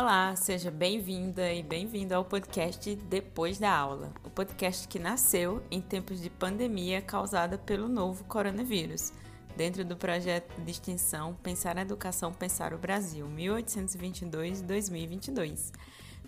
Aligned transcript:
Olá, 0.00 0.34
seja 0.34 0.70
bem-vinda 0.70 1.52
e 1.52 1.62
bem-vindo 1.62 2.14
ao 2.14 2.24
podcast 2.24 2.96
Depois 2.96 3.58
da 3.58 3.70
Aula, 3.70 4.14
o 4.24 4.30
podcast 4.30 4.88
que 4.88 4.98
nasceu 4.98 5.62
em 5.70 5.78
tempos 5.78 6.22
de 6.22 6.30
pandemia 6.30 7.02
causada 7.02 7.58
pelo 7.58 7.86
novo 7.86 8.24
coronavírus, 8.24 9.12
dentro 9.54 9.84
do 9.84 9.98
projeto 9.98 10.58
de 10.62 10.70
extensão 10.70 11.34
Pensar 11.42 11.76
a 11.76 11.82
Educação, 11.82 12.32
Pensar 12.32 12.72
o 12.72 12.78
Brasil, 12.78 13.28
1822-2022. 13.28 15.70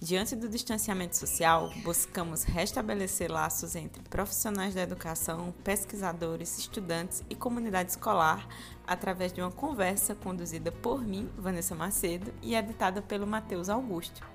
Diante 0.02 0.34
do 0.34 0.48
distanciamento 0.48 1.16
social, 1.16 1.72
buscamos 1.84 2.42
restabelecer 2.42 3.30
laços 3.30 3.76
entre 3.76 4.02
profissionais 4.02 4.74
da 4.74 4.82
educação, 4.82 5.54
pesquisadores, 5.62 6.58
estudantes 6.58 7.22
e 7.30 7.36
comunidade 7.36 7.92
escolar 7.92 8.44
através 8.84 9.32
de 9.32 9.40
uma 9.40 9.52
conversa 9.52 10.12
conduzida 10.12 10.72
por 10.72 11.04
mim, 11.04 11.30
Vanessa 11.38 11.76
Macedo, 11.76 12.34
e 12.42 12.56
editada 12.56 13.00
pelo 13.00 13.28
Matheus 13.28 13.68
Augusto. 13.68 14.26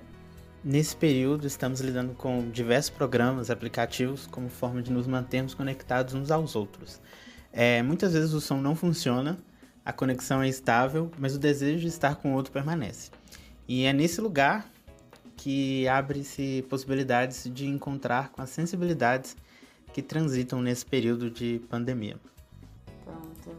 Nesse 0.64 0.96
período, 0.96 1.46
estamos 1.46 1.80
lidando 1.80 2.14
com 2.14 2.48
diversos 2.48 2.88
programas, 2.88 3.50
aplicativos, 3.50 4.26
como 4.26 4.48
forma 4.48 4.80
de 4.80 4.90
nos 4.90 5.06
mantermos 5.06 5.52
conectados 5.52 6.14
uns 6.14 6.30
aos 6.30 6.56
outros. 6.56 6.98
É, 7.52 7.82
muitas 7.82 8.14
vezes 8.14 8.32
o 8.32 8.40
som 8.40 8.56
não 8.56 8.74
funciona, 8.74 9.36
a 9.84 9.92
conexão 9.92 10.40
é 10.40 10.48
estável, 10.48 11.10
mas 11.18 11.36
o 11.36 11.38
desejo 11.38 11.80
de 11.80 11.88
estar 11.88 12.16
com 12.16 12.32
o 12.32 12.36
outro 12.36 12.54
permanece. 12.54 13.10
E 13.68 13.84
é 13.84 13.92
nesse 13.92 14.18
lugar 14.22 14.66
que 15.38 15.86
abre-se 15.86 16.66
possibilidades 16.68 17.48
de 17.54 17.66
encontrar 17.66 18.30
com 18.30 18.42
as 18.42 18.50
sensibilidades 18.50 19.36
que 19.92 20.02
transitam 20.02 20.60
nesse 20.60 20.84
período 20.84 21.30
de 21.30 21.60
pandemia. 21.70 22.16
Pronto. 23.04 23.56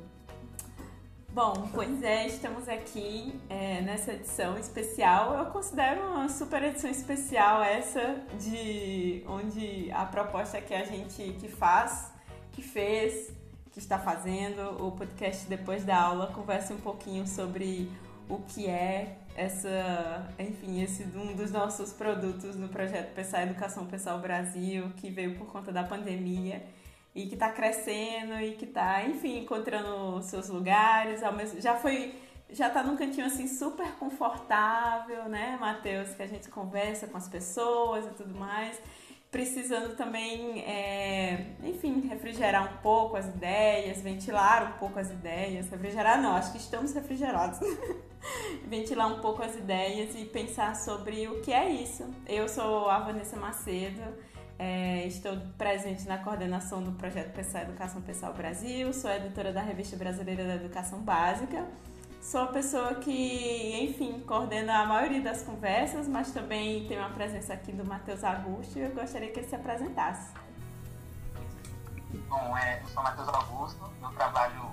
Bom, 1.29 1.69
pois 1.73 2.03
é, 2.03 2.27
estamos 2.27 2.67
aqui 2.67 3.33
é, 3.49 3.81
nessa 3.81 4.13
edição 4.13 4.57
especial. 4.57 5.37
Eu 5.37 5.45
considero 5.45 6.01
uma 6.01 6.27
super 6.27 6.61
edição 6.63 6.89
especial 6.89 7.63
essa 7.63 8.21
de 8.37 9.23
onde 9.25 9.89
a 9.91 10.05
proposta 10.05 10.59
que 10.59 10.73
a 10.73 10.83
gente 10.83 11.33
que 11.39 11.47
faz, 11.47 12.11
que 12.51 12.61
fez, 12.61 13.31
que 13.71 13.79
está 13.79 13.97
fazendo 13.97 14.85
o 14.85 14.91
podcast 14.91 15.47
depois 15.47 15.85
da 15.85 15.97
aula 15.97 16.27
conversa 16.27 16.73
um 16.73 16.79
pouquinho 16.81 17.25
sobre 17.25 17.89
o 18.27 18.39
que 18.39 18.67
é 18.67 19.17
essa, 19.39 20.29
enfim, 20.37 20.81
esse 20.81 21.03
um 21.03 21.33
dos 21.33 21.49
nossos 21.49 21.93
produtos 21.93 22.57
no 22.57 22.67
projeto 22.67 23.13
Pensar 23.13 23.43
Educação 23.43 23.87
o 23.87 24.19
Brasil, 24.19 24.91
que 24.97 25.09
veio 25.09 25.37
por 25.37 25.47
conta 25.47 25.71
da 25.71 25.83
pandemia 25.83 26.61
e 27.15 27.25
que 27.25 27.35
está 27.35 27.49
crescendo 27.49 28.33
e 28.41 28.55
que 28.55 28.65
está, 28.65 29.05
enfim, 29.05 29.39
encontrando 29.39 30.21
seus 30.23 30.49
lugares, 30.49 31.21
já 31.59 31.75
foi 31.77 32.15
já 32.51 32.67
está 32.67 32.81
num 32.81 32.97
cantinho 32.97 33.27
assim 33.27 33.47
super 33.47 33.91
confortável, 33.93 35.29
né, 35.29 35.55
Matheus, 35.61 36.15
que 36.15 36.23
a 36.23 36.27
gente 36.27 36.49
conversa 36.49 37.07
com 37.07 37.15
as 37.15 37.29
pessoas 37.29 38.05
e 38.07 38.09
tudo 38.09 38.33
mais 38.35 38.81
precisando 39.31 39.95
também, 39.95 40.61
é, 40.61 41.53
enfim, 41.63 42.01
refrigerar 42.07 42.73
um 42.73 42.77
pouco 42.77 43.15
as 43.15 43.27
ideias, 43.27 44.01
ventilar 44.01 44.73
um 44.73 44.79
pouco 44.79 44.97
as 44.97 45.11
ideias. 45.11 45.69
Refrigerar 45.69 46.19
não, 46.19 46.35
acho 46.35 46.51
que 46.51 46.57
estamos 46.57 46.93
refrigerados. 46.93 47.59
ventilar 48.67 49.07
um 49.07 49.19
pouco 49.19 49.43
as 49.43 49.55
ideias 49.55 50.15
e 50.15 50.25
pensar 50.25 50.75
sobre 50.75 51.27
o 51.27 51.41
que 51.41 51.51
é 51.51 51.69
isso. 51.69 52.09
Eu 52.27 52.47
sou 52.47 52.89
a 52.89 52.99
Vanessa 52.99 53.37
Macedo, 53.37 54.01
é, 54.57 55.05
estou 55.07 55.37
presente 55.57 56.07
na 56.07 56.17
coordenação 56.17 56.83
do 56.83 56.91
projeto 56.91 57.33
Pensar 57.33 57.63
Educação 57.63 58.01
Pessoal 58.01 58.33
Brasil, 58.33 58.91
sou 58.93 59.09
editora 59.09 59.53
da 59.53 59.61
Revista 59.61 59.95
Brasileira 59.95 60.45
da 60.45 60.55
Educação 60.55 60.99
Básica 61.01 61.65
Sou 62.21 62.41
a 62.41 62.47
pessoa 62.47 62.95
que, 62.95 63.81
enfim, 63.81 64.19
coordena 64.19 64.81
a 64.81 64.85
maioria 64.85 65.21
das 65.21 65.41
conversas, 65.41 66.07
mas 66.07 66.31
também 66.31 66.85
tem 66.87 66.99
uma 66.99 67.09
presença 67.09 67.53
aqui 67.53 67.71
do 67.71 67.85
Matheus 67.85 68.23
Augusto 68.23 68.77
e 68.77 68.81
eu 68.81 68.93
gostaria 68.93 69.31
que 69.31 69.39
ele 69.39 69.47
se 69.47 69.55
apresentasse. 69.55 70.33
Bom, 72.27 72.57
é, 72.57 72.81
eu 72.81 72.87
sou 72.87 73.01
o 73.01 73.03
Matheus 73.03 73.27
Augusto, 73.29 73.91
eu 74.01 74.09
trabalho 74.09 74.69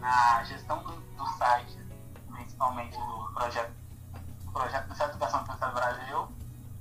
na 0.00 0.42
gestão 0.42 0.82
do, 0.82 0.92
do 0.92 1.26
site, 1.38 1.78
principalmente 2.34 2.96
do 2.98 3.32
projeto, 3.32 3.72
do 4.44 4.52
projeto 4.52 4.86
de 4.86 5.02
Educação 5.02 5.44
do 5.44 5.74
Brasil, 5.74 6.28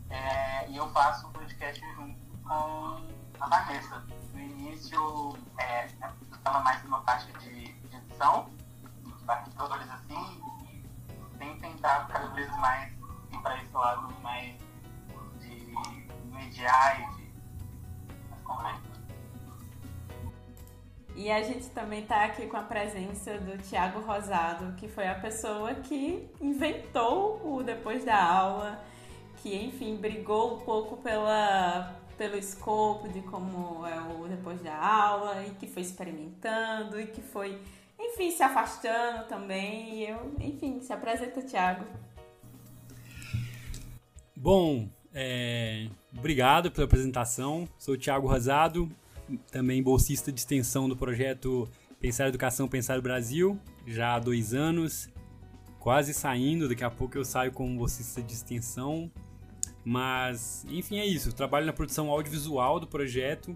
é, 0.10 0.70
e 0.70 0.78
eu 0.78 0.90
faço 0.92 1.28
o 1.28 1.32
podcast 1.32 1.80
junto 1.96 2.20
com 2.44 3.08
a 3.40 3.48
Vanessa. 3.48 4.04
No 4.34 4.40
início, 4.40 5.38
é, 5.58 5.86
eu 5.86 6.36
estava 6.36 6.60
mais 6.62 6.84
numa 6.84 7.02
parte 7.02 7.32
de, 7.40 7.72
de 7.72 7.96
edição, 7.96 8.50
bastidores 9.26 9.90
assim, 9.90 10.42
e 11.10 11.38
tem 11.38 11.58
tentado 11.60 12.12
cada 12.12 12.28
vez 12.28 12.50
mais 12.58 12.92
ir 13.32 13.40
para 13.42 13.62
esse 13.62 13.74
lado 13.74 14.14
mais 14.22 14.56
de 15.40 15.76
mediar 16.26 17.00
e 17.02 17.16
de 17.16 17.23
E 21.16 21.32
a 21.32 21.44
gente 21.44 21.70
também 21.70 22.02
está 22.02 22.26
aqui 22.26 22.48
com 22.48 22.58
a 22.58 22.64
presença 22.64 23.38
do 23.38 23.58
Tiago 23.58 24.00
Rosado, 24.02 24.74
que 24.76 24.88
foi 24.88 25.08
a 25.08 25.16
pessoa 25.16 25.76
que 25.76 26.28
inventou 26.42 27.40
o 27.44 27.64
Depois 27.64 28.04
da 28.04 28.22
Aula, 28.22 28.84
que, 29.38 29.56
enfim, 29.56 29.96
brigou 29.96 30.56
um 30.56 30.60
pouco 30.62 30.98
pela, 30.98 31.96
pelo 32.18 32.36
escopo 32.36 33.08
de 33.10 33.22
como 33.22 33.86
é 33.86 34.00
o 34.02 34.28
Depois 34.28 34.60
da 34.62 34.76
Aula, 34.76 35.46
e 35.46 35.52
que 35.52 35.68
foi 35.68 35.84
experimentando, 35.84 37.00
e 37.00 37.06
que 37.06 37.22
foi 37.22 37.60
enfim, 38.00 38.32
se 38.32 38.44
afastando 38.44 39.26
também. 39.28 39.96
E 39.96 40.10
eu, 40.10 40.36
enfim, 40.40 40.80
se 40.82 40.92
apresenta, 40.92 41.42
Thiago. 41.42 41.86
Bom, 44.36 44.90
é, 45.14 45.88
obrigado 46.16 46.72
pela 46.72 46.86
apresentação. 46.86 47.68
Sou 47.78 47.94
o 47.94 47.98
Thiago 47.98 48.28
Rosado, 48.28 48.92
também 49.52 49.82
bolsista 49.82 50.32
de 50.32 50.40
extensão 50.40 50.88
do 50.88 50.96
projeto 50.96 51.70
Pensar 52.00 52.28
Educação, 52.28 52.68
Pensar 52.68 53.00
Brasil, 53.02 53.60
já 53.88 54.16
há 54.16 54.20
dois 54.20 54.54
anos, 54.54 55.10
quase 55.80 56.14
saindo. 56.14 56.68
Daqui 56.68 56.84
a 56.84 56.90
pouco 56.90 57.18
eu 57.18 57.26
saio 57.26 57.52
como 57.52 57.78
bolsista 57.78 58.22
de 58.22 58.34
extensão. 58.34 59.12
Mas, 59.86 60.66
enfim, 60.70 60.98
é 60.98 61.06
isso. 61.06 61.30
Eu 61.30 61.34
trabalho 61.34 61.66
na 61.66 61.74
produção 61.74 62.10
audiovisual 62.10 62.80
do 62.80 62.88
projeto 62.88 63.56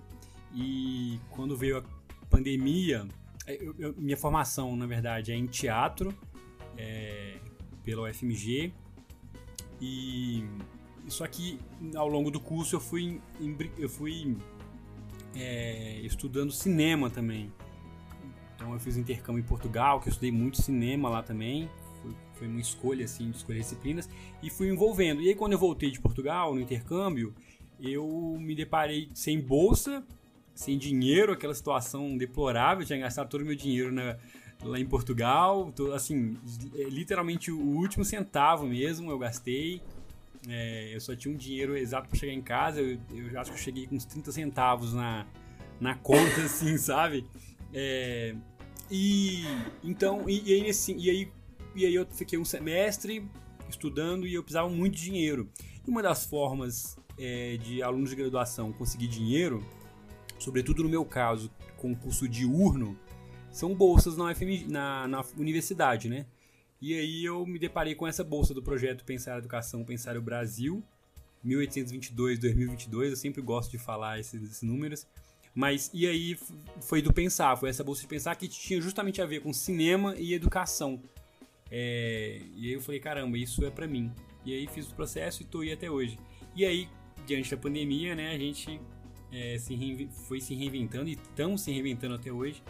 e 0.53 1.19
quando 1.29 1.55
veio 1.55 1.77
a 1.77 1.83
pandemia, 2.29 3.07
é, 3.45 3.55
eu, 3.55 3.75
eu, 3.77 3.93
minha 3.97 4.17
formação, 4.17 4.75
na 4.75 4.85
verdade, 4.85 5.31
é 5.31 5.35
em 5.35 5.45
teatro, 5.45 6.13
é, 6.77 7.39
pela 7.83 8.09
UFMG. 8.09 8.73
E 9.79 10.43
só 11.07 11.25
que 11.27 11.59
ao 11.95 12.07
longo 12.07 12.29
do 12.29 12.39
curso 12.39 12.75
eu 12.75 12.79
fui, 12.79 13.21
eu 13.77 13.87
fui 13.87 14.35
é, 15.37 15.99
estudando 16.01 16.51
cinema 16.51 17.09
também. 17.09 17.51
Então 18.55 18.73
eu 18.73 18.79
fiz 18.79 18.97
intercâmbio 18.97 19.39
em 19.39 19.45
Portugal, 19.45 19.99
que 19.99 20.07
eu 20.07 20.11
estudei 20.11 20.31
muito 20.31 20.61
cinema 20.61 21.09
lá 21.09 21.21
também. 21.21 21.69
Foi, 22.01 22.11
foi 22.33 22.47
uma 22.47 22.59
escolha 22.59 23.05
assim 23.05 23.29
de 23.29 23.37
escolher 23.37 23.59
disciplinas 23.59 24.09
e 24.41 24.49
fui 24.49 24.69
envolvendo. 24.69 25.21
E 25.21 25.29
aí 25.29 25.35
quando 25.35 25.53
eu 25.53 25.59
voltei 25.59 25.91
de 25.91 25.99
Portugal 25.99 26.53
no 26.53 26.61
intercâmbio, 26.61 27.33
eu 27.79 28.37
me 28.39 28.55
deparei 28.55 29.09
sem 29.13 29.39
bolsa 29.39 30.03
sem 30.57 30.75
dinheiro, 30.77 31.31
aquela 31.31 31.53
situação 31.53 32.17
deplorável, 32.17 32.83
tinha 32.83 32.97
gastado 32.97 33.29
todo 33.29 33.41
o 33.41 33.45
meu 33.45 33.55
dinheiro 33.55 33.91
na, 33.91 34.17
lá 34.63 34.79
em 34.79 34.85
Portugal, 34.85 35.71
tô, 35.75 35.93
assim, 35.93 36.35
é, 36.75 36.83
literalmente 36.85 37.51
o 37.51 37.59
último 37.59 38.03
centavo 38.03 38.65
mesmo 38.65 39.11
eu 39.11 39.19
gastei. 39.19 39.81
É, 40.47 40.95
eu 40.95 41.01
só 41.01 41.15
tinha 41.15 41.33
um 41.33 41.37
dinheiro 41.37 41.75
exato 41.77 42.07
para 42.09 42.17
chegar 42.17 42.33
em 42.33 42.41
casa, 42.41 42.81
eu, 42.81 42.97
eu 43.11 43.39
acho 43.39 43.51
que 43.51 43.57
eu 43.57 43.61
cheguei 43.61 43.87
com 43.87 43.95
uns 43.95 44.05
30 44.05 44.31
centavos 44.31 44.93
na, 44.93 45.25
na 45.79 45.95
conta, 45.95 46.41
assim, 46.45 46.77
sabe? 46.77 47.25
É, 47.73 48.35
e 48.89 49.43
então, 49.83 50.29
e, 50.29 50.41
e, 50.49 50.53
aí, 50.53 50.69
assim, 50.69 50.95
e, 50.97 51.09
aí, 51.09 51.31
e 51.75 51.85
aí 51.85 51.95
eu 51.95 52.05
fiquei 52.05 52.39
um 52.39 52.45
semestre 52.45 53.29
estudando 53.69 54.25
e 54.25 54.33
eu 54.33 54.43
precisava 54.43 54.69
muito 54.69 54.95
de 54.95 55.03
dinheiro. 55.03 55.49
E 55.85 55.89
uma 55.89 56.01
das 56.01 56.25
formas 56.25 56.97
é, 57.19 57.57
de 57.57 57.83
alunos 57.83 58.09
de 58.09 58.15
graduação 58.15 58.71
conseguir 58.71 59.07
dinheiro 59.07 59.65
sobretudo 60.39 60.83
no 60.83 60.89
meu 60.89 61.05
caso, 61.05 61.51
com 61.77 61.95
curso 61.95 62.27
diurno, 62.27 62.97
são 63.51 63.73
bolsas 63.73 64.17
na, 64.17 64.31
UFM, 64.31 64.67
na, 64.67 65.07
na 65.07 65.23
universidade, 65.37 66.09
né? 66.09 66.25
E 66.81 66.93
aí 66.93 67.25
eu 67.25 67.45
me 67.45 67.57
deparei 67.57 67.95
com 67.95 68.07
essa 68.07 68.23
bolsa 68.23 68.53
do 68.53 68.61
projeto 68.61 69.03
Pensar 69.03 69.35
a 69.35 69.37
Educação, 69.39 69.83
Pensar 69.83 70.15
o 70.15 70.21
Brasil, 70.21 70.83
1822-2022, 71.45 73.09
eu 73.09 73.15
sempre 73.15 73.41
gosto 73.41 73.71
de 73.71 73.77
falar 73.77 74.19
esses, 74.19 74.41
esses, 74.43 74.61
números. 74.61 75.07
Mas 75.55 75.89
e 75.93 76.05
aí 76.05 76.37
foi 76.81 77.01
do 77.01 77.11
Pensar, 77.11 77.55
foi 77.57 77.69
essa 77.69 77.83
bolsa 77.83 78.01
de 78.01 78.07
Pensar 78.07 78.35
que 78.35 78.47
tinha 78.47 78.79
justamente 78.79 79.21
a 79.21 79.25
ver 79.25 79.41
com 79.41 79.51
cinema 79.51 80.15
e 80.17 80.33
educação. 80.33 81.01
É, 81.71 82.41
e 82.55 82.67
aí 82.67 82.73
eu 82.73 82.81
falei, 82.81 82.99
caramba, 82.99 83.37
isso 83.37 83.65
é 83.65 83.71
para 83.71 83.87
mim. 83.87 84.11
E 84.45 84.53
aí 84.53 84.67
fiz 84.67 84.89
o 84.89 84.93
processo 84.93 85.41
e 85.41 85.45
tô 85.45 85.61
aí 85.61 85.71
até 85.71 85.89
hoje. 85.89 86.17
E 86.55 86.63
aí, 86.63 86.87
diante 87.25 87.51
da 87.51 87.57
pandemia, 87.57 88.15
né, 88.15 88.33
a 88.33 88.37
gente 88.37 88.79
é, 89.31 89.57
se 89.57 90.09
foi 90.27 90.39
se 90.39 90.53
reinventando 90.53 91.09
e 91.09 91.13
estamos 91.13 91.61
se 91.61 91.71
reinventando 91.71 92.15
até 92.15 92.31
hoje. 92.31 92.63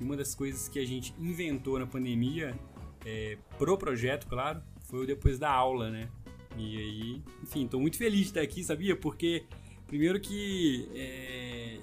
E 0.00 0.04
uma 0.04 0.16
das 0.16 0.34
coisas 0.34 0.68
que 0.68 0.78
a 0.78 0.86
gente 0.86 1.14
inventou 1.18 1.78
na 1.78 1.86
pandemia, 1.86 2.58
é, 3.04 3.36
pro 3.58 3.76
projeto, 3.76 4.26
claro, 4.26 4.62
foi 4.84 5.06
depois 5.06 5.38
da 5.38 5.50
aula, 5.50 5.90
né? 5.90 6.08
E 6.56 6.78
aí, 6.78 7.22
enfim, 7.42 7.66
tô 7.66 7.80
muito 7.80 7.96
feliz 7.96 8.20
de 8.20 8.26
estar 8.26 8.40
aqui, 8.40 8.62
sabia? 8.62 8.94
Porque, 8.94 9.44
primeiro 9.86 10.20
que 10.20 10.88
é, 10.94 11.78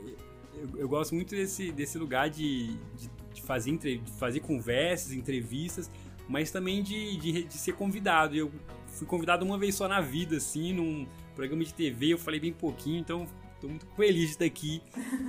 eu, 0.53 0.79
eu, 0.79 0.89
gosto 0.89 1.15
muito 1.15 1.31
desse, 1.35 1.71
desse 1.71 1.97
lugar 1.97 2.29
de, 2.29 2.67
de, 2.95 3.09
de 3.33 3.41
fazer, 3.41 3.71
entre, 3.71 3.97
de 3.97 4.11
fazer 4.11 4.41
conversas, 4.41 5.11
entrevistas, 5.11 5.89
mas 6.27 6.51
também 6.51 6.83
de, 6.83 7.17
de, 7.17 7.43
de 7.45 7.53
ser 7.55 7.73
convidado. 7.73 8.35
Eu 8.35 8.51
fui 8.87 9.07
convidado 9.07 9.43
uma 9.43 9.57
vez 9.57 9.75
só 9.75 9.87
na 9.87 10.01
vida, 10.01 10.37
assim, 10.37 10.73
num 10.73 11.07
programa 11.35 11.63
de 11.63 11.73
TV, 11.73 12.13
eu 12.13 12.17
falei 12.17 12.39
bem 12.39 12.53
pouquinho, 12.53 12.99
então 12.99 13.27
Estou 13.59 13.69
muito 13.69 13.85
feliz 13.87 14.27
de 14.27 14.31
estar 14.31 14.45
aqui 14.45 14.81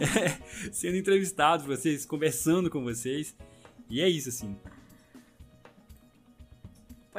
sendo 0.70 0.96
entrevistado 0.96 1.64
por 1.64 1.76
vocês, 1.76 2.06
conversando 2.06 2.70
com 2.70 2.80
vocês. 2.80 3.34
E 3.88 4.00
é 4.00 4.08
isso, 4.08 4.28
assim. 4.28 4.56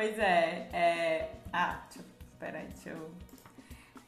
Pois 0.01 0.17
é, 0.17 0.67
é... 0.73 1.29
Ah, 1.53 1.79
deixa 1.83 1.99
eu... 1.99 2.05
Peraí, 2.39 2.65
deixa 2.73 2.89
eu... 2.89 3.11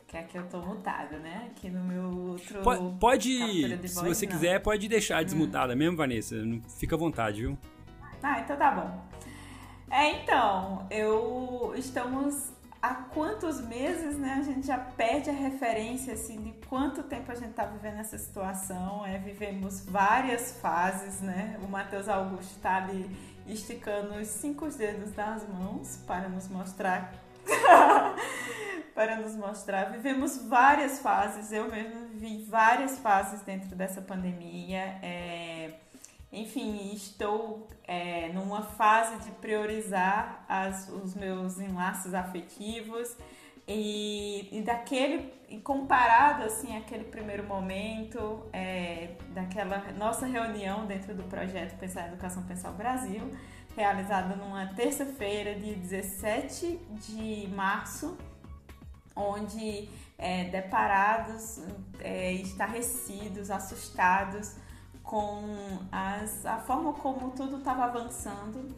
Que 0.08 0.18
aqui 0.18 0.40
eu 0.40 0.50
tô 0.50 0.58
mutada, 0.58 1.20
né? 1.20 1.52
Aqui 1.52 1.70
no 1.70 1.84
meu 1.84 2.30
outro... 2.30 2.64
Pode, 2.64 2.98
pode 3.00 3.88
se 3.88 4.04
você 4.04 4.26
não. 4.26 4.34
quiser, 4.34 4.60
pode 4.60 4.88
deixar 4.88 5.22
hum. 5.22 5.26
desmutada 5.26 5.74
hum. 5.74 5.76
mesmo, 5.76 5.96
Vanessa. 5.96 6.36
Fica 6.80 6.96
à 6.96 6.98
vontade, 6.98 7.42
viu? 7.42 7.56
Ah, 8.24 8.40
então 8.40 8.58
tá 8.58 8.72
bom. 8.72 9.06
É, 9.92 10.24
então, 10.24 10.88
eu... 10.90 11.76
Estamos 11.78 12.52
há 12.82 12.96
quantos 12.96 13.62
meses, 13.62 14.18
né, 14.18 14.38
a 14.40 14.42
gente 14.42 14.66
já 14.66 14.80
perde 14.80 15.30
a 15.30 15.34
referência 15.34 16.16
assim 16.16 16.42
de 16.42 16.54
quanto 16.68 17.04
tempo 17.04 17.32
a 17.32 17.36
gente 17.36 17.52
está 17.52 17.66
vivendo 17.66 18.00
essa 18.00 18.18
situação. 18.18 19.06
É, 19.06 19.20
vivemos 19.20 19.86
várias 19.86 20.60
fases, 20.60 21.22
né? 21.22 21.60
O 21.64 21.68
Matheus 21.68 22.10
Augusto 22.10 22.52
está 22.58 22.78
ali 22.78 23.10
esticando 23.48 24.16
os 24.16 24.28
cinco 24.28 24.68
dedos 24.70 25.12
das 25.12 25.48
mãos 25.48 25.98
para 26.08 26.30
nos 26.30 26.48
mostrar 26.48 27.14
para 28.94 29.18
nos 29.18 29.36
mostrar. 29.36 29.92
Vivemos 29.92 30.38
várias 30.48 31.00
fases, 31.00 31.52
eu 31.52 31.70
mesmo 31.70 32.08
vi 32.14 32.44
várias 32.44 33.00
fases 33.00 33.42
dentro 33.42 33.76
dessa 33.76 34.02
pandemia. 34.02 35.00
É, 35.02 35.74
enfim, 36.32 36.92
estou 36.94 37.68
é, 37.84 38.30
numa 38.30 38.64
fase 38.64 39.18
de 39.24 39.32
priorizar 39.32 40.46
as, 40.48 40.90
os 40.90 41.14
meus 41.14 41.60
enlaces 41.60 42.14
afetivos 42.14 43.16
e, 43.68 44.50
e 44.52 44.62
daquele 44.62 45.34
e 45.50 45.60
comparado 45.60 46.44
assim 46.44 46.76
aquele 46.76 47.04
primeiro 47.06 47.44
momento 47.44 48.44
é, 48.52 49.16
daquela 49.30 49.92
nossa 49.94 50.26
reunião 50.26 50.86
dentro 50.86 51.14
do 51.14 51.24
projeto 51.24 51.78
Pensar 51.78 52.08
Educação 52.08 52.44
Pensar 52.44 52.72
Brasil 52.72 53.22
realizada 53.76 54.36
numa 54.36 54.68
terça-feira 54.68 55.56
de 55.56 55.76
17 55.76 56.80
de 56.92 57.48
março 57.56 58.18
onde 59.16 59.90
é, 60.18 60.46
deparados 60.46 61.62
é, 62.00 62.32
estarrecidos 62.34 63.52
assustados 63.52 64.56
com 65.04 65.80
as, 65.92 66.46
a 66.46 66.58
forma 66.60 66.94
como 66.94 67.32
tudo 67.32 67.58
estava 67.58 67.86
avançando 67.86 68.74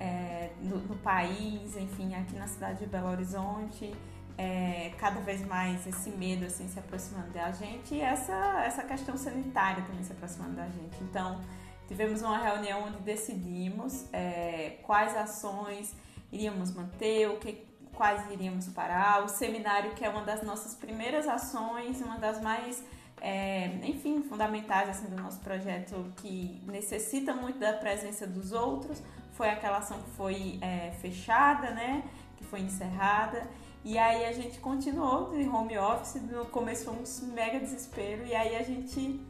é, 0.00 0.50
no, 0.60 0.78
no, 0.78 0.96
país, 0.96 1.76
enfim, 1.76 2.14
aqui 2.14 2.34
na 2.36 2.46
cidade 2.46 2.80
de 2.80 2.86
Belo 2.86 3.08
Horizonte, 3.08 3.94
é, 4.38 4.92
cada 4.98 5.20
vez 5.20 5.44
mais 5.46 5.86
esse 5.86 6.10
medo 6.10 6.44
assim 6.44 6.68
se 6.68 6.78
aproximando 6.78 7.30
da 7.30 7.50
gente 7.52 7.94
e 7.94 8.00
essa, 8.00 8.64
essa 8.64 8.82
questão 8.82 9.16
sanitária 9.16 9.82
também 9.84 10.04
se 10.04 10.12
aproximando 10.12 10.56
da 10.56 10.66
gente. 10.66 11.02
Então, 11.02 11.40
tivemos 11.88 12.22
uma 12.22 12.38
reunião 12.38 12.84
onde 12.84 12.98
decidimos 12.98 14.04
é, 14.12 14.78
quais 14.82 15.16
ações 15.16 15.94
iríamos 16.30 16.72
manter, 16.72 17.28
o 17.30 17.38
que, 17.38 17.64
quais 17.94 18.30
iríamos 18.30 18.68
parar, 18.68 19.24
o 19.24 19.28
seminário 19.28 19.92
que 19.94 20.04
é 20.04 20.08
uma 20.08 20.22
das 20.22 20.42
nossas 20.42 20.74
primeiras 20.74 21.26
ações, 21.26 22.00
uma 22.00 22.18
das 22.18 22.40
mais 22.42 22.84
é, 23.20 23.68
enfim, 23.82 24.22
fundamentais 24.22 24.88
assim, 24.88 25.06
do 25.08 25.20
nosso 25.20 25.40
projeto 25.40 26.12
que 26.16 26.60
necessita 26.66 27.32
muito 27.34 27.58
da 27.58 27.72
presença 27.72 28.26
dos 28.26 28.52
outros. 28.52 29.02
Foi 29.32 29.48
aquela 29.48 29.78
ação 29.78 30.02
que 30.02 30.10
foi 30.10 30.58
é, 30.60 30.92
fechada, 31.00 31.70
né? 31.70 32.04
Que 32.36 32.44
foi 32.44 32.60
encerrada. 32.60 33.48
E 33.86 33.96
aí 33.98 34.24
a 34.24 34.32
gente 34.32 34.58
continuou 34.58 35.30
de 35.30 35.48
home 35.48 35.78
office, 35.78 36.20
no 36.20 36.44
começo 36.46 36.86
foi 36.86 36.94
um 36.94 37.32
mega 37.32 37.60
desespero, 37.60 38.26
e 38.26 38.34
aí 38.34 38.56
a 38.56 38.62
gente. 38.64 39.20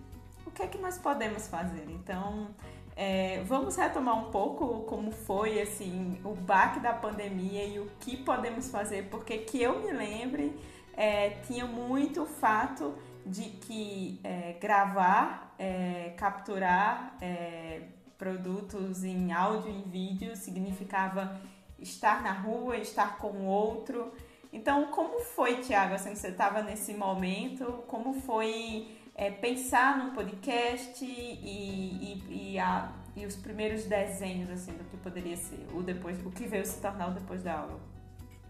O 0.46 0.50
que 0.50 0.62
é 0.62 0.66
que 0.66 0.78
nós 0.78 0.96
podemos 0.96 1.46
fazer? 1.46 1.84
Então, 1.90 2.48
é, 2.96 3.42
vamos 3.44 3.76
retomar 3.76 4.18
um 4.18 4.30
pouco 4.30 4.84
como 4.84 5.12
foi 5.12 5.60
assim 5.60 6.18
o 6.24 6.34
baque 6.34 6.80
da 6.80 6.94
pandemia 6.94 7.66
e 7.66 7.78
o 7.78 7.90
que 8.00 8.16
podemos 8.16 8.70
fazer, 8.70 9.10
porque 9.10 9.36
que 9.36 9.60
eu 9.60 9.80
me 9.80 9.92
lembre, 9.92 10.58
é, 10.96 11.28
tinha 11.46 11.66
muito 11.66 12.22
o 12.22 12.26
fato 12.26 12.94
de 13.26 13.42
que 13.42 14.18
é, 14.24 14.54
gravar, 14.58 15.54
é, 15.58 16.14
capturar 16.16 17.14
é, 17.20 17.82
produtos 18.16 19.04
em 19.04 19.32
áudio 19.32 19.70
e 19.70 19.82
vídeo 19.82 20.34
significava 20.34 21.38
estar 21.78 22.22
na 22.22 22.32
rua, 22.32 22.78
estar 22.78 23.18
com 23.18 23.32
o 23.32 23.44
outro. 23.44 24.10
Então, 24.56 24.86
como 24.86 25.20
foi, 25.20 25.60
Tiago, 25.60 25.94
assim, 25.94 26.14
você 26.14 26.28
estava 26.28 26.62
nesse 26.62 26.94
momento, 26.94 27.64
como 27.86 28.14
foi 28.22 28.88
é, 29.14 29.30
pensar 29.30 29.98
num 29.98 30.14
podcast 30.14 31.04
e, 31.04 31.08
e, 31.08 32.22
e, 32.30 32.58
a, 32.58 32.90
e, 33.14 33.26
os 33.26 33.36
primeiros 33.36 33.84
desenhos 33.84 34.48
assim, 34.48 34.72
do 34.72 34.84
que 34.84 34.96
poderia 34.96 35.36
ser, 35.36 35.58
o, 35.74 35.82
depois, 35.82 36.18
o 36.24 36.30
que 36.30 36.46
veio 36.46 36.64
se 36.64 36.80
tornar 36.80 37.10
o 37.10 37.14
depois 37.14 37.42
da 37.42 37.58
aula? 37.58 37.78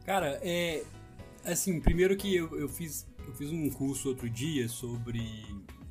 Cara, 0.04 0.38
é, 0.44 0.84
assim, 1.44 1.80
primeiro 1.80 2.16
que 2.16 2.36
eu, 2.36 2.56
eu 2.56 2.68
fiz 2.68 3.04
eu 3.26 3.34
fiz 3.34 3.50
um 3.50 3.68
curso 3.68 4.08
outro 4.08 4.30
dia 4.30 4.68
sobre 4.68 5.44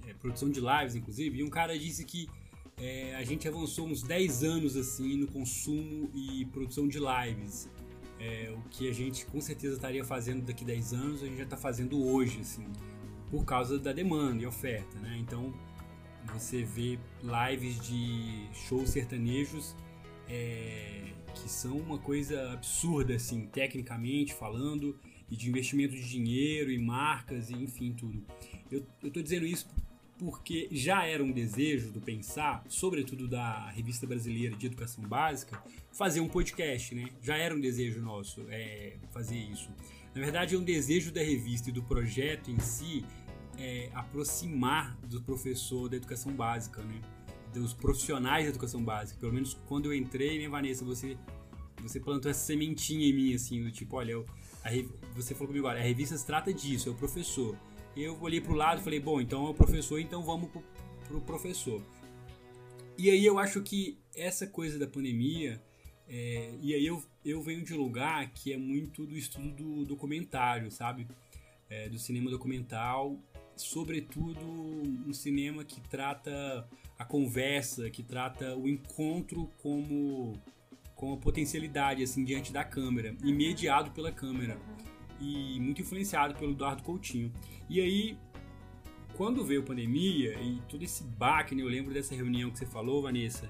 é, 0.07 0.13
produção 0.13 0.49
de 0.49 0.61
lives, 0.61 0.95
inclusive, 0.95 1.39
e 1.39 1.43
um 1.43 1.49
cara 1.49 1.77
disse 1.77 2.05
que 2.05 2.29
é, 2.77 3.13
a 3.15 3.23
gente 3.25 3.49
avançou 3.49 3.85
uns 3.85 4.01
10 4.01 4.43
anos 4.45 4.77
assim 4.77 5.17
no 5.17 5.27
consumo 5.27 6.09
e 6.13 6.45
produção 6.45 6.87
de 6.87 6.99
lives. 6.99 7.69
É, 8.25 8.51
o 8.51 8.61
que 8.69 8.89
a 8.89 8.93
gente 8.93 9.25
com 9.27 9.39
certeza 9.39 9.75
estaria 9.75 10.03
fazendo 10.03 10.45
daqui 10.45 10.65
10 10.65 10.93
anos, 10.93 11.23
a 11.23 11.27
gente 11.27 11.37
já 11.37 11.43
está 11.43 11.57
fazendo 11.57 12.03
hoje, 12.03 12.39
assim, 12.41 12.65
por 13.29 13.45
causa 13.45 13.77
da 13.77 13.93
demanda 13.93 14.41
e 14.41 14.47
oferta, 14.47 14.97
né? 14.99 15.17
Então, 15.19 15.53
você 16.33 16.63
vê 16.63 16.97
lives 17.21 17.79
de 17.87 18.47
shows 18.67 18.89
sertanejos 18.89 19.75
é, 20.27 21.13
que 21.35 21.49
são 21.49 21.77
uma 21.77 21.99
coisa 21.99 22.53
absurda, 22.53 23.15
assim, 23.15 23.45
tecnicamente 23.45 24.33
falando, 24.33 24.99
e 25.29 25.35
de 25.35 25.49
investimento 25.49 25.93
de 25.93 26.07
dinheiro 26.07 26.71
e 26.71 26.77
marcas 26.77 27.49
e 27.49 27.53
enfim 27.53 27.93
tudo. 27.93 28.23
Eu 28.71 28.85
estou 29.03 29.21
dizendo 29.21 29.45
isso 29.45 29.67
porque 30.17 30.67
já 30.71 31.05
era 31.05 31.23
um 31.23 31.31
desejo 31.31 31.91
do 31.91 31.99
Pensar, 31.99 32.63
sobretudo 32.69 33.27
da 33.27 33.69
Revista 33.71 34.07
Brasileira 34.07 34.55
de 34.55 34.65
Educação 34.65 35.03
Básica, 35.03 35.61
fazer 35.91 36.21
um 36.21 36.27
podcast, 36.27 36.95
né? 36.95 37.09
Já 37.21 37.37
era 37.37 37.53
um 37.53 37.59
desejo 37.59 38.01
nosso 38.01 38.45
é, 38.49 38.97
fazer 39.11 39.37
isso. 39.37 39.69
Na 40.13 40.21
verdade, 40.21 40.55
é 40.55 40.57
um 40.57 40.63
desejo 40.63 41.11
da 41.11 41.21
revista 41.21 41.69
e 41.69 41.73
do 41.73 41.83
projeto 41.83 42.49
em 42.49 42.59
si 42.59 43.05
é, 43.57 43.89
aproximar 43.93 44.97
do 45.01 45.21
professor 45.21 45.89
da 45.89 45.97
educação 45.97 46.31
básica, 46.31 46.81
né? 46.81 47.01
Dos 47.53 47.73
profissionais 47.73 48.45
da 48.45 48.49
educação 48.49 48.83
básica. 48.83 49.19
Pelo 49.19 49.33
menos 49.33 49.53
quando 49.67 49.85
eu 49.85 49.93
entrei, 49.93 50.39
né, 50.39 50.47
Vanessa, 50.47 50.83
você 50.85 51.17
você 51.81 51.99
plantou 51.99 52.31
essa 52.31 52.43
sementinha 52.43 53.07
em 53.07 53.13
mim, 53.13 53.33
assim, 53.33 53.61
do 53.61 53.71
tipo, 53.71 53.95
olha, 53.97 54.13
eu, 54.13 54.25
você 55.15 55.33
falou 55.33 55.47
comigo 55.47 55.67
agora, 55.67 55.79
a 55.79 55.83
revista 55.83 56.17
se 56.17 56.25
trata 56.25 56.53
disso, 56.53 56.89
é 56.89 56.91
o 56.91 56.95
professor. 56.95 57.55
Eu 57.95 58.17
olhei 58.21 58.41
pro 58.41 58.53
lado 58.53 58.81
e 58.81 58.83
falei, 58.83 58.99
bom, 58.99 59.21
então 59.21 59.47
é 59.47 59.49
o 59.49 59.53
professor, 59.53 59.99
então 59.99 60.21
vamos 60.21 60.49
pro, 60.49 60.63
pro 61.07 61.21
professor. 61.21 61.81
E 62.97 63.09
aí 63.09 63.25
eu 63.25 63.39
acho 63.39 63.61
que 63.61 63.97
essa 64.15 64.45
coisa 64.47 64.77
da 64.77 64.87
pandemia, 64.87 65.61
é, 66.07 66.53
e 66.61 66.73
aí 66.73 66.85
eu, 66.85 67.03
eu 67.23 67.41
venho 67.41 67.63
de 67.63 67.73
um 67.73 67.77
lugar 67.77 68.29
que 68.31 68.51
é 68.51 68.57
muito 68.57 69.05
do 69.05 69.17
estudo 69.17 69.51
do 69.51 69.85
documentário, 69.85 70.69
sabe? 70.71 71.07
É, 71.69 71.89
do 71.89 71.97
cinema 71.97 72.29
documental, 72.29 73.17
sobretudo 73.55 74.45
um 74.45 75.13
cinema 75.13 75.63
que 75.63 75.79
trata 75.81 76.67
a 76.97 77.05
conversa, 77.05 77.89
que 77.89 78.03
trata 78.03 78.55
o 78.55 78.67
encontro 78.67 79.49
como 79.61 80.33
com 80.95 81.13
a 81.13 81.17
potencialidade 81.17 82.01
assim 82.01 82.23
diante 82.23 82.53
da 82.53 82.63
câmera, 82.63 83.15
uhum. 83.21 83.33
mediado 83.33 83.91
pela 83.91 84.11
câmera 84.11 84.57
e 85.19 85.59
muito 85.59 85.81
influenciado 85.81 86.35
pelo 86.35 86.51
Eduardo 86.51 86.83
Coutinho. 86.83 87.31
E 87.69 87.79
aí, 87.79 88.17
quando 89.15 89.43
veio 89.43 89.61
a 89.61 89.63
pandemia 89.63 90.39
e 90.41 90.61
todo 90.67 90.83
esse 90.83 91.03
baque, 91.03 91.55
né, 91.55 91.61
eu 91.61 91.67
lembro 91.67 91.93
dessa 91.93 92.13
reunião 92.13 92.51
que 92.51 92.59
você 92.59 92.65
falou, 92.65 93.01
Vanessa, 93.01 93.49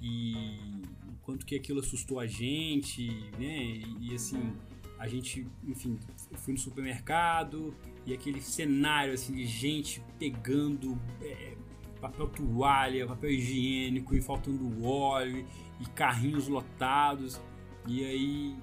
e 0.00 0.82
o 1.08 1.16
quanto 1.22 1.46
que 1.46 1.54
aquilo 1.54 1.80
assustou 1.80 2.20
a 2.20 2.26
gente, 2.26 3.08
né? 3.38 3.80
E, 4.00 4.14
assim, 4.14 4.52
a 4.98 5.08
gente, 5.08 5.46
enfim, 5.64 5.98
fui 6.34 6.54
no 6.54 6.58
supermercado 6.58 7.74
e 8.06 8.12
aquele 8.12 8.40
cenário 8.40 9.12
assim 9.12 9.34
de 9.34 9.46
gente 9.46 10.02
pegando 10.18 10.98
é, 11.22 11.56
papel 12.00 12.28
toalha, 12.28 13.06
papel 13.06 13.30
higiênico 13.30 14.14
e 14.14 14.20
faltando 14.20 14.84
óleo 14.84 15.46
e 15.80 15.86
carrinhos 15.90 16.48
lotados. 16.48 17.40
E 17.86 18.04
aí, 18.04 18.56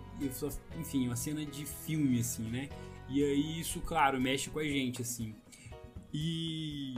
enfim, 0.80 1.08
uma 1.08 1.16
cena 1.16 1.46
de 1.46 1.66
filme, 1.66 2.20
assim, 2.20 2.44
né? 2.44 2.70
E 3.10 3.24
aí 3.24 3.60
isso, 3.60 3.82
claro, 3.82 4.20
mexe 4.20 4.50
com 4.50 4.60
a 4.60 4.64
gente, 4.64 5.02
assim. 5.02 5.36
E, 6.14 6.96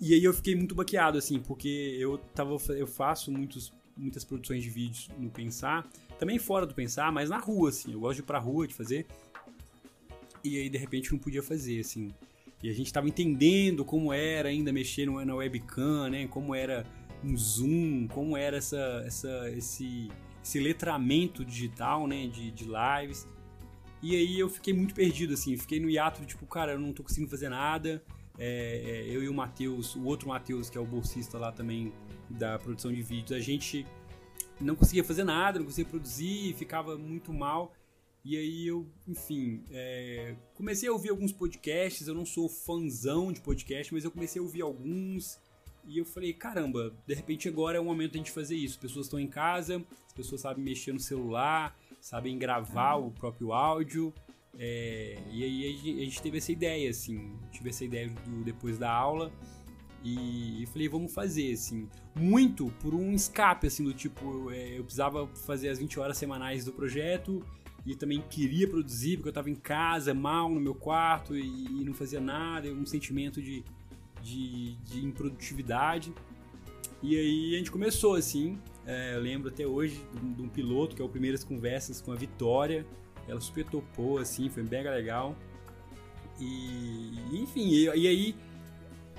e 0.00 0.14
aí 0.14 0.22
eu 0.22 0.32
fiquei 0.32 0.54
muito 0.54 0.74
baqueado, 0.74 1.18
assim, 1.18 1.40
porque 1.40 1.96
eu, 1.98 2.18
tava, 2.34 2.56
eu 2.74 2.86
faço 2.86 3.30
muitos, 3.32 3.72
muitas 3.96 4.24
produções 4.24 4.62
de 4.62 4.70
vídeos 4.70 5.08
no 5.18 5.30
Pensar, 5.30 5.88
também 6.18 6.38
fora 6.38 6.66
do 6.66 6.74
Pensar, 6.74 7.10
mas 7.10 7.30
na 7.30 7.38
rua, 7.38 7.70
assim. 7.70 7.92
Eu 7.92 8.00
gosto 8.00 8.16
de 8.16 8.22
ir 8.22 8.26
pra 8.26 8.38
rua, 8.38 8.66
de 8.66 8.74
fazer. 8.74 9.06
E 10.44 10.58
aí, 10.58 10.68
de 10.68 10.78
repente, 10.78 11.10
não 11.12 11.18
podia 11.18 11.42
fazer, 11.42 11.80
assim. 11.80 12.10
E 12.62 12.68
a 12.68 12.72
gente 12.72 12.92
tava 12.92 13.08
entendendo 13.08 13.84
como 13.84 14.12
era 14.12 14.48
ainda 14.50 14.72
mexer 14.72 15.06
na 15.06 15.34
webcam, 15.34 16.10
né? 16.10 16.26
Como 16.28 16.54
era 16.54 16.84
um 17.24 17.36
zoom, 17.36 18.06
como 18.08 18.36
era 18.36 18.58
essa, 18.58 19.02
essa, 19.06 19.50
esse, 19.50 20.08
esse 20.42 20.58
letramento 20.58 21.44
digital, 21.44 22.06
né? 22.06 22.26
De, 22.26 22.50
de 22.50 22.64
lives. 22.64 23.26
E 24.02 24.16
aí 24.16 24.38
eu 24.38 24.48
fiquei 24.48 24.72
muito 24.72 24.94
perdido, 24.94 25.34
assim. 25.34 25.56
Fiquei 25.56 25.78
no 25.80 25.88
hiato, 25.90 26.24
tipo, 26.24 26.46
cara, 26.46 26.72
eu 26.72 26.78
não 26.78 26.92
tô 26.92 27.02
conseguindo 27.02 27.30
fazer 27.30 27.48
nada. 27.48 28.02
É, 28.38 29.04
é 29.06 29.14
eu 29.14 29.22
e 29.22 29.28
o 29.28 29.34
Matheus, 29.34 29.94
o 29.94 30.04
outro 30.04 30.28
Matheus, 30.28 30.70
que 30.70 30.78
é 30.78 30.80
o 30.80 30.86
bolsista 30.86 31.38
lá 31.38 31.52
também 31.52 31.92
da 32.30 32.58
produção 32.58 32.92
de 32.92 33.02
vídeos, 33.02 33.32
a 33.32 33.40
gente 33.40 33.84
não 34.60 34.76
conseguia 34.76 35.02
fazer 35.02 35.24
nada, 35.24 35.58
não 35.58 35.66
conseguia 35.66 35.90
produzir, 35.90 36.54
ficava 36.54 36.96
muito 36.96 37.32
mal. 37.32 37.74
E 38.22 38.36
aí 38.36 38.66
eu, 38.66 38.86
enfim, 39.08 39.64
é, 39.70 40.34
comecei 40.54 40.88
a 40.88 40.92
ouvir 40.92 41.10
alguns 41.10 41.32
podcasts. 41.32 42.06
Eu 42.06 42.14
não 42.14 42.26
sou 42.26 42.48
fãzão 42.48 43.32
de 43.32 43.40
podcast, 43.40 43.92
mas 43.94 44.04
eu 44.04 44.10
comecei 44.10 44.40
a 44.40 44.42
ouvir 44.42 44.62
alguns. 44.62 45.38
E 45.84 45.98
eu 45.98 46.04
falei, 46.04 46.32
caramba, 46.32 46.94
de 47.06 47.14
repente 47.14 47.48
agora 47.48 47.76
é 47.76 47.80
o 47.80 47.84
momento 47.84 48.12
de 48.12 48.18
a 48.18 48.20
gente 48.20 48.30
fazer 48.30 48.56
isso. 48.56 48.74
As 48.74 48.80
pessoas 48.80 49.06
estão 49.06 49.18
em 49.18 49.26
casa, 49.26 49.84
as 50.06 50.12
pessoas 50.12 50.40
sabem 50.40 50.62
mexer 50.62 50.92
no 50.92 51.00
celular, 51.00 51.76
sabem 52.00 52.38
gravar 52.38 52.96
o 52.96 53.10
próprio 53.10 53.52
áudio. 53.52 54.12
É, 54.58 55.18
e 55.30 55.44
aí 55.44 56.00
a 56.00 56.04
gente 56.04 56.20
teve 56.20 56.38
essa 56.38 56.52
ideia, 56.52 56.90
assim, 56.90 57.32
tive 57.50 57.70
essa 57.70 57.84
ideia 57.84 58.08
do, 58.08 58.44
depois 58.44 58.78
da 58.78 58.90
aula. 58.90 59.32
E, 60.02 60.62
e, 60.62 60.66
falei, 60.66 60.88
vamos 60.88 61.12
fazer, 61.12 61.52
assim. 61.52 61.88
Muito 62.14 62.72
por 62.80 62.94
um 62.94 63.12
escape, 63.12 63.66
assim, 63.66 63.84
do 63.84 63.92
tipo, 63.92 64.50
é, 64.50 64.78
eu 64.78 64.82
precisava 64.82 65.26
fazer 65.28 65.68
as 65.68 65.78
20 65.78 66.00
horas 66.00 66.16
semanais 66.16 66.64
do 66.64 66.72
projeto 66.72 67.44
e 67.84 67.94
também 67.94 68.22
queria 68.28 68.68
produzir 68.68 69.16
porque 69.16 69.28
eu 69.28 69.30
estava 69.30 69.50
em 69.50 69.54
casa, 69.54 70.12
mal 70.12 70.50
no 70.50 70.60
meu 70.60 70.74
quarto 70.74 71.36
e, 71.36 71.42
e 71.42 71.84
não 71.84 71.94
fazia 71.94 72.20
nada, 72.20 72.70
um 72.72 72.84
sentimento 72.84 73.40
de, 73.42 73.64
de, 74.22 74.74
de, 74.76 75.04
improdutividade. 75.04 76.12
E 77.02 77.16
aí 77.16 77.54
a 77.54 77.58
gente 77.58 77.70
começou 77.70 78.14
assim, 78.14 78.58
é, 78.86 79.14
eu 79.14 79.20
lembro 79.20 79.48
até 79.48 79.66
hoje 79.66 80.00
de, 80.36 80.42
um 80.42 80.48
piloto 80.48 80.94
que 80.94 81.02
é 81.02 81.04
o 81.04 81.08
Primeiras 81.08 81.42
Conversas 81.42 82.00
com 82.00 82.12
a 82.12 82.14
Vitória, 82.14 82.86
ela 83.28 83.40
super 83.40 83.64
topou 83.64 84.18
assim, 84.18 84.48
foi 84.48 84.62
mega 84.62 84.90
legal. 84.90 85.36
E 86.38 87.18
enfim, 87.32 87.68
e, 87.68 87.84
e 87.84 88.06
aí 88.08 88.34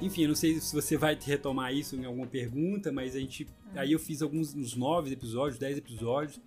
enfim, 0.02 0.24
eu 0.24 0.30
não 0.30 0.36
sei 0.36 0.60
se 0.60 0.74
você 0.74 0.98
vai 0.98 1.18
retomar 1.22 1.74
isso 1.74 1.96
em 1.96 2.06
alguma 2.06 2.26
pergunta, 2.26 2.92
mas 2.92 3.16
a 3.16 3.20
gente. 3.20 3.48
Aí 3.76 3.92
eu 3.92 4.00
fiz 4.00 4.22
alguns 4.22 4.54
uns 4.56 4.76
nove 4.76 5.14
episódios, 5.14 5.60
dez 5.60 5.78
episódios. 5.78 6.40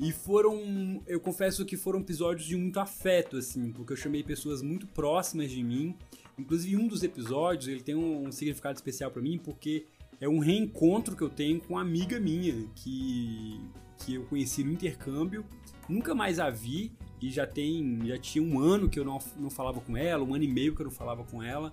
E 0.00 0.10
foram. 0.10 1.02
Eu 1.06 1.20
confesso 1.20 1.64
que 1.66 1.76
foram 1.76 2.00
episódios 2.00 2.46
de 2.46 2.56
muito 2.56 2.80
afeto, 2.80 3.36
assim, 3.36 3.70
porque 3.72 3.92
eu 3.92 3.96
chamei 3.96 4.22
pessoas 4.22 4.62
muito 4.62 4.86
próximas 4.86 5.50
de 5.50 5.62
mim. 5.62 5.94
Inclusive, 6.38 6.76
um 6.76 6.86
dos 6.86 7.02
episódios 7.02 7.68
ele 7.68 7.80
tem 7.80 7.94
um, 7.94 8.30
significado 8.32 8.76
especial 8.76 9.10
para 9.10 9.22
mim, 9.22 9.38
porque 9.38 9.86
é 10.20 10.28
um 10.28 10.38
reencontro 10.38 11.16
que 11.16 11.22
eu 11.22 11.30
tenho 11.30 11.60
com 11.60 11.74
uma 11.74 11.82
amiga 11.82 12.18
minha, 12.18 12.66
que, 12.74 13.60
que 13.98 14.14
eu 14.14 14.24
conheci 14.24 14.64
no 14.64 14.72
intercâmbio. 14.72 15.44
Nunca 15.88 16.14
mais 16.14 16.38
a 16.38 16.50
vi, 16.50 16.92
e 17.20 17.30
já 17.30 17.46
tem. 17.46 18.00
Já 18.06 18.18
tinha 18.18 18.42
um 18.42 18.58
ano 18.58 18.88
que 18.88 18.98
eu 18.98 19.04
não, 19.04 19.18
não 19.38 19.50
falava 19.50 19.80
com 19.80 19.96
ela, 19.96 20.24
um 20.24 20.34
ano 20.34 20.44
e 20.44 20.48
meio 20.48 20.74
que 20.74 20.80
eu 20.80 20.84
não 20.84 20.92
falava 20.92 21.24
com 21.24 21.42
ela 21.42 21.72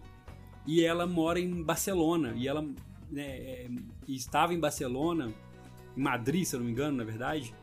e 0.65 0.83
ela 0.83 1.05
mora 1.07 1.39
em 1.39 1.63
Barcelona 1.63 2.33
e 2.35 2.47
ela 2.47 2.61
né, 3.09 3.23
é, 3.23 3.69
estava 4.07 4.53
em 4.53 4.59
Barcelona, 4.59 5.31
em 5.95 6.01
Madrid, 6.01 6.45
se 6.45 6.55
eu 6.55 6.59
não 6.59 6.65
me 6.65 6.71
engano, 6.71 6.97
na 6.97 7.03
verdade, 7.03 7.53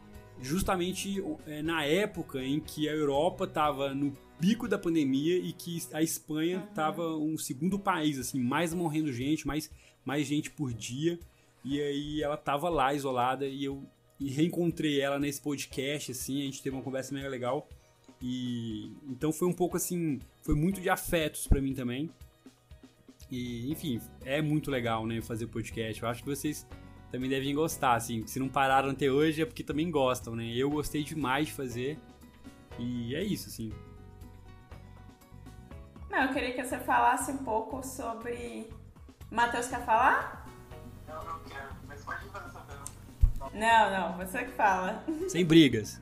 justamente 0.41 1.23
é, 1.47 1.63
na 1.63 1.85
época 1.85 2.43
em 2.43 2.61
que 2.61 2.89
a 2.89 2.93
Europa 2.93 3.45
estava 3.45 3.95
no 3.95 4.17
pico 4.41 4.69
da 4.69 4.79
pandemia 4.79 5.37
e 5.37 5.53
que 5.53 5.83
a 5.93 6.03
Espanha 6.03 6.67
estava 6.69 7.03
uhum. 7.03 7.35
um 7.35 7.39
segundo 7.39 7.79
país, 7.79 8.19
assim, 8.19 8.41
mais 8.41 8.73
morrendo 8.73 9.13
gente, 9.13 9.47
mais, 9.47 9.71
mais 10.05 10.27
gente 10.27 10.51
por 10.51 10.73
dia. 10.73 11.19
E 11.65 11.81
aí 11.81 12.23
ela 12.23 12.37
estava 12.37 12.69
lá 12.69 12.95
isolada 12.95 13.47
e 13.47 13.65
eu 13.65 13.83
reencontrei 14.21 15.01
ela 15.01 15.19
nesse 15.19 15.41
podcast, 15.41 16.13
assim, 16.13 16.43
a 16.43 16.45
gente 16.45 16.63
teve 16.63 16.75
uma 16.75 16.83
conversa 16.83 17.15
mega 17.15 17.29
legal. 17.29 17.69
E 18.21 18.93
então 19.09 19.33
foi 19.33 19.47
um 19.47 19.53
pouco 19.53 19.77
assim, 19.77 20.21
foi 20.43 20.55
muito 20.55 20.81
de 20.81 20.89
afetos 20.89 21.47
para 21.47 21.61
mim 21.61 21.75
também. 21.75 22.11
E, 23.31 23.71
enfim, 23.71 24.01
é 24.25 24.41
muito 24.41 24.71
legal, 24.71 25.07
né, 25.07 25.21
fazer 25.21 25.47
podcast. 25.49 26.03
Eu 26.03 26.09
acho 26.09 26.23
que 26.23 26.29
vocês 26.29 26.67
também 27.11 27.29
devem 27.29 27.55
gostar, 27.55 27.95
assim. 27.95 28.27
Se 28.27 28.39
não 28.39 28.49
pararam 28.49 28.91
até 28.91 29.11
hoje 29.11 29.43
é 29.43 29.47
porque 29.47 29.63
também 29.63 29.91
gostam, 29.91 30.35
né? 30.35 30.53
Eu 30.55 30.71
gostei 30.71 31.03
demais 31.03 31.49
de 31.49 31.53
fazer. 31.53 31.99
E 32.79 33.15
é 33.15 33.23
isso, 33.23 33.49
assim. 33.49 33.73
Não, 36.11 36.25
eu 36.25 36.33
queria 36.33 36.55
que 36.55 36.65
você 36.65 36.79
falasse 36.79 37.31
um 37.31 37.39
pouco 37.39 37.83
sobre. 37.83 38.73
Matheus 39.31 39.69
quer 39.69 39.85
falar? 39.85 40.47
Não, 41.07 41.23
não 41.25 41.39
quero, 41.41 41.69
mas 41.87 42.03
pode 42.03 42.25
fazer 42.31 42.47
essa 42.47 42.61
pergunta. 42.61 42.93
Não, 43.53 43.91
não, 43.91 44.17
você 44.17 44.45
que 44.45 44.53
fala. 44.53 45.03
Sem 45.29 45.45
brigas. 45.45 46.01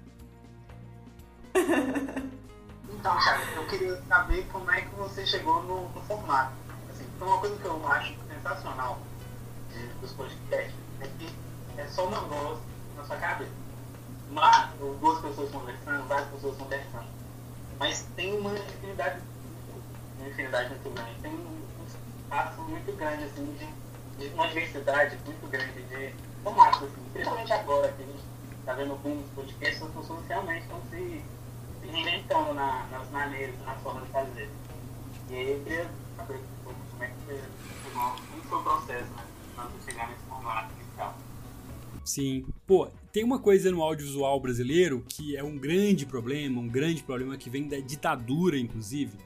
então, 1.55 3.19
Thiago, 3.19 3.43
eu 3.57 3.67
queria 3.67 4.03
saber 4.03 4.47
como 4.53 4.71
é 4.71 4.83
que 4.83 4.95
você 4.95 5.27
chegou 5.27 5.63
no, 5.65 5.89
no 5.89 6.01
formato 6.03 6.67
então, 7.17 7.29
uma 7.29 7.39
coisa 7.39 7.57
que 7.57 7.65
eu 7.65 7.89
acho 7.89 8.15
sensacional 8.29 8.99
de, 9.73 9.87
dos 10.01 10.13
podcasts 10.13 10.75
é 11.01 11.09
que 11.19 11.35
é 11.79 11.87
só 11.87 12.07
uma 12.07 12.21
voz 12.21 12.59
na 12.95 13.05
sua 13.05 13.17
cabeça. 13.17 13.51
Mas, 14.31 14.71
duas 15.01 15.21
pessoas 15.23 15.51
conversando, 15.51 16.07
várias 16.09 16.29
pessoas 16.29 16.59
conversando. 16.59 17.07
Mas 17.79 18.07
tem 18.15 18.39
uma 18.39 18.53
infinidade, 18.53 19.23
infinidade 20.29 20.71
muito 20.71 20.91
grande. 20.91 21.21
Tem 21.21 21.33
um 21.33 21.87
espaço 21.87 22.63
muito 22.63 22.97
grande, 22.97 23.25
assim, 23.25 23.57
de, 23.59 24.29
de 24.29 24.35
uma 24.35 24.49
diversidade 24.49 25.19
muito 25.25 25.51
grande 25.51 25.83
de 25.83 26.15
formatos, 26.43 26.83
assim. 26.83 27.03
Principalmente 27.13 27.53
agora 27.53 27.93
que 27.93 28.03
a 28.03 28.07
gente 28.07 28.25
está 28.61 28.73
vendo 28.75 28.93
alguns 28.93 29.25
podcasts, 29.35 29.83
as 29.83 29.91
pessoas 29.91 30.27
realmente 30.27 30.63
estão 30.63 30.81
se, 30.91 31.23
reinventando 31.91 32.55
na, 32.55 32.87
nas 32.91 33.11
maneiras, 33.11 33.55
nas 33.65 33.81
formas 33.81 34.05
de 34.05 34.11
fazer. 34.11 34.49
E 35.31 35.35
aí 35.35 35.53
eu 35.53 35.61
queria 35.65 35.91
saber 36.17 36.41
como 36.65 37.05
é 37.05 37.07
que 37.09 37.15
foi, 38.49 38.59
o 38.59 38.63
processo, 38.63 39.11
né? 39.13 39.25
Antes 39.59 39.79
de 39.79 39.91
chegar 39.91 40.09
nesse 40.09 40.23
formato 40.29 40.73
inicial. 40.81 41.15
Sim. 42.05 42.47
Pô, 42.67 42.89
tem 43.13 43.25
uma 43.25 43.39
coisa 43.39 43.71
no 43.71 43.83
audiovisual 43.83 44.39
brasileiro 44.41 45.05
que 45.09 45.37
é 45.37 45.43
um 45.43 45.59
grande 45.59 46.07
problema, 46.07 46.61
um 46.61 46.69
grande 46.69 47.03
problema 47.03 47.37
que 47.37 47.51
vem 47.51 47.69
da 47.69 47.79
ditadura, 47.79 48.57
inclusive, 48.59 49.19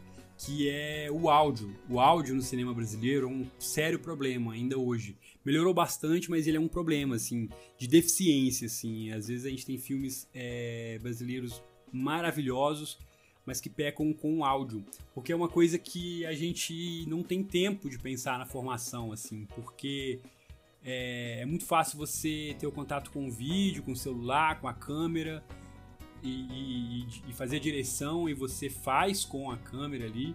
que 0.44 0.70
é 0.70 1.09
o 1.11 1.28
áudio. 1.28 1.76
O 1.88 2.00
áudio 2.00 2.35
no 2.35 2.40
cinema 2.40 2.73
brasileiro 2.73 3.26
é 3.26 3.30
um 3.30 3.47
sério 3.59 3.99
problema 3.99 4.54
ainda 4.54 4.78
hoje. 4.78 5.16
Melhorou 5.44 5.75
bastante, 5.75 6.30
mas 6.30 6.47
ele 6.47 6.56
é 6.56 6.61
um 6.61 6.68
problema, 6.68 7.16
assim, 7.16 7.49
de 7.76 7.87
deficiência, 7.87 8.66
assim. 8.66 9.11
Às 9.12 9.28
vezes 9.28 9.44
a 9.44 9.50
gente 9.50 9.66
tem 9.66 9.76
filmes 9.76 10.26
é, 10.35 10.99
brasileiros 11.02 11.62
maravilhosos 11.92 12.99
mas 13.47 13.61
que 13.61 13.70
pecam 13.70 14.12
com 14.12 14.38
o 14.38 14.44
áudio, 14.44 14.85
porque 15.14 15.32
é 15.32 15.35
uma 15.35 15.49
coisa 15.49 15.78
que 15.78 16.25
a 16.26 16.32
gente 16.32 17.04
não 17.09 17.23
tem 17.23 17.42
tempo 17.42 17.88
de 17.88 17.99
pensar 17.99 18.38
na 18.38 18.47
formação, 18.47 19.11
assim, 19.11 19.47
porque 19.56 20.20
é, 20.85 21.40
é 21.40 21.47
muito 21.47 21.64
fácil 21.64 21.99
você 21.99 22.54
ter 22.61 22.66
o 22.66 22.70
contato 22.70 23.11
com 23.11 23.26
o 23.26 23.30
vídeo, 23.30 23.82
com 23.82 23.92
o 23.92 23.97
celular, 23.97 24.61
com 24.61 24.68
a 24.68 24.75
câmera 24.75 25.42
e, 26.22 26.28
e, 26.28 27.06
e 27.28 27.32
fazer 27.32 27.56
a 27.56 27.60
direção 27.60 28.28
e 28.28 28.34
você 28.34 28.68
faz 28.68 29.24
com 29.24 29.50
a 29.50 29.56
câmera 29.56 30.06
ali, 30.06 30.34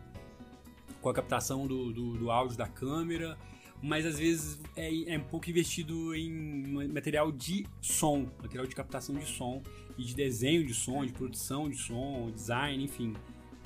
com 1.02 1.10
a 1.10 1.14
captação 1.14 1.68
do, 1.68 1.92
do, 1.92 2.18
do 2.18 2.32
áudio 2.32 2.58
da 2.58 2.68
câmera 2.68 3.38
mas 3.82 4.06
às 4.06 4.18
vezes 4.18 4.60
é, 4.76 5.14
é, 5.14 5.18
um 5.18 5.24
pouco 5.24 5.50
investido 5.50 6.16
em 6.16 6.88
material 6.88 7.32
de 7.32 7.68
som, 7.82 8.28
material 8.42 8.66
de 8.66 8.76
captação 8.76 9.16
de 9.16 9.26
som 9.26 9.62
e 9.98 10.04
de 10.04 10.16
desenho 10.16 10.66
de 10.66 10.74
som, 10.74 11.06
de 11.06 11.14
produção 11.14 11.70
de 11.70 11.78
som, 11.78 12.32
design, 12.32 12.84
enfim. 12.84 13.14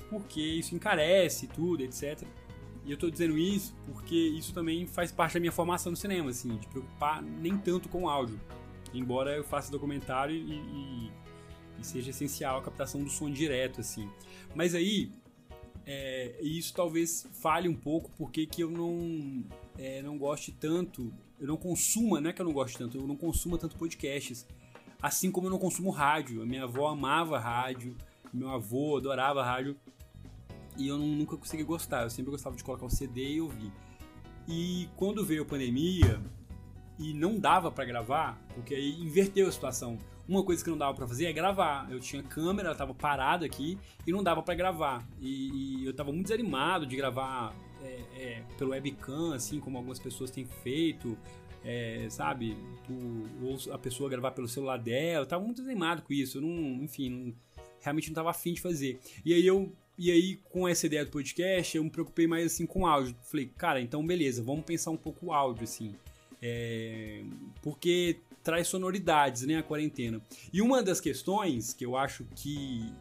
Porque 0.08 0.40
isso 0.40 0.74
encarece 0.74 1.46
tudo, 1.46 1.82
etc. 1.82 2.22
E 2.84 2.90
eu 2.90 2.94
estou 2.94 3.10
dizendo 3.10 3.38
isso 3.38 3.74
porque 3.86 4.14
isso 4.14 4.52
também 4.52 4.86
faz 4.86 5.12
parte 5.12 5.34
da 5.34 5.40
minha 5.40 5.52
formação 5.52 5.90
no 5.90 5.96
cinema, 5.96 6.30
assim, 6.30 6.56
de 6.56 6.66
preocupar 6.66 7.22
nem 7.22 7.56
tanto 7.56 7.88
com 7.88 8.02
o 8.02 8.08
áudio. 8.08 8.38
Embora 8.92 9.34
eu 9.36 9.44
faça 9.44 9.70
documentário 9.70 10.34
e, 10.34 10.52
e, 10.52 11.12
e 11.80 11.84
seja 11.84 12.10
essencial 12.10 12.58
a 12.58 12.62
captação 12.62 13.02
do 13.02 13.10
som 13.10 13.30
direto, 13.30 13.80
assim. 13.80 14.08
Mas 14.54 14.74
aí, 14.74 15.10
é, 15.86 16.36
isso 16.42 16.74
talvez 16.74 17.26
fale 17.32 17.68
um 17.68 17.74
pouco 17.74 18.10
porque 18.16 18.46
que 18.46 18.62
eu 18.62 18.70
não, 18.70 19.44
é, 19.78 20.02
não 20.02 20.18
goste 20.18 20.52
tanto, 20.52 21.12
eu 21.38 21.46
não 21.46 21.56
consuma, 21.56 22.20
não 22.20 22.30
é 22.30 22.32
que 22.32 22.40
eu 22.42 22.46
não 22.46 22.52
goste 22.52 22.76
tanto, 22.76 22.98
eu 22.98 23.06
não 23.06 23.16
consuma 23.16 23.56
tanto 23.56 23.76
podcasts 23.76 24.46
Assim 25.02 25.30
como 25.30 25.46
eu 25.46 25.50
não 25.50 25.58
consumo 25.58 25.90
rádio. 25.90 26.42
A 26.42 26.46
minha 26.46 26.64
avó 26.64 26.88
amava 26.88 27.38
rádio, 27.38 27.96
meu 28.32 28.50
avô 28.50 28.98
adorava 28.98 29.42
rádio. 29.42 29.76
E 30.76 30.88
eu 30.88 30.98
nunca 30.98 31.36
consegui 31.36 31.64
gostar. 31.64 32.02
Eu 32.02 32.10
sempre 32.10 32.30
gostava 32.30 32.54
de 32.54 32.62
colocar 32.62 32.86
o 32.86 32.90
CD 32.90 33.34
e 33.34 33.40
ouvir. 33.40 33.72
E 34.46 34.88
quando 34.96 35.24
veio 35.24 35.42
a 35.42 35.46
pandemia 35.46 36.20
e 36.98 37.14
não 37.14 37.38
dava 37.38 37.70
para 37.70 37.84
gravar, 37.84 38.38
porque 38.54 38.74
aí 38.74 39.00
inverteu 39.00 39.48
a 39.48 39.52
situação. 39.52 39.98
Uma 40.30 40.44
coisa 40.44 40.62
que 40.62 40.70
não 40.70 40.78
dava 40.78 40.94
para 40.94 41.08
fazer 41.08 41.26
é 41.26 41.32
gravar. 41.32 41.90
Eu 41.90 41.98
tinha 41.98 42.22
câmera, 42.22 42.68
ela 42.68 42.76
tava 42.76 42.94
parada 42.94 43.44
aqui 43.44 43.76
e 44.06 44.12
não 44.12 44.22
dava 44.22 44.40
para 44.44 44.54
gravar. 44.54 45.04
E, 45.20 45.80
e, 45.82 45.84
eu 45.84 45.92
tava 45.92 46.12
muito 46.12 46.28
desanimado 46.28 46.86
de 46.86 46.94
gravar 46.94 47.52
é, 47.82 48.04
é, 48.16 48.42
pelo 48.56 48.70
webcam, 48.70 49.32
assim 49.32 49.58
como 49.58 49.76
algumas 49.76 49.98
pessoas 49.98 50.30
têm 50.30 50.44
feito, 50.44 51.18
é, 51.64 52.06
sabe? 52.10 52.56
ou 53.42 53.74
a 53.74 53.78
pessoa 53.78 54.08
gravar 54.08 54.30
pelo 54.30 54.46
celular 54.46 54.76
dela. 54.76 55.24
Eu 55.24 55.26
tava 55.26 55.42
muito 55.42 55.62
desanimado 55.62 56.02
com 56.02 56.12
isso. 56.12 56.38
Eu 56.38 56.42
não, 56.42 56.84
enfim, 56.84 57.10
não, 57.10 57.34
realmente 57.80 58.06
não 58.06 58.14
tava 58.14 58.30
afim 58.30 58.52
de 58.52 58.60
fazer. 58.60 59.00
E 59.24 59.34
aí 59.34 59.44
eu 59.44 59.72
e 59.98 60.12
aí, 60.12 60.36
com 60.44 60.66
essa 60.68 60.86
ideia 60.86 61.04
do 61.04 61.10
podcast, 61.10 61.76
eu 61.76 61.82
me 61.82 61.90
preocupei 61.90 62.28
mais 62.28 62.46
assim 62.46 62.66
com 62.66 62.86
áudio. 62.86 63.16
Falei, 63.24 63.50
cara, 63.58 63.80
então 63.80 64.06
beleza, 64.06 64.44
vamos 64.44 64.64
pensar 64.64 64.92
um 64.92 64.96
pouco 64.96 65.26
o 65.26 65.32
áudio, 65.32 65.64
assim. 65.64 65.92
É... 66.40 67.24
Porque 67.60 68.20
traz 68.42 68.68
sonoridades, 68.68 69.42
né, 69.42 69.56
a 69.56 69.62
quarentena. 69.62 70.20
E 70.52 70.62
uma 70.62 70.82
das 70.82 71.00
questões 71.00 71.72
que 71.72 71.84
eu 71.84 71.96
acho 71.96 72.24
que 72.34 72.92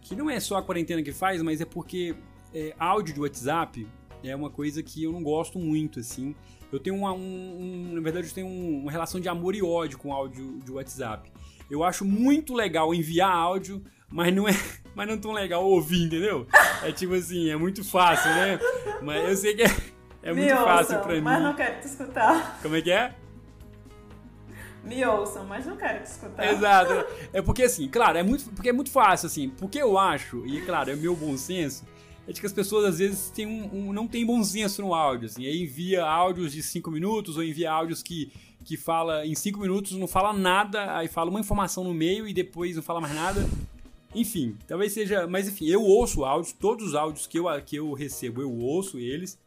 que 0.00 0.14
não 0.14 0.28
é 0.28 0.38
só 0.38 0.58
a 0.58 0.62
quarentena 0.62 1.02
que 1.02 1.12
faz, 1.12 1.40
mas 1.40 1.62
é 1.62 1.64
porque 1.64 2.14
é, 2.54 2.74
áudio 2.78 3.14
de 3.14 3.20
WhatsApp 3.20 3.86
é 4.22 4.36
uma 4.36 4.50
coisa 4.50 4.82
que 4.82 5.02
eu 5.02 5.10
não 5.10 5.22
gosto 5.22 5.58
muito, 5.58 5.98
assim. 5.98 6.34
Eu 6.70 6.78
tenho 6.78 6.96
uma, 6.96 7.12
um, 7.12 7.18
um, 7.18 7.94
na 7.94 8.00
verdade, 8.00 8.28
eu 8.28 8.34
tenho 8.34 8.46
uma 8.46 8.92
relação 8.92 9.18
de 9.18 9.28
amor 9.28 9.54
e 9.54 9.62
ódio 9.62 9.98
com 9.98 10.12
áudio 10.12 10.60
de 10.62 10.70
WhatsApp. 10.70 11.32
Eu 11.70 11.82
acho 11.82 12.04
muito 12.04 12.52
legal 12.52 12.94
enviar 12.94 13.30
áudio, 13.30 13.82
mas 14.10 14.34
não 14.34 14.46
é, 14.46 14.52
mas 14.94 15.08
não 15.08 15.18
tão 15.18 15.32
legal 15.32 15.64
ouvir, 15.64 16.04
entendeu? 16.04 16.46
É 16.82 16.92
tipo 16.92 17.14
assim, 17.14 17.48
é 17.48 17.56
muito 17.56 17.82
fácil, 17.82 18.30
né? 18.30 18.58
Mas 19.02 19.28
eu 19.28 19.36
sei 19.36 19.54
que 19.54 19.62
é, 19.62 19.76
é 20.22 20.32
muito 20.34 20.50
ouçam, 20.50 20.64
fácil 20.64 20.98
pra 21.00 21.14
mim. 21.14 21.20
Mas 21.22 21.42
não 21.42 21.54
quero 21.54 21.80
te 21.80 21.86
escutar. 21.86 22.60
Como 22.60 22.76
é 22.76 22.82
que 22.82 22.90
é? 22.90 23.14
Me 24.84 25.04
ouçam, 25.04 25.44
mas 25.46 25.66
não 25.66 25.76
quero 25.76 26.02
te 26.02 26.06
escutar. 26.06 26.52
Exato. 26.52 26.92
É 27.32 27.42
porque 27.42 27.64
assim, 27.64 27.88
claro, 27.88 28.18
é 28.18 28.22
muito, 28.22 28.44
porque 28.50 28.68
é 28.68 28.72
muito 28.72 28.90
fácil, 28.90 29.26
assim, 29.26 29.48
porque 29.48 29.78
eu 29.78 29.98
acho, 29.98 30.46
e 30.46 30.60
claro, 30.60 30.90
é 30.90 30.96
meu 30.96 31.16
bom 31.16 31.36
senso, 31.36 31.84
é 32.26 32.32
de 32.32 32.40
que 32.40 32.46
as 32.46 32.52
pessoas 32.52 32.84
às 32.84 32.98
vezes 32.98 33.30
têm 33.30 33.46
um, 33.46 33.88
um, 33.88 33.92
não 33.92 34.06
têm 34.06 34.24
bom 34.24 34.42
senso 34.44 34.82
no 34.82 34.94
áudio, 34.94 35.26
assim, 35.26 35.46
aí 35.46 35.62
envia 35.62 36.04
áudios 36.04 36.52
de 36.52 36.62
5 36.62 36.90
minutos, 36.90 37.36
ou 37.36 37.42
envia 37.42 37.72
áudios 37.72 38.02
que, 38.02 38.32
que 38.64 38.76
fala 38.76 39.26
em 39.26 39.34
5 39.34 39.58
minutos, 39.58 39.92
não 39.92 40.06
fala 40.06 40.32
nada, 40.32 40.96
aí 40.96 41.08
fala 41.08 41.28
uma 41.28 41.40
informação 41.40 41.82
no 41.82 41.92
meio 41.92 42.28
e 42.28 42.32
depois 42.32 42.76
não 42.76 42.82
fala 42.82 43.00
mais 43.00 43.14
nada. 43.14 43.44
Enfim, 44.14 44.56
talvez 44.68 44.92
seja. 44.92 45.26
Mas 45.26 45.48
enfim, 45.48 45.66
eu 45.66 45.82
ouço 45.82 46.24
áudios, 46.24 46.52
todos 46.52 46.88
os 46.88 46.94
áudios 46.94 47.26
que 47.26 47.38
eu, 47.38 47.46
que 47.62 47.76
eu 47.76 47.92
recebo, 47.92 48.40
eu 48.40 48.52
ouço 48.52 48.98
eles. 48.98 49.38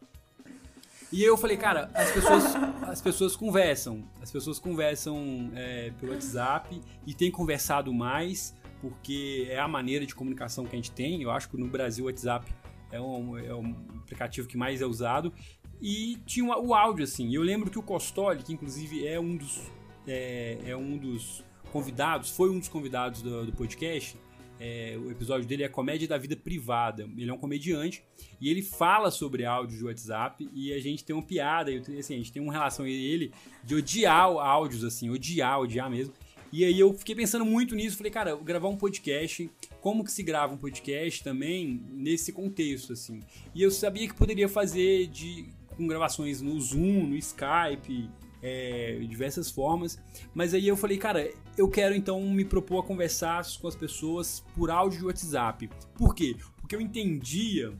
E 1.10 1.24
eu 1.24 1.38
falei, 1.38 1.56
cara, 1.56 1.90
as 1.94 2.10
pessoas, 2.10 2.44
as 2.82 3.00
pessoas 3.00 3.36
conversam. 3.36 4.04
As 4.20 4.30
pessoas 4.30 4.58
conversam 4.58 5.50
é, 5.54 5.90
pelo 5.98 6.12
WhatsApp 6.12 6.80
e 7.06 7.14
têm 7.14 7.30
conversado 7.30 7.92
mais, 7.94 8.54
porque 8.80 9.46
é 9.48 9.58
a 9.58 9.66
maneira 9.66 10.04
de 10.04 10.14
comunicação 10.14 10.66
que 10.66 10.74
a 10.74 10.76
gente 10.76 10.90
tem. 10.90 11.22
Eu 11.22 11.30
acho 11.30 11.48
que 11.48 11.56
no 11.56 11.66
Brasil 11.66 12.04
o 12.04 12.08
WhatsApp 12.08 12.52
é 12.92 13.00
um, 13.00 13.38
é 13.38 13.54
um 13.54 13.74
aplicativo 14.02 14.46
que 14.46 14.56
mais 14.56 14.82
é 14.82 14.86
usado. 14.86 15.32
E 15.80 16.18
tinha 16.26 16.44
o 16.56 16.74
áudio, 16.74 17.04
assim. 17.04 17.34
Eu 17.34 17.42
lembro 17.42 17.70
que 17.70 17.78
o 17.78 17.82
Costoli, 17.82 18.42
que 18.42 18.52
inclusive 18.52 19.06
é 19.06 19.18
um 19.18 19.36
dos, 19.36 19.70
é, 20.06 20.58
é 20.66 20.76
um 20.76 20.98
dos 20.98 21.42
convidados, 21.72 22.30
foi 22.30 22.50
um 22.50 22.58
dos 22.58 22.68
convidados 22.68 23.22
do, 23.22 23.46
do 23.46 23.52
podcast, 23.52 24.18
é, 24.60 24.98
o 24.98 25.10
episódio 25.10 25.46
dele 25.46 25.62
é 25.62 25.68
Comédia 25.68 26.08
da 26.08 26.18
Vida 26.18 26.36
Privada. 26.36 27.08
Ele 27.16 27.30
é 27.30 27.32
um 27.32 27.38
comediante 27.38 28.02
e 28.40 28.50
ele 28.50 28.62
fala 28.62 29.10
sobre 29.10 29.44
áudio 29.44 29.78
de 29.78 29.84
WhatsApp 29.84 30.48
e 30.52 30.72
a 30.72 30.80
gente 30.80 31.04
tem 31.04 31.14
uma 31.14 31.22
piada, 31.22 31.70
assim, 31.98 32.14
a 32.14 32.18
gente 32.18 32.32
tem 32.32 32.42
uma 32.42 32.52
relação 32.52 32.86
ele 32.86 33.32
de 33.64 33.74
odiar 33.74 34.24
áudios, 34.24 34.84
assim, 34.84 35.10
odiar, 35.10 35.60
odiar 35.60 35.90
mesmo. 35.90 36.12
E 36.50 36.64
aí 36.64 36.80
eu 36.80 36.94
fiquei 36.94 37.14
pensando 37.14 37.44
muito 37.44 37.74
nisso, 37.74 37.96
falei, 37.96 38.10
cara, 38.10 38.34
gravar 38.36 38.68
um 38.68 38.76
podcast, 38.76 39.50
como 39.80 40.02
que 40.02 40.10
se 40.10 40.22
grava 40.22 40.54
um 40.54 40.56
podcast 40.56 41.22
também 41.22 41.82
nesse 41.90 42.32
contexto, 42.32 42.94
assim. 42.94 43.20
E 43.54 43.62
eu 43.62 43.70
sabia 43.70 44.08
que 44.08 44.14
poderia 44.14 44.48
fazer 44.48 45.08
de 45.08 45.46
com 45.76 45.86
gravações 45.86 46.40
no 46.40 46.58
Zoom, 46.58 47.06
no 47.06 47.16
Skype, 47.16 48.10
é, 48.42 48.98
diversas 49.08 49.50
formas. 49.50 49.98
Mas 50.34 50.54
aí 50.54 50.66
eu 50.68 50.76
falei, 50.76 50.98
cara, 50.98 51.30
eu 51.56 51.68
quero 51.68 51.94
então 51.94 52.20
me 52.22 52.44
propor 52.44 52.80
a 52.80 52.86
conversar 52.86 53.44
com 53.60 53.68
as 53.68 53.76
pessoas 53.76 54.44
por 54.54 54.70
áudio 54.70 54.98
de 54.98 55.06
WhatsApp. 55.06 55.70
Por 55.94 56.14
quê? 56.14 56.36
Porque 56.60 56.74
eu 56.74 56.80
entendia 56.80 57.72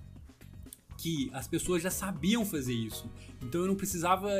que 0.98 1.30
as 1.32 1.46
pessoas 1.46 1.80
já 1.80 1.90
sabiam 1.90 2.44
fazer 2.44 2.74
isso. 2.74 3.08
Então 3.42 3.60
eu 3.60 3.68
não 3.68 3.76
precisava 3.76 4.30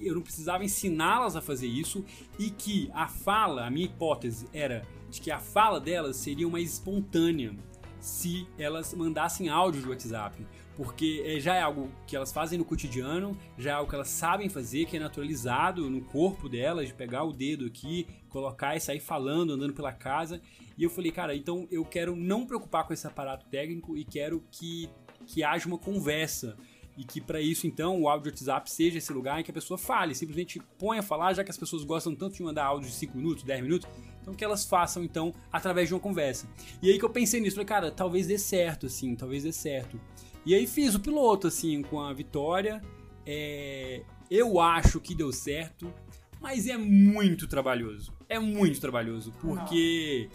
eu 0.00 0.14
não 0.14 0.22
precisava 0.22 0.64
ensiná-las 0.64 1.34
a 1.34 1.42
fazer 1.42 1.66
isso 1.66 2.04
e 2.38 2.48
que 2.50 2.88
a 2.94 3.08
fala, 3.08 3.66
a 3.66 3.70
minha 3.70 3.86
hipótese 3.86 4.46
era 4.52 4.86
de 5.10 5.20
que 5.20 5.30
a 5.30 5.40
fala 5.40 5.80
delas 5.80 6.16
seria 6.16 6.48
mais 6.48 6.74
espontânea 6.74 7.56
se 7.98 8.46
elas 8.56 8.94
mandassem 8.94 9.48
áudio 9.48 9.82
de 9.82 9.88
WhatsApp 9.88 10.46
porque 10.80 11.22
é, 11.26 11.38
já 11.38 11.56
é 11.56 11.60
algo 11.60 11.90
que 12.06 12.16
elas 12.16 12.32
fazem 12.32 12.58
no 12.58 12.64
cotidiano, 12.64 13.36
já 13.58 13.68
é 13.68 13.72
algo 13.74 13.90
que 13.90 13.94
elas 13.94 14.08
sabem 14.08 14.48
fazer, 14.48 14.86
que 14.86 14.96
é 14.96 14.98
naturalizado 14.98 15.90
no 15.90 16.00
corpo 16.00 16.48
delas, 16.48 16.88
de 16.88 16.94
pegar 16.94 17.22
o 17.24 17.34
dedo 17.34 17.66
aqui, 17.66 18.06
colocar 18.30 18.74
e 18.74 18.80
sair 18.80 18.98
falando, 18.98 19.52
andando 19.52 19.74
pela 19.74 19.92
casa. 19.92 20.40
E 20.78 20.82
eu 20.82 20.88
falei, 20.88 21.12
cara, 21.12 21.36
então 21.36 21.68
eu 21.70 21.84
quero 21.84 22.16
não 22.16 22.46
preocupar 22.46 22.86
com 22.86 22.94
esse 22.94 23.06
aparato 23.06 23.44
técnico 23.50 23.94
e 23.94 24.06
quero 24.06 24.42
que, 24.50 24.88
que 25.26 25.44
haja 25.44 25.68
uma 25.68 25.76
conversa. 25.76 26.56
E 26.96 27.04
que 27.04 27.20
para 27.20 27.42
isso, 27.42 27.66
então, 27.66 28.00
o 28.00 28.08
áudio 28.08 28.32
WhatsApp 28.32 28.70
seja 28.70 28.96
esse 28.96 29.12
lugar 29.12 29.38
em 29.38 29.42
que 29.44 29.50
a 29.50 29.54
pessoa 29.54 29.76
fale, 29.76 30.14
simplesmente 30.14 30.62
ponha 30.78 31.00
a 31.00 31.02
falar, 31.02 31.34
já 31.34 31.44
que 31.44 31.50
as 31.50 31.58
pessoas 31.58 31.84
gostam 31.84 32.14
tanto 32.14 32.36
de 32.36 32.42
mandar 32.42 32.64
áudio 32.64 32.88
de 32.88 32.94
5 32.94 33.18
minutos, 33.18 33.44
10 33.44 33.62
minutos, 33.62 33.88
então 34.22 34.32
que 34.32 34.42
elas 34.42 34.64
façam, 34.64 35.04
então, 35.04 35.34
através 35.52 35.88
de 35.88 35.94
uma 35.94 36.00
conversa. 36.00 36.48
E 36.82 36.90
aí 36.90 36.98
que 36.98 37.04
eu 37.04 37.10
pensei 37.10 37.38
nisso, 37.38 37.56
falei, 37.56 37.66
cara, 37.66 37.90
talvez 37.90 38.26
dê 38.26 38.38
certo, 38.38 38.86
assim, 38.86 39.14
talvez 39.14 39.42
dê 39.42 39.52
certo. 39.52 40.00
E 40.44 40.54
aí 40.54 40.66
fiz 40.66 40.94
o 40.94 41.00
piloto, 41.00 41.46
assim, 41.46 41.82
com 41.82 42.00
a 42.00 42.12
vitória. 42.12 42.82
É, 43.26 44.02
eu 44.30 44.60
acho 44.60 45.00
que 45.00 45.14
deu 45.14 45.32
certo, 45.32 45.92
mas 46.40 46.66
é 46.66 46.76
muito 46.76 47.46
trabalhoso. 47.46 48.12
É 48.28 48.38
muito 48.38 48.80
trabalhoso, 48.80 49.32
porque. 49.40 50.28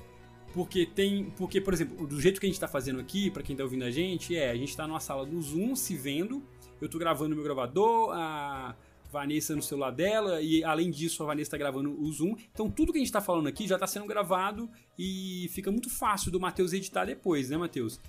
Porque 0.53 0.85
tem. 0.85 1.31
Porque, 1.31 1.59
por 1.59 1.73
exemplo, 1.73 2.07
do 2.07 2.21
jeito 2.21 2.39
que 2.39 2.45
a 2.45 2.49
gente 2.49 2.59
tá 2.59 2.67
fazendo 2.67 2.99
aqui, 2.99 3.29
para 3.29 3.43
quem 3.43 3.55
tá 3.55 3.63
ouvindo 3.63 3.83
a 3.83 3.91
gente, 3.91 4.35
é 4.35 4.51
a 4.51 4.55
gente 4.55 4.75
tá 4.75 4.87
numa 4.87 4.99
sala 4.99 5.25
do 5.25 5.41
Zoom 5.41 5.75
se 5.75 5.95
vendo. 5.95 6.43
Eu 6.79 6.89
tô 6.89 6.97
gravando 6.99 7.29
no 7.29 7.35
meu 7.35 7.43
gravador, 7.43 8.11
a 8.13 8.75
Vanessa 9.11 9.55
no 9.55 9.61
celular 9.61 9.91
dela, 9.91 10.41
e 10.41 10.61
além 10.63 10.91
disso, 10.91 11.23
a 11.23 11.25
Vanessa 11.25 11.51
tá 11.51 11.57
gravando 11.57 11.97
o 11.97 12.11
Zoom. 12.11 12.35
Então 12.51 12.69
tudo 12.69 12.91
que 12.91 12.97
a 12.97 13.01
gente 13.01 13.11
tá 13.11 13.21
falando 13.21 13.47
aqui 13.47 13.65
já 13.65 13.77
tá 13.77 13.87
sendo 13.87 14.05
gravado 14.05 14.69
e 14.99 15.49
fica 15.53 15.71
muito 15.71 15.89
fácil 15.89 16.31
do 16.31 16.39
Matheus 16.39 16.73
editar 16.73 17.05
depois, 17.05 17.49
né, 17.49 17.57
Matheus? 17.57 17.99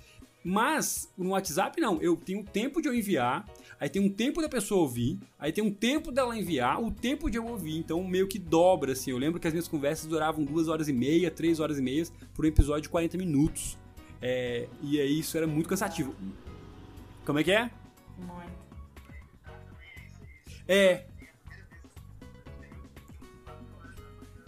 Mas 0.43 1.11
no 1.17 1.31
WhatsApp 1.31 1.79
não, 1.81 2.01
eu 2.01 2.15
tenho 2.15 2.43
tempo 2.43 2.81
de 2.81 2.87
eu 2.87 2.93
enviar, 2.93 3.45
aí 3.79 3.89
tem 3.89 4.01
um 4.01 4.09
tempo 4.09 4.41
da 4.41 4.47
pessoa 4.47 4.81
ouvir, 4.81 5.19
aí 5.37 5.51
tem 5.51 5.63
um 5.63 5.73
tempo 5.73 6.11
dela 6.11 6.37
enviar, 6.37 6.81
o 6.81 6.89
tempo 6.89 7.29
de 7.29 7.37
eu 7.37 7.45
ouvir, 7.45 7.77
então 7.77 8.03
meio 8.03 8.27
que 8.27 8.39
dobra 8.39 8.93
assim. 8.93 9.11
Eu 9.11 9.17
lembro 9.17 9.39
que 9.39 9.47
as 9.47 9.53
minhas 9.53 9.67
conversas 9.67 10.07
duravam 10.07 10.43
duas 10.45 10.67
horas 10.67 10.87
e 10.87 10.93
meia, 10.93 11.29
três 11.29 11.59
horas 11.59 11.77
e 11.77 11.81
meia 11.81 12.05
por 12.33 12.45
um 12.45 12.47
episódio 12.47 12.83
de 12.83 12.89
40 12.89 13.17
minutos. 13.17 13.77
É, 14.21 14.67
e 14.81 14.99
aí 14.99 15.19
isso 15.19 15.37
era 15.37 15.45
muito 15.45 15.67
cansativo. 15.67 16.15
Como 17.25 17.39
é 17.39 17.43
que 17.43 17.51
é? 17.51 17.69
Muito. 18.17 18.57
É. 20.67 21.05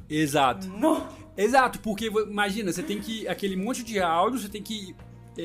Exato. 0.09 0.67
Não. 0.67 1.07
Exato, 1.37 1.79
porque 1.79 2.07
imagina, 2.07 2.71
você 2.71 2.83
tem 2.83 2.99
que. 2.99 3.27
aquele 3.27 3.55
monte 3.55 3.83
de 3.83 3.99
áudio, 3.99 4.39
você 4.39 4.49
tem 4.49 4.61
que 4.61 4.93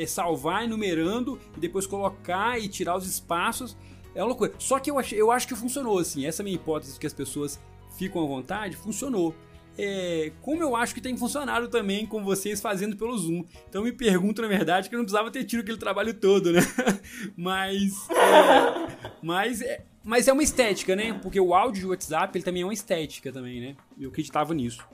é, 0.02 0.06
salvar 0.06 0.64
enumerando 0.64 1.38
e 1.56 1.60
depois 1.60 1.86
colocar 1.86 2.58
e 2.58 2.68
tirar 2.68 2.96
os 2.96 3.06
espaços. 3.06 3.76
É 4.14 4.20
uma 4.20 4.28
loucura. 4.28 4.52
Só 4.58 4.78
que 4.78 4.90
eu, 4.90 4.98
ach, 4.98 5.12
eu 5.12 5.30
acho 5.30 5.46
que 5.46 5.54
funcionou, 5.54 5.98
assim. 5.98 6.26
Essa 6.26 6.42
minha 6.42 6.56
hipótese 6.56 6.94
de 6.94 7.00
que 7.00 7.06
as 7.06 7.12
pessoas 7.12 7.60
ficam 7.96 8.22
à 8.22 8.26
vontade, 8.26 8.76
funcionou. 8.76 9.34
É, 9.76 10.30
como 10.40 10.62
eu 10.62 10.76
acho 10.76 10.94
que 10.94 11.00
tem 11.00 11.16
funcionado 11.16 11.66
também 11.68 12.06
com 12.06 12.22
vocês 12.22 12.60
fazendo 12.60 12.96
pelo 12.96 13.16
Zoom. 13.18 13.44
Então 13.68 13.82
me 13.82 13.92
pergunto, 13.92 14.40
na 14.40 14.46
verdade, 14.46 14.88
que 14.88 14.94
eu 14.94 14.98
não 14.98 15.04
precisava 15.04 15.30
ter 15.30 15.44
tido 15.44 15.60
aquele 15.60 15.78
trabalho 15.78 16.14
todo, 16.14 16.52
né? 16.52 16.60
mas, 17.36 18.08
é, 18.10 19.14
mas, 19.20 19.60
é, 19.60 19.84
mas 20.04 20.28
é 20.28 20.32
uma 20.32 20.44
estética, 20.44 20.94
né? 20.94 21.18
Porque 21.20 21.40
o 21.40 21.54
áudio 21.54 21.82
do 21.82 21.88
WhatsApp 21.90 22.36
ele 22.36 22.44
também 22.44 22.62
é 22.62 22.66
uma 22.66 22.74
estética 22.74 23.32
também, 23.32 23.60
né? 23.60 23.76
Eu 23.98 24.10
acreditava 24.10 24.54
nisso. 24.54 24.86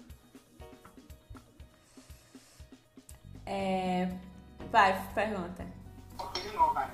É, 3.45 4.09
Vai, 4.71 5.03
pergunta. 5.15 5.67
De 6.35 6.53
novo, 6.53 6.75
vai. 6.75 6.91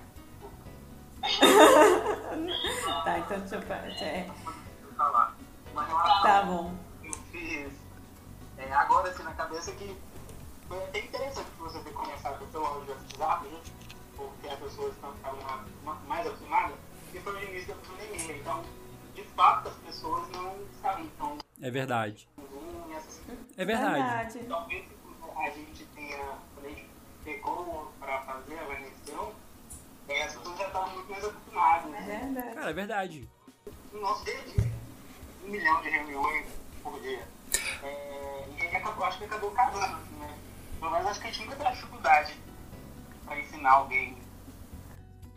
tá, 3.05 3.19
então 3.19 3.41
deixa 3.41 3.57
eu. 3.57 3.63
É. 4.07 4.31
Tá 6.23 6.43
bom. 6.47 6.75
Eu 7.03 7.13
fiz 7.31 7.73
é, 8.59 8.73
agora, 8.73 9.11
assim, 9.11 9.23
na 9.23 9.35
cabeça 9.35 9.73
que 9.73 9.97
foi 10.67 10.83
até 10.85 11.01
interessante 11.01 11.49
você 11.59 11.79
ter 11.81 11.93
começado 11.93 12.47
pelo 12.51 12.65
áudio 12.65 12.95
WhatsApp, 12.95 13.47
né? 13.49 13.61
porque 14.17 14.49
as 14.49 14.59
pessoas 14.59 14.95
estão 14.95 15.13
ficando 15.15 15.39
mais 16.09 16.27
acostumadas, 16.27 16.77
que 17.13 17.21
foi 17.21 17.35
o 17.35 17.49
início 17.51 17.75
da 17.75 17.81
pandemia. 17.83 18.37
Então, 18.37 18.65
de 19.15 19.23
fato, 19.23 19.69
as 19.69 19.75
pessoas 19.77 20.29
não 20.31 20.57
estavam 20.73 21.39
É 21.61 21.71
verdade. 21.71 22.29
É 23.57 23.65
verdade. 23.65 24.45
Talvez 24.49 24.85
a 25.37 25.51
gente 25.51 25.85
tenha, 25.95 26.39
pegou 27.27 27.93
para 27.99 28.21
fazer 28.21 28.57
a 28.57 28.63
avaliação, 28.63 29.33
é, 30.09 30.23
as 30.23 30.35
pessoas 30.37 30.59
já 30.59 30.67
estavam 30.69 30.95
muito 30.95 31.11
mais 31.11 31.25
acostumadas, 31.25 31.91
né? 31.91 31.99
É 31.99 32.25
verdade. 32.25 32.55
Cara, 32.55 32.71
é 32.71 32.73
verdade. 32.73 33.29
No 33.93 34.01
nosso 34.01 34.25
dia 34.25 34.39
a 34.39 34.45
dia, 34.45 34.73
um 35.45 35.51
milhão 35.51 35.83
de 35.83 35.89
reuniões 35.89 36.47
por 36.85 37.01
dia. 37.01 37.27
É, 37.83 38.49
e 38.57 38.63
aí 38.63 38.77
acabou, 38.77 39.05
acho 39.05 39.19
que 39.19 39.25
acabou 39.25 39.51
casando, 39.51 39.97
assim, 39.97 40.15
né? 40.21 40.39
Pelo 40.79 40.93
menos 40.93 41.07
acho 41.09 41.21
que 41.21 41.27
a 41.27 41.31
gente 41.33 41.45
nunca 41.45 41.57
teve 41.57 41.71
dificuldade 41.71 42.41
para 43.25 43.41
ensinar 43.41 43.71
alguém. 43.73 44.17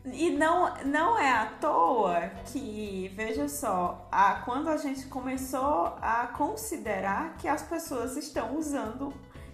E 0.06 0.30
não, 0.30 0.75
não 0.86 1.17
é 1.17 1.32
à 1.32 1.47
toa 1.60 2.30
que, 2.45 3.12
veja 3.15 3.49
só, 3.49 4.08
a, 4.12 4.36
quando 4.45 4.69
a 4.69 4.78
gente 4.78 5.08
começou 5.08 5.97
a 6.02 6.28
considerar 6.28 7.36
que 7.38 7.47
as 7.47 7.63
pessoas 7.63 8.15
estão 8.15 8.56
usando 8.56 9.12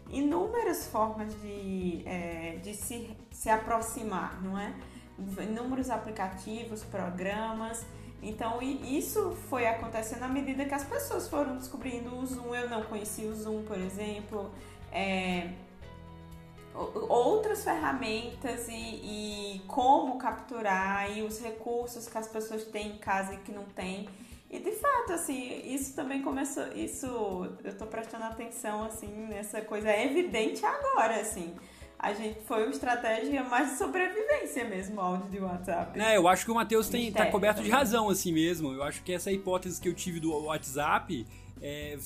inúmeras 0.10 0.88
formas 0.88 1.34
de, 1.42 2.02
é, 2.06 2.60
de 2.62 2.74
se, 2.74 3.16
se 3.32 3.50
aproximar, 3.50 4.42
não 4.42 4.58
é? 4.58 4.74
Inúmeros 5.44 5.90
aplicativos, 5.90 6.84
programas. 6.84 7.86
Então, 8.22 8.62
isso 8.62 9.38
foi 9.50 9.68
acontecendo 9.68 10.24
à 10.24 10.28
medida 10.28 10.66
que 10.66 10.74
as 10.74 10.84
pessoas 10.84 11.28
foram 11.28 11.58
descobrindo 11.58 12.16
o 12.16 12.26
Zoom. 12.26 12.56
Eu 12.56 12.70
não 12.70 12.84
conhecia 12.84 13.30
o 13.30 13.36
Zoom, 13.36 13.64
por 13.64 13.78
exemplo. 13.78 14.52
É, 14.92 15.52
outras 17.10 17.64
ferramentas 17.64 18.68
e, 18.68 18.74
e, 18.74 19.62
como 19.68 20.18
capturar 20.18 21.16
e 21.16 21.22
os 21.22 21.40
recursos 21.40 22.08
que 22.08 22.18
as 22.18 22.28
pessoas 22.28 22.66
têm 22.66 22.94
em 22.94 22.98
casa 22.98 23.34
e 23.34 23.38
que 23.38 23.52
não 23.52 23.64
têm. 23.64 24.10
E 24.56 24.60
de 24.60 24.72
fato, 24.72 25.12
assim, 25.12 25.62
isso 25.66 25.94
também 25.94 26.22
começou, 26.22 26.66
isso 26.74 27.06
eu 27.62 27.78
tô 27.78 27.86
prestando 27.86 28.24
atenção, 28.24 28.84
assim, 28.86 29.08
nessa 29.28 29.60
coisa 29.62 29.90
é 29.90 30.06
evidente 30.06 30.66
agora, 30.66 31.20
assim. 31.20 31.54
A 32.00 32.14
gente 32.14 32.40
foi 32.46 32.64
uma 32.64 32.72
estratégia 32.72 33.44
mais 33.44 33.72
de 33.72 33.78
sobrevivência 33.78 34.64
mesmo, 34.64 35.02
áudio 35.02 35.30
de 35.30 35.40
WhatsApp. 35.40 36.00
É, 36.00 36.16
eu 36.16 36.26
acho 36.28 36.46
que 36.46 36.52
o 36.52 36.56
Matheus 36.56 36.88
tem, 36.88 37.12
tá 37.12 37.26
coberto 37.26 37.62
de 37.62 37.70
razão, 37.70 38.08
assim 38.08 38.32
mesmo. 38.32 38.72
Eu 38.72 38.84
acho 38.84 39.04
que 39.04 39.12
essa 39.12 39.30
hipótese 39.30 39.82
que 39.82 39.90
eu 39.90 39.94
tive 39.94 40.22
do 40.22 40.32
WhatsApp, 40.46 41.28
é, 41.62 41.98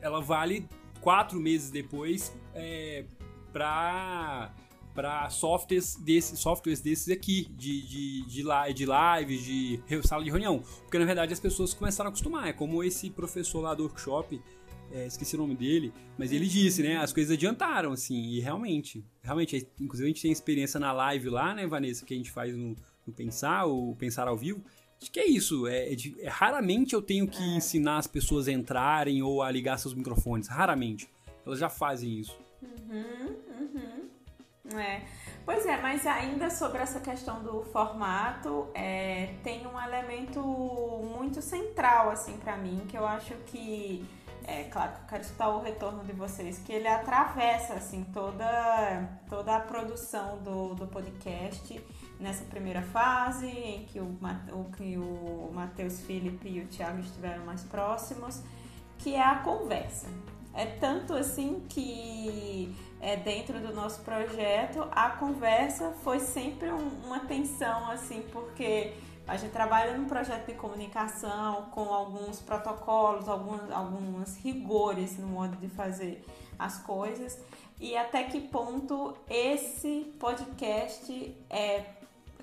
ela 0.00 0.20
vale 0.20 0.68
quatro 1.00 1.38
meses 1.38 1.70
depois 1.70 2.32
é, 2.54 3.04
para 3.52 4.50
para 4.94 5.28
softwares, 5.28 5.96
desse, 5.96 6.36
softwares 6.36 6.80
desses 6.80 7.08
aqui, 7.08 7.48
de, 7.50 7.82
de, 7.82 8.26
de, 8.26 8.42
live, 8.42 8.74
de 8.74 8.86
lives, 8.86 9.44
de 9.44 9.80
sala 10.06 10.22
de 10.22 10.30
reunião. 10.30 10.62
Porque 10.82 10.98
na 10.98 11.04
verdade 11.04 11.32
as 11.32 11.40
pessoas 11.40 11.74
começaram 11.74 12.08
a 12.08 12.10
acostumar. 12.10 12.48
É 12.48 12.52
como 12.52 12.82
esse 12.82 13.10
professor 13.10 13.60
lá 13.60 13.74
do 13.74 13.82
workshop, 13.82 14.40
é, 14.92 15.06
esqueci 15.06 15.34
o 15.34 15.38
nome 15.38 15.56
dele, 15.56 15.92
mas 16.16 16.30
ele 16.30 16.46
disse, 16.46 16.82
né? 16.82 16.98
As 16.98 17.12
coisas 17.12 17.32
adiantaram, 17.32 17.92
assim, 17.92 18.22
e 18.30 18.40
realmente, 18.40 19.04
realmente, 19.22 19.68
inclusive 19.80 20.06
a 20.06 20.12
gente 20.12 20.22
tem 20.22 20.30
experiência 20.30 20.78
na 20.78 20.92
live 20.92 21.28
lá, 21.30 21.52
né, 21.54 21.66
Vanessa, 21.66 22.04
que 22.04 22.14
a 22.14 22.16
gente 22.16 22.30
faz 22.30 22.54
no, 22.54 22.76
no 23.06 23.12
Pensar, 23.12 23.66
o 23.66 23.96
Pensar 23.96 24.28
ao 24.28 24.36
Vivo. 24.36 24.62
Acho 25.00 25.10
que 25.10 25.20
é 25.20 25.26
isso. 25.26 25.66
É, 25.66 25.92
é, 25.92 25.96
é 26.20 26.28
raramente 26.28 26.94
eu 26.94 27.02
tenho 27.02 27.26
que 27.26 27.42
é. 27.42 27.56
ensinar 27.56 27.98
as 27.98 28.06
pessoas 28.06 28.48
a 28.48 28.52
entrarem 28.52 29.22
ou 29.22 29.42
a 29.42 29.50
ligar 29.50 29.78
seus 29.78 29.92
microfones. 29.92 30.48
Raramente. 30.48 31.08
Elas 31.44 31.58
já 31.58 31.68
fazem 31.68 32.20
isso. 32.20 32.38
Uhum, 32.62 33.36
uhum. 33.60 34.08
É. 34.78 35.02
Pois 35.44 35.66
é, 35.66 35.76
mas 35.76 36.06
ainda 36.06 36.48
sobre 36.48 36.80
essa 36.80 37.00
questão 37.00 37.42
do 37.42 37.62
formato, 37.64 38.68
é, 38.72 39.34
tem 39.42 39.66
um 39.66 39.78
elemento 39.78 40.40
muito 40.40 41.42
central, 41.42 42.10
assim, 42.10 42.38
para 42.38 42.56
mim, 42.56 42.86
que 42.88 42.96
eu 42.96 43.06
acho 43.06 43.34
que, 43.46 44.08
é 44.46 44.64
claro 44.64 44.92
que 44.92 45.00
eu 45.00 45.06
quero 45.06 45.22
escutar 45.22 45.48
o 45.50 45.60
retorno 45.60 46.02
de 46.02 46.12
vocês, 46.12 46.58
que 46.60 46.72
ele 46.72 46.88
atravessa, 46.88 47.74
assim, 47.74 48.04
toda, 48.04 49.06
toda 49.28 49.54
a 49.54 49.60
produção 49.60 50.38
do, 50.38 50.74
do 50.74 50.86
podcast 50.86 51.78
nessa 52.18 52.44
primeira 52.44 52.80
fase, 52.80 53.46
em 53.46 53.84
que 53.84 54.00
o, 54.00 54.18
o, 54.52 54.64
que 54.72 54.96
o 54.96 55.50
Matheus 55.52 56.00
Felipe 56.00 56.48
e 56.48 56.60
o 56.60 56.66
Thiago 56.68 57.00
estiveram 57.00 57.44
mais 57.44 57.62
próximos, 57.64 58.42
que 58.96 59.14
é 59.14 59.22
a 59.22 59.40
conversa. 59.40 60.08
É 60.54 60.66
tanto 60.66 61.14
assim 61.14 61.66
que 61.68 62.74
é, 63.04 63.16
dentro 63.16 63.60
do 63.60 63.74
nosso 63.74 64.00
projeto 64.00 64.88
a 64.90 65.10
conversa 65.10 65.92
foi 66.02 66.18
sempre 66.18 66.72
um, 66.72 66.88
uma 67.04 67.20
tensão 67.20 67.90
assim, 67.90 68.22
porque 68.32 68.94
a 69.28 69.36
gente 69.36 69.52
trabalha 69.52 69.96
num 69.96 70.06
projeto 70.06 70.46
de 70.46 70.54
comunicação 70.54 71.66
com 71.70 71.92
alguns 71.92 72.40
protocolos, 72.40 73.28
alguns, 73.28 73.70
alguns 73.70 74.36
rigores 74.38 75.18
no 75.18 75.26
modo 75.26 75.54
de 75.56 75.68
fazer 75.68 76.24
as 76.58 76.78
coisas 76.78 77.38
e 77.78 77.94
até 77.94 78.24
que 78.24 78.40
ponto 78.40 79.14
esse 79.28 80.14
podcast 80.18 81.36
é, 81.50 81.84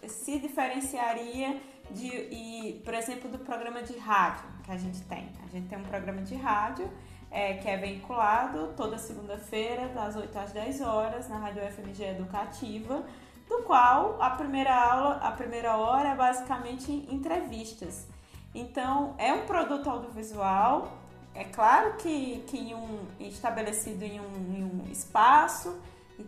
se 0.07 0.39
diferenciaria 0.39 1.59
de, 1.89 2.07
e, 2.07 2.81
por 2.85 2.93
exemplo, 2.93 3.29
do 3.31 3.39
programa 3.39 3.81
de 3.81 3.97
rádio 3.97 4.45
que 4.63 4.71
a 4.71 4.77
gente 4.77 5.01
tem. 5.03 5.27
A 5.43 5.47
gente 5.47 5.67
tem 5.67 5.79
um 5.79 5.83
programa 5.83 6.21
de 6.21 6.35
rádio 6.35 6.87
é, 7.31 7.53
que 7.53 7.67
é 7.67 7.77
vinculado 7.77 8.73
toda 8.75 8.97
segunda-feira, 8.97 9.87
das 9.89 10.15
8 10.15 10.37
às 10.37 10.51
10 10.51 10.81
horas, 10.81 11.29
na 11.29 11.37
Rádio 11.37 11.63
FMG 11.63 12.03
Educativa, 12.03 13.03
do 13.47 13.63
qual 13.63 14.21
a 14.21 14.31
primeira 14.31 14.75
aula, 14.75 15.15
a 15.15 15.31
primeira 15.31 15.77
hora 15.77 16.09
é 16.09 16.15
basicamente 16.15 16.91
entrevistas. 17.09 18.07
Então, 18.53 19.15
é 19.17 19.33
um 19.33 19.45
produto 19.45 19.89
audiovisual, 19.89 20.91
é 21.33 21.45
claro 21.45 21.95
que, 21.95 22.43
que 22.47 22.57
em 22.57 22.75
um, 22.75 23.07
estabelecido 23.19 24.03
em 24.03 24.19
um, 24.19 24.53
em 24.53 24.63
um 24.63 24.91
espaço 24.91 25.79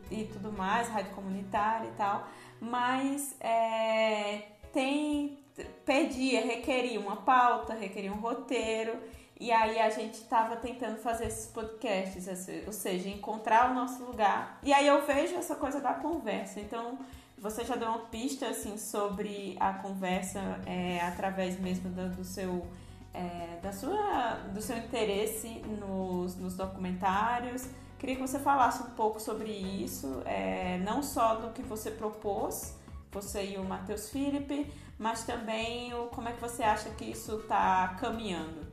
e, 0.10 0.22
e, 0.22 0.26
tudo 0.26 0.52
mais, 0.54 0.88
rádio 0.88 1.13
comunitária 1.13 1.88
e 1.88 1.92
tal, 1.98 2.26
mas 2.62 3.36
é, 3.42 4.44
tem 4.72 5.38
pedia, 5.86 6.46
requeria 6.46 7.00
uma 7.00 7.18
pauta, 7.18 7.74
requeria 7.74 8.12
um 8.12 8.20
roteiro 8.20 8.98
e 9.39 9.52
aí 9.52 9.80
a 9.80 9.89
gente 9.89 10.15
estava 10.15 10.56
tentando 10.56 10.98
fazer 10.98 11.26
esses 11.26 11.48
podcasts, 11.48 12.28
ou 12.65 12.74
seja, 12.74 13.10
encontrar 13.10 13.72
o 13.72 13.74
nosso 13.74 14.04
lugar. 14.04 14.60
E 14.63 14.72
aí 14.72 14.88
eu 14.88 15.06
vejo 15.06 15.36
essa 15.36 15.56
coisa 15.56 15.82
da 15.82 15.93
conversa. 15.93 16.60
Então, 16.60 17.00
você 17.38 17.65
já 17.65 17.76
deu 17.76 17.89
uma 17.89 18.06
pista 18.06 18.48
assim 18.48 18.78
sobre 18.78 19.58
a 19.60 19.74
conversa 19.74 20.39
é, 20.65 21.02
através 21.02 21.60
mesmo 21.60 21.89
do, 21.89 22.10
do 22.10 22.24
seu 22.24 22.65
é, 23.13 23.60
da 23.62 23.72
sua 23.72 24.36
do 24.54 24.62
seu 24.62 24.78
interesse 24.78 25.62
nos, 25.80 26.38
nos 26.38 26.56
documentários. 26.56 27.67
Queria 28.00 28.15
que 28.15 28.22
você 28.22 28.39
falasse 28.39 28.84
um 28.84 28.91
pouco 28.91 29.19
sobre 29.19 29.50
isso, 29.52 30.22
é, 30.26 30.78
não 30.80 31.02
só 31.02 31.36
do 31.36 31.52
que 31.52 31.62
você 31.62 31.91
propôs, 31.91 32.78
você 33.12 33.46
e 33.46 33.58
o 33.58 33.63
Matheus 33.63 34.10
Felipe, 34.10 34.72
mas 34.98 35.24
também 35.24 35.93
o, 35.93 36.08
como 36.08 36.30
é 36.30 36.34
que 36.34 36.41
você 36.41 36.63
acha 36.63 36.89
que 36.91 37.06
isso 37.06 37.38
está 37.38 37.96
caminhando 38.00 38.73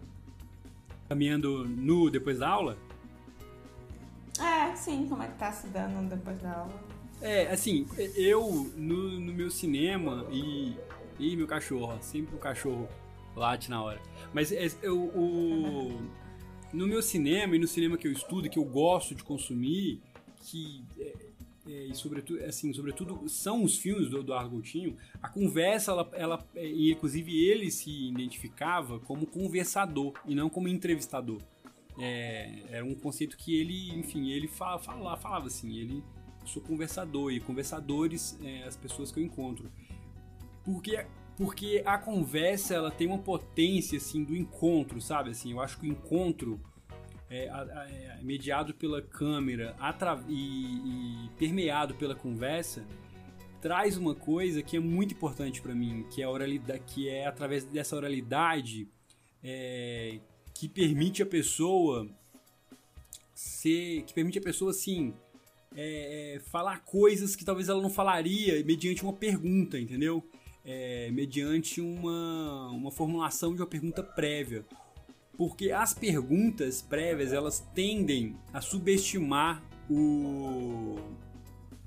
caminhando 1.11 1.67
nu 1.67 2.09
depois 2.09 2.39
da 2.39 2.49
aula? 2.49 2.79
É, 4.39 4.75
sim, 4.77 5.07
como 5.09 5.25
é 5.25 5.27
que 5.27 5.37
tá 5.37 5.51
se 5.51 5.67
dando 5.67 6.09
depois 6.09 6.39
da 6.39 6.53
aula? 6.53 6.73
É, 7.21 7.49
assim, 7.51 7.85
eu 8.15 8.73
no, 8.77 9.19
no 9.19 9.33
meu 9.33 9.51
cinema 9.51 10.25
e. 10.31 10.77
E 11.19 11.37
meu 11.37 11.47
cachorro, 11.47 11.99
sempre 12.01 12.35
o 12.35 12.39
cachorro 12.39 12.89
late 13.37 13.69
na 13.69 13.83
hora. 13.83 14.01
Mas 14.33 14.51
é, 14.53 14.71
eu, 14.83 14.99
o, 14.99 16.01
no 16.73 16.87
meu 16.87 17.03
cinema 17.03 17.57
e 17.57 17.59
no 17.59 17.67
cinema 17.67 17.99
que 17.99 18.09
eu 18.09 18.13
estudo, 18.13 18.49
que 18.49 18.59
eu 18.59 18.65
gosto 18.65 19.15
de 19.15 19.23
consumir, 19.23 20.01
que 20.45 20.83
é, 20.99 21.13
e 21.67 21.95
sobretudo, 21.95 22.43
assim, 22.45 22.73
sobretudo 22.73 23.29
são 23.29 23.63
os 23.63 23.77
filmes 23.77 24.09
do 24.09 24.21
Eduardo 24.21 24.51
Coutinho, 24.51 24.97
a 25.23 25.29
conversa, 25.29 25.93
ela, 25.93 26.11
ela, 26.13 26.49
é, 26.55 26.67
inclusive 26.67 27.39
ele 27.39 27.71
se 27.71 28.09
identificava 28.09 28.99
como 29.01 29.27
conversador 29.27 30.15
e 30.27 30.35
não 30.35 30.49
como 30.49 30.69
entrevistador. 30.69 31.41
É, 31.99 32.63
era 32.71 32.85
um 32.85 32.95
conceito 32.95 33.37
que 33.37 33.55
ele, 33.55 33.91
enfim, 33.91 34.31
ele 34.31 34.49
fala, 34.49 34.79
fala, 34.79 35.17
falava 35.17 35.49
assim, 35.49 35.77
ele 35.77 36.03
sou 36.47 36.63
conversador 36.63 37.31
e 37.31 37.41
conversadores 37.41 38.39
é, 38.43 38.65
as 38.65 38.77
pessoas 38.77 39.13
que 39.13 39.21
eu 39.21 39.25
encontro. 39.25 39.71
Porque 40.65 41.05
porque 41.37 41.83
a 41.87 41.97
conversa 41.97 42.75
ela 42.75 42.91
tem 42.91 43.07
uma 43.07 43.19
potência 43.19 43.97
assim 43.97 44.23
do 44.23 44.37
encontro, 44.37 45.01
sabe? 45.01 45.31
Assim, 45.31 45.53
eu 45.53 45.61
acho 45.61 45.79
que 45.79 45.87
o 45.87 45.91
encontro 45.91 46.61
é, 47.31 47.45
é, 47.45 48.19
mediado 48.23 48.75
pela 48.75 49.01
câmera 49.01 49.77
e, 50.29 50.35
e, 50.35 51.31
permeado 51.39 51.95
pela 51.95 52.15
conversa, 52.15 52.85
traz 53.63 53.97
uma 53.97 54.15
coisa 54.15 54.63
que 54.63 54.77
é 54.77 54.81
muito 54.81 55.15
importante 55.15 55.63
para 55.63 55.75
mim, 55.75 56.05
que 56.11 56.21
é 56.21 56.29
oralidade, 56.29 56.83
que 56.87 57.09
é 57.09 57.27
através 57.27 57.65
dessa 57.65 57.95
oralidade 57.95 58.89
é, 59.45 60.19
que 60.53 60.69
permite 60.69 61.23
a 61.23 61.27
pessoa 61.27 62.09
ser, 63.33 64.03
que 64.03 64.13
permite 64.13 64.39
a 64.39 64.43
pessoa 64.43 64.73
assim 64.73 65.15
é, 65.77 66.35
é, 66.35 66.41
falar 66.41 66.85
coisas 66.85 67.37
que 67.37 67.45
talvez 67.45 67.69
ela 67.69 67.81
não 67.81 67.91
falaria 67.91 68.63
mediante 68.65 69.05
uma 69.05 69.13
pergunta, 69.13 69.79
entendeu? 69.79 70.27
É, 70.65 71.11
mediante 71.13 71.81
uma, 71.81 72.71
uma 72.71 72.91
formulação 72.91 73.55
de 73.55 73.61
uma 73.61 73.67
pergunta 73.67 74.03
prévia. 74.03 74.65
Porque 75.41 75.73
as 75.73 75.95
perguntas 75.95 76.83
prévias 76.83 77.33
elas 77.33 77.67
tendem 77.75 78.37
a 78.53 78.61
subestimar 78.61 79.65
o, 79.89 80.99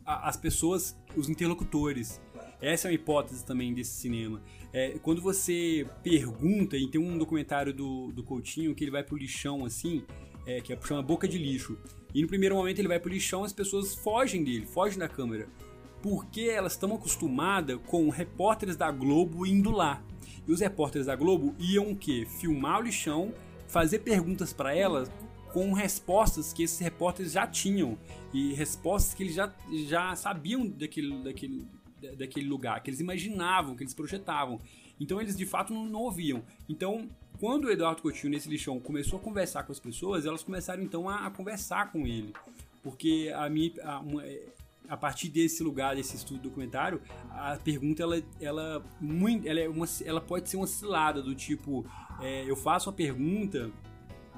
a, 0.04 0.28
as 0.28 0.36
pessoas, 0.36 0.98
os 1.16 1.30
interlocutores. 1.30 2.20
Essa 2.60 2.88
é 2.88 2.90
uma 2.90 2.96
hipótese 2.96 3.46
também 3.46 3.72
desse 3.72 3.92
cinema. 3.92 4.42
É, 4.74 4.98
quando 5.04 5.22
você 5.22 5.86
pergunta, 6.02 6.76
e 6.76 6.88
tem 6.88 7.00
um 7.00 7.16
documentário 7.16 7.72
do, 7.72 8.12
do 8.12 8.24
Coutinho 8.24 8.74
que 8.74 8.84
ele 8.84 8.90
vai 8.90 9.04
pro 9.04 9.16
lixão 9.16 9.64
assim, 9.64 10.04
é, 10.48 10.60
que 10.60 10.74
é, 10.74 10.82
chama 10.82 11.04
Boca 11.04 11.28
de 11.28 11.38
Lixo. 11.38 11.78
E 12.12 12.24
no 12.24 12.28
primeiro 12.28 12.56
momento 12.56 12.80
ele 12.80 12.88
vai 12.88 13.00
pro 13.00 13.12
lixão, 13.12 13.44
as 13.44 13.54
pessoas 13.54 13.94
fogem 13.94 14.44
dele, 14.44 14.66
fogem 14.66 14.98
da 14.98 15.08
câmera. 15.08 15.48
Porque 16.02 16.42
elas 16.42 16.72
estão 16.72 16.92
acostumadas 16.96 17.80
com 17.86 18.10
repórteres 18.10 18.76
da 18.76 18.90
Globo 18.90 19.46
indo 19.46 19.70
lá. 19.70 20.04
E 20.48 20.52
os 20.52 20.60
repórteres 20.60 21.08
da 21.08 21.16
Globo 21.16 21.56
iam 21.60 21.92
o 21.92 21.96
quê? 21.96 22.26
Filmar 22.40 22.80
o 22.80 22.84
lixão, 22.84 23.34
fazer 23.68 24.00
perguntas 24.00 24.52
para 24.54 24.76
elas 24.76 25.12
com 25.52 25.72
respostas 25.72 26.52
que 26.52 26.64
esses 26.64 26.80
repórteres 26.80 27.32
já 27.32 27.46
tinham. 27.46 27.98
E 28.34 28.54
respostas 28.54 29.14
que 29.14 29.24
eles 29.24 29.36
já, 29.36 29.54
já 29.88 30.16
sabiam 30.16 30.68
daquele, 30.68 31.24
daquele, 31.24 31.68
daquele 32.18 32.48
lugar, 32.48 32.82
que 32.82 32.90
eles 32.90 33.00
imaginavam, 33.00 33.76
que 33.76 33.84
eles 33.84 33.94
projetavam. 33.94 34.60
Então 35.00 35.22
eles 35.22 35.38
de 35.38 35.46
fato 35.46 35.74
não, 35.74 35.86
não 35.86 36.02
ouviam. 36.02 36.44
Então 36.68 37.08
quando 37.40 37.66
o 37.66 37.72
Eduardo 37.72 38.02
Coutinho, 38.02 38.32
nesse 38.32 38.48
lixão, 38.48 38.80
começou 38.80 39.20
a 39.20 39.22
conversar 39.22 39.64
com 39.64 39.72
as 39.72 39.80
pessoas, 39.80 40.26
elas 40.26 40.44
começaram 40.44 40.82
então 40.82 41.10
a, 41.10 41.28
a 41.28 41.32
conversar 41.32 41.92
com 41.92 42.08
ele. 42.08 42.34
Porque 42.82 43.32
a, 43.36 43.50
minha, 43.50 43.72
a, 43.84 44.00
uma, 44.00 44.24
a, 44.88 44.98
partir 44.98 45.30
desse 45.30 45.64
lugar, 45.64 45.96
desse 45.96 46.16
estudo 46.16 46.42
documentário, 46.42 47.02
a 47.32 47.58
pergunta 47.58 48.04
ela, 48.04 48.22
ela, 48.40 48.86
muito, 49.00 49.48
ela, 49.48 49.60
é 49.60 49.70
uma, 49.70 49.86
ela 50.06 50.22
pode 50.22 50.50
ser 50.50 50.58
uma 50.58 50.68
cilada 50.68 51.22
do 51.22 51.34
tipo: 51.34 51.86
é, 52.22 52.44
eu 52.50 52.56
faço 52.56 52.90
uma 52.90 52.96
pergunta. 52.96 53.72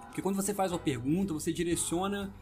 Porque 0.07 0.21
quando 0.21 0.35
você 0.35 0.53
faz 0.53 0.71
uma 0.71 0.79
pergunta, 0.79 1.33
você 1.33 1.51
direciona 1.51 2.33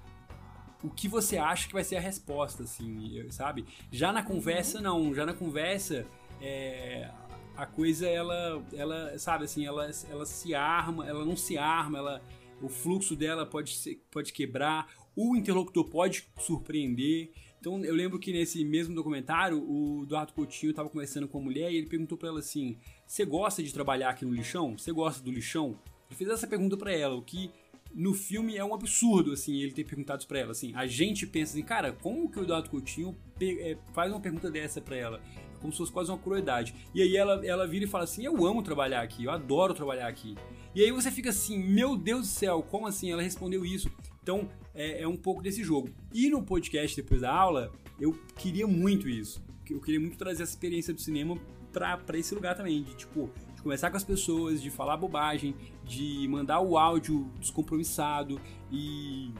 o 0.83 0.89
que 0.89 1.07
você 1.07 1.37
acha 1.37 1.67
que 1.67 1.73
vai 1.73 1.83
ser 1.83 1.95
a 1.95 1.99
resposta, 1.99 2.63
assim, 2.63 3.25
sabe? 3.31 3.65
Já 3.91 4.11
na 4.11 4.21
conversa, 4.21 4.77
uhum. 4.77 4.83
não. 4.83 5.15
Já 5.15 5.25
na 5.25 5.33
conversa, 5.33 6.05
é, 6.39 7.09
a 7.55 7.65
coisa 7.65 8.07
ela 8.07 8.63
ela 8.73 9.17
sabe 9.17 9.45
assim 9.45 9.65
ela, 9.65 9.89
ela 10.09 10.25
se 10.25 10.55
arma 10.55 11.07
ela 11.07 11.23
não 11.25 11.35
se 11.35 11.57
arma 11.57 11.97
ela 11.97 12.21
o 12.61 12.69
fluxo 12.69 13.15
dela 13.15 13.45
pode 13.45 13.75
ser, 13.75 14.03
pode 14.11 14.33
quebrar 14.33 14.87
o 15.15 15.35
interlocutor 15.35 15.85
pode 15.85 16.27
surpreender 16.39 17.31
então 17.63 17.81
eu 17.85 17.95
lembro 17.95 18.19
que 18.19 18.33
nesse 18.33 18.65
mesmo 18.65 18.93
documentário 18.93 19.57
o 19.57 20.03
Eduardo 20.03 20.33
Coutinho 20.33 20.71
estava 20.71 20.89
conversando 20.89 21.29
com 21.29 21.37
a 21.37 21.41
mulher 21.41 21.71
e 21.71 21.77
ele 21.77 21.87
perguntou 21.87 22.17
para 22.17 22.27
ela 22.27 22.39
assim 22.39 22.75
você 23.07 23.23
gosta 23.23 23.63
de 23.63 23.73
trabalhar 23.73 24.09
aqui 24.09 24.25
no 24.25 24.33
lixão 24.33 24.77
você 24.77 24.91
gosta 24.91 25.23
do 25.23 25.31
lixão 25.31 25.79
ele 26.09 26.17
fez 26.17 26.29
essa 26.29 26.45
pergunta 26.45 26.75
para 26.75 26.91
ela 26.91 27.15
o 27.15 27.21
que 27.21 27.49
no 27.93 28.11
filme 28.11 28.57
é 28.57 28.65
um 28.65 28.73
absurdo, 28.73 29.33
assim, 29.33 29.61
ele 29.61 29.71
ter 29.71 29.83
perguntado 29.83 30.25
para 30.25 30.39
ela, 30.39 30.51
assim. 30.51 30.71
A 30.73 30.87
gente 30.87 31.27
pensa 31.27 31.53
assim, 31.53 31.61
cara, 31.61 31.93
como 31.93 32.27
que 32.27 32.39
o 32.39 32.41
Eduardo 32.41 32.67
Coutinho 32.67 33.15
é, 33.39 33.77
faz 33.93 34.11
uma 34.11 34.19
pergunta 34.19 34.49
dessa 34.49 34.81
para 34.81 34.95
ela? 34.95 35.21
como 35.63 35.71
se 35.71 35.77
fosse 35.77 35.91
quase 35.91 36.11
uma 36.11 36.17
crueldade. 36.17 36.75
E 36.93 37.01
aí 37.01 37.15
ela, 37.15 37.43
ela 37.45 37.65
vira 37.65 37.85
e 37.85 37.87
fala 37.87 38.03
assim: 38.03 38.25
Eu 38.25 38.45
amo 38.45 38.61
trabalhar 38.61 39.01
aqui, 39.01 39.23
eu 39.23 39.31
adoro 39.31 39.73
trabalhar 39.73 40.07
aqui. 40.07 40.35
E 40.75 40.83
aí 40.83 40.91
você 40.91 41.09
fica 41.09 41.29
assim: 41.29 41.57
Meu 41.57 41.95
Deus 41.95 42.21
do 42.21 42.27
céu, 42.27 42.61
como 42.61 42.85
assim? 42.85 43.09
Ela 43.09 43.21
respondeu 43.21 43.65
isso. 43.65 43.89
Então 44.21 44.49
é, 44.73 45.01
é 45.01 45.07
um 45.07 45.17
pouco 45.17 45.41
desse 45.41 45.63
jogo. 45.63 45.89
E 46.13 46.29
no 46.29 46.43
podcast 46.43 46.95
depois 46.95 47.21
da 47.21 47.33
aula, 47.33 47.71
eu 47.99 48.13
queria 48.35 48.67
muito 48.67 49.07
isso. 49.07 49.43
Eu 49.69 49.79
queria 49.79 49.99
muito 49.99 50.17
trazer 50.17 50.43
essa 50.43 50.51
experiência 50.51 50.93
do 50.93 51.01
cinema 51.01 51.37
pra, 51.71 51.99
esse 52.13 52.35
lugar 52.35 52.55
também, 52.55 52.83
de 52.83 52.95
tipo, 52.95 53.29
conversar 53.61 53.89
com 53.89 53.97
as 53.97 54.03
pessoas, 54.03 54.61
de 54.61 54.69
falar 54.69 54.97
bobagem, 54.97 55.55
de 55.83 56.27
mandar 56.27 56.59
o 56.59 56.77
áudio 56.77 57.31
descompromissado 57.39 58.39
e, 58.71 59.31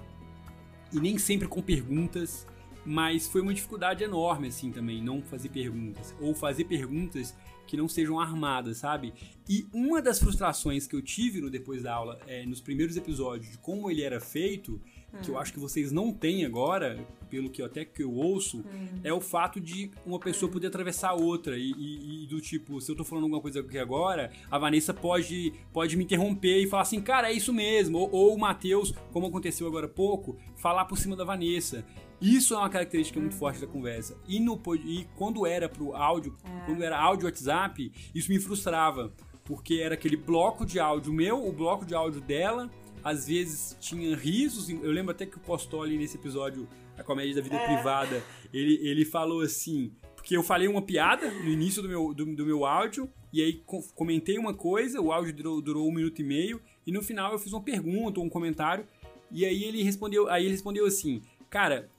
e 0.91 0.99
nem 0.99 1.17
sempre 1.17 1.47
com 1.47 1.61
perguntas 1.61 2.47
mas 2.85 3.27
foi 3.27 3.41
uma 3.41 3.53
dificuldade 3.53 4.03
enorme, 4.03 4.47
assim, 4.47 4.71
também, 4.71 5.01
não 5.01 5.21
fazer 5.21 5.49
perguntas. 5.49 6.15
Ou 6.19 6.33
fazer 6.33 6.65
perguntas 6.65 7.35
que 7.65 7.77
não 7.77 7.87
sejam 7.87 8.19
armadas, 8.19 8.77
sabe? 8.79 9.13
E 9.47 9.65
uma 9.73 10.01
das 10.01 10.19
frustrações 10.19 10.85
que 10.85 10.95
eu 10.95 11.01
tive 11.01 11.39
no 11.39 11.49
depois 11.49 11.83
da 11.83 11.93
aula, 11.93 12.19
é, 12.27 12.45
nos 12.45 12.59
primeiros 12.59 12.97
episódios, 12.97 13.51
de 13.51 13.57
como 13.57 13.89
ele 13.89 14.01
era 14.01 14.19
feito, 14.19 14.81
hum. 15.13 15.19
que 15.21 15.29
eu 15.29 15.35
hum. 15.35 15.37
acho 15.37 15.53
que 15.53 15.59
vocês 15.59 15.91
não 15.91 16.11
têm 16.11 16.45
agora, 16.45 17.05
pelo 17.29 17.49
que 17.49 17.61
até 17.61 17.85
que 17.85 18.03
eu 18.03 18.13
ouço, 18.13 18.59
hum. 18.59 18.99
é 19.03 19.13
o 19.13 19.21
fato 19.21 19.59
de 19.59 19.91
uma 20.05 20.19
pessoa 20.19 20.51
poder 20.51 20.67
atravessar 20.67 21.13
outra. 21.13 21.57
E, 21.57 21.71
e, 21.71 22.23
e, 22.23 22.27
do 22.27 22.41
tipo, 22.41 22.79
se 22.81 22.91
eu 22.91 22.95
tô 22.95 23.03
falando 23.03 23.23
alguma 23.23 23.41
coisa 23.41 23.59
aqui 23.59 23.77
agora, 23.77 24.31
a 24.49 24.57
Vanessa 24.57 24.93
pode, 24.93 25.53
pode 25.71 25.95
me 25.95 26.03
interromper 26.03 26.63
e 26.63 26.67
falar 26.67 26.83
assim, 26.83 27.01
cara, 27.01 27.29
é 27.29 27.33
isso 27.33 27.53
mesmo. 27.53 27.97
Ou, 27.97 28.09
ou 28.11 28.35
o 28.35 28.39
Matheus, 28.39 28.93
como 29.11 29.27
aconteceu 29.27 29.67
agora 29.67 29.85
há 29.85 29.89
pouco, 29.89 30.37
falar 30.55 30.85
por 30.85 30.97
cima 30.97 31.15
da 31.15 31.23
Vanessa. 31.23 31.85
Isso 32.23 32.53
é 32.53 32.57
uma 32.57 32.69
característica 32.69 33.19
muito 33.19 33.35
forte 33.35 33.59
da 33.59 33.67
conversa. 33.67 34.17
E, 34.25 34.39
no, 34.39 34.57
e 34.85 35.05
quando 35.17 35.45
era 35.45 35.67
pro 35.67 35.93
áudio, 35.93 36.37
é. 36.45 36.65
quando 36.65 36.81
era 36.81 36.97
áudio 36.97 37.25
WhatsApp, 37.25 37.91
isso 38.15 38.31
me 38.31 38.39
frustrava. 38.39 39.11
Porque 39.43 39.81
era 39.83 39.95
aquele 39.95 40.15
bloco 40.15 40.65
de 40.65 40.79
áudio 40.79 41.11
meu, 41.11 41.45
o 41.45 41.51
bloco 41.51 41.85
de 41.85 41.93
áudio 41.93 42.21
dela, 42.21 42.71
às 43.03 43.27
vezes 43.27 43.75
tinha 43.79 44.15
risos. 44.15 44.69
Eu 44.69 44.91
lembro 44.91 45.11
até 45.11 45.25
que 45.25 45.37
o 45.37 45.39
Postoli 45.39 45.97
nesse 45.97 46.17
episódio, 46.17 46.67
A 46.97 47.03
Comédia 47.03 47.35
da 47.35 47.41
Vida 47.41 47.55
é. 47.55 47.65
Privada, 47.65 48.23
ele, 48.53 48.79
ele 48.81 49.05
falou 49.05 49.41
assim. 49.41 49.91
Porque 50.15 50.37
eu 50.37 50.43
falei 50.43 50.69
uma 50.69 50.81
piada 50.81 51.29
no 51.29 51.49
início 51.49 51.81
do 51.81 51.89
meu, 51.89 52.13
do, 52.13 52.25
do 52.33 52.45
meu 52.45 52.65
áudio, 52.65 53.09
e 53.33 53.41
aí 53.41 53.61
comentei 53.93 54.37
uma 54.37 54.53
coisa, 54.53 55.01
o 55.01 55.11
áudio 55.11 55.33
durou, 55.33 55.61
durou 55.61 55.89
um 55.89 55.93
minuto 55.93 56.21
e 56.21 56.23
meio, 56.23 56.61
e 56.87 56.93
no 56.93 57.01
final 57.01 57.33
eu 57.33 57.39
fiz 57.39 57.51
uma 57.51 57.61
pergunta 57.61 58.21
ou 58.21 58.25
um 58.25 58.29
comentário, 58.29 58.87
e 59.29 59.43
aí 59.43 59.65
ele 59.65 59.83
respondeu, 59.83 60.29
aí 60.29 60.45
ele 60.45 60.53
respondeu 60.53 60.85
assim, 60.85 61.21
cara, 61.49 61.89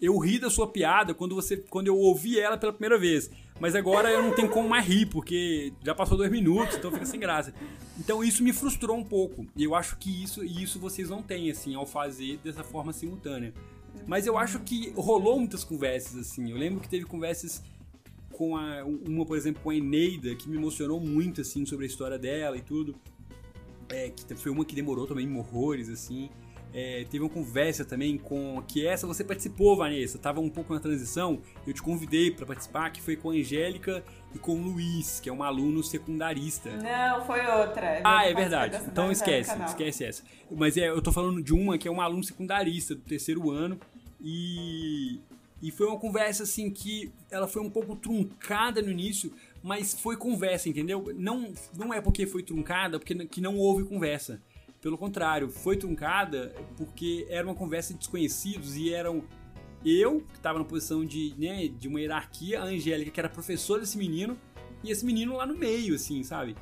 eu 0.00 0.16
ri 0.18 0.38
da 0.38 0.48
sua 0.48 0.66
piada 0.66 1.12
quando 1.12 1.34
você 1.34 1.56
quando 1.56 1.88
eu 1.88 1.96
ouvi 1.98 2.38
ela 2.38 2.56
pela 2.56 2.72
primeira 2.72 2.98
vez. 2.98 3.30
Mas 3.58 3.74
agora 3.74 4.10
eu 4.10 4.22
não 4.22 4.34
tenho 4.34 4.50
como 4.50 4.68
mais 4.68 4.86
rir, 4.86 5.06
porque 5.06 5.72
já 5.82 5.94
passou 5.94 6.18
dois 6.18 6.30
minutos, 6.30 6.76
então 6.76 6.92
fica 6.92 7.06
sem 7.06 7.18
graça. 7.18 7.54
Então 7.98 8.22
isso 8.22 8.42
me 8.42 8.52
frustrou 8.52 8.96
um 8.96 9.04
pouco. 9.04 9.46
E 9.56 9.64
eu 9.64 9.74
acho 9.74 9.96
que 9.96 10.22
isso, 10.22 10.44
isso 10.44 10.78
vocês 10.78 11.08
não 11.08 11.22
têm, 11.22 11.50
assim, 11.50 11.74
ao 11.74 11.86
fazer 11.86 12.38
dessa 12.44 12.62
forma 12.62 12.92
simultânea. 12.92 13.54
Mas 14.06 14.26
eu 14.26 14.36
acho 14.36 14.60
que 14.60 14.90
rolou 14.90 15.38
muitas 15.38 15.64
conversas, 15.64 16.16
assim. 16.16 16.50
Eu 16.50 16.58
lembro 16.58 16.80
que 16.80 16.88
teve 16.88 17.06
conversas 17.06 17.62
com 18.32 18.56
a, 18.56 18.84
uma, 18.84 19.24
por 19.24 19.36
exemplo, 19.36 19.62
com 19.62 19.70
a 19.70 19.74
Eneida, 19.74 20.34
que 20.34 20.48
me 20.48 20.56
emocionou 20.56 21.00
muito, 21.00 21.40
assim, 21.40 21.64
sobre 21.64 21.86
a 21.86 21.88
história 21.88 22.18
dela 22.18 22.58
e 22.58 22.60
tudo. 22.60 22.94
É, 23.88 24.10
que 24.10 24.34
foi 24.34 24.52
uma 24.52 24.64
que 24.64 24.74
demorou 24.74 25.06
também 25.06 25.34
horrores, 25.36 25.88
assim. 25.88 26.28
É, 26.78 27.04
teve 27.04 27.24
uma 27.24 27.30
conversa 27.30 27.86
também 27.86 28.18
com. 28.18 28.62
Que 28.68 28.86
essa 28.86 29.06
você 29.06 29.24
participou, 29.24 29.74
Vanessa. 29.78 30.18
Tava 30.18 30.40
um 30.40 30.50
pouco 30.50 30.74
na 30.74 30.78
transição. 30.78 31.40
Eu 31.66 31.72
te 31.72 31.80
convidei 31.80 32.30
para 32.30 32.44
participar, 32.44 32.90
que 32.90 33.00
foi 33.00 33.16
com 33.16 33.30
a 33.30 33.32
Angélica 33.32 34.04
e 34.34 34.38
com 34.38 34.56
o 34.56 34.62
Luiz, 34.62 35.18
que 35.18 35.30
é 35.30 35.32
um 35.32 35.42
aluno 35.42 35.82
secundarista. 35.82 36.68
Não, 36.76 37.24
foi 37.24 37.40
outra. 37.46 38.02
Ah, 38.04 38.26
é 38.26 38.34
verdade. 38.34 38.78
Então 38.86 39.10
esquece, 39.10 39.56
esquece 39.64 40.04
essa. 40.04 40.22
Mas 40.50 40.76
é, 40.76 40.90
eu 40.90 41.00
tô 41.00 41.10
falando 41.10 41.42
de 41.42 41.54
uma 41.54 41.78
que 41.78 41.88
é 41.88 41.90
um 41.90 41.98
aluno 41.98 42.22
secundarista 42.22 42.94
do 42.94 43.00
terceiro 43.00 43.50
ano. 43.50 43.80
E. 44.20 45.18
E 45.62 45.70
foi 45.70 45.86
uma 45.86 45.98
conversa 45.98 46.42
assim 46.42 46.70
que 46.70 47.10
ela 47.30 47.48
foi 47.48 47.62
um 47.62 47.70
pouco 47.70 47.96
truncada 47.96 48.82
no 48.82 48.90
início, 48.90 49.32
mas 49.62 49.98
foi 49.98 50.14
conversa, 50.18 50.68
entendeu? 50.68 51.10
Não, 51.16 51.54
não 51.74 51.94
é 51.94 52.02
porque 52.02 52.26
foi 52.26 52.42
truncada, 52.42 52.98
porque 52.98 53.14
que 53.24 53.40
não 53.40 53.56
houve 53.56 53.82
conversa. 53.84 54.42
Pelo 54.80 54.96
contrário, 54.96 55.48
foi 55.48 55.76
truncada 55.76 56.54
porque 56.76 57.26
era 57.28 57.46
uma 57.46 57.54
conversa 57.54 57.92
de 57.92 57.98
desconhecidos 57.98 58.76
e 58.76 58.92
eram 58.92 59.24
eu, 59.84 60.20
que 60.20 60.36
estava 60.36 60.58
na 60.58 60.64
posição 60.64 61.04
de, 61.04 61.34
né, 61.38 61.68
de 61.68 61.86
uma 61.88 62.00
hierarquia, 62.00 62.60
a 62.60 62.64
Angélica, 62.64 63.10
que 63.10 63.20
era 63.20 63.28
professora 63.28 63.80
desse 63.80 63.96
menino, 63.96 64.36
e 64.82 64.90
esse 64.90 65.04
menino 65.04 65.36
lá 65.36 65.46
no 65.46 65.56
meio, 65.56 65.94
assim, 65.94 66.22
sabe? 66.22 66.56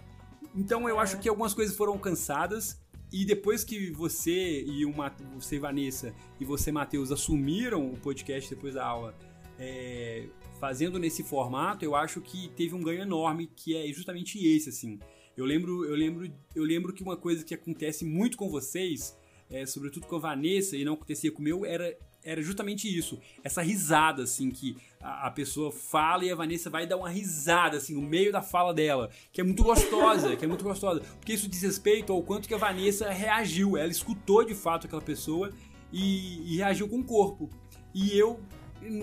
Então 0.54 0.88
eu 0.88 0.98
é. 0.98 1.02
acho 1.02 1.18
que 1.18 1.28
algumas 1.28 1.54
coisas 1.54 1.76
foram 1.76 1.98
cansadas 1.98 2.80
e 3.12 3.24
depois 3.24 3.64
que 3.64 3.90
você 3.90 4.62
e 4.64 4.84
uma, 4.84 5.14
você 5.34 5.58
Vanessa 5.58 6.14
e 6.40 6.44
você 6.44 6.70
Matheus 6.70 7.10
assumiram 7.10 7.90
o 7.90 7.96
podcast 7.96 8.54
depois 8.54 8.74
da 8.74 8.84
aula, 8.84 9.16
é, 9.58 10.26
fazendo 10.58 10.98
nesse 10.98 11.22
formato, 11.22 11.84
eu 11.84 11.94
acho 11.94 12.20
que 12.20 12.48
teve 12.56 12.74
um 12.74 12.82
ganho 12.82 13.02
enorme 13.02 13.50
que 13.54 13.76
é 13.76 13.86
justamente 13.92 14.44
esse, 14.44 14.68
assim. 14.68 14.98
Eu 15.36 15.44
lembro, 15.44 15.84
eu 15.84 15.94
lembro, 15.94 16.32
eu 16.54 16.64
lembro 16.64 16.92
que 16.92 17.02
uma 17.02 17.16
coisa 17.16 17.44
que 17.44 17.54
acontece 17.54 18.04
muito 18.04 18.36
com 18.36 18.48
vocês, 18.48 19.16
é, 19.50 19.66
sobretudo 19.66 20.06
com 20.06 20.16
a 20.16 20.20
Vanessa 20.20 20.76
e 20.76 20.84
não 20.84 20.94
acontecia 20.94 21.30
com 21.32 21.40
o 21.40 21.44
meu, 21.44 21.64
era 21.64 21.96
era 22.24 22.40
justamente 22.40 22.88
isso, 22.88 23.20
essa 23.44 23.60
risada, 23.60 24.22
assim, 24.22 24.50
que 24.50 24.76
a, 25.00 25.26
a, 25.26 25.30
pessoa 25.30 25.70
fala 25.70 26.24
e 26.24 26.32
a 26.32 26.34
Vanessa 26.34 26.70
vai 26.70 26.86
dar 26.86 26.96
uma 26.96 27.10
risada, 27.10 27.76
assim, 27.76 27.94
no 27.94 28.00
meio 28.00 28.32
da 28.32 28.40
fala 28.40 28.72
dela, 28.72 29.10
que 29.30 29.40
é 29.40 29.44
muito 29.44 29.62
gostosa, 29.62 30.34
que 30.34 30.44
é 30.44 30.48
muito 30.48 30.64
gostosa, 30.64 31.00
porque 31.00 31.34
isso 31.34 31.46
diz 31.48 31.60
respeito 31.62 32.12
ao 32.12 32.22
quanto 32.22 32.48
que 32.48 32.54
a 32.54 32.56
Vanessa 32.56 33.10
reagiu, 33.10 33.76
ela 33.76 33.90
escutou 33.90 34.42
de 34.42 34.54
fato 34.54 34.86
aquela 34.86 35.02
pessoa 35.02 35.50
e, 35.92 36.54
e 36.54 36.56
reagiu 36.56 36.88
com 36.88 37.00
o 37.00 37.04
corpo. 37.04 37.50
E 37.94 38.18
eu, 38.18 38.40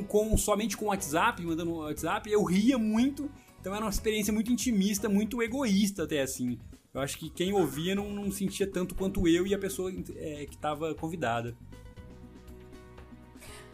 com 0.08 0.36
somente 0.36 0.76
com 0.76 0.86
o 0.86 0.88
WhatsApp, 0.90 1.42
mandando 1.44 1.72
o 1.72 1.78
WhatsApp, 1.78 2.30
eu 2.30 2.44
ria 2.44 2.78
muito. 2.78 3.30
Então 3.62 3.76
era 3.76 3.86
uma 3.86 3.92
experiência 3.92 4.34
muito 4.34 4.52
intimista, 4.52 5.08
muito 5.08 5.42
egoísta 5.42 6.04
até 6.04 6.20
assim. 6.22 6.60
Eu 6.92 7.00
acho 7.00 7.18
que 7.18 7.30
quem 7.30 7.54
ouvia 7.54 7.94
não, 7.94 8.10
não 8.12 8.32
sentia 8.32 8.66
tanto 8.66 8.96
quanto 8.96 9.28
eu 9.28 9.46
e 9.46 9.54
a 9.54 9.60
pessoa 9.60 9.92
é, 9.92 10.46
que 10.48 10.56
estava 10.56 10.96
convidada. 10.96 11.56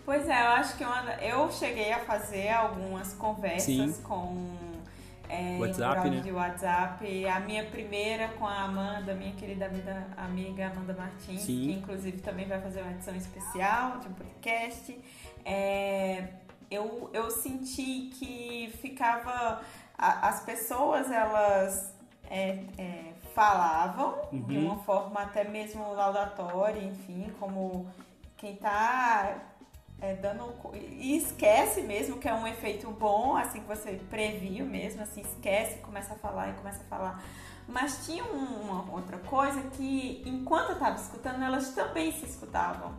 Pois 0.05 0.27
é, 0.27 0.41
eu 0.41 0.51
acho 0.51 0.77
que 0.77 0.83
uma, 0.83 1.13
eu 1.21 1.49
cheguei 1.51 1.91
a 1.91 1.99
fazer 1.99 2.49
algumas 2.49 3.13
conversas 3.13 3.65
Sim. 3.65 4.01
com 4.03 4.55
é, 5.29 5.57
WhatsApp, 5.57 6.09
né? 6.09 6.19
de 6.19 6.31
WhatsApp. 6.33 7.25
A 7.25 7.39
minha 7.39 7.63
primeira 7.65 8.27
com 8.29 8.45
a 8.45 8.63
Amanda, 8.63 9.15
minha 9.15 9.33
querida 9.33 9.67
amiga, 9.67 10.07
amiga 10.17 10.67
Amanda 10.67 10.93
Martins, 10.93 11.41
Sim. 11.41 11.65
que 11.65 11.71
inclusive 11.71 12.19
também 12.19 12.45
vai 12.45 12.61
fazer 12.61 12.81
uma 12.81 12.91
edição 12.91 13.15
especial 13.15 13.99
de 13.99 14.07
um 14.09 14.13
podcast. 14.13 14.99
É, 15.45 16.27
eu, 16.69 17.09
eu 17.13 17.29
senti 17.31 18.09
que 18.13 18.73
ficava. 18.81 19.61
A, 19.97 20.27
as 20.29 20.41
pessoas, 20.41 21.09
elas 21.11 21.93
é, 22.29 22.59
é, 22.77 23.13
falavam 23.33 24.27
uhum. 24.31 24.41
de 24.43 24.57
uma 24.57 24.77
forma 24.83 25.21
até 25.21 25.43
mesmo 25.43 25.93
laudatória, 25.93 26.81
enfim, 26.81 27.33
como 27.39 27.87
quem 28.35 28.53
está 28.53 29.37
é, 29.99 30.13
dando 30.13 30.53
e 30.73 31.17
esquece 31.17 31.81
mesmo 31.81 32.17
que 32.17 32.27
é 32.27 32.33
um 32.33 32.47
efeito 32.47 32.89
bom, 32.91 33.35
assim 33.35 33.61
que 33.61 33.67
você 33.67 33.93
previu 34.09 34.65
mesmo, 34.65 35.01
assim 35.01 35.21
esquece, 35.21 35.79
começa 35.79 36.13
a 36.13 36.17
falar 36.17 36.49
e 36.49 36.53
começa 36.53 36.81
a 36.81 36.85
falar. 36.85 37.23
Mas 37.67 38.05
tinha 38.05 38.23
uma 38.23 38.93
outra 38.93 39.17
coisa 39.17 39.61
que 39.71 40.23
enquanto 40.25 40.69
eu 40.69 40.73
estava 40.73 40.95
escutando, 40.95 41.43
elas 41.43 41.73
também 41.73 42.11
se 42.11 42.25
escutavam. 42.25 42.93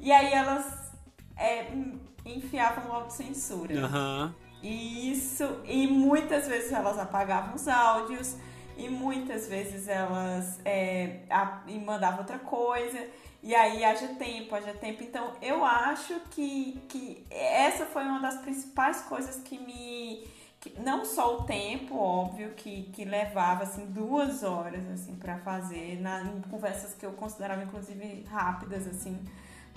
E 0.00 0.12
aí 0.12 0.32
elas 0.32 0.92
é, 1.36 1.70
enfiavam 2.24 2.92
autocensura. 2.92 3.74
Uhum. 3.74 4.32
Isso, 4.62 5.60
e 5.64 5.86
muitas 5.86 6.46
vezes 6.46 6.72
elas 6.72 6.98
apagavam 6.98 7.54
os 7.54 7.66
áudios, 7.66 8.36
e 8.76 8.88
muitas 8.88 9.48
vezes 9.48 9.88
elas 9.88 10.60
é, 10.64 11.20
a, 11.28 11.62
e 11.66 11.78
mandavam 11.78 12.20
outra 12.20 12.38
coisa. 12.38 13.06
E 13.42 13.54
aí 13.54 13.84
haja 13.84 14.08
tempo, 14.14 14.54
haja 14.54 14.72
tempo. 14.72 15.02
Então 15.02 15.32
eu 15.42 15.64
acho 15.64 16.14
que, 16.30 16.80
que 16.88 17.24
essa 17.28 17.84
foi 17.86 18.04
uma 18.04 18.20
das 18.20 18.36
principais 18.38 19.02
coisas 19.02 19.42
que 19.42 19.58
me. 19.58 20.24
Que, 20.60 20.80
não 20.80 21.04
só 21.04 21.38
o 21.38 21.42
tempo, 21.42 21.98
óbvio, 21.98 22.50
que, 22.54 22.84
que 22.92 23.04
levava 23.04 23.64
assim 23.64 23.84
duas 23.86 24.44
horas 24.44 24.88
assim 24.92 25.16
para 25.16 25.36
fazer, 25.38 26.00
na, 26.00 26.22
em 26.22 26.40
conversas 26.42 26.94
que 26.94 27.04
eu 27.04 27.10
considerava 27.14 27.64
inclusive 27.64 28.24
rápidas, 28.30 28.86
assim, 28.86 29.18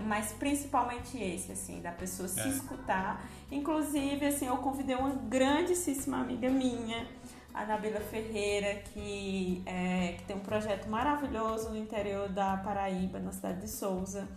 mas 0.03 0.33
principalmente 0.33 1.17
esse, 1.17 1.51
assim, 1.51 1.81
da 1.81 1.91
pessoa 1.91 2.27
se 2.27 2.41
é. 2.41 2.47
escutar. 2.49 3.25
Inclusive, 3.51 4.25
assim, 4.25 4.47
eu 4.47 4.57
convidei 4.57 4.95
uma 4.95 5.11
grandíssima 5.11 6.17
amiga 6.17 6.49
minha 6.49 7.07
a 7.55 7.65
Nabila 7.65 8.01
Ferreira, 8.01 8.81
que, 8.93 9.63
é, 9.65 10.15
que 10.17 10.23
tem 10.25 10.35
um 10.35 10.41
projeto 10.41 10.89
maravilhoso 10.89 11.69
no 11.69 11.77
interior 11.77 12.27
da 12.27 12.57
Paraíba, 12.57 13.17
na 13.17 13.31
cidade 13.31 13.61
de 13.61 13.69
Souza, 13.69 14.27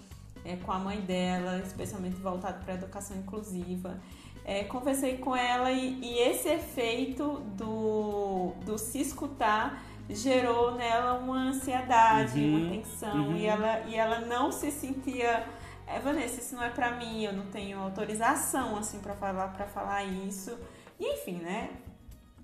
é, 0.45 0.55
com 0.55 0.71
a 0.71 0.79
mãe 0.79 1.01
dela, 1.01 1.59
especialmente 1.59 2.15
voltado 2.15 2.65
para 2.65 2.75
a 2.75 2.77
educação 2.77 3.17
inclusiva. 3.17 3.99
É, 4.45 4.63
conversei 4.65 5.19
com 5.19 5.35
ela 5.35 5.73
e, 5.73 5.99
e, 6.01 6.19
esse 6.21 6.49
efeito 6.49 7.41
do, 7.57 8.53
do 8.65 8.79
se 8.79 9.01
escutar 9.01 9.83
gerou 10.09 10.75
nela 10.75 11.15
uma 11.15 11.49
ansiedade, 11.49 12.41
uhum, 12.41 12.57
uma 12.57 12.71
tensão, 12.71 13.29
uhum. 13.29 13.37
e, 13.37 13.47
ela, 13.47 13.81
e 13.87 13.95
ela 13.95 14.21
não 14.21 14.51
se 14.51 14.71
sentia. 14.71 15.47
É, 15.87 15.99
Vanessa, 16.01 16.41
isso 16.41 16.55
não 16.55 16.63
é 16.63 16.71
para 16.71 16.93
mim, 16.93 17.25
eu 17.25 17.33
não 17.33 17.47
tenho 17.47 17.79
autorização 17.79 18.77
assim 18.77 18.99
para 19.01 19.15
falar 19.15 19.49
para 19.49 19.67
falar 19.67 20.05
isso. 20.05 20.59
E, 20.99 21.15
enfim, 21.15 21.37
né? 21.37 21.71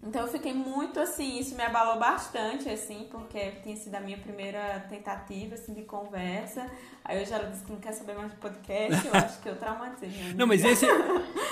Então 0.07 0.23
eu 0.23 0.29
fiquei 0.29 0.53
muito 0.53 1.01
assim, 1.01 1.39
isso 1.39 1.55
me 1.57 1.63
abalou 1.63 1.99
bastante, 1.99 2.69
assim, 2.69 3.07
porque 3.11 3.53
tinha 3.63 3.75
sido 3.75 3.95
a 3.95 4.01
minha 4.01 4.19
primeira 4.19 4.81
tentativa, 4.91 5.55
assim, 5.55 5.73
de 5.73 5.83
conversa. 5.83 6.71
Aí 7.03 7.21
eu 7.21 7.27
já 7.27 7.39
disse 7.39 7.65
que 7.65 7.73
não 7.73 7.81
quer 7.81 7.93
saber 7.93 8.15
mais 8.15 8.31
de 8.31 8.37
podcast, 8.37 9.07
eu 9.07 9.15
acho 9.15 9.41
que 9.41 9.49
eu 9.49 9.57
traumatizei. 9.57 10.11
Não, 10.37 10.47
mas 10.47 10.65
esse, 10.65 10.87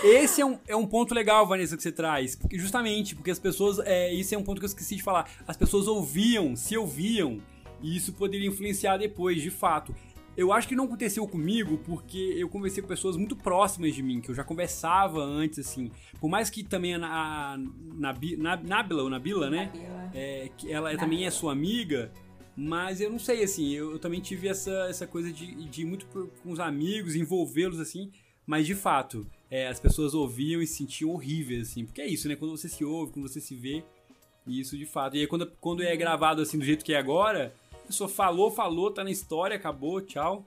esse 0.04 0.40
é, 0.40 0.46
um, 0.46 0.58
é 0.66 0.76
um 0.76 0.86
ponto 0.86 1.14
legal, 1.14 1.46
Vanessa, 1.46 1.76
que 1.76 1.82
você 1.82 1.92
traz. 1.92 2.36
Porque, 2.36 2.58
justamente, 2.58 3.14
porque 3.14 3.30
as 3.30 3.38
pessoas, 3.38 3.78
é, 3.80 4.12
isso 4.12 4.34
é 4.34 4.38
um 4.38 4.42
ponto 4.42 4.58
que 4.58 4.64
eu 4.64 4.68
esqueci 4.68 4.96
de 4.96 5.02
falar, 5.02 5.28
as 5.46 5.56
pessoas 5.56 5.86
ouviam, 5.86 6.56
se 6.56 6.76
ouviam, 6.76 7.40
e 7.82 7.96
isso 7.96 8.12
poderia 8.12 8.48
influenciar 8.48 8.96
depois, 8.96 9.42
de 9.42 9.50
fato. 9.50 9.94
Eu 10.36 10.52
acho 10.52 10.66
que 10.66 10.74
não 10.74 10.84
aconteceu 10.84 11.26
comigo 11.28 11.78
porque 11.84 12.34
eu 12.36 12.48
conversei 12.48 12.82
com 12.82 12.88
pessoas 12.88 13.16
muito 13.16 13.36
próximas 13.36 13.94
de 13.94 14.02
mim, 14.02 14.20
que 14.20 14.30
eu 14.30 14.34
já 14.34 14.42
conversava 14.42 15.22
antes, 15.22 15.58
assim. 15.58 15.90
Por 16.20 16.28
mais 16.28 16.48
que 16.48 16.62
também 16.62 16.94
a, 16.94 17.06
a, 17.06 17.54
a 17.54 17.58
Nabila, 17.58 19.02
ou 19.02 19.10
Nabila, 19.10 19.50
né? 19.50 19.66
Nabila. 19.66 20.10
É, 20.14 20.50
que 20.56 20.72
ela 20.72 20.84
Nabila. 20.84 21.00
também 21.00 21.26
é 21.26 21.30
sua 21.30 21.52
amiga, 21.52 22.10
mas 22.56 23.00
eu 23.00 23.10
não 23.10 23.18
sei, 23.18 23.42
assim, 23.42 23.72
eu, 23.72 23.92
eu 23.92 23.98
também 23.98 24.20
tive 24.20 24.48
essa, 24.48 24.86
essa 24.88 25.06
coisa 25.06 25.30
de, 25.30 25.54
de 25.54 25.82
ir 25.82 25.84
muito 25.84 26.06
com 26.06 26.50
os 26.50 26.60
amigos, 26.60 27.14
envolvê-los, 27.14 27.78
assim, 27.78 28.10
mas 28.46 28.66
de 28.66 28.74
fato, 28.74 29.26
é, 29.50 29.68
as 29.68 29.78
pessoas 29.78 30.14
ouviam 30.14 30.62
e 30.62 30.66
se 30.66 30.78
sentiam 30.78 31.10
horríveis, 31.10 31.68
assim, 31.68 31.84
porque 31.84 32.00
é 32.00 32.06
isso, 32.06 32.26
né? 32.26 32.36
Quando 32.36 32.56
você 32.56 32.68
se 32.68 32.84
ouve, 32.84 33.12
quando 33.12 33.28
você 33.28 33.40
se 33.40 33.54
vê, 33.54 33.84
isso 34.46 34.76
de 34.76 34.86
fato. 34.86 35.16
E 35.16 35.20
aí 35.20 35.26
quando, 35.26 35.46
quando 35.60 35.82
é 35.82 35.96
gravado 35.96 36.42
assim 36.42 36.58
do 36.58 36.64
jeito 36.64 36.84
que 36.84 36.94
é 36.94 36.98
agora, 36.98 37.54
pessoa 37.86 38.08
falou, 38.08 38.50
falou, 38.50 38.90
tá 38.90 39.04
na 39.04 39.10
história, 39.10 39.56
acabou, 39.56 40.00
tchau. 40.00 40.44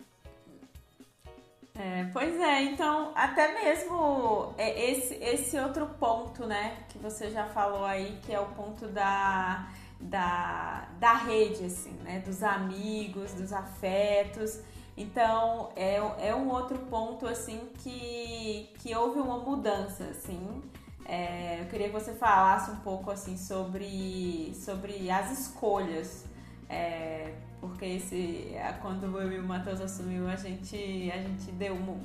É, 1.78 2.10
pois 2.14 2.40
é, 2.40 2.64
então 2.64 3.12
até 3.14 3.54
mesmo 3.54 4.54
é, 4.58 4.92
esse, 4.92 5.16
esse 5.16 5.60
outro 5.60 5.86
ponto, 6.00 6.46
né, 6.46 6.78
que 6.88 6.98
você 6.98 7.30
já 7.30 7.46
falou 7.48 7.84
aí, 7.84 8.18
que 8.26 8.34
é 8.34 8.40
o 8.40 8.46
ponto 8.46 8.88
da, 8.88 9.68
da, 10.00 10.88
da 10.98 11.14
rede, 11.14 11.66
assim, 11.66 11.92
né, 12.04 12.20
dos 12.20 12.42
amigos, 12.42 13.34
dos 13.34 13.52
afetos. 13.52 14.62
Então 14.96 15.70
é, 15.76 15.96
é 16.20 16.34
um 16.34 16.50
outro 16.50 16.78
ponto, 16.80 17.28
assim, 17.28 17.70
que, 17.80 18.70
que 18.80 18.96
houve 18.96 19.20
uma 19.20 19.40
mudança, 19.40 20.06
assim. 20.06 20.64
É, 21.06 21.60
eu 21.62 21.66
queria 21.66 21.88
que 21.88 21.94
você 21.94 22.14
falasse 22.14 22.72
um 22.72 22.78
pouco, 22.78 23.12
assim, 23.12 23.38
sobre, 23.38 24.54
sobre 24.56 25.12
as 25.12 25.40
escolhas 25.40 26.24
é, 26.70 27.34
porque 27.60 27.86
esse, 27.86 28.54
é, 28.54 28.78
quando 28.82 29.06
eu 29.20 29.32
e 29.32 29.40
o 29.40 29.44
Matheus 29.44 29.82
assumiu, 29.82 30.28
a 30.28 30.36
gente, 30.36 30.76
a 31.12 31.18
gente 31.18 31.52
deu 31.54 31.74
um, 31.74 32.00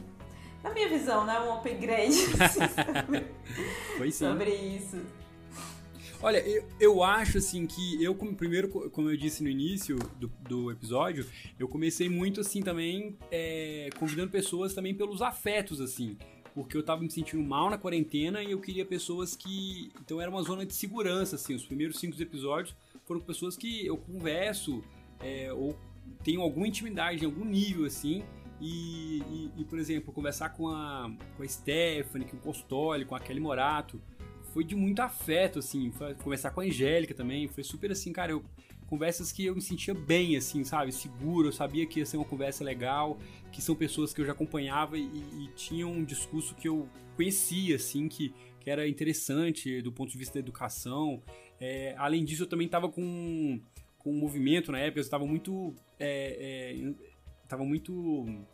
na 0.63 0.73
minha 0.73 0.89
visão, 0.89 1.25
né, 1.25 1.41
um 1.41 1.55
upgrade 1.55 2.15
assim, 2.41 2.61
sobre, 2.69 3.27
Foi 3.97 4.11
sim. 4.11 4.27
sobre 4.27 4.51
isso. 4.51 4.99
Olha, 6.23 6.39
eu, 6.47 6.65
eu 6.79 7.03
acho 7.03 7.39
assim 7.39 7.67
que 7.67 8.03
eu, 8.03 8.15
como, 8.15 8.35
primeiro, 8.35 8.69
como 8.91 9.09
eu 9.09 9.17
disse 9.17 9.43
no 9.43 9.49
início 9.49 9.97
do, 10.19 10.31
do 10.41 10.71
episódio, 10.71 11.27
eu 11.59 11.67
comecei 11.67 12.11
muito 12.11 12.43
assim 12.43 12.63
também 12.63 13.17
é, 13.31 13.89
convidando 13.99 14.31
pessoas 14.31 14.75
também 14.75 14.95
pelos 14.95 15.23
afetos, 15.23 15.81
assim. 15.81 16.19
Porque 16.55 16.77
eu 16.77 16.83
tava 16.83 17.01
me 17.01 17.11
sentindo 17.11 17.43
mal 17.43 17.71
na 17.71 17.79
quarentena 17.79 18.43
e 18.43 18.51
eu 18.51 18.61
queria 18.61 18.85
pessoas 18.85 19.35
que. 19.35 19.91
Então 20.05 20.21
era 20.21 20.31
uma 20.31 20.43
zona 20.43 20.67
de 20.67 20.75
segurança, 20.75 21.37
assim. 21.37 21.55
Os 21.55 21.65
primeiros 21.65 21.99
cinco 21.99 22.21
episódios 22.21 22.75
foram 23.11 23.21
pessoas 23.21 23.57
que 23.57 23.85
eu 23.85 23.97
converso 23.97 24.85
é, 25.19 25.53
ou 25.53 25.77
tenho 26.23 26.41
alguma 26.43 26.69
intimidade 26.69 27.25
em 27.25 27.27
algum 27.27 27.45
nível, 27.45 27.85
assim. 27.85 28.23
E, 28.61 29.19
e, 29.19 29.51
e, 29.57 29.65
por 29.65 29.81
exemplo, 29.81 30.13
conversar 30.13 30.51
com 30.51 30.69
a, 30.69 31.11
com 31.37 31.43
a 31.43 31.49
Stephanie, 31.49 32.29
com 32.29 32.37
o 32.37 32.41
Costoli, 32.41 33.05
com 33.05 33.17
a 33.17 33.19
Kelly 33.19 33.41
Morato, 33.41 34.01
foi 34.53 34.63
de 34.63 34.77
muito 34.77 35.01
afeto, 35.01 35.59
assim. 35.59 35.93
Conversar 36.23 36.53
com 36.53 36.61
a 36.61 36.65
Angélica 36.65 37.13
também, 37.13 37.49
foi 37.49 37.65
super 37.65 37.91
assim, 37.91 38.13
cara, 38.13 38.31
eu, 38.31 38.45
conversas 38.87 39.33
que 39.33 39.45
eu 39.45 39.57
me 39.57 39.61
sentia 39.61 39.93
bem, 39.93 40.37
assim, 40.37 40.63
sabe? 40.63 40.93
Seguro, 40.93 41.49
eu 41.49 41.53
sabia 41.53 41.85
que 41.87 41.99
ia 41.99 42.07
ser 42.07 42.17
uma 42.17 42.25
conversa 42.25 42.63
legal, 42.63 43.19
que 43.51 43.61
são 43.61 43.75
pessoas 43.75 44.15
que 44.15 44.21
eu 44.21 44.25
já 44.25 44.31
acompanhava 44.31 44.97
e, 44.97 45.03
e 45.03 45.51
tinham 45.57 45.91
um 45.91 46.05
discurso 46.05 46.55
que 46.55 46.69
eu 46.69 46.89
conhecia, 47.17 47.75
assim, 47.75 48.07
que, 48.07 48.33
que 48.61 48.71
era 48.71 48.87
interessante 48.87 49.83
do 49.83 49.91
ponto 49.91 50.13
de 50.13 50.19
vista 50.19 50.35
da 50.35 50.39
educação. 50.39 51.21
É, 51.61 51.95
além 51.99 52.25
disso, 52.25 52.45
eu 52.45 52.47
também 52.47 52.67
estava 52.67 52.89
com, 52.89 53.61
com 53.99 54.11
um 54.11 54.19
movimento 54.19 54.73
na 54.73 54.79
época, 54.79 54.99
eu 54.99 55.03
estava 55.03 55.27
muito. 55.27 55.75
É, 55.99 56.73
é, 56.75 56.93
tava 57.47 57.65
muito. 57.65 57.93
Como 57.93 58.47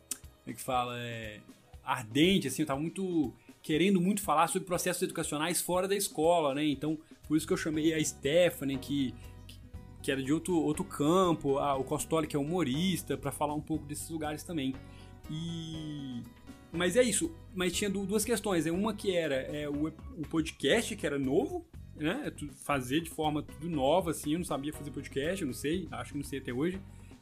é 0.45 0.53
que 0.53 0.61
fala? 0.61 0.99
É, 0.99 1.39
ardente, 1.83 2.49
assim, 2.49 2.61
eu 2.61 2.65
estava 2.65 2.79
muito. 2.79 3.33
querendo 3.63 4.01
muito 4.01 4.21
falar 4.21 4.47
sobre 4.47 4.67
processos 4.67 5.01
educacionais 5.01 5.61
fora 5.61 5.87
da 5.87 5.95
escola, 5.95 6.53
né? 6.53 6.65
Então, 6.65 6.99
por 7.27 7.37
isso 7.37 7.47
que 7.47 7.53
eu 7.53 7.57
chamei 7.57 7.93
a 7.93 8.03
Stephanie, 8.03 8.77
que, 8.77 9.15
que 10.01 10.11
era 10.11 10.21
de 10.21 10.33
outro, 10.33 10.55
outro 10.57 10.83
campo, 10.83 11.57
o 11.57 11.83
Costoli, 11.85 12.27
que 12.27 12.35
é 12.35 12.39
humorista, 12.39 13.17
para 13.17 13.31
falar 13.31 13.53
um 13.53 13.61
pouco 13.61 13.85
desses 13.85 14.09
lugares 14.09 14.43
também. 14.43 14.75
E. 15.31 16.21
Mas 16.73 16.97
é 16.97 17.03
isso. 17.03 17.33
Mas 17.55 17.71
tinha 17.71 17.89
duas 17.89 18.25
questões. 18.25 18.65
Né? 18.65 18.71
Uma 18.71 18.93
que 18.93 19.15
era 19.15 19.35
é, 19.35 19.69
o, 19.69 19.87
o 19.87 20.27
podcast, 20.29 20.93
que 20.93 21.05
era 21.05 21.17
novo, 21.17 21.65
né? 21.97 22.31
É 22.31 22.45
fazer 22.63 23.01
de 23.01 23.09
forma 23.09 23.41
tudo 23.43 23.69
nova, 23.69 24.11
assim. 24.11 24.33
Eu 24.33 24.39
não 24.39 24.45
sabia 24.45 24.73
fazer 24.73 24.91
podcast, 24.91 25.41
eu 25.41 25.47
não 25.47 25.53
sei, 25.53 25.87
acho 25.91 26.11
que 26.11 26.17
não 26.17 26.25
sei 26.25 26.39
até 26.39 26.53
hoje. 26.53 26.79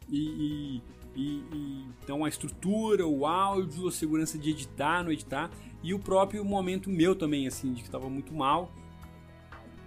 e, 0.09 0.81
e, 1.15 1.41
e, 1.53 1.85
então 2.03 2.25
a 2.25 2.29
estrutura, 2.29 3.07
o 3.07 3.25
áudio, 3.25 3.87
a 3.87 3.91
segurança 3.91 4.37
de 4.37 4.49
editar, 4.49 5.03
não 5.03 5.11
editar 5.11 5.49
e 5.81 5.93
o 5.93 5.99
próprio 5.99 6.43
momento 6.43 6.89
meu 6.89 7.15
também, 7.15 7.47
assim, 7.47 7.73
de 7.73 7.81
que 7.81 7.87
estava 7.87 8.09
muito 8.09 8.33
mal 8.33 8.71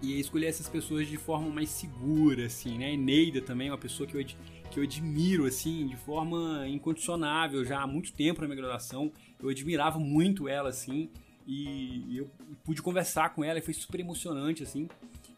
e 0.01 0.19
escolher 0.19 0.47
essas 0.47 0.69
pessoas 0.69 1.07
de 1.09 1.17
forma 1.17 1.51
mais 1.51 1.71
segura, 1.71 2.47
assim, 2.47 2.79
né? 2.79 2.97
Neida 2.97 3.43
também 3.43 3.69
é 3.69 3.73
uma 3.73 3.79
pessoa 3.79 4.07
que 4.07 4.17
eu, 4.17 4.25
que 4.71 4.79
eu 4.79 4.85
admiro, 4.85 5.45
assim, 5.45 5.87
de 5.89 5.97
forma 5.97 6.67
incondicionável 6.69 7.65
já 7.65 7.81
há 7.83 7.87
muito 7.87 8.13
tempo 8.13 8.41
na 8.41 8.47
minha 8.47 8.57
graduação. 8.57 9.13
Eu 9.43 9.49
admirava 9.49 9.99
muito 9.99 10.49
ela, 10.49 10.69
assim, 10.69 11.11
e, 11.51 12.19
eu 12.19 12.31
pude 12.63 12.83
conversar 12.83 13.31
com 13.35 13.43
ela 13.43 13.59
e 13.59 13.63
foi 13.63 13.73
super 13.73 13.99
emocionante, 13.99 14.63
assim. 14.63 14.87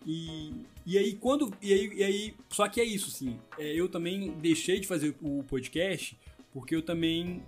E, 0.04 0.52
e 0.84 0.98
aí, 0.98 1.14
quando. 1.14 1.54
E 1.62 1.72
aí, 1.72 1.92
e 1.94 2.02
aí, 2.02 2.34
só 2.48 2.68
que 2.68 2.80
é 2.80 2.84
isso, 2.84 3.08
assim. 3.08 3.38
É, 3.56 3.72
eu 3.72 3.88
também 3.88 4.32
deixei 4.32 4.80
de 4.80 4.88
fazer 4.88 5.14
o 5.22 5.44
podcast 5.44 6.18
porque 6.52 6.74
eu 6.74 6.82
também. 6.82 7.42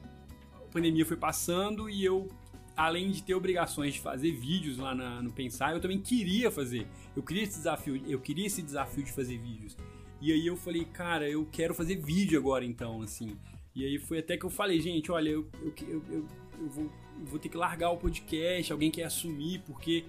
A 0.55 0.73
pandemia 0.73 1.05
foi 1.05 1.17
passando 1.17 1.91
e 1.91 2.05
eu 2.05 2.29
além 2.77 3.11
de 3.11 3.23
ter 3.23 3.35
obrigações 3.35 3.95
de 3.95 4.01
fazer 4.01 4.33
vídeos 4.33 4.79
lá 4.79 4.95
na, 4.95 5.21
no 5.23 5.31
Pensar, 5.33 5.75
eu 5.75 5.81
também 5.81 6.01
queria 6.01 6.51
fazer. 6.51 6.87
Eu 7.15 7.23
queria 7.23 7.43
esse 7.43 7.59
desafio, 7.59 8.01
eu 8.07 8.21
queria 8.21 8.47
esse 8.47 8.63
desafio 8.63 9.03
de 9.03 9.13
fazer 9.13 9.39
vídeos. 9.39 9.77
E 10.21 10.33
aí 10.33 10.47
eu 10.47 10.57
falei, 10.57 10.85
cara, 10.85 11.29
eu 11.29 11.47
quero 11.51 11.75
fazer 11.75 11.97
vídeo 11.97 12.39
agora 12.39 12.65
então, 12.65 13.03
assim. 13.03 13.37
E 13.75 13.85
aí 13.85 13.99
foi 13.99 14.19
até 14.21 14.37
que 14.37 14.45
eu 14.45 14.51
falei, 14.51 14.81
gente, 14.81 15.11
olha, 15.11 15.31
eu, 15.31 15.49
eu, 15.63 16.03
eu, 16.09 16.27
eu, 16.61 16.69
vou, 16.69 16.91
vou 17.25 17.39
ter 17.39 17.49
que 17.49 17.57
largar 17.57 17.91
o 17.91 17.97
podcast, 17.97 18.73
alguém 18.73 18.91
quer 18.91 19.05
assumir, 19.05 19.63
porque 19.67 20.05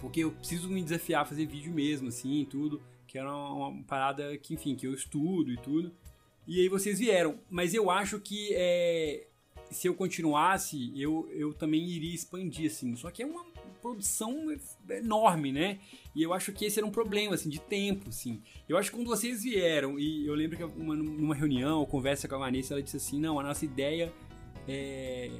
porque 0.00 0.20
eu 0.24 0.32
preciso 0.32 0.68
me 0.68 0.82
desafiar 0.82 1.22
a 1.22 1.24
fazer 1.24 1.46
vídeo 1.46 1.72
mesmo, 1.72 2.08
assim, 2.08 2.44
tudo, 2.50 2.82
que 3.06 3.16
era 3.16 3.32
uma, 3.32 3.68
uma 3.68 3.84
parada 3.84 4.36
que, 4.36 4.52
enfim, 4.52 4.74
que 4.74 4.84
eu 4.84 4.92
estudo 4.92 5.52
e 5.52 5.56
tudo. 5.56 5.94
E 6.44 6.60
aí 6.60 6.68
vocês 6.68 6.98
vieram, 6.98 7.38
mas 7.48 7.72
eu 7.72 7.88
acho 7.88 8.18
que 8.18 8.48
é, 8.52 9.28
se 9.70 9.86
eu 9.86 9.94
continuasse, 9.94 10.92
eu, 11.00 11.28
eu 11.32 11.54
também 11.54 11.88
iria 11.88 12.14
expandir, 12.14 12.66
assim. 12.66 12.96
Só 12.96 13.12
que 13.12 13.22
é 13.22 13.26
uma 13.26 13.44
produção 13.80 14.46
enorme, 14.90 15.52
né? 15.52 15.78
E 16.14 16.22
eu 16.22 16.32
acho 16.32 16.52
que 16.52 16.64
esse 16.64 16.78
era 16.78 16.86
um 16.86 16.90
problema, 16.90 17.34
assim, 17.34 17.48
de 17.48 17.60
tempo, 17.60 18.08
assim. 18.08 18.42
Eu 18.68 18.76
acho 18.76 18.90
que 18.90 18.96
quando 18.96 19.06
vocês 19.06 19.42
vieram, 19.42 19.98
e 19.98 20.26
eu 20.26 20.34
lembro 20.34 20.56
que 20.56 20.64
uma, 20.64 20.94
numa 20.94 21.34
reunião, 21.34 21.84
conversa 21.86 22.26
com 22.26 22.34
a 22.34 22.38
Vanessa, 22.38 22.74
ela 22.74 22.82
disse 22.82 22.96
assim, 22.96 23.20
não, 23.20 23.38
a 23.38 23.42
nossa 23.42 23.64
ideia 23.64 24.12
é 24.68 25.30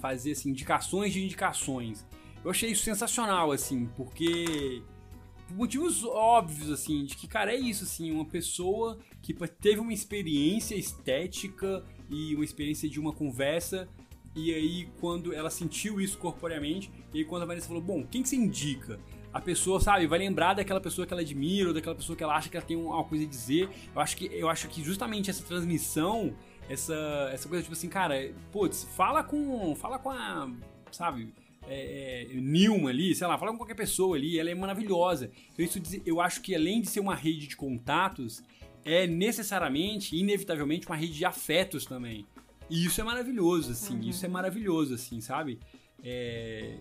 fazer, 0.00 0.32
assim, 0.32 0.50
indicações 0.50 1.12
de 1.12 1.24
indicações. 1.24 2.06
Eu 2.44 2.50
achei 2.50 2.70
isso 2.70 2.84
sensacional, 2.84 3.52
assim, 3.52 3.86
porque... 3.96 4.82
Por 5.48 5.56
motivos 5.56 6.04
óbvios, 6.04 6.70
assim, 6.70 7.06
de 7.06 7.16
que, 7.16 7.26
cara, 7.26 7.54
é 7.54 7.56
isso, 7.58 7.84
assim, 7.84 8.10
uma 8.10 8.26
pessoa 8.26 8.98
que 9.22 9.32
teve 9.32 9.80
uma 9.80 9.94
experiência 9.94 10.74
estética 10.74 11.82
e 12.10 12.34
uma 12.34 12.44
experiência 12.44 12.86
de 12.86 13.00
uma 13.00 13.14
conversa. 13.14 13.88
E 14.36 14.52
aí, 14.52 14.88
quando 15.00 15.32
ela 15.32 15.48
sentiu 15.48 16.00
isso 16.00 16.18
corporeamente, 16.18 16.90
e 17.14 17.18
aí 17.18 17.24
quando 17.24 17.42
a 17.44 17.46
Vanessa 17.46 17.66
falou, 17.66 17.82
bom, 17.82 18.06
quem 18.06 18.22
que 18.22 18.28
você 18.28 18.36
indica? 18.36 19.00
A 19.32 19.40
pessoa, 19.40 19.80
sabe, 19.80 20.06
vai 20.06 20.18
lembrar 20.18 20.52
daquela 20.54 20.80
pessoa 20.80 21.06
que 21.06 21.12
ela 21.14 21.22
admira, 21.22 21.68
ou 21.68 21.74
daquela 21.74 21.96
pessoa 21.96 22.14
que 22.14 22.22
ela 22.22 22.36
acha 22.36 22.48
que 22.48 22.56
ela 22.56 22.64
tem 22.64 22.76
uma 22.76 23.02
coisa 23.04 23.24
a 23.24 23.26
dizer. 23.26 23.70
Eu 23.94 24.00
acho 24.00 24.16
que, 24.16 24.26
eu 24.26 24.48
acho 24.48 24.68
que 24.68 24.84
justamente 24.84 25.30
essa 25.30 25.42
transmissão, 25.42 26.36
essa, 26.68 27.30
essa 27.32 27.48
coisa 27.48 27.62
tipo 27.62 27.74
assim, 27.74 27.88
cara, 27.88 28.32
putz, 28.52 28.84
fala 28.96 29.24
com. 29.24 29.74
Fala 29.74 29.98
com 29.98 30.10
a. 30.10 30.50
Sabe? 30.90 31.32
É, 31.66 32.26
é, 32.30 32.34
Nilma 32.34 32.90
ali, 32.90 33.14
sei 33.14 33.26
lá, 33.26 33.36
fala 33.36 33.52
com 33.52 33.58
qualquer 33.58 33.74
pessoa 33.74 34.16
ali, 34.16 34.38
ela 34.38 34.50
é 34.50 34.54
maravilhosa. 34.54 35.30
Então 35.52 35.64
isso 35.64 35.80
eu 36.06 36.20
acho 36.20 36.40
que 36.40 36.54
além 36.54 36.80
de 36.80 36.88
ser 36.88 37.00
uma 37.00 37.14
rede 37.14 37.46
de 37.46 37.56
contatos, 37.56 38.42
é 38.84 39.06
necessariamente, 39.06 40.16
inevitavelmente, 40.16 40.86
uma 40.86 40.96
rede 40.96 41.12
de 41.12 41.24
afetos 41.24 41.84
também. 41.84 42.26
E 42.70 42.84
isso 42.86 43.00
é 43.00 43.04
maravilhoso, 43.04 43.72
assim, 43.72 43.94
uhum. 43.94 44.08
isso 44.08 44.24
é 44.24 44.28
maravilhoso, 44.28 44.94
assim, 44.94 45.20
sabe? 45.20 45.58
É... 46.02 46.76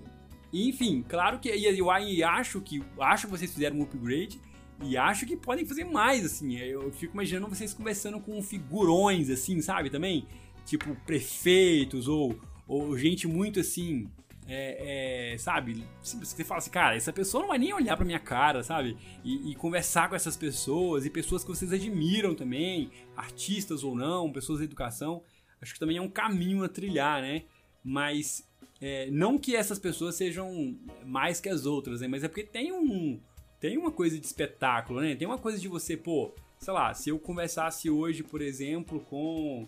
Enfim, 0.54 1.04
claro 1.08 1.40
que 1.40 1.50
eu 1.50 1.90
acho 1.90 2.62
que 2.62 2.82
acho 3.00 3.28
que 3.28 3.32
vocês 3.32 3.54
fizeram 3.54 3.78
um 3.78 3.84
upgrade 3.84 4.40
e 4.84 4.96
acho 4.96 5.26
que 5.26 5.36
podem 5.36 5.66
fazer 5.66 5.84
mais, 5.84 6.26
assim. 6.26 6.58
Eu 6.58 6.92
fico 6.92 7.14
imaginando 7.14 7.54
vocês 7.54 7.74
conversando 7.74 8.20
com 8.20 8.42
figurões, 8.42 9.30
assim, 9.30 9.62
sabe? 9.62 9.90
Também, 9.90 10.28
tipo 10.66 10.96
prefeitos 11.06 12.08
ou, 12.08 12.40
ou 12.68 12.98
gente 12.98 13.28
muito 13.28 13.60
assim 13.60 14.10
é, 14.48 15.34
é, 15.34 15.38
sabe? 15.38 15.84
Você 16.02 16.44
fala 16.44 16.60
assim, 16.60 16.70
cara, 16.70 16.96
essa 16.96 17.12
pessoa 17.12 17.42
não 17.42 17.50
vai 17.50 17.58
nem 17.58 17.74
olhar 17.74 17.98
pra 17.98 18.06
minha 18.06 18.20
cara, 18.20 18.64
sabe? 18.64 18.98
E, 19.24 19.52
e, 19.52 19.56
conversar 19.56 20.08
com 20.08 20.16
essas 20.16 20.38
pessoas 20.38 21.06
e 21.06 21.10
pessoas 21.10 21.44
que 21.44 21.50
vocês 21.50 21.74
admiram 21.74 22.34
também, 22.34 22.90
artistas 23.16 23.84
ou 23.84 23.94
não, 23.94 24.32
pessoas 24.32 24.60
da 24.60 24.66
educação, 24.66 25.22
acho 25.62 25.74
que 25.74 25.80
também 25.80 25.98
é 25.98 26.02
um 26.02 26.10
caminho 26.10 26.64
a 26.64 26.70
trilhar, 26.70 27.22
né? 27.22 27.44
Mas 27.84 28.48
é, 28.80 29.12
não 29.12 29.38
que 29.38 29.54
essas 29.54 29.80
pessoas 29.80 30.16
sejam 30.16 30.78
mais 31.06 31.42
que 31.42 31.50
as 31.50 31.66
outras, 31.66 32.00
né? 32.00 32.08
Mas 32.08 32.24
é 32.24 32.30
porque 32.30 32.44
tem 32.44 32.72
um 32.72 33.20
tem 33.60 33.78
uma 33.78 33.92
coisa 33.92 34.20
de 34.20 34.26
espetáculo, 34.26 35.02
né? 35.02 35.16
Tem 35.16 35.28
uma 35.28 35.38
coisa 35.38 35.58
de 35.58 35.68
você, 35.68 35.98
pô, 35.98 36.34
sei 36.60 36.74
lá, 36.74 36.94
se 36.94 37.10
eu 37.10 37.20
conversasse 37.20 37.90
hoje, 37.90 38.24
por 38.24 38.42
exemplo, 38.42 39.00
com 39.02 39.68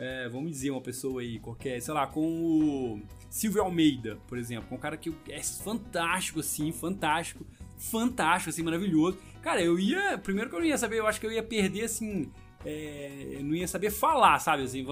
é, 0.00 0.28
vamos 0.30 0.50
dizer, 0.52 0.70
uma 0.70 0.80
pessoa 0.80 1.20
aí 1.20 1.38
qualquer, 1.38 1.80
sei 1.82 1.92
lá, 1.92 2.06
com 2.06 2.22
o 2.22 3.02
Silvio 3.28 3.62
Almeida, 3.62 4.16
por 4.26 4.38
exemplo, 4.38 4.74
um 4.74 4.80
cara 4.80 4.96
que 4.96 5.14
é 5.28 5.42
fantástico, 5.42 6.40
assim, 6.40 6.72
fantástico, 6.72 7.46
fantástico, 7.76 8.48
assim, 8.48 8.62
maravilhoso. 8.62 9.18
Cara, 9.42 9.62
eu 9.62 9.78
ia, 9.78 10.16
primeiro 10.16 10.48
que 10.48 10.56
eu 10.56 10.60
não 10.60 10.66
ia 10.66 10.78
saber, 10.78 10.98
eu 10.98 11.06
acho 11.06 11.20
que 11.20 11.26
eu 11.26 11.32
ia 11.32 11.42
perder, 11.42 11.84
assim, 11.84 12.32
é, 12.64 13.40
não 13.42 13.54
ia 13.54 13.68
saber 13.68 13.90
falar, 13.90 14.38
sabe, 14.38 14.62
assim, 14.62 14.86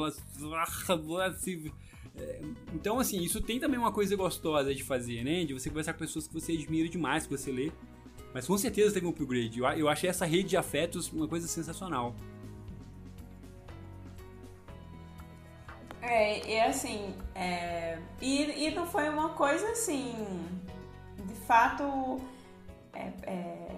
assim 1.26 1.72
é, 2.14 2.40
então, 2.74 2.98
assim, 2.98 3.22
isso 3.22 3.40
tem 3.40 3.58
também 3.58 3.78
uma 3.78 3.92
coisa 3.92 4.14
gostosa 4.14 4.74
de 4.74 4.82
fazer, 4.82 5.24
né? 5.24 5.44
De 5.44 5.54
você 5.54 5.70
conversar 5.70 5.92
com 5.92 6.00
pessoas 6.00 6.26
que 6.26 6.34
você 6.34 6.52
admira 6.52 6.88
demais, 6.88 7.26
que 7.26 7.30
você 7.30 7.50
lê. 7.50 7.70
Mas 8.32 8.46
com 8.46 8.58
certeza 8.58 8.92
teve 8.92 9.06
um 9.06 9.10
upgrade. 9.10 9.58
Eu, 9.58 9.88
achei 9.88 10.08
essa 10.08 10.26
rede 10.26 10.50
de 10.50 10.56
afetos 10.56 11.10
uma 11.12 11.26
coisa 11.26 11.48
sensacional. 11.48 12.14
É, 16.00 16.46
e 16.48 16.60
assim, 16.60 17.14
é, 17.34 17.98
e, 18.20 18.66
e 18.66 18.70
não 18.70 18.86
foi 18.86 19.08
uma 19.08 19.30
coisa 19.30 19.70
assim, 19.72 20.14
de 21.26 21.34
fato, 21.34 22.18
é, 22.94 23.12
é, 23.24 23.76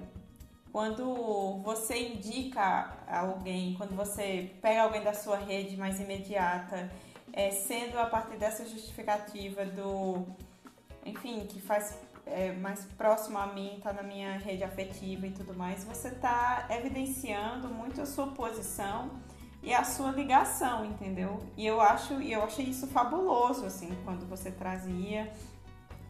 quando 0.72 1.60
você 1.62 2.08
indica 2.08 2.96
alguém, 3.08 3.74
quando 3.74 3.96
você 3.96 4.50
pega 4.62 4.82
alguém 4.82 5.02
da 5.02 5.12
sua 5.12 5.36
rede 5.36 5.76
mais 5.76 5.98
imediata, 5.98 6.90
é, 7.32 7.50
sendo 7.50 7.98
a 7.98 8.06
partir 8.06 8.36
dessa 8.36 8.64
justificativa 8.64 9.64
do, 9.64 10.26
enfim, 11.04 11.46
que 11.46 11.60
faz 11.60 11.98
é, 12.30 12.52
mais 12.52 12.84
próximo 12.96 13.38
a 13.38 13.46
mim, 13.48 13.76
está 13.76 13.92
na 13.92 14.02
minha 14.02 14.38
rede 14.38 14.64
afetiva 14.64 15.26
e 15.26 15.30
tudo 15.30 15.54
mais, 15.54 15.84
você 15.84 16.08
está 16.08 16.66
evidenciando 16.70 17.68
muito 17.68 18.00
a 18.00 18.06
sua 18.06 18.28
posição 18.28 19.10
e 19.62 19.74
a 19.74 19.84
sua 19.84 20.10
ligação, 20.10 20.84
entendeu? 20.84 21.38
E 21.56 21.66
eu 21.66 21.80
acho, 21.80 22.14
eu 22.14 22.42
achei 22.42 22.66
isso 22.66 22.86
fabuloso, 22.86 23.66
assim, 23.66 23.96
quando 24.04 24.26
você 24.28 24.50
trazia, 24.50 25.30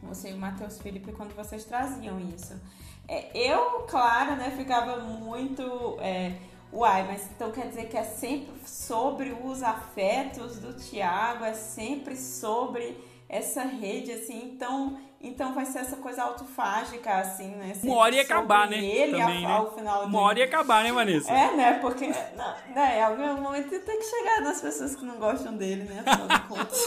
você 0.03 0.31
e 0.31 0.35
o 0.35 0.39
Matheus 0.39 0.79
Felipe, 0.79 1.13
quando 1.13 1.35
vocês 1.35 1.65
traziam 1.65 2.21
isso. 2.21 2.61
É, 3.09 3.31
eu, 3.35 3.87
claro, 3.89 4.37
né, 4.37 4.53
ficava 4.57 4.99
muito. 5.01 5.97
É, 6.01 6.37
Uai, 6.73 7.05
mas 7.05 7.29
então 7.35 7.51
quer 7.51 7.67
dizer 7.67 7.89
que 7.89 7.97
é 7.97 8.05
sempre 8.05 8.53
sobre 8.65 9.33
os 9.33 9.61
afetos 9.61 10.61
do 10.61 10.73
Tiago, 10.73 11.45
é 11.45 11.53
sempre 11.53 12.17
sobre 12.17 12.97
essa 13.29 13.65
rede, 13.65 14.13
assim, 14.13 14.53
então 14.53 14.97
então 15.23 15.53
vai 15.53 15.67
ser 15.67 15.81
essa 15.81 15.97
coisa 15.97 16.23
autofágica, 16.23 17.19
assim, 17.19 17.49
né? 17.49 17.75
Uma 17.83 17.97
hora 17.97 18.15
ia 18.15 18.23
acabar, 18.23 18.69
né? 18.71 18.79
Ele 18.79 19.19
Também, 19.19 19.45
ao, 19.45 19.65
né? 19.65 19.71
final 19.77 20.05
Uma 20.05 20.21
hora 20.21 20.39
ia 20.39 20.47
acabar, 20.47 20.83
né, 20.83 20.93
Vanessa? 20.93 21.31
É, 21.31 21.55
né? 21.55 21.73
Porque 21.75 22.07
não, 22.07 22.75
né, 22.75 22.99
em 22.99 23.03
algum 23.03 23.43
momento 23.43 23.69
tem 23.69 23.99
que 23.99 24.05
chegar 24.05 24.41
nas 24.41 24.63
pessoas 24.63 24.97
que 24.97 25.05
não 25.05 25.17
gostam 25.17 25.55
dele, 25.55 25.85
né? 25.85 26.03
Afinal 26.07 26.27
de 26.27 26.49
contas. 26.49 26.79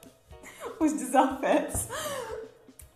Os 0.78 0.92
desafetos. 0.92 1.88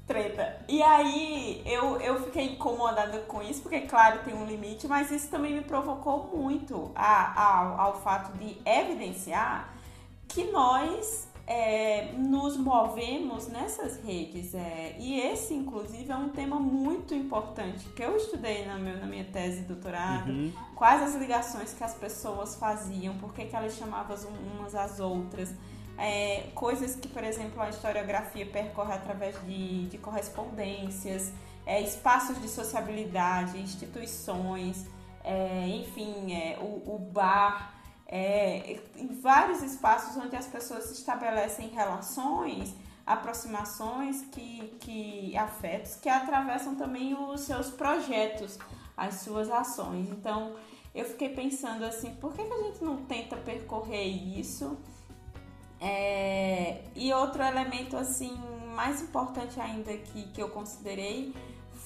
Treta. 0.06 0.58
E 0.68 0.82
aí 0.82 1.62
eu, 1.64 1.98
eu 2.00 2.22
fiquei 2.24 2.52
incomodada 2.52 3.20
com 3.20 3.42
isso, 3.42 3.62
porque 3.62 3.82
claro 3.82 4.20
tem 4.22 4.34
um 4.34 4.44
limite, 4.44 4.86
mas 4.86 5.10
isso 5.10 5.28
também 5.28 5.54
me 5.54 5.62
provocou 5.62 6.30
muito 6.34 6.92
a, 6.94 7.42
a, 7.42 7.82
ao 7.82 8.00
fato 8.02 8.36
de 8.36 8.56
evidenciar 8.66 9.72
que 10.26 10.44
nós 10.44 11.28
é, 11.48 12.12
nos 12.12 12.58
movemos 12.58 13.48
nessas 13.48 13.98
redes. 14.04 14.54
É, 14.54 14.94
e 14.98 15.18
esse, 15.18 15.54
inclusive, 15.54 16.12
é 16.12 16.16
um 16.16 16.28
tema 16.28 16.60
muito 16.60 17.14
importante 17.14 17.88
que 17.88 18.02
eu 18.02 18.14
estudei 18.18 18.66
na, 18.66 18.76
meu, 18.76 18.98
na 18.98 19.06
minha 19.06 19.24
tese 19.24 19.62
de 19.62 19.68
doutorado. 19.68 20.30
Uhum. 20.30 20.52
Quais 20.74 21.02
as 21.02 21.14
ligações 21.14 21.72
que 21.72 21.82
as 21.82 21.94
pessoas 21.94 22.54
faziam, 22.56 23.16
por 23.16 23.32
que, 23.32 23.46
que 23.46 23.56
elas 23.56 23.74
chamavam 23.76 24.14
umas 24.54 24.74
às 24.74 25.00
outras. 25.00 25.54
É, 25.96 26.50
coisas 26.54 26.94
que, 26.94 27.08
por 27.08 27.24
exemplo, 27.24 27.60
a 27.62 27.70
historiografia 27.70 28.44
percorre 28.44 28.92
através 28.92 29.34
de, 29.46 29.86
de 29.86 29.98
correspondências, 29.98 31.32
é, 31.64 31.80
espaços 31.80 32.40
de 32.42 32.48
sociabilidade, 32.48 33.58
instituições. 33.58 34.86
é, 35.24 35.66
enfim, 35.66 36.32
é, 36.32 36.58
o, 36.60 36.94
o 36.94 36.98
bar, 36.98 37.77
é, 38.10 38.80
em 38.96 39.08
vários 39.20 39.62
espaços 39.62 40.16
onde 40.16 40.34
as 40.34 40.46
pessoas 40.46 40.90
estabelecem 40.90 41.68
relações, 41.68 42.74
aproximações, 43.06 44.22
que, 44.32 44.74
que 44.80 45.36
afetos 45.36 45.96
que 45.96 46.08
atravessam 46.08 46.74
também 46.74 47.14
os 47.14 47.42
seus 47.42 47.70
projetos, 47.70 48.58
as 48.96 49.16
suas 49.16 49.50
ações. 49.50 50.08
Então, 50.08 50.56
eu 50.94 51.04
fiquei 51.04 51.28
pensando 51.28 51.84
assim, 51.84 52.14
por 52.14 52.32
que, 52.32 52.42
que 52.42 52.52
a 52.52 52.62
gente 52.64 52.82
não 52.82 53.04
tenta 53.04 53.36
percorrer 53.36 54.06
isso? 54.06 54.78
É, 55.80 56.82
e 56.96 57.12
outro 57.12 57.42
elemento 57.42 57.96
assim 57.96 58.36
mais 58.74 59.00
importante 59.00 59.60
ainda 59.60 59.96
que, 59.96 60.24
que 60.28 60.42
eu 60.42 60.48
considerei 60.48 61.34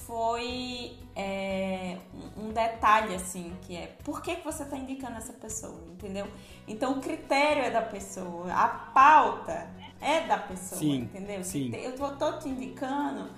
foi 0.05 0.97
é, 1.15 1.97
um 2.37 2.49
detalhe 2.49 3.15
assim 3.15 3.55
que 3.61 3.75
é 3.75 3.95
por 4.03 4.21
que, 4.21 4.35
que 4.35 4.43
você 4.43 4.63
está 4.63 4.77
indicando 4.77 5.17
essa 5.17 5.33
pessoa, 5.33 5.81
entendeu? 5.91 6.27
Então 6.67 6.93
o 6.93 7.01
critério 7.01 7.63
é 7.63 7.69
da 7.69 7.81
pessoa, 7.81 8.51
a 8.53 8.67
pauta 8.67 9.69
é 10.01 10.21
da 10.21 10.37
pessoa, 10.37 10.79
sim, 10.79 11.01
entendeu? 11.01 11.43
Sim. 11.43 11.73
Eu 11.75 11.95
tô, 11.95 12.09
tô 12.11 12.39
te 12.39 12.49
indicando 12.49 13.29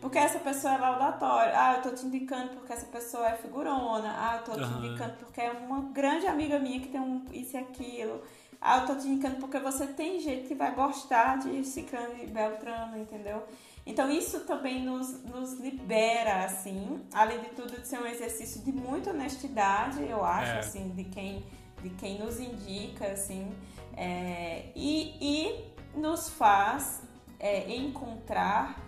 porque 0.00 0.18
essa 0.18 0.38
pessoa 0.38 0.74
é 0.74 0.76
laudatória. 0.76 1.52
Ah, 1.56 1.74
eu 1.76 1.82
tô 1.82 1.90
te 1.90 2.04
indicando 2.04 2.50
porque 2.50 2.74
essa 2.74 2.84
pessoa 2.84 3.26
é 3.26 3.36
figurona. 3.36 4.14
Ah, 4.18 4.36
eu 4.36 4.44
tô 4.44 4.52
te 4.52 4.60
Aham. 4.60 4.84
indicando 4.84 5.14
porque 5.14 5.40
é 5.40 5.50
uma 5.50 5.80
grande 5.92 6.26
amiga 6.26 6.58
minha 6.58 6.78
que 6.78 6.88
tem 6.88 7.00
um 7.00 7.24
isso 7.32 7.56
e 7.56 7.58
aquilo. 7.58 8.20
Ah, 8.60 8.80
eu 8.80 8.86
tô 8.86 8.96
te 8.96 9.08
indicando 9.08 9.36
porque 9.36 9.58
você 9.58 9.86
tem 9.86 10.20
gente 10.20 10.46
que 10.46 10.54
vai 10.54 10.74
gostar 10.74 11.38
de 11.38 11.64
Ciclano 11.64 12.22
e 12.22 12.26
Beltrano, 12.26 12.98
entendeu? 12.98 13.44
Então 13.86 14.10
isso 14.10 14.40
também 14.40 14.82
nos, 14.84 15.22
nos 15.24 15.54
libera, 15.60 16.44
assim, 16.44 17.02
além 17.12 17.40
de 17.40 17.48
tudo 17.50 17.80
de 17.80 17.86
ser 17.86 18.00
um 18.00 18.06
exercício 18.06 18.62
de 18.62 18.72
muita 18.72 19.10
honestidade, 19.10 20.02
eu 20.08 20.24
acho, 20.24 20.52
É. 20.52 20.58
assim, 20.60 20.88
de 20.90 21.04
quem, 21.04 21.44
de 21.82 21.90
quem 21.90 22.18
nos 22.18 22.40
indica, 22.40 23.08
assim, 23.08 23.52
é, 23.94 24.70
e, 24.74 25.16
e 25.20 25.74
nos 25.98 26.30
faz 26.30 27.02
é, 27.38 27.76
encontrar 27.76 28.80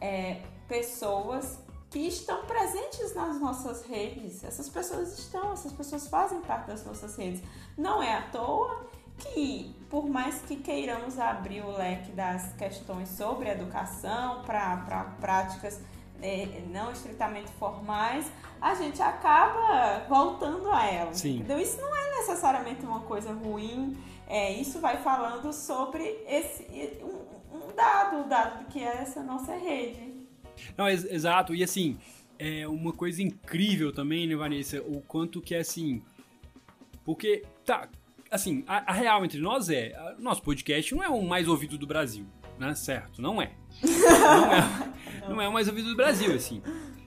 é, 0.00 0.42
pessoas 0.66 1.58
que 1.88 2.00
estão 2.00 2.44
presentes 2.46 3.14
nas 3.14 3.40
nossas 3.40 3.84
redes. 3.86 4.42
Essas 4.44 4.68
pessoas 4.68 5.18
estão, 5.18 5.52
essas 5.52 5.72
pessoas 5.72 6.08
fazem 6.08 6.40
parte 6.40 6.66
das 6.68 6.84
nossas 6.84 7.16
redes. 7.16 7.42
Não 7.76 8.02
é 8.02 8.16
à 8.16 8.22
toa 8.30 8.86
que, 9.18 9.74
por 9.90 10.08
mais 10.08 10.40
que 10.42 10.56
queiramos 10.56 11.18
abrir 11.18 11.62
o 11.62 11.76
leque 11.76 12.12
das 12.12 12.52
questões 12.52 13.08
sobre 13.08 13.48
educação 13.50 14.42
para 14.44 15.16
práticas 15.20 15.80
é, 16.22 16.62
não 16.70 16.92
estritamente 16.92 17.50
formais, 17.52 18.30
a 18.60 18.74
gente 18.74 19.02
acaba 19.02 20.04
voltando 20.08 20.70
a 20.70 20.86
elas. 20.86 21.18
Sim. 21.18 21.38
Entendeu? 21.38 21.58
Isso 21.58 21.80
não 21.80 21.94
é 21.94 22.18
necessariamente 22.18 22.84
uma 22.84 23.00
coisa 23.00 23.32
ruim. 23.32 23.98
É, 24.28 24.52
isso 24.52 24.78
vai 24.80 24.98
falando 24.98 25.52
sobre 25.52 26.04
esse 26.28 26.64
um, 27.02 27.56
um 27.56 27.74
dado, 27.74 28.20
o 28.20 28.28
dado 28.28 28.60
de 28.60 28.64
que 28.66 28.78
é 28.78 28.98
essa 28.98 29.22
nossa 29.22 29.56
rede. 29.56 30.28
Não, 30.76 30.88
ex- 30.88 31.04
exato. 31.04 31.52
E 31.52 31.64
assim, 31.64 31.98
é 32.38 32.68
uma 32.68 32.92
coisa 32.92 33.20
incrível 33.22 33.92
também, 33.92 34.26
né, 34.26 34.36
Vanessa? 34.36 34.80
O 34.82 35.00
quanto 35.00 35.40
que 35.40 35.54
é 35.54 35.60
assim. 35.60 36.02
Porque, 37.04 37.44
tá, 37.64 37.88
assim, 38.30 38.64
a, 38.66 38.90
a 38.90 38.94
real 38.94 39.24
entre 39.24 39.40
nós 39.40 39.68
é: 39.68 39.94
a- 39.94 40.16
nosso 40.18 40.42
podcast 40.42 40.94
não 40.94 41.02
é 41.02 41.08
o 41.08 41.22
mais 41.22 41.48
ouvido 41.48 41.76
do 41.78 41.86
Brasil, 41.86 42.26
né? 42.58 42.74
Certo? 42.74 43.20
Não 43.20 43.40
é. 43.40 43.52
Não 43.82 44.52
é, 44.52 45.28
não 45.28 45.40
é 45.42 45.48
o 45.48 45.52
mais 45.52 45.68
ouvido 45.68 45.88
do 45.90 45.96
Brasil, 45.96 46.32
assim. 46.34 46.62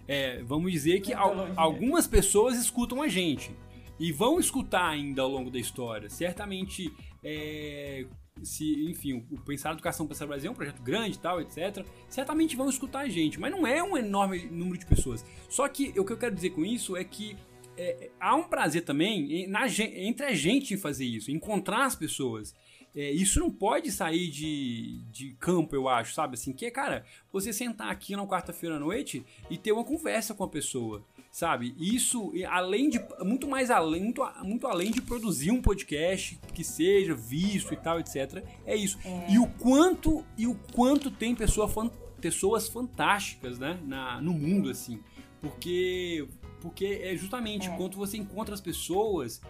É, 0.08 0.42
vamos 0.44 0.72
dizer 0.72 1.00
que 1.02 1.14
al- 1.14 1.48
algumas 1.56 2.08
pessoas 2.08 2.58
escutam 2.58 3.02
a 3.02 3.08
gente. 3.08 3.52
E 4.00 4.12
vão 4.12 4.40
escutar 4.40 4.90
ainda 4.90 5.22
ao 5.22 5.30
longo 5.30 5.50
da 5.52 5.60
história. 5.60 6.10
Certamente, 6.10 6.92
é, 7.24 8.06
se, 8.42 8.90
enfim, 8.90 9.26
o 9.32 9.40
Pensar 9.40 9.72
Educação 9.72 10.08
Pensar 10.08 10.26
Brasil 10.26 10.50
é 10.50 10.52
um 10.52 10.56
projeto 10.56 10.82
grande 10.82 11.16
e 11.16 11.20
tal, 11.20 11.40
etc. 11.40 11.86
Certamente 12.10 12.56
vão 12.56 12.68
escutar 12.70 13.02
a 13.02 13.08
gente, 13.08 13.40
mas 13.40 13.52
não 13.52 13.66
é 13.66 13.82
um 13.84 13.96
enorme 13.96 14.46
número 14.52 14.78
de 14.80 14.86
pessoas. 14.86 15.24
Só 15.48 15.68
que 15.70 15.94
o 15.98 16.04
que 16.04 16.12
eu 16.12 16.18
quero 16.18 16.34
dizer 16.36 16.50
com 16.50 16.66
isso 16.66 16.98
é 16.98 17.04
que 17.04 17.38
é, 17.78 18.12
há 18.20 18.36
um 18.36 18.44
prazer 18.44 18.84
também 18.84 19.48
na 19.48 19.68
entre 19.68 20.26
a 20.26 20.34
gente 20.34 20.74
em 20.74 20.78
fazer 20.78 21.06
isso, 21.06 21.32
encontrar 21.32 21.86
as 21.86 21.96
pessoas. 21.96 22.54
É, 22.96 23.10
isso 23.10 23.40
não 23.40 23.50
pode 23.50 23.92
sair 23.92 24.30
de, 24.30 25.02
de 25.12 25.32
campo, 25.40 25.76
eu 25.76 25.90
acho, 25.90 26.14
sabe? 26.14 26.36
Assim, 26.36 26.54
que 26.54 26.68
é, 26.68 26.70
cara, 26.70 27.04
você 27.32 27.52
sentar 27.52 27.90
aqui 27.90 28.16
na 28.16 28.24
quarta-feira 28.28 28.76
à 28.76 28.80
noite 28.80 29.26
e 29.50 29.58
ter 29.58 29.72
uma 29.72 29.84
conversa 29.84 30.36
com 30.36 30.44
a 30.44 30.48
pessoa, 30.48 31.04
sabe? 31.32 31.74
Isso, 31.80 32.32
além 32.48 32.92
de, 32.92 33.02
muito 33.22 33.48
mais 33.48 33.72
além, 33.72 34.04
muito, 34.04 34.24
muito 34.44 34.68
além 34.68 34.92
de 34.92 35.02
produzir 35.02 35.50
um 35.50 35.60
podcast 35.60 36.38
que 36.54 36.64
seja 36.64 37.16
visto 37.16 37.74
e 37.74 37.78
tal, 37.78 38.00
etc. 38.00 38.44
É 38.64 38.76
isso. 38.76 39.00
E 39.28 39.40
o 39.40 39.48
quanto, 39.48 40.24
e 40.38 40.46
o 40.46 40.54
quanto 40.72 41.10
tem 41.10 41.34
pessoa, 41.34 41.68
fan- 41.68 41.90
pessoas 42.22 42.68
fantásticas, 42.68 43.58
né? 43.58 43.80
Na, 43.88 44.22
no 44.22 44.34
mundo, 44.34 44.70
assim. 44.70 45.00
Porque, 45.42 46.28
porque 46.64 47.02
é 47.04 47.14
justamente 47.18 47.68
É. 47.70 47.76
quando 47.76 47.98
você 47.98 48.16
encontra 48.18 48.54
as 48.56 48.62
pessoas 48.62 49.42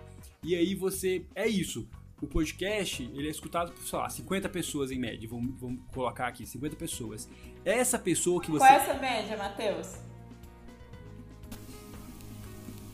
e 0.43 0.55
aí 0.55 0.73
você. 0.73 1.23
É 1.35 1.47
isso. 1.47 1.87
O 2.19 2.25
podcast, 2.27 3.03
ele 3.13 3.27
é 3.27 3.31
escutado 3.31 3.71
por, 3.73 3.85
sei 3.85 3.99
lá, 3.99 4.09
50 4.09 4.49
pessoas 4.49 4.89
em 4.91 4.97
média. 4.97 5.27
Vamos, 5.29 5.59
vamos 5.59 5.79
colocar 5.93 6.25
aqui, 6.27 6.45
50 6.45 6.75
pessoas. 6.75 7.29
Essa 7.63 7.99
pessoa 7.99 8.41
que 8.41 8.49
você. 8.49 8.59
Qual 8.65 8.71
é 8.71 8.75
essa 8.75 8.93
média, 8.95 9.37
Matheus? 9.37 9.95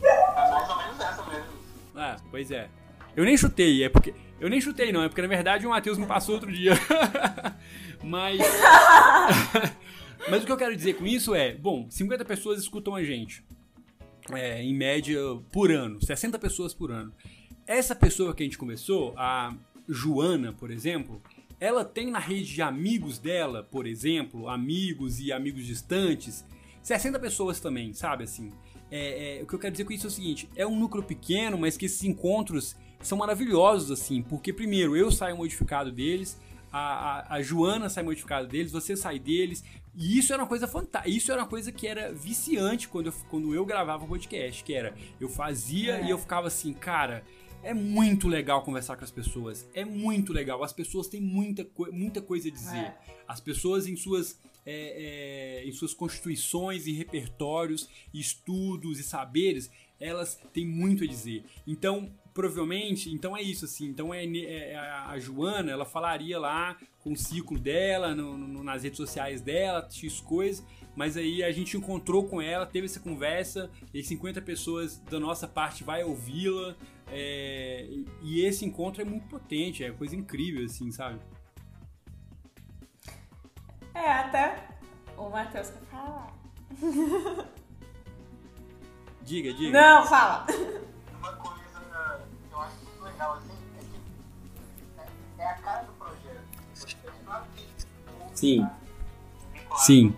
É 0.02 0.50
mais 0.50 0.68
ou 0.68 0.76
menos 0.76 1.00
essa 1.00 1.26
mesmo. 1.26 1.46
Ah, 1.94 2.16
pois 2.30 2.50
é. 2.50 2.68
Eu 3.16 3.24
nem 3.24 3.36
chutei, 3.36 3.84
é 3.84 3.88
porque. 3.88 4.14
Eu 4.38 4.48
nem 4.50 4.60
chutei, 4.60 4.90
não, 4.92 5.02
é 5.02 5.08
porque 5.08 5.20
na 5.22 5.28
verdade 5.28 5.66
o 5.66 5.70
Matheus 5.70 5.96
me 5.98 6.06
passou 6.06 6.34
outro 6.34 6.50
dia. 6.52 6.72
Mas. 8.02 8.40
Mas 10.28 10.42
o 10.42 10.46
que 10.46 10.52
eu 10.52 10.56
quero 10.56 10.76
dizer 10.76 10.94
com 10.94 11.06
isso 11.06 11.34
é: 11.34 11.54
bom, 11.54 11.86
50 11.90 12.24
pessoas 12.24 12.58
escutam 12.58 12.94
a 12.94 13.02
gente. 13.04 13.44
É, 14.36 14.62
em 14.62 14.74
média, 14.74 15.18
por 15.52 15.70
ano. 15.70 16.00
60 16.04 16.38
pessoas 16.38 16.74
por 16.74 16.90
ano. 16.90 17.12
Essa 17.66 17.94
pessoa 17.94 18.34
que 18.34 18.42
a 18.42 18.46
gente 18.46 18.58
conversou, 18.58 19.14
a 19.16 19.54
Joana, 19.88 20.52
por 20.52 20.70
exemplo, 20.70 21.22
ela 21.60 21.84
tem 21.84 22.10
na 22.10 22.18
rede 22.18 22.54
de 22.54 22.62
amigos 22.62 23.18
dela, 23.18 23.62
por 23.62 23.86
exemplo, 23.86 24.48
amigos 24.48 25.20
e 25.20 25.32
amigos 25.32 25.66
distantes, 25.66 26.44
60 26.82 27.18
pessoas 27.18 27.60
também, 27.60 27.92
sabe 27.92 28.24
assim? 28.24 28.50
É, 28.90 29.38
é, 29.38 29.42
o 29.42 29.46
que 29.46 29.54
eu 29.54 29.58
quero 29.58 29.72
dizer 29.72 29.84
com 29.84 29.92
isso 29.92 30.06
é 30.06 30.08
o 30.08 30.12
seguinte: 30.12 30.48
é 30.56 30.66
um 30.66 30.78
núcleo 30.78 31.02
pequeno, 31.02 31.58
mas 31.58 31.76
que 31.76 31.86
esses 31.86 32.02
encontros 32.02 32.74
são 33.02 33.16
maravilhosos, 33.18 33.90
assim, 33.90 34.22
porque 34.22 34.52
primeiro 34.52 34.96
eu 34.96 35.10
saio 35.10 35.36
modificado 35.36 35.92
deles, 35.92 36.40
a, 36.72 36.78
a, 36.78 37.34
a 37.36 37.42
Joana 37.42 37.88
sai 37.88 38.02
modificada 38.02 38.46
deles, 38.46 38.70
você 38.72 38.96
sai 38.96 39.18
deles, 39.18 39.64
e 39.94 40.18
isso 40.18 40.32
era 40.32 40.42
uma 40.42 40.48
coisa 40.48 40.68
fantástica. 40.68 41.08
Isso 41.14 41.32
era 41.32 41.42
uma 41.42 41.48
coisa 41.48 41.72
que 41.72 41.86
era 41.86 42.12
viciante 42.12 42.88
quando 42.88 43.06
eu, 43.06 43.12
quando 43.28 43.54
eu 43.54 43.64
gravava 43.66 44.04
o 44.04 44.08
podcast, 44.08 44.62
que 44.62 44.72
era 44.72 44.94
eu 45.20 45.28
fazia 45.28 45.96
É. 45.98 46.04
e 46.06 46.10
eu 46.10 46.18
ficava 46.18 46.46
assim, 46.48 46.72
cara. 46.72 47.24
É 47.62 47.74
muito 47.74 48.26
legal 48.26 48.62
conversar 48.62 48.96
com 48.96 49.04
as 49.04 49.10
pessoas. 49.10 49.68
É 49.74 49.84
muito 49.84 50.32
legal. 50.32 50.64
As 50.64 50.72
pessoas 50.72 51.08
têm 51.08 51.20
muita, 51.20 51.62
co- 51.62 51.92
muita 51.92 52.22
coisa 52.22 52.48
a 52.48 52.50
dizer. 52.50 52.78
É. 52.78 52.96
As 53.28 53.38
pessoas 53.38 53.86
em 53.86 53.96
suas, 53.96 54.40
é, 54.64 55.60
é, 55.62 55.68
em 55.68 55.72
suas 55.72 55.92
constituições 55.92 56.86
e 56.86 56.92
repertórios, 56.92 57.86
estudos 58.14 58.98
e 58.98 59.02
saberes, 59.02 59.70
elas 60.00 60.40
têm 60.54 60.64
muito 60.66 61.04
a 61.04 61.06
dizer. 61.06 61.44
Então, 61.66 62.10
provavelmente, 62.40 63.12
então 63.12 63.36
é 63.36 63.42
isso 63.42 63.64
assim. 63.66 63.86
Então 63.88 64.12
é, 64.14 64.24
ne- 64.24 64.46
é 64.46 64.76
a 64.76 65.18
Joana, 65.18 65.70
ela 65.70 65.84
falaria 65.84 66.38
lá 66.38 66.76
com 67.00 67.12
o 67.12 67.16
ciclo 67.16 67.58
dela, 67.58 68.14
no- 68.14 68.36
no- 68.38 68.64
nas 68.64 68.82
redes 68.82 68.96
sociais 68.96 69.40
dela, 69.42 69.86
x 69.90 70.20
coisas. 70.20 70.64
Mas 70.96 71.16
aí 71.16 71.42
a 71.42 71.52
gente 71.52 71.76
encontrou 71.76 72.24
com 72.26 72.40
ela, 72.40 72.64
teve 72.66 72.86
essa 72.86 72.98
conversa, 73.00 73.70
e 73.94 74.02
50 74.02 74.40
pessoas 74.42 74.98
da 74.98 75.20
nossa 75.20 75.46
parte 75.46 75.84
vai 75.84 76.02
ouvi-la. 76.02 76.74
é, 77.12 77.86
e- 77.90 78.06
e 78.22 78.44
esse 78.46 78.64
encontro 78.64 79.02
é 79.02 79.04
muito 79.04 79.26
potente, 79.26 79.82
é 79.82 79.90
coisa 79.90 80.14
incrível, 80.14 80.64
assim, 80.64 80.92
sabe? 80.92 81.18
É, 83.92 84.12
até 84.12 84.68
o 85.16 85.28
Matheus 85.28 85.70
quer 85.70 85.80
falar. 85.90 86.32
Diga, 89.22 89.52
diga. 89.52 89.72
Não, 89.72 90.06
fala. 90.06 90.46
Uma 91.18 91.32
coisa 91.34 91.49
legal 93.20 93.34
assim 93.34 93.52
é 93.76 93.82
que 93.84 95.42
é, 95.42 95.46
a 95.46 95.54
cara 95.58 95.82
do 95.84 95.92
projeto. 95.92 96.40
Sim. 98.34 98.66
Sim. 99.76 100.16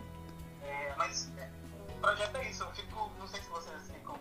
é, 0.62 0.94
mas 0.96 1.30
é, 1.36 1.50
o 1.88 2.00
projeto 2.00 2.36
é 2.36 2.48
isso. 2.50 2.62
Eu 2.62 2.70
fico, 2.72 3.10
não 3.18 3.26
sei 3.26 3.40
se 3.42 3.48
vocês 3.48 3.82
ficam 3.90 4.16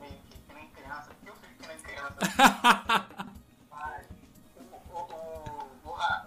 meio 0.00 0.14
que, 0.30 0.36
que 0.38 0.54
nem 0.54 0.68
criança, 0.70 1.10
porque 1.14 1.30
eu 1.30 1.34
fico 1.34 1.54
que 1.60 1.66
nem 1.66 1.78
criança. 1.78 2.18
Mas 3.70 4.06
o, 4.56 4.94
o, 4.94 4.98
o, 5.00 5.90
o, 5.90 5.94
a- 5.96 6.26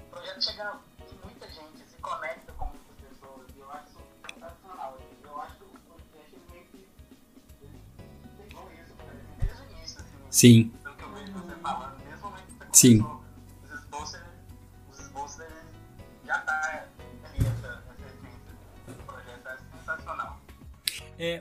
o 0.00 0.04
projeto 0.06 0.42
chega 0.42 0.78
em 1.10 1.18
muita 1.24 1.46
gente, 1.50 1.84
se 1.86 1.96
conecta 1.98 2.52
com 2.52 2.64
muitas 2.66 2.96
pessoas. 3.08 3.46
E 3.54 3.60
eu 3.60 3.70
acho 3.72 3.86
isso 3.88 4.00
sensacional. 4.34 4.98
Eu 5.22 5.42
acho 5.42 5.56
que 5.56 5.64
o 5.64 5.68
podcast 5.68 6.40
meio 6.50 6.64
que 6.66 6.88
pegou 8.48 8.70
Sim. 10.30 10.68
Pelo 10.70 10.78
que 10.78 10.78
eu 10.78 10.81
vejo 10.81 10.81
Sim. 12.82 13.00
os 14.90 15.08
já 16.26 16.34
ali 17.24 17.44
projeto, 19.06 19.46
é 19.46 19.56
sensacional. 19.78 20.40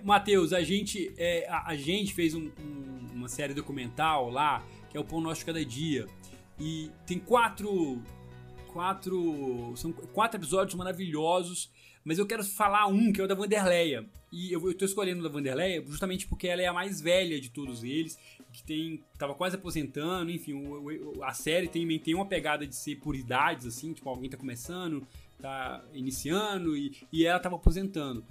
Matheus, 0.03 0.53
a 0.53 0.61
gente, 0.61 1.11
é, 1.17 1.47
a, 1.49 1.69
a 1.69 1.75
gente 1.75 2.13
fez 2.13 2.35
um- 2.35 2.51
um- 2.59 3.07
uma 3.15 3.27
série 3.27 3.55
documental 3.55 4.29
lá, 4.29 4.63
que 4.89 4.95
é 4.95 4.99
o 4.99 5.03
Pão 5.03 5.19
Nosso 5.19 5.39
de 5.39 5.45
Cada 5.47 5.65
Dia. 5.65 6.05
E 6.59 6.91
tem 7.07 7.17
quatro. 7.17 7.99
Quatro. 8.71 9.73
São 9.77 9.91
quatro 9.91 10.39
episódios 10.39 10.75
maravilhosos. 10.75 11.71
Mas 12.03 12.17
eu 12.19 12.25
quero 12.25 12.43
falar 12.43 12.85
um, 12.87 13.11
que 13.11 13.19
é 13.19 13.23
o 13.23 13.27
da 13.27 13.35
Vanderleia. 13.35 14.07
E 14.31 14.51
eu, 14.53 14.63
eu 14.67 14.75
tô 14.77 14.85
escolhendo 14.85 15.19
o 15.21 15.23
da 15.23 15.29
Vanderleia 15.29 15.83
justamente 15.87 16.27
porque 16.27 16.47
ela 16.47 16.61
é 16.61 16.65
a 16.67 16.73
mais 16.73 17.01
velha 17.01 17.39
de 17.41 17.49
todos 17.49 17.83
eles, 17.83 18.17
que 18.51 18.63
tem. 18.63 19.03
tava 19.17 19.33
quase 19.35 19.55
aposentando, 19.55 20.31
enfim, 20.31 20.53
o- 20.53 21.17
o- 21.19 21.23
a 21.23 21.33
série 21.33 21.67
tem, 21.67 21.87
tem 21.99 22.13
uma 22.15 22.25
pegada 22.25 22.65
de 22.67 22.75
ser 22.75 22.97
por 22.97 23.15
idades, 23.15 23.65
assim, 23.65 23.93
tipo, 23.93 24.09
alguém 24.09 24.29
tá 24.29 24.37
começando, 24.37 25.05
tá 25.39 25.83
iniciando, 25.93 26.75
e, 26.75 26.95
e 27.11 27.25
ela 27.25 27.39
tava 27.39 27.55
aposentando. 27.55 28.23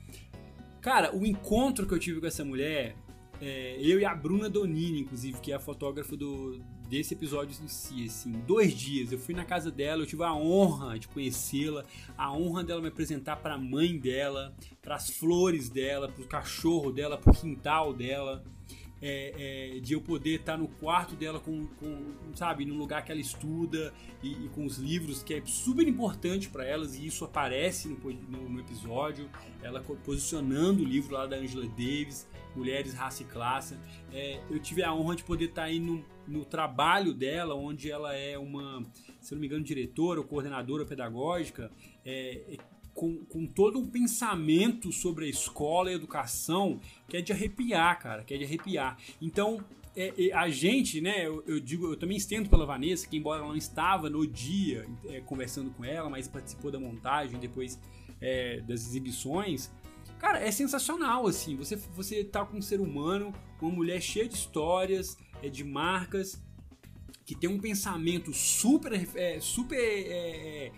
Cara, 0.81 1.15
o 1.15 1.27
encontro 1.27 1.87
que 1.87 1.93
eu 1.95 1.99
tive 1.99 2.21
com 2.21 2.27
essa 2.27 2.45
mulher, 2.45 2.97
é, 3.41 3.77
eu 3.81 3.99
e 4.01 4.05
a 4.05 4.15
Bruna 4.15 4.49
Donini, 4.49 5.01
inclusive, 5.01 5.41
que 5.41 5.53
é 5.53 5.55
a 5.57 5.61
fotógrafa 5.61 6.17
do, 6.17 6.59
desse 6.89 7.15
episódio 7.15 7.55
em 7.63 7.69
si, 7.69 8.05
assim, 8.07 8.33
dois 8.47 8.73
dias. 8.75 9.13
Eu 9.13 9.19
fui 9.19 9.35
na 9.35 9.45
casa 9.45 9.71
dela, 9.71 10.03
eu 10.03 10.07
tive 10.07 10.25
a 10.25 10.35
honra 10.35 10.99
de 10.99 11.07
conhecê-la, 11.09 11.85
a 12.17 12.33
honra 12.33 12.65
dela 12.65 12.81
me 12.81 12.89
apresentar 12.89 13.37
para 13.37 13.55
a 13.55 13.59
mãe 13.59 13.99
dela, 13.99 14.55
para 14.83 14.97
as 14.97 15.11
flores 15.11 15.69
dela, 15.69 16.09
para 16.09 16.23
o 16.23 16.27
cachorro 16.27 16.91
dela, 16.91 17.17
para 17.19 17.31
o 17.31 17.35
quintal 17.37 17.93
dela. 17.93 18.43
É, 19.03 19.77
é, 19.77 19.81
de 19.81 19.95
eu 19.95 20.01
poder 20.01 20.41
estar 20.41 20.57
no 20.59 20.69
quarto 20.69 21.15
dela 21.17 21.41
com, 21.41 21.67
com, 21.67 22.15
sabe, 22.35 22.65
num 22.65 22.77
lugar 22.77 23.05
que 23.05 23.11
ela 23.11 23.21
estuda 23.21 23.93
e, 24.23 24.33
e 24.45 24.49
com 24.51 24.65
os 24.67 24.77
livros, 24.79 25.23
que 25.23 25.35
é 25.35 25.43
super 25.47 25.87
importante 25.89 26.49
para 26.49 26.65
elas, 26.65 26.95
e 26.97 27.07
isso 27.07 27.25
aparece 27.25 27.89
no, 27.89 27.99
no- 28.13 28.49
no 28.49 28.61
episódio, 28.61 29.29
ela 29.63 29.81
posicionando 30.05 30.83
o 30.83 30.87
livro 30.87 31.15
lá 31.15 31.27
da 31.27 31.37
Angela 31.37 31.67
Davis, 31.67 32.29
Mulheres, 32.55 32.93
Raça 32.95 33.23
e 33.23 33.27
Classe. 33.27 33.77
É, 34.13 34.41
eu 34.51 34.59
tive 34.59 34.83
a 34.83 34.93
honra 34.93 35.17
de 35.17 35.25
poder 35.25 35.47
estar 35.47 35.65
aí 35.65 35.79
no, 35.79 36.05
no 36.27 36.45
trabalho 36.45 37.15
dela, 37.15 37.55
onde 37.55 37.91
ela 37.91 38.15
é 38.15 38.37
uma, 38.37 38.83
se 39.21 39.33
não 39.35 39.41
me 39.41 39.47
engano, 39.47 39.63
diretora 39.65 40.21
ou 40.21 40.27
coordenadora 40.27 40.85
pedagógica, 40.85 41.71
é, 42.05 42.55
é, 42.55 42.57
com, 43.01 43.17
com 43.25 43.47
todo 43.47 43.79
um 43.79 43.87
pensamento 43.87 44.93
sobre 44.93 45.25
a 45.25 45.29
escola 45.29 45.89
e 45.89 45.95
a 45.95 45.97
educação 45.97 46.79
que 47.09 47.17
é 47.17 47.23
de 47.23 47.33
arrepiar, 47.33 47.99
cara, 47.99 48.23
que 48.23 48.35
é 48.35 48.37
de 48.37 48.45
arrepiar. 48.45 48.99
Então, 49.23 49.65
é, 49.97 50.13
é, 50.19 50.35
a 50.35 50.51
gente, 50.51 51.01
né, 51.01 51.27
eu, 51.27 51.43
eu 51.47 51.59
digo, 51.59 51.87
eu 51.87 51.97
também 51.97 52.19
estendo 52.19 52.51
pela 52.51 52.67
Vanessa, 52.67 53.09
que 53.09 53.17
embora 53.17 53.41
ela 53.41 53.49
não 53.49 53.57
estava 53.57 54.11
no 54.11 54.27
dia 54.27 54.87
é, 55.07 55.23
conversando 55.23 55.71
com 55.71 55.83
ela, 55.83 56.11
mas 56.11 56.29
participou 56.29 56.71
da 56.71 56.79
montagem, 56.79 57.41
depois 57.41 57.81
é, 58.21 58.61
das 58.61 58.87
exibições, 58.87 59.73
cara, 60.19 60.39
é 60.39 60.51
sensacional, 60.51 61.27
assim, 61.27 61.57
você, 61.57 61.77
você 61.77 62.23
tá 62.23 62.45
com 62.45 62.59
um 62.59 62.63
ser 62.63 62.83
humano, 62.83 63.33
uma 63.63 63.73
mulher 63.73 64.03
cheia 64.03 64.29
de 64.29 64.35
histórias, 64.35 65.17
é, 65.43 65.49
de 65.49 65.65
marcas, 65.65 66.39
que 67.25 67.35
tem 67.35 67.49
um 67.49 67.59
pensamento 67.59 68.31
super, 68.35 68.93
é, 69.15 69.41
super 69.41 69.79
é, 69.79 70.71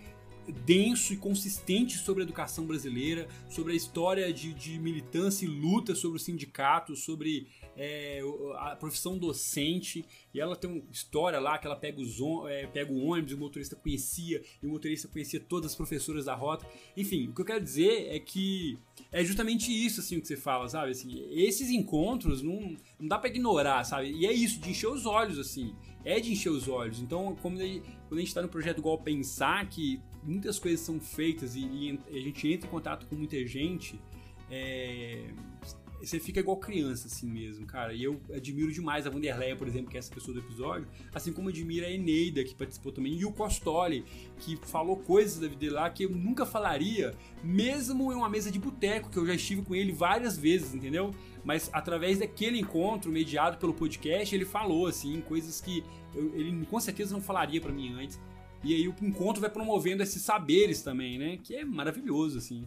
denso 0.64 1.12
e 1.12 1.16
consistente 1.16 1.98
sobre 1.98 2.22
a 2.22 2.24
educação 2.24 2.66
brasileira, 2.66 3.28
sobre 3.48 3.72
a 3.72 3.76
história 3.76 4.32
de, 4.32 4.52
de 4.52 4.78
militância 4.78 5.44
e 5.44 5.48
luta 5.48 5.94
sobre 5.94 6.16
o 6.16 6.20
sindicato, 6.20 6.96
sobre 6.96 7.48
é, 7.76 8.20
a 8.56 8.76
profissão 8.76 9.16
docente. 9.18 10.04
E 10.34 10.40
ela 10.40 10.56
tem 10.56 10.70
uma 10.70 10.82
história 10.90 11.38
lá 11.38 11.58
que 11.58 11.66
ela 11.66 11.76
pega, 11.76 12.00
os, 12.00 12.18
é, 12.48 12.66
pega 12.66 12.92
o 12.92 13.04
ônibus, 13.04 13.32
o 13.32 13.38
motorista 13.38 13.76
conhecia, 13.76 14.42
e 14.62 14.66
o 14.66 14.70
motorista 14.70 15.08
conhecia 15.08 15.40
todas 15.40 15.72
as 15.72 15.76
professoras 15.76 16.24
da 16.24 16.34
rota. 16.34 16.66
Enfim, 16.96 17.28
o 17.28 17.34
que 17.34 17.40
eu 17.40 17.46
quero 17.46 17.62
dizer 17.62 18.08
é 18.08 18.18
que 18.18 18.78
é 19.10 19.24
justamente 19.24 19.70
isso 19.70 20.00
assim 20.00 20.20
que 20.20 20.26
você 20.26 20.36
fala, 20.36 20.68
sabe? 20.68 20.90
Assim, 20.90 21.26
esses 21.30 21.70
encontros 21.70 22.42
não, 22.42 22.76
não 22.98 23.08
dá 23.08 23.18
pra 23.18 23.28
ignorar, 23.28 23.84
sabe? 23.84 24.10
E 24.12 24.26
é 24.26 24.32
isso, 24.32 24.60
de 24.60 24.70
encher 24.70 24.88
os 24.88 25.06
olhos, 25.06 25.38
assim. 25.38 25.74
É 26.04 26.18
de 26.18 26.32
encher 26.32 26.50
os 26.50 26.66
olhos. 26.66 27.00
Então, 27.00 27.36
como 27.40 27.56
quando 28.08 28.18
a 28.18 28.20
gente 28.20 28.34
tá 28.34 28.42
no 28.42 28.48
projeto 28.48 28.78
igual 28.78 28.98
pensar 28.98 29.68
que 29.68 30.00
muitas 30.22 30.58
coisas 30.58 30.80
são 30.80 31.00
feitas 31.00 31.54
e, 31.54 31.60
e 31.60 32.00
a 32.10 32.20
gente 32.20 32.48
entra 32.52 32.66
em 32.68 32.70
contato 32.70 33.06
com 33.06 33.14
muita 33.16 33.44
gente, 33.46 34.00
é, 34.50 35.28
você 36.00 36.18
fica 36.18 36.40
igual 36.40 36.56
criança, 36.56 37.06
assim 37.06 37.28
mesmo, 37.30 37.64
cara. 37.64 37.94
E 37.94 38.02
eu 38.02 38.20
admiro 38.34 38.72
demais 38.72 39.06
a 39.06 39.10
Vanderleia, 39.10 39.54
por 39.54 39.68
exemplo, 39.68 39.88
que 39.88 39.96
é 39.96 40.00
essa 40.00 40.12
pessoa 40.12 40.34
do 40.34 40.40
episódio, 40.40 40.88
assim 41.14 41.32
como 41.32 41.48
admiro 41.48 41.86
a 41.86 41.90
Eneida, 41.90 42.42
que 42.42 42.54
participou 42.56 42.90
também, 42.90 43.14
e 43.14 43.24
o 43.24 43.30
Costoli, 43.32 44.04
que 44.40 44.56
falou 44.56 44.96
coisas 44.96 45.38
da 45.38 45.46
vida 45.46 45.72
lá 45.72 45.88
que 45.88 46.04
eu 46.04 46.10
nunca 46.10 46.44
falaria, 46.44 47.14
mesmo 47.42 48.12
em 48.12 48.16
uma 48.16 48.28
mesa 48.28 48.50
de 48.50 48.58
boteco, 48.58 49.10
que 49.10 49.16
eu 49.16 49.24
já 49.24 49.34
estive 49.34 49.62
com 49.62 49.74
ele 49.76 49.92
várias 49.92 50.36
vezes, 50.36 50.74
entendeu? 50.74 51.14
Mas 51.44 51.70
através 51.72 52.18
daquele 52.18 52.58
encontro 52.58 53.10
mediado 53.10 53.56
pelo 53.58 53.72
podcast, 53.72 54.34
ele 54.34 54.44
falou, 54.44 54.88
assim, 54.88 55.20
coisas 55.20 55.60
que 55.60 55.84
eu- 56.14 56.34
ele 56.34 56.66
com 56.66 56.80
certeza 56.80 57.12
não 57.14 57.20
falaria 57.22 57.60
pra 57.60 57.72
mim 57.72 57.92
antes. 57.94 58.20
E 58.64 58.74
aí 58.74 58.88
o 58.88 58.94
encontro 59.02 59.40
vai 59.40 59.50
promovendo 59.50 60.02
esses 60.02 60.22
saberes 60.22 60.82
também, 60.82 61.18
né? 61.18 61.38
Que 61.42 61.56
é 61.56 61.64
maravilhoso, 61.64 62.38
assim. 62.38 62.66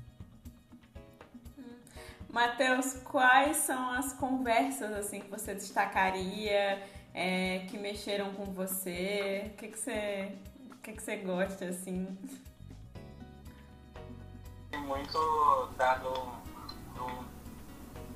Matheus, 2.30 2.96
quais 3.06 3.56
são 3.56 3.92
as 3.92 4.12
conversas 4.12 4.92
assim 4.92 5.22
que 5.22 5.30
você 5.30 5.56
destacaria, 5.56 6.84
é, 7.14 7.60
que 7.70 7.78
mexeram 7.78 8.34
com 8.34 8.44
você? 8.44 9.52
O 9.54 9.58
que, 9.58 9.70
que 9.70 9.80
você, 9.80 10.34
o 10.70 10.76
que, 10.80 10.92
que 10.92 11.02
você 11.02 11.16
gosta 11.16 11.66
assim? 11.70 12.06
Muito 14.86 15.70
dado 15.78 16.12
do 16.94 17.26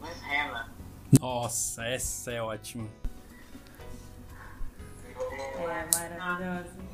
Luiz 0.02 0.22
Rena. 0.24 0.70
Nossa, 1.22 1.86
essa 1.86 2.32
é 2.34 2.42
ótima. 2.42 2.90
É 5.16 6.18
maravilhosa. 6.20 6.89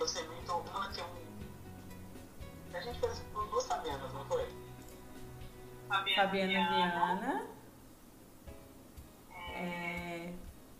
Eu 0.00 0.06
também 0.06 0.06
gostei 0.06 0.26
muito 0.28 0.52
uma 0.52 0.88
que 0.90 1.00
eu. 1.00 1.04
que 2.70 2.76
A 2.76 2.80
gente 2.80 3.00
fez 3.00 3.18
por 3.32 3.46
duas 3.48 3.66
Fabianas, 3.66 4.12
não 4.14 4.24
foi? 4.24 4.48
Fabiana 5.88 6.26
Viana. 6.26 7.46
É... 9.54 10.32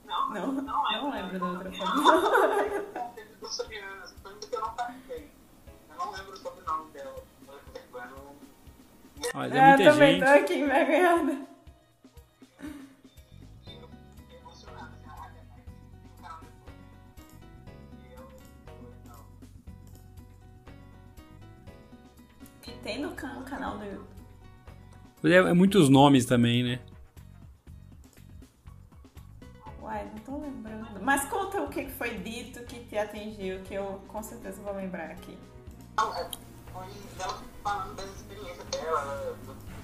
Não, 0.06 0.30
não, 0.30 0.82
lembro 1.10 1.38
da 1.38 1.46
outra 1.46 1.70
Fabiana. 1.72 3.10
Teve 3.14 3.34
duas 3.34 3.56
Fabianas, 3.56 4.14
foi 4.22 4.32
uma 4.32 4.46
que 4.48 4.54
eu 4.56 4.60
não 4.60 4.74
participei. 4.74 5.30
Eu 5.90 5.96
não 5.96 6.12
lembro 6.12 6.32
o 6.32 6.36
sobrenome 6.36 6.90
dela. 6.92 7.14
Eu 7.46 8.10
não- 8.10 8.36
Mas 9.34 9.52
é 9.52 9.60
muita 9.76 9.90
também 9.92 10.12
gente. 10.14 10.24
tô 10.24 10.30
aqui 10.44 10.54
envergonhada. 10.54 11.49
Tem 22.82 23.00
no 23.00 23.12
can- 23.12 23.42
canal 23.44 23.78
do 23.78 23.84
YouTube. 23.84 24.08
É, 25.24 25.36
é 25.36 25.52
muitos 25.52 25.88
nomes 25.88 26.24
também, 26.24 26.62
né? 26.62 26.80
Uai, 29.82 30.08
não 30.12 30.18
tô 30.20 30.38
lembrando. 30.38 31.00
Mas 31.02 31.24
conta 31.26 31.60
o 31.62 31.68
que 31.68 31.88
foi 31.90 32.18
dito 32.18 32.62
que 32.64 32.80
te 32.84 32.96
atingiu, 32.96 33.60
que 33.62 33.74
eu 33.74 34.00
com 34.08 34.22
certeza 34.22 34.62
vou 34.62 34.74
lembrar 34.74 35.10
aqui. 35.10 35.36
Não, 35.96 36.14
é, 36.16 36.26
foi 36.72 36.86
ela 37.18 37.42
falando 37.62 37.96
das 37.96 38.06
experiências 38.16 38.64
dela, 38.68 39.04
né, 39.04 39.34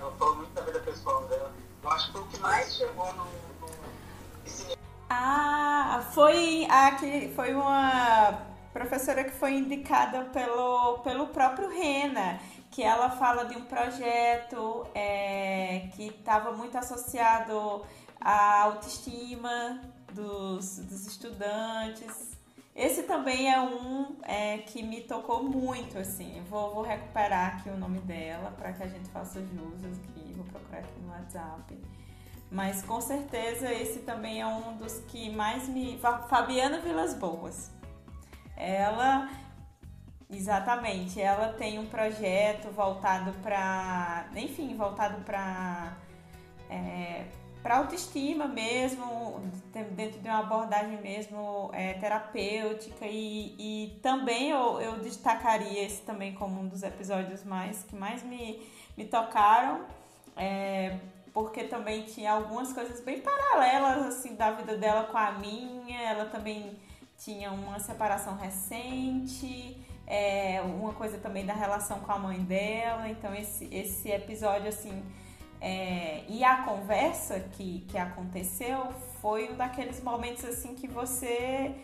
ela 0.01 0.13
falou 0.13 0.37
muito 0.37 0.53
da 0.55 0.63
vida 0.63 0.81
pessoal 0.81 1.27
dela. 1.29 1.53
Eu 1.83 1.91
acho 1.91 2.07
que 2.07 2.13
foi 2.13 2.23
o 2.23 2.27
que 2.27 2.39
mais 2.39 2.77
chegou 2.77 3.13
no. 3.15 3.25
no 3.25 4.77
Ah, 5.11 6.03
foi 6.13 6.67
a 6.71 6.93
que 6.93 7.33
foi 7.35 7.55
uma 7.55 8.41
professora 8.73 9.25
que 9.25 9.33
foi 9.33 9.55
indicada 9.55 10.25
pelo, 10.27 10.99
pelo 10.99 11.29
próprio 11.29 11.69
Rena, 11.71 12.39
que 12.77 12.83
ela 12.83 13.09
fala 13.09 13.47
de 13.47 13.57
um 13.57 13.65
projeto 13.65 14.87
é, 14.95 15.89
que 15.95 16.09
estava 16.09 16.53
muito 16.53 16.77
associado 16.77 17.83
à 18.21 18.65
autoestima 18.65 19.81
dos, 20.13 20.81
dos 20.81 21.07
estudantes. 21.07 22.37
Esse 22.75 23.05
também 23.05 23.51
é 23.51 23.59
um 23.59 24.15
é, 24.25 24.59
que 24.59 24.83
me 24.83 25.01
tocou 25.01 25.43
muito, 25.43 25.97
assim. 25.99 26.45
Vou, 26.51 26.75
vou 26.75 26.83
recuperar 26.83 27.57
aqui 27.57 27.71
o 27.71 27.79
nome 27.79 27.99
dela 28.01 28.51
para 28.59 28.75
que 28.75 28.83
a 28.83 28.87
gente 28.87 29.09
faça 29.09 29.41
jus 29.41 29.83
aqui. 29.83 30.35
Vou 30.35 30.45
procurar 30.45 30.81
aqui 30.81 31.01
no 31.01 31.13
WhatsApp. 31.13 31.83
Mas 32.51 32.83
com 32.83 33.01
certeza 33.01 33.73
esse 33.73 34.01
também 34.01 34.43
é 34.43 34.47
um 34.47 34.77
dos 34.77 34.99
que 35.09 35.31
mais 35.31 35.67
me. 35.67 35.99
Fa- 35.99 36.25
Fabiana 36.29 36.79
Vilas 36.81 37.15
Boas. 37.15 37.71
Ela 38.55 39.31
Exatamente. 40.31 41.21
Ela 41.21 41.53
tem 41.53 41.79
um 41.79 41.87
projeto 41.87 42.71
voltado 42.71 43.33
para, 43.43 44.29
enfim, 44.35 44.77
voltado 44.77 45.23
para 45.23 45.97
é, 46.69 47.25
para 47.67 47.79
autoestima 47.79 48.47
mesmo, 48.47 49.41
dentro 49.91 50.21
de 50.21 50.29
uma 50.29 50.39
abordagem 50.39 51.01
mesmo 51.03 51.69
é, 51.73 51.95
terapêutica. 51.95 53.05
E, 53.07 53.57
e 53.59 53.99
também 54.01 54.51
eu, 54.51 54.81
eu 54.81 55.01
destacaria 55.01 55.85
esse 55.85 56.03
também 56.03 56.33
como 56.33 56.61
um 56.61 56.69
dos 56.69 56.85
episódios 56.85 57.43
mais 57.43 57.83
que 57.83 57.97
mais 57.97 58.23
me, 58.23 58.65
me 58.97 59.05
tocaram, 59.05 59.85
é, 60.37 60.97
porque 61.35 61.65
também 61.65 62.05
tinha 62.05 62.33
algumas 62.33 62.73
coisas 62.73 63.01
bem 63.01 63.21
paralelas 63.21 64.07
assim 64.07 64.37
da 64.37 64.53
vida 64.53 64.77
dela 64.77 65.03
com 65.05 65.19
a 65.19 65.33
minha, 65.33 66.01
ela 66.03 66.27
também 66.27 66.79
tinha 67.19 67.51
uma 67.51 67.81
separação 67.81 68.37
recente, 68.37 69.77
é, 70.07 70.61
uma 70.63 70.93
coisa 70.93 71.19
também 71.19 71.45
da 71.45 71.55
relação 71.55 72.01
com 72.01 72.13
a 72.13 72.19
mãe 72.19 72.39
dela. 72.39 73.09
Então 73.09 73.35
esse, 73.35 73.69
esse 73.75 74.11
episódio 74.11 74.69
assim 74.69 75.03
é, 75.61 76.23
e 76.29 76.45
a 76.45 76.59
conversa 76.59 77.41
que, 77.53 77.85
que 77.89 77.97
aconteceu 77.97 78.93
foi 79.21 79.51
um 79.51 79.57
daqueles 79.57 80.03
momentos 80.03 80.45
assim 80.45 80.75
que 80.75 80.87
você 80.87 81.75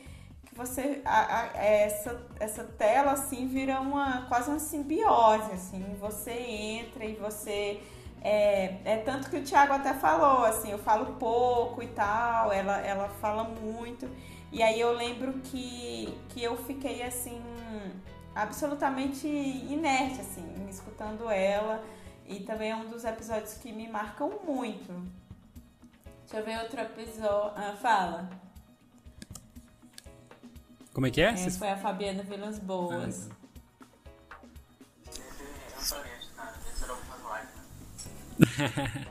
que 0.44 0.54
você 0.54 1.00
a, 1.04 1.40
a, 1.40 1.46
essa, 1.56 2.22
essa 2.38 2.64
tela 2.64 3.12
assim 3.12 3.48
vira 3.48 3.80
uma 3.80 4.26
quase 4.26 4.50
uma 4.50 4.58
simbiose 4.58 5.50
assim 5.52 5.96
você 5.98 6.32
entra 6.32 7.04
e 7.04 7.14
você 7.14 7.80
é, 8.22 8.76
é 8.84 8.96
tanto 8.98 9.30
que 9.30 9.38
o 9.38 9.42
Thiago 9.42 9.72
até 9.72 9.94
falou 9.94 10.44
assim 10.44 10.70
eu 10.70 10.78
falo 10.78 11.14
pouco 11.14 11.82
e 11.82 11.88
tal 11.88 12.52
ela 12.52 12.78
ela 12.80 13.08
fala 13.08 13.44
muito 13.44 14.08
e 14.52 14.62
aí 14.62 14.78
eu 14.78 14.92
lembro 14.92 15.32
que 15.44 16.14
que 16.28 16.42
eu 16.42 16.56
fiquei 16.58 17.02
assim 17.02 17.42
absolutamente 18.34 19.26
inerte, 19.26 20.20
assim, 20.20 20.44
escutando 20.68 21.30
ela. 21.30 21.84
E 22.26 22.40
também 22.40 22.70
é 22.70 22.76
um 22.76 22.88
dos 22.88 23.04
episódios 23.04 23.54
que 23.54 23.72
me 23.72 23.88
marcam 23.88 24.30
muito. 24.44 24.92
Deixa 26.22 26.38
eu 26.38 26.44
ver 26.44 26.62
outro 26.62 26.80
episódio. 26.80 27.52
Ah, 27.56 27.76
fala. 27.80 28.30
Como 30.92 31.06
é 31.06 31.10
que 31.10 31.20
é? 31.20 31.32
Esse 31.32 31.58
foi 31.58 31.68
a 31.68 31.76
Fabiana 31.76 32.22
Vilas 32.22 32.58
Boas. 32.58 33.28
Ah, 36.38 36.52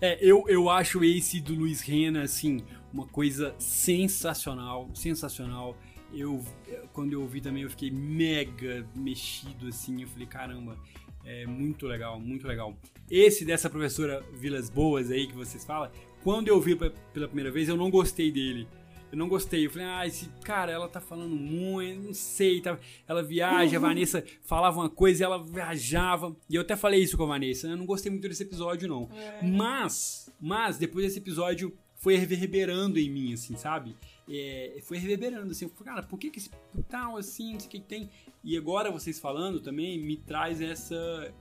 é, 0.00 0.18
eu, 0.20 0.44
eu 0.48 0.70
acho 0.70 1.02
esse 1.04 1.40
do 1.40 1.54
Luiz 1.54 1.80
Rena, 1.80 2.22
assim, 2.22 2.64
uma 2.92 3.06
coisa 3.06 3.54
sensacional, 3.58 4.88
sensacional 4.94 5.76
eu 6.12 6.44
quando 6.92 7.12
eu 7.12 7.22
ouvi 7.22 7.40
também 7.40 7.62
eu 7.62 7.70
fiquei 7.70 7.90
mega 7.90 8.86
mexido 8.94 9.68
assim, 9.68 10.02
eu 10.02 10.08
falei, 10.08 10.26
caramba, 10.26 10.78
é 11.24 11.46
muito 11.46 11.86
legal, 11.86 12.18
muito 12.20 12.46
legal. 12.46 12.76
Esse 13.10 13.44
dessa 13.44 13.70
professora 13.70 14.24
Vilas 14.34 14.70
Boas 14.70 15.10
aí 15.10 15.26
que 15.26 15.34
vocês 15.34 15.64
falam, 15.64 15.90
quando 16.22 16.48
eu 16.48 16.60
vi 16.60 16.76
pela 16.76 17.26
primeira 17.26 17.50
vez, 17.50 17.68
eu 17.68 17.76
não 17.76 17.90
gostei 17.90 18.30
dele. 18.30 18.66
Eu 19.10 19.18
não 19.18 19.28
gostei. 19.28 19.66
Eu 19.66 19.70
falei, 19.70 19.86
ah, 19.86 20.06
esse 20.06 20.26
cara, 20.42 20.72
ela 20.72 20.88
tá 20.88 20.98
falando 20.98 21.36
muito, 21.36 22.00
não 22.02 22.14
sei. 22.14 22.62
Tá... 22.62 22.78
Ela 23.06 23.22
viaja, 23.22 23.76
a 23.76 23.80
Vanessa 23.80 24.24
falava 24.40 24.80
uma 24.80 24.88
coisa 24.88 25.22
e 25.22 25.24
ela 25.24 25.44
viajava. 25.44 26.34
E 26.48 26.54
eu 26.54 26.62
até 26.62 26.74
falei 26.76 27.02
isso 27.02 27.16
com 27.16 27.24
a 27.24 27.26
Vanessa. 27.26 27.66
Eu 27.68 27.76
não 27.76 27.84
gostei 27.84 28.10
muito 28.10 28.26
desse 28.26 28.42
episódio, 28.42 28.88
não. 28.88 29.10
É. 29.14 29.42
Mas, 29.42 30.32
mas, 30.40 30.78
depois 30.78 31.04
desse 31.04 31.18
episódio, 31.18 31.76
foi 31.96 32.16
reverberando 32.16 32.98
em 32.98 33.10
mim, 33.10 33.34
assim, 33.34 33.54
sabe? 33.54 33.94
É, 34.40 34.80
foi 34.82 34.98
reverberando, 34.98 35.50
assim, 35.50 35.68
cara, 35.68 36.02
por 36.02 36.18
que 36.18 36.30
que 36.30 36.38
esse 36.38 36.50
tal, 36.88 37.16
assim, 37.16 37.52
não 37.52 37.60
sei 37.60 37.68
o 37.68 37.70
que, 37.70 37.80
que 37.80 37.86
tem? 37.86 38.10
E 38.42 38.56
agora 38.56 38.90
vocês 38.90 39.18
falando 39.18 39.60
também 39.60 39.98
me 39.98 40.16
traz 40.16 40.60
essa, 40.60 41.32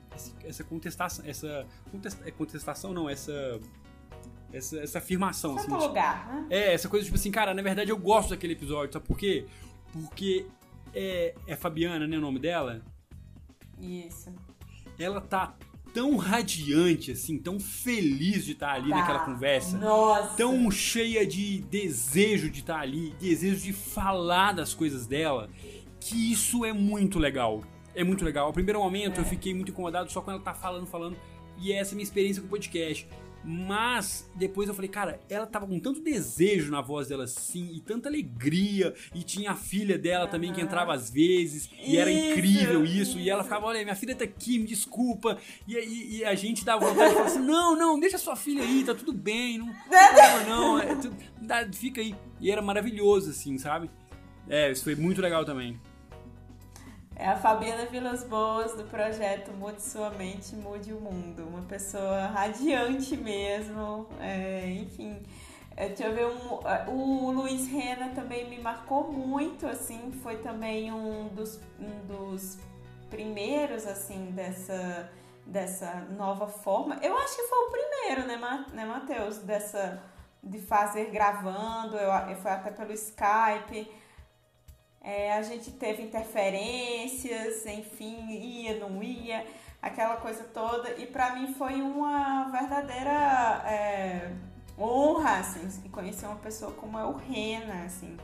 essa 0.43 0.63
contestação, 0.63 1.25
essa 1.25 1.67
é 2.25 2.31
contestação 2.31 2.93
não, 2.93 3.09
essa 3.09 3.59
essa, 4.53 4.79
essa 4.79 4.97
afirmação. 4.97 5.55
Assim, 5.55 5.71
lugar, 5.71 6.27
né? 6.27 6.47
É, 6.49 6.73
essa 6.73 6.89
coisa 6.89 7.05
tipo 7.05 7.17
assim, 7.17 7.31
cara, 7.31 7.53
na 7.53 7.61
verdade 7.61 7.89
eu 7.89 7.97
gosto 7.97 8.31
daquele 8.31 8.53
episódio, 8.53 8.91
sabe 8.91 9.05
por 9.05 9.17
quê? 9.17 9.45
Porque 9.93 10.45
é, 10.93 11.33
é 11.47 11.55
Fabiana, 11.55 12.05
né, 12.05 12.17
o 12.17 12.21
nome 12.21 12.39
dela? 12.39 12.81
Isso. 13.79 14.33
Ela 14.99 15.21
tá 15.21 15.55
tão 15.93 16.15
radiante, 16.17 17.11
assim, 17.11 17.37
tão 17.37 17.59
feliz 17.59 18.45
de 18.45 18.53
estar 18.53 18.73
ali 18.73 18.89
tá. 18.89 18.95
naquela 18.95 19.19
conversa. 19.19 19.77
Nossa. 19.77 20.35
Tão 20.35 20.69
cheia 20.71 21.25
de 21.25 21.59
desejo 21.61 22.49
de 22.49 22.59
estar 22.59 22.79
ali, 22.79 23.13
desejo 23.19 23.61
de 23.61 23.73
falar 23.73 24.53
das 24.53 24.73
coisas 24.73 25.05
dela, 25.05 25.49
que 25.99 26.31
isso 26.31 26.65
é 26.65 26.73
muito 26.73 27.19
legal. 27.19 27.63
É 27.93 28.03
muito 28.03 28.23
legal. 28.23 28.47
Ao 28.47 28.53
primeiro 28.53 28.79
momento 28.79 29.17
é. 29.17 29.21
eu 29.21 29.25
fiquei 29.25 29.53
muito 29.53 29.71
incomodado 29.71 30.11
só 30.11 30.21
quando 30.21 30.35
ela 30.35 30.45
tá 30.45 30.53
falando, 30.53 30.87
falando. 30.87 31.17
E 31.57 31.71
essa 31.71 31.91
é 31.91 31.93
a 31.93 31.95
minha 31.95 32.03
experiência 32.03 32.41
com 32.41 32.47
o 32.47 32.49
podcast. 32.49 33.07
Mas 33.43 34.29
depois 34.35 34.69
eu 34.69 34.75
falei, 34.75 34.89
cara, 34.89 35.19
ela 35.29 35.47
tava 35.47 35.65
com 35.65 35.79
tanto 35.79 36.01
desejo 36.01 36.71
na 36.71 36.81
voz 36.81 37.07
dela 37.07 37.23
assim, 37.23 37.71
e 37.73 37.79
tanta 37.79 38.07
alegria, 38.07 38.93
e 39.15 39.23
tinha 39.23 39.51
a 39.51 39.55
filha 39.55 39.97
dela 39.97 40.27
também 40.27 40.53
que 40.53 40.61
entrava 40.61 40.93
às 40.93 41.09
vezes, 41.09 41.69
e 41.83 41.97
era 41.97 42.11
incrível 42.11 42.85
isso, 42.85 43.17
e 43.17 43.29
ela 43.29 43.43
ficava, 43.43 43.65
olha, 43.65 43.81
minha 43.83 43.95
filha 43.95 44.15
tá 44.15 44.23
aqui, 44.23 44.59
me 44.59 44.65
desculpa, 44.65 45.37
e, 45.67 45.75
e, 45.75 46.17
e 46.17 46.25
a 46.25 46.35
gente 46.35 46.63
dava 46.63 46.87
vontade 46.87 47.09
de 47.09 47.15
falar 47.15 47.27
assim, 47.27 47.39
não, 47.39 47.75
não, 47.75 47.99
deixa 47.99 48.17
sua 48.17 48.35
filha 48.35 48.61
aí, 48.61 48.83
tá 48.83 48.93
tudo 48.93 49.11
bem, 49.11 49.57
não, 49.57 49.67
não, 49.67 50.49
não 50.49 50.79
é, 50.79 50.95
tu, 50.95 51.11
fica 51.73 52.01
aí. 52.01 52.15
E 52.39 52.51
era 52.51 52.61
maravilhoso, 52.61 53.31
assim, 53.31 53.57
sabe? 53.57 53.89
É, 54.47 54.71
isso 54.71 54.83
foi 54.83 54.95
muito 54.95 55.21
legal 55.21 55.45
também. 55.45 55.79
É 57.15 57.27
a 57.27 57.35
Fabiana 57.35 57.85
Vilas 57.85 58.23
Boas 58.23 58.73
do 58.73 58.83
projeto 58.85 59.51
Mude 59.51 59.81
Sua 59.81 60.09
Mente, 60.09 60.55
Mude 60.55 60.93
o 60.93 60.99
Mundo. 60.99 61.47
Uma 61.47 61.61
pessoa 61.63 62.27
radiante 62.27 63.15
mesmo, 63.17 64.07
é, 64.19 64.67
enfim. 64.69 65.21
É, 65.75 65.87
deixa 65.87 66.05
eu 66.05 66.13
ver, 66.13 66.25
um, 66.25 66.67
é, 66.67 66.85
o 66.87 67.31
Luiz 67.31 67.67
Rena 67.67 68.09
também 68.09 68.49
me 68.49 68.59
marcou 68.59 69.11
muito, 69.11 69.67
assim, 69.67 70.11
foi 70.23 70.37
também 70.37 70.91
um 70.91 71.27
dos, 71.29 71.59
um 71.79 72.05
dos 72.07 72.57
primeiros, 73.09 73.85
assim, 73.85 74.31
dessa, 74.31 75.09
dessa 75.45 76.07
nova 76.17 76.47
forma. 76.47 76.97
Eu 77.01 77.17
acho 77.17 77.35
que 77.35 77.43
foi 77.43 77.57
o 77.59 77.71
primeiro, 77.71 78.27
né, 78.27 78.65
né 78.73 78.85
Matheus? 78.85 79.37
Dessa, 79.39 80.01
de 80.43 80.59
fazer 80.59 81.11
gravando, 81.11 81.97
eu, 81.97 82.35
foi 82.37 82.51
até 82.51 82.71
pelo 82.71 82.91
Skype 82.93 84.00
é, 85.03 85.33
a 85.33 85.41
gente 85.41 85.71
teve 85.71 86.03
interferências, 86.03 87.65
enfim, 87.65 88.29
ia, 88.29 88.79
não 88.79 89.01
ia, 89.01 89.45
aquela 89.81 90.17
coisa 90.17 90.43
toda. 90.43 90.91
E 90.91 91.07
para 91.07 91.35
mim 91.35 91.53
foi 91.55 91.81
uma 91.81 92.49
verdadeira 92.51 93.63
é, 93.65 94.31
honra, 94.77 95.39
assim, 95.39 95.67
conhecer 95.89 96.27
uma 96.27 96.35
pessoa 96.35 96.71
como 96.73 96.99
é 96.99 97.03
o 97.03 97.13
Rena, 97.13 97.85
assim, 97.85 98.15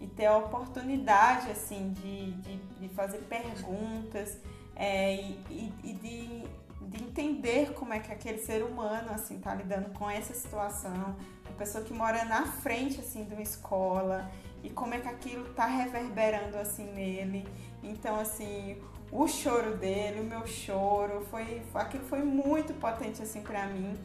e 0.00 0.06
ter 0.06 0.26
a 0.26 0.36
oportunidade, 0.36 1.50
assim, 1.50 1.92
de, 1.92 2.32
de, 2.32 2.56
de 2.56 2.88
fazer 2.90 3.18
perguntas 3.18 4.38
é, 4.76 5.14
e, 5.14 5.72
e, 5.82 5.92
de, 5.94 6.88
de 6.88 7.04
entender 7.04 7.72
como 7.72 7.94
é 7.94 8.00
que 8.00 8.12
aquele 8.12 8.38
ser 8.38 8.62
humano, 8.62 9.10
assim, 9.12 9.40
tá 9.40 9.54
lidando 9.54 9.90
com 9.98 10.10
essa 10.10 10.34
situação. 10.34 11.16
Uma 11.46 11.56
pessoa 11.56 11.82
que 11.82 11.92
mora 11.94 12.24
na 12.26 12.44
frente, 12.44 13.00
assim, 13.00 13.24
de 13.24 13.32
uma 13.32 13.42
escola 13.42 14.30
e 14.62 14.70
como 14.70 14.94
é 14.94 15.00
que 15.00 15.08
aquilo 15.08 15.52
tá 15.54 15.66
reverberando 15.66 16.56
assim 16.56 16.84
nele. 16.92 17.46
Então, 17.82 18.18
assim, 18.18 18.76
o 19.10 19.26
choro 19.26 19.76
dele, 19.76 20.20
o 20.20 20.24
meu 20.24 20.46
choro, 20.46 21.24
foi, 21.30 21.62
aquilo 21.74 22.04
foi 22.04 22.22
muito 22.22 22.74
potente 22.74 23.22
assim 23.22 23.42
para 23.42 23.66
mim. 23.66 23.96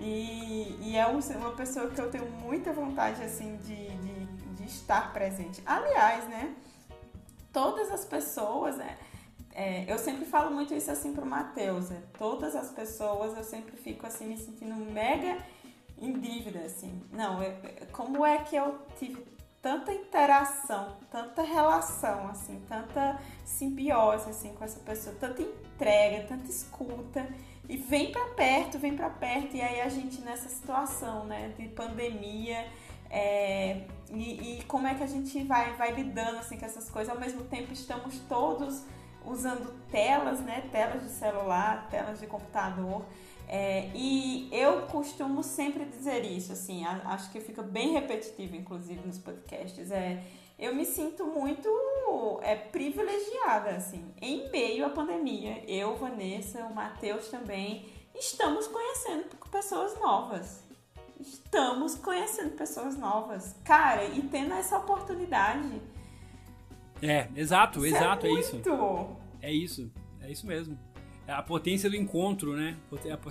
E, 0.00 0.76
e 0.80 0.96
é 0.96 1.06
uma 1.06 1.52
pessoa 1.52 1.90
que 1.90 2.00
eu 2.00 2.10
tenho 2.10 2.28
muita 2.30 2.72
vontade 2.72 3.22
assim 3.22 3.56
de, 3.58 3.88
de, 3.98 4.26
de 4.56 4.64
estar 4.64 5.12
presente. 5.12 5.62
Aliás, 5.64 6.28
né? 6.28 6.54
Todas 7.52 7.90
as 7.90 8.04
pessoas, 8.04 8.76
né? 8.76 8.98
É, 9.54 9.90
eu 9.90 9.98
sempre 9.98 10.24
falo 10.24 10.50
muito 10.50 10.72
isso 10.74 10.90
assim 10.90 11.12
pro 11.12 11.26
Matheus, 11.26 11.90
né? 11.90 12.02
Todas 12.18 12.56
as 12.56 12.70
pessoas 12.70 13.36
eu 13.36 13.44
sempre 13.44 13.76
fico 13.76 14.06
assim 14.06 14.26
me 14.26 14.38
sentindo 14.38 14.74
mega 14.74 15.38
em 15.98 16.18
dívida, 16.18 16.60
assim. 16.60 17.02
Não, 17.12 17.42
eu, 17.42 17.54
como 17.92 18.24
é 18.24 18.38
que 18.38 18.56
eu 18.56 18.78
tive 18.98 19.22
tanta 19.62 19.92
interação, 19.92 20.96
tanta 21.08 21.40
relação, 21.42 22.26
assim, 22.26 22.60
tanta 22.68 23.20
simbiose, 23.44 24.28
assim, 24.28 24.52
com 24.54 24.64
essa 24.64 24.80
pessoa, 24.80 25.14
tanta 25.20 25.40
entrega, 25.40 26.26
tanta 26.26 26.50
escuta, 26.50 27.24
e 27.68 27.76
vem 27.76 28.10
para 28.10 28.24
perto, 28.30 28.76
vem 28.76 28.96
para 28.96 29.08
perto, 29.08 29.56
e 29.56 29.62
aí 29.62 29.80
a 29.80 29.88
gente 29.88 30.20
nessa 30.20 30.48
situação, 30.48 31.24
né, 31.24 31.54
de 31.56 31.68
pandemia, 31.68 32.66
é, 33.08 33.82
e, 34.10 34.58
e, 34.58 34.64
como 34.64 34.88
é 34.88 34.94
que 34.94 35.04
a 35.04 35.06
gente 35.06 35.44
vai, 35.44 35.74
vai 35.74 35.92
lidando, 35.92 36.38
assim, 36.38 36.58
com 36.58 36.66
essas 36.66 36.90
coisas, 36.90 37.14
ao 37.14 37.20
mesmo 37.20 37.44
tempo 37.44 37.72
estamos 37.72 38.18
todos 38.28 38.82
usando 39.24 39.72
telas, 39.92 40.40
né, 40.40 40.64
telas 40.72 41.04
de 41.04 41.10
celular, 41.10 41.86
telas 41.88 42.18
de 42.18 42.26
computador, 42.26 43.04
é, 43.48 43.90
e 43.94 44.48
eu 44.52 44.82
costumo 44.82 45.42
sempre 45.42 45.84
dizer 45.84 46.24
isso, 46.24 46.52
assim, 46.52 46.84
acho 46.84 47.30
que 47.30 47.40
fica 47.40 47.62
bem 47.62 47.92
repetitivo, 47.92 48.56
inclusive, 48.56 49.06
nos 49.06 49.18
podcasts. 49.18 49.90
É, 49.90 50.22
eu 50.58 50.74
me 50.74 50.84
sinto 50.84 51.26
muito 51.26 51.68
é, 52.42 52.54
privilegiada, 52.54 53.70
assim. 53.70 54.04
Em 54.20 54.50
meio 54.50 54.86
à 54.86 54.90
pandemia, 54.90 55.62
eu, 55.66 55.96
Vanessa, 55.96 56.64
o 56.64 56.74
Matheus 56.74 57.28
também, 57.28 57.86
estamos 58.14 58.66
conhecendo 58.68 59.24
pessoas 59.50 59.98
novas. 60.00 60.62
Estamos 61.20 61.94
conhecendo 61.94 62.52
pessoas 62.56 62.96
novas. 62.96 63.54
Cara, 63.64 64.04
e 64.04 64.22
tendo 64.22 64.54
essa 64.54 64.78
oportunidade. 64.78 65.80
É, 67.00 67.28
exato, 67.36 67.84
Isso 67.84 67.96
exato, 67.96 68.26
é, 68.26 68.30
é, 68.30 68.32
isso. 68.32 68.62
É 69.42 69.52
isso, 69.52 69.92
é 70.20 70.30
isso 70.30 70.46
mesmo. 70.46 70.78
É 71.26 71.32
a 71.32 71.42
potência 71.42 71.88
do 71.88 71.96
encontro, 71.96 72.56
né? 72.56 72.76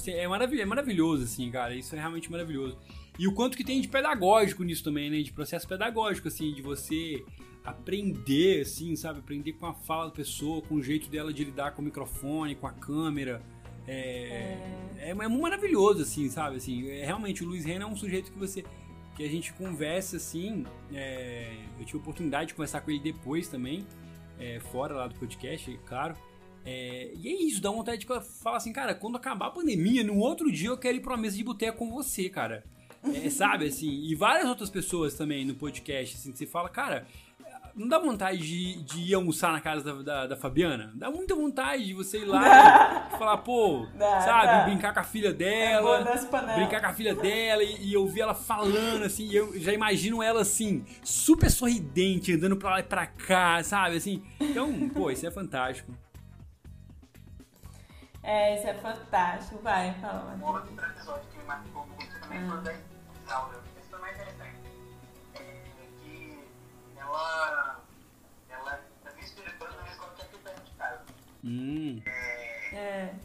É 0.07 0.27
maravilhoso, 0.27 0.63
é 0.63 0.65
maravilhoso, 0.65 1.23
assim, 1.23 1.51
cara. 1.51 1.75
Isso 1.75 1.93
é 1.95 1.99
realmente 1.99 2.31
maravilhoso. 2.31 2.77
E 3.19 3.27
o 3.27 3.33
quanto 3.33 3.57
que 3.57 3.63
tem 3.63 3.81
de 3.81 3.87
pedagógico 3.87 4.63
nisso 4.63 4.83
também, 4.83 5.09
né? 5.09 5.21
De 5.21 5.31
processo 5.31 5.67
pedagógico, 5.67 6.27
assim, 6.27 6.53
de 6.53 6.61
você 6.61 7.23
aprender, 7.63 8.61
assim, 8.61 8.95
sabe? 8.95 9.19
Aprender 9.19 9.53
com 9.53 9.65
a 9.65 9.73
fala 9.73 10.05
da 10.05 10.11
pessoa, 10.11 10.61
com 10.61 10.75
o 10.75 10.83
jeito 10.83 11.09
dela 11.09 11.33
de 11.33 11.43
lidar 11.43 11.71
com 11.71 11.81
o 11.81 11.85
microfone, 11.85 12.55
com 12.55 12.65
a 12.65 12.71
câmera. 12.71 13.41
É, 13.87 14.57
é. 14.97 15.09
é, 15.09 15.09
é 15.09 15.13
maravilhoso, 15.13 16.01
assim, 16.01 16.29
sabe? 16.29 16.57
Assim, 16.57 16.89
é, 16.89 17.05
realmente, 17.05 17.43
o 17.43 17.47
Luiz 17.47 17.65
Renan 17.65 17.85
é 17.85 17.87
um 17.87 17.95
sujeito 17.95 18.31
que 18.31 18.39
você. 18.39 18.63
que 19.15 19.23
a 19.23 19.29
gente 19.29 19.51
conversa, 19.53 20.15
assim. 20.15 20.65
É, 20.93 21.53
eu 21.77 21.85
tive 21.85 21.97
a 21.97 22.01
oportunidade 22.01 22.47
de 22.47 22.53
conversar 22.53 22.81
com 22.81 22.89
ele 22.89 23.01
depois 23.01 23.49
também, 23.49 23.85
é, 24.39 24.59
fora 24.59 24.95
lá 24.95 25.07
do 25.07 25.15
podcast, 25.15 25.77
claro. 25.85 26.15
É, 26.65 27.11
e 27.15 27.27
é 27.27 27.43
isso, 27.43 27.61
dá 27.61 27.69
vontade 27.69 27.99
de 27.99 28.07
falar 28.41 28.57
assim, 28.57 28.71
cara, 28.71 28.93
quando 28.93 29.17
acabar 29.17 29.47
a 29.47 29.51
pandemia, 29.51 30.03
no 30.03 30.17
outro 30.17 30.51
dia 30.51 30.69
eu 30.69 30.77
quero 30.77 30.97
ir 30.97 31.01
pra 31.01 31.13
uma 31.13 31.21
mesa 31.21 31.37
de 31.37 31.43
boteco 31.43 31.77
com 31.77 31.89
você, 31.89 32.29
cara. 32.29 32.63
É, 33.03 33.29
sabe, 33.31 33.65
assim, 33.65 33.89
e 33.89 34.15
várias 34.15 34.47
outras 34.47 34.69
pessoas 34.69 35.15
também 35.15 35.45
no 35.45 35.55
podcast, 35.55 36.15
assim, 36.15 36.31
que 36.31 36.37
você 36.37 36.45
fala, 36.45 36.69
cara, 36.69 37.07
não 37.75 37.87
dá 37.87 37.97
vontade 37.97 38.37
de, 38.37 38.81
de 38.83 38.99
ir 39.11 39.13
almoçar 39.13 39.51
na 39.51 39.61
casa 39.61 39.83
da, 39.83 40.01
da, 40.01 40.27
da, 40.27 40.35
Fabiana? 40.35 40.91
Dá 40.95 41.09
muita 41.09 41.35
vontade 41.35 41.85
de 41.85 41.93
você 41.93 42.19
ir 42.19 42.25
lá 42.25 43.09
e 43.13 43.17
falar, 43.17 43.37
pô, 43.37 43.87
dá, 43.97 44.21
sabe, 44.21 44.47
dá. 44.47 44.63
brincar 44.65 44.93
com 44.93 44.99
a 44.99 45.03
filha 45.03 45.33
dela. 45.33 45.99
É 45.99 46.55
brincar 46.55 46.81
com 46.81 46.87
a 46.87 46.93
filha 46.93 47.15
dela 47.15 47.63
e, 47.63 47.91
e 47.91 47.97
ouvir 47.97 48.21
ela 48.21 48.33
falando, 48.33 49.03
assim, 49.03 49.27
e 49.27 49.35
eu 49.35 49.57
já 49.59 49.73
imagino 49.73 50.21
ela 50.21 50.41
assim, 50.41 50.85
super 51.03 51.49
sorridente, 51.49 52.33
andando 52.33 52.57
pra 52.57 52.71
lá 52.71 52.79
e 52.79 52.83
pra 52.83 53.05
cá, 53.05 53.63
sabe? 53.63 53.95
Assim. 53.95 54.21
Então, 54.39 54.89
pô, 54.89 55.09
isso 55.09 55.25
é 55.25 55.31
fantástico. 55.31 55.91
É, 58.23 58.55
isso 58.55 58.67
é 58.67 58.73
fantástico. 58.75 59.61
Vai, 59.61 59.93
fala. 59.95 60.35
Um 60.35 60.43
outro 60.43 60.73
episódio 60.73 61.29
que 61.31 61.37
me 61.37 61.43
marcou 61.45 61.87
muito 61.87 62.19
também 62.19 62.47
foi 62.47 62.61
da 62.61 62.73
Isaura. 62.73 63.59
Esse 63.79 63.89
foi 63.89 63.99
mais 63.99 64.15
interessante. 64.15 64.59
É 65.33 65.63
que 66.01 66.39
ela, 66.97 67.81
ela 68.49 68.79
é 69.05 69.09
vice-diretora 69.15 69.71
que 69.71 70.21
é 70.21 70.25
aqui 70.25 70.37
perto 70.37 70.63
de 70.63 70.71
casa. 70.71 71.01
Hum. 71.43 72.01
É, 72.05 72.75
é. 72.75 73.15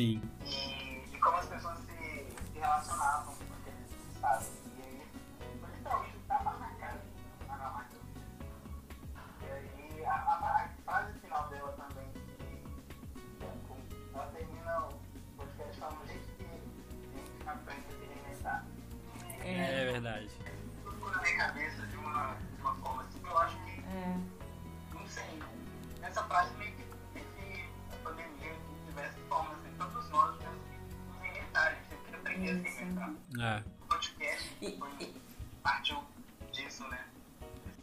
Sim. 0.00 0.18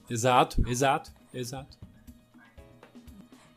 Exato, 0.10 0.62
exato, 0.68 1.12
exato. 1.34 1.78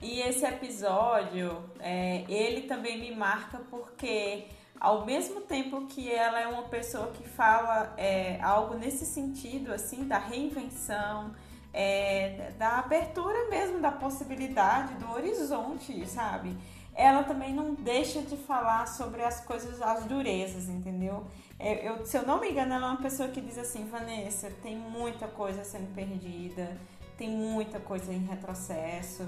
E 0.02 0.20
esse 0.20 0.44
episódio, 0.46 1.62
é, 1.78 2.24
ele 2.26 2.62
também 2.62 2.98
me 2.98 3.14
marca 3.14 3.60
porque, 3.70 4.46
ao 4.80 5.04
mesmo 5.04 5.42
tempo 5.42 5.86
que 5.86 6.10
ela 6.10 6.40
é 6.40 6.46
uma 6.46 6.62
pessoa 6.64 7.08
que 7.08 7.28
fala 7.28 7.92
é, 7.98 8.40
algo 8.40 8.74
nesse 8.74 9.04
sentido, 9.04 9.72
assim, 9.72 10.04
da 10.04 10.18
reinvenção, 10.18 11.34
é, 11.72 12.52
da 12.58 12.78
abertura 12.78 13.48
mesmo 13.50 13.78
da 13.80 13.92
possibilidade, 13.92 14.94
do 14.94 15.10
horizonte, 15.12 16.06
sabe? 16.06 16.56
Ela 16.94 17.22
também 17.22 17.54
não 17.54 17.74
deixa 17.74 18.20
de 18.22 18.36
falar 18.36 18.86
sobre 18.86 19.22
as 19.22 19.40
coisas, 19.44 19.80
as 19.80 20.04
durezas, 20.04 20.68
entendeu? 20.68 21.26
É, 21.58 21.88
eu, 21.88 22.04
se 22.04 22.16
eu 22.16 22.26
não 22.26 22.40
me 22.40 22.50
engano, 22.50 22.74
ela 22.74 22.88
é 22.88 22.90
uma 22.90 23.02
pessoa 23.02 23.28
que 23.28 23.40
diz 23.40 23.58
assim, 23.58 23.86
Vanessa, 23.88 24.50
tem 24.62 24.76
muita 24.76 25.28
coisa 25.28 25.62
sendo 25.64 25.94
perdida, 25.94 26.76
tem 27.16 27.28
muita 27.28 27.78
coisa 27.78 28.12
em 28.12 28.24
retrocesso. 28.24 29.26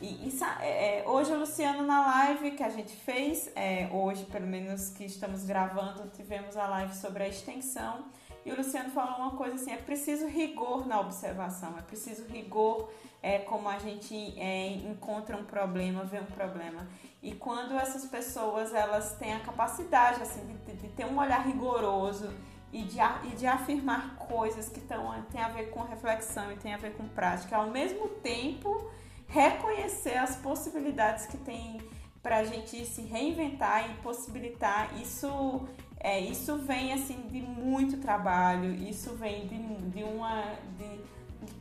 E, 0.00 0.28
e 0.28 0.38
é, 0.60 1.00
é, 1.00 1.08
hoje 1.08 1.32
o 1.32 1.38
Luciano 1.38 1.86
na 1.86 2.06
live 2.06 2.52
que 2.52 2.62
a 2.62 2.68
gente 2.68 2.94
fez, 2.96 3.50
é, 3.54 3.88
hoje 3.92 4.24
pelo 4.24 4.46
menos 4.46 4.90
que 4.90 5.04
estamos 5.04 5.44
gravando, 5.44 6.10
tivemos 6.16 6.56
a 6.56 6.66
live 6.66 6.94
sobre 6.94 7.22
a 7.22 7.28
extensão. 7.28 8.06
E 8.44 8.50
o 8.50 8.56
Luciano 8.56 8.90
falou 8.90 9.18
uma 9.18 9.36
coisa 9.36 9.54
assim: 9.54 9.70
é 9.70 9.76
preciso 9.76 10.26
rigor 10.26 10.86
na 10.86 11.00
observação, 11.00 11.78
é 11.78 11.82
preciso 11.82 12.24
rigor 12.26 12.90
é, 13.22 13.38
como 13.38 13.68
a 13.68 13.78
gente 13.78 14.14
é, 14.38 14.68
encontra 14.68 15.36
um 15.36 15.44
problema, 15.44 16.04
vê 16.04 16.18
um 16.18 16.26
problema. 16.26 16.88
E 17.22 17.32
quando 17.32 17.78
essas 17.78 18.04
pessoas 18.06 18.74
elas 18.74 19.16
têm 19.16 19.32
a 19.34 19.40
capacidade 19.40 20.20
assim, 20.20 20.44
de, 20.66 20.74
de 20.74 20.88
ter 20.88 21.06
um 21.06 21.18
olhar 21.18 21.46
rigoroso 21.46 22.32
e 22.72 22.82
de, 22.82 22.98
e 22.98 23.36
de 23.36 23.46
afirmar 23.46 24.16
coisas 24.16 24.68
que 24.68 24.80
tão, 24.80 25.22
têm 25.30 25.40
a 25.40 25.48
ver 25.48 25.70
com 25.70 25.82
reflexão 25.82 26.50
e 26.50 26.56
têm 26.56 26.74
a 26.74 26.78
ver 26.78 26.94
com 26.96 27.06
prática, 27.08 27.56
ao 27.56 27.70
mesmo 27.70 28.08
tempo 28.08 28.90
reconhecer 29.28 30.16
as 30.16 30.36
possibilidades 30.36 31.26
que 31.26 31.36
tem 31.36 31.80
para 32.22 32.38
a 32.38 32.44
gente 32.44 32.84
se 32.84 33.02
reinventar 33.02 33.90
e 33.90 33.94
possibilitar 34.02 34.90
isso 35.00 35.66
é, 35.98 36.20
isso 36.20 36.56
vem 36.58 36.92
assim 36.92 37.22
de 37.28 37.40
muito 37.40 37.98
trabalho 37.98 38.72
isso 38.74 39.14
vem 39.14 39.46
de, 39.46 39.58
de 39.90 40.04
uma 40.04 40.42
de 40.76 41.01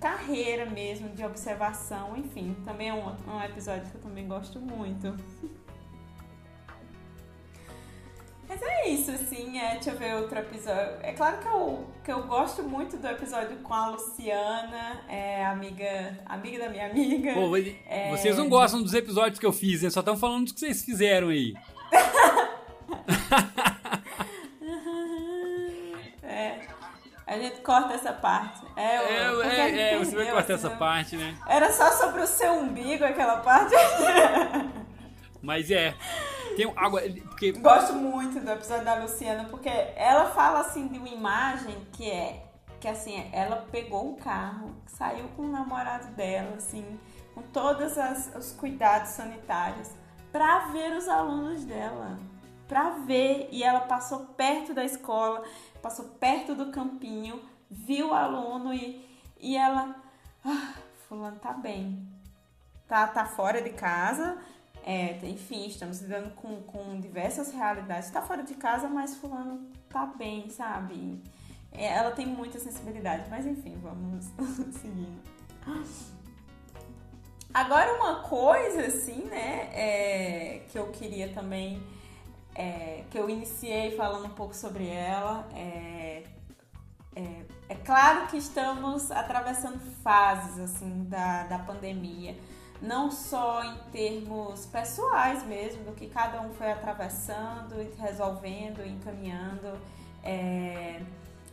carreira 0.02 0.66
mesmo 0.66 1.10
de 1.10 1.24
observação 1.24 2.18
enfim 2.18 2.56
também 2.66 2.90
é 2.90 2.94
um, 2.94 3.06
um 3.32 3.42
episódio 3.44 3.90
que 3.90 3.96
eu 3.96 4.02
também 4.02 4.28
gosto 4.28 4.60
muito 4.60 5.16
mas 8.52 8.62
é 8.64 8.90
isso, 8.90 9.10
assim, 9.12 9.58
é, 9.58 9.76
deixa 9.76 9.92
eu 9.92 9.98
ver 9.98 10.14
outro 10.16 10.38
episódio. 10.38 10.98
É 11.02 11.14
claro 11.14 11.38
que 11.38 11.48
eu, 11.48 11.88
que 12.04 12.12
eu 12.12 12.24
gosto 12.24 12.62
muito 12.62 12.98
do 12.98 13.08
episódio 13.08 13.56
com 13.60 13.74
a 13.74 13.92
Luciana, 13.92 15.00
é, 15.08 15.46
amiga, 15.46 16.20
amiga 16.26 16.60
da 16.60 16.70
minha 16.70 16.88
amiga. 16.88 17.34
Pô, 17.34 17.56
É. 17.56 18.10
vocês 18.10 18.38
não 18.38 18.50
gostam 18.50 18.84
dos 18.84 18.94
episódios 18.94 19.40
que 19.40 19.46
eu 19.46 19.54
fiz, 19.54 19.84
né? 19.84 19.90
Só 19.90 20.02
estão 20.02 20.18
falando 20.18 20.44
dos 20.44 20.52
que 20.52 20.60
vocês 20.60 20.84
fizeram 20.84 21.30
aí. 21.30 21.54
É, 26.24 26.60
a 27.34 27.38
gente 27.40 27.62
corta 27.62 27.94
essa 27.94 28.12
parte. 28.14 28.62
É, 28.76 28.96
É, 28.98 29.00
é, 29.44 29.94
é, 29.94 29.98
você 30.00 30.16
vai 30.16 30.26
cortar 30.26 30.42
assim, 30.42 30.54
essa 30.54 30.70
né? 30.70 30.76
parte, 30.78 31.18
né? 31.18 31.38
Era 31.48 31.72
só 31.72 31.92
sobre 31.92 32.22
o 32.22 32.28
seu 32.28 32.54
umbigo 32.54 33.04
aquela 33.06 33.38
parte. 33.38 33.74
Mas 35.42 35.72
é. 35.72 35.96
Tem 36.56 36.72
agora, 36.76 37.10
porque 37.24 37.54
Gosto 37.54 37.94
muito 37.94 38.40
do 38.40 38.52
episódio 38.52 38.84
da 38.86 38.96
Luciana, 38.96 39.46
porque 39.50 39.70
ela 39.96 40.26
fala 40.32 40.60
assim 40.60 40.88
de 40.88 41.00
uma 41.00 41.08
imagem 41.10 41.76
que 41.94 42.10
é 42.10 42.44
que 42.80 42.88
assim, 42.88 43.30
ela 43.32 43.68
pegou 43.72 44.10
um 44.12 44.16
carro, 44.16 44.76
saiu 44.88 45.28
com 45.38 45.44
o 45.44 45.48
namorado 45.52 46.08
dela, 46.16 46.56
assim, 46.58 47.00
com 47.36 47.42
todos 47.44 47.96
as- 47.96 48.32
os 48.36 48.52
cuidados 48.54 49.12
sanitários, 49.12 49.92
pra 50.32 50.60
ver 50.72 50.92
os 50.94 51.08
alunos 51.08 51.64
dela. 51.64 52.18
Pra 52.68 52.90
ver. 53.06 53.50
E 53.52 53.64
ela 53.64 53.82
passou 53.82 54.22
perto 54.36 54.74
da 54.74 54.84
escola, 54.84 55.44
passou 55.82 56.06
perto 56.20 56.56
do 56.56 56.72
campinho, 56.72 57.42
viu 57.70 58.10
o 58.10 58.14
aluno 58.14 58.74
e, 58.74 59.06
e 59.40 59.56
ela. 59.56 59.96
Ah, 60.44 60.74
fulano 61.08 61.40
tá 61.40 61.54
bem. 61.54 62.08
Tá, 62.88 63.08
tá 63.08 63.26
fora 63.26 63.62
de 63.62 63.70
casa, 63.70 64.38
é, 64.84 65.18
enfim, 65.24 65.68
estamos 65.68 66.02
lidando 66.02 66.32
com, 66.32 66.62
com 66.64 67.00
diversas 67.00 67.52
realidades. 67.54 68.10
Tá 68.10 68.22
fora 68.22 68.44
de 68.44 68.56
casa, 68.56 68.90
mas 68.90 69.16
fulano 69.16 69.70
tá 69.90 70.06
bem, 70.06 70.50
sabe? 70.50 71.22
É, 71.72 71.86
ela 71.86 72.12
tem 72.12 72.26
muita 72.26 72.60
sensibilidade, 72.60 73.30
mas 73.30 73.46
enfim, 73.46 73.78
vamos 73.82 74.26
seguindo. 74.76 75.22
Agora 77.54 77.94
uma 77.96 78.24
coisa 78.24 78.88
assim, 78.88 79.24
né, 79.26 79.70
é, 79.74 80.66
que 80.70 80.78
eu 80.78 80.88
queria 80.92 81.34
também, 81.34 81.82
é, 82.56 83.04
que 83.10 83.18
eu 83.18 83.30
iniciei 83.30 83.96
falando 83.96 84.26
um 84.26 84.36
pouco 84.36 84.56
sobre 84.56 84.88
ela, 84.88 85.48
é, 85.54 86.24
é, 87.16 87.46
é, 87.70 87.76
claro 87.76 88.28
que 88.28 88.38
estamos 88.38 89.12
atravessando 89.12 89.80
fases 90.02 90.60
assim 90.60 91.06
da, 91.06 91.44
da 91.44 91.60
pandemia, 91.60 92.38
não 92.82 93.12
só 93.12 93.64
em 93.64 93.78
termos 93.92 94.66
pessoais 94.66 95.44
mesmo, 95.46 95.84
do 95.84 95.92
que 95.92 96.08
cada 96.08 96.42
um 96.42 96.54
foi 96.54 96.72
atravessando, 96.72 97.76
resolvendo, 98.00 98.86
encaminhando. 98.86 99.80
É, 100.24 101.02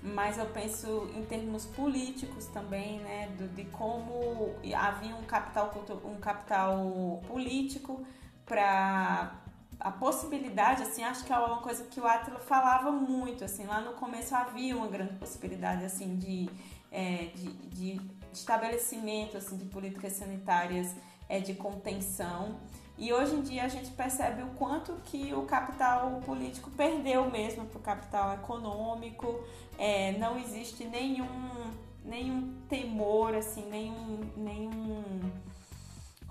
mas 0.01 0.39
eu 0.39 0.47
penso 0.47 1.11
em 1.17 1.25
termos 1.25 1.67
políticos 1.67 2.47
também, 2.47 3.01
né, 3.01 3.29
do, 3.37 3.49
de 3.49 3.65
como 3.65 4.55
havia 4.77 5.15
um 5.17 5.25
capital, 5.25 5.73
um 6.05 6.21
capital 6.21 7.21
político 7.27 8.07
para 8.47 9.33
a 9.81 9.91
possibilidade, 9.91 10.83
assim, 10.83 11.05
acho 11.05 11.25
que 11.25 11.33
é 11.33 11.39
uma 11.39 11.59
coisa 11.59 11.85
que 11.85 12.01
o 12.01 12.07
Átila 12.07 12.41
falava 12.41 12.91
muito, 12.91 13.45
assim, 13.45 13.65
lá 13.65 13.81
no 13.81 13.93
começo 13.93 14.35
havia 14.35 14.77
uma 14.77 14.89
grande 14.89 15.15
possibilidade, 15.15 15.85
assim, 15.85 16.17
de, 16.17 16.49
é, 16.91 17.31
de, 17.35 17.53
de 17.69 18.01
estabelecimento, 18.33 19.37
assim, 19.37 19.57
de 19.57 19.65
políticas 19.67 20.15
sanitárias 20.15 20.95
é, 21.29 21.39
de 21.39 21.55
contenção, 21.55 22.59
e 22.99 23.13
hoje 23.13 23.37
em 23.37 23.43
dia 23.43 23.63
a 23.63 23.69
gente 23.69 23.91
percebe 23.93 24.43
o 24.43 24.49
quanto 24.49 24.93
que 25.05 25.33
o 25.33 25.43
capital 25.43 26.21
político 26.27 26.69
perdeu 26.73 27.31
mesmo 27.31 27.65
para 27.67 27.79
o 27.79 27.81
capital 27.81 28.35
econômico. 28.35 29.41
É, 29.79 30.19
não 30.19 30.37
existe 30.37 30.85
nenhum, 30.85 31.71
nenhum 32.05 32.53
temor, 32.69 33.37
assim, 33.37 33.65
nenhum, 33.71 34.29
nenhum. 34.37 35.31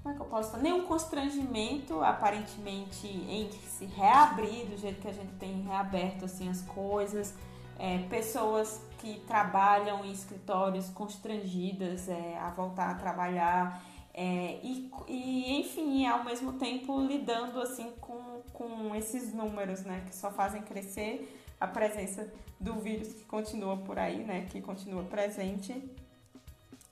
Como 0.07 0.15
é 0.15 0.15
que 0.15 0.21
eu 0.21 0.27
posso 0.27 0.51
falar? 0.51 0.63
Nenhum 0.63 0.83
constrangimento, 0.83 2.01
aparentemente, 2.01 3.07
em 3.07 3.51
se 3.51 3.85
reabrir 3.85 4.65
do 4.65 4.77
jeito 4.77 5.01
que 5.01 5.07
a 5.09 5.11
gente 5.11 5.33
tem 5.33 5.63
reaberto 5.63 6.23
assim, 6.23 6.47
as 6.47 6.61
coisas. 6.61 7.33
É, 7.77 7.97
pessoas 8.07 8.81
que 8.99 9.19
trabalham 9.27 10.05
em 10.05 10.11
escritórios 10.11 10.89
constrangidas 10.91 12.07
é, 12.07 12.37
a 12.37 12.49
voltar 12.51 12.91
a 12.91 12.95
trabalhar. 12.95 13.83
É, 14.13 14.61
e, 14.63 14.89
e, 15.09 15.59
enfim, 15.59 16.05
ao 16.05 16.23
mesmo 16.23 16.53
tempo 16.53 17.01
lidando 17.01 17.59
assim 17.59 17.91
com, 17.99 18.41
com 18.53 18.95
esses 18.95 19.33
números, 19.33 19.81
né, 19.81 20.05
que 20.07 20.15
só 20.15 20.31
fazem 20.31 20.61
crescer 20.61 21.37
a 21.59 21.67
presença 21.67 22.33
do 22.57 22.75
vírus 22.75 23.09
que 23.09 23.25
continua 23.25 23.75
por 23.75 23.99
aí, 23.99 24.23
né, 24.23 24.47
que 24.49 24.61
continua 24.61 25.03
presente. 25.03 25.73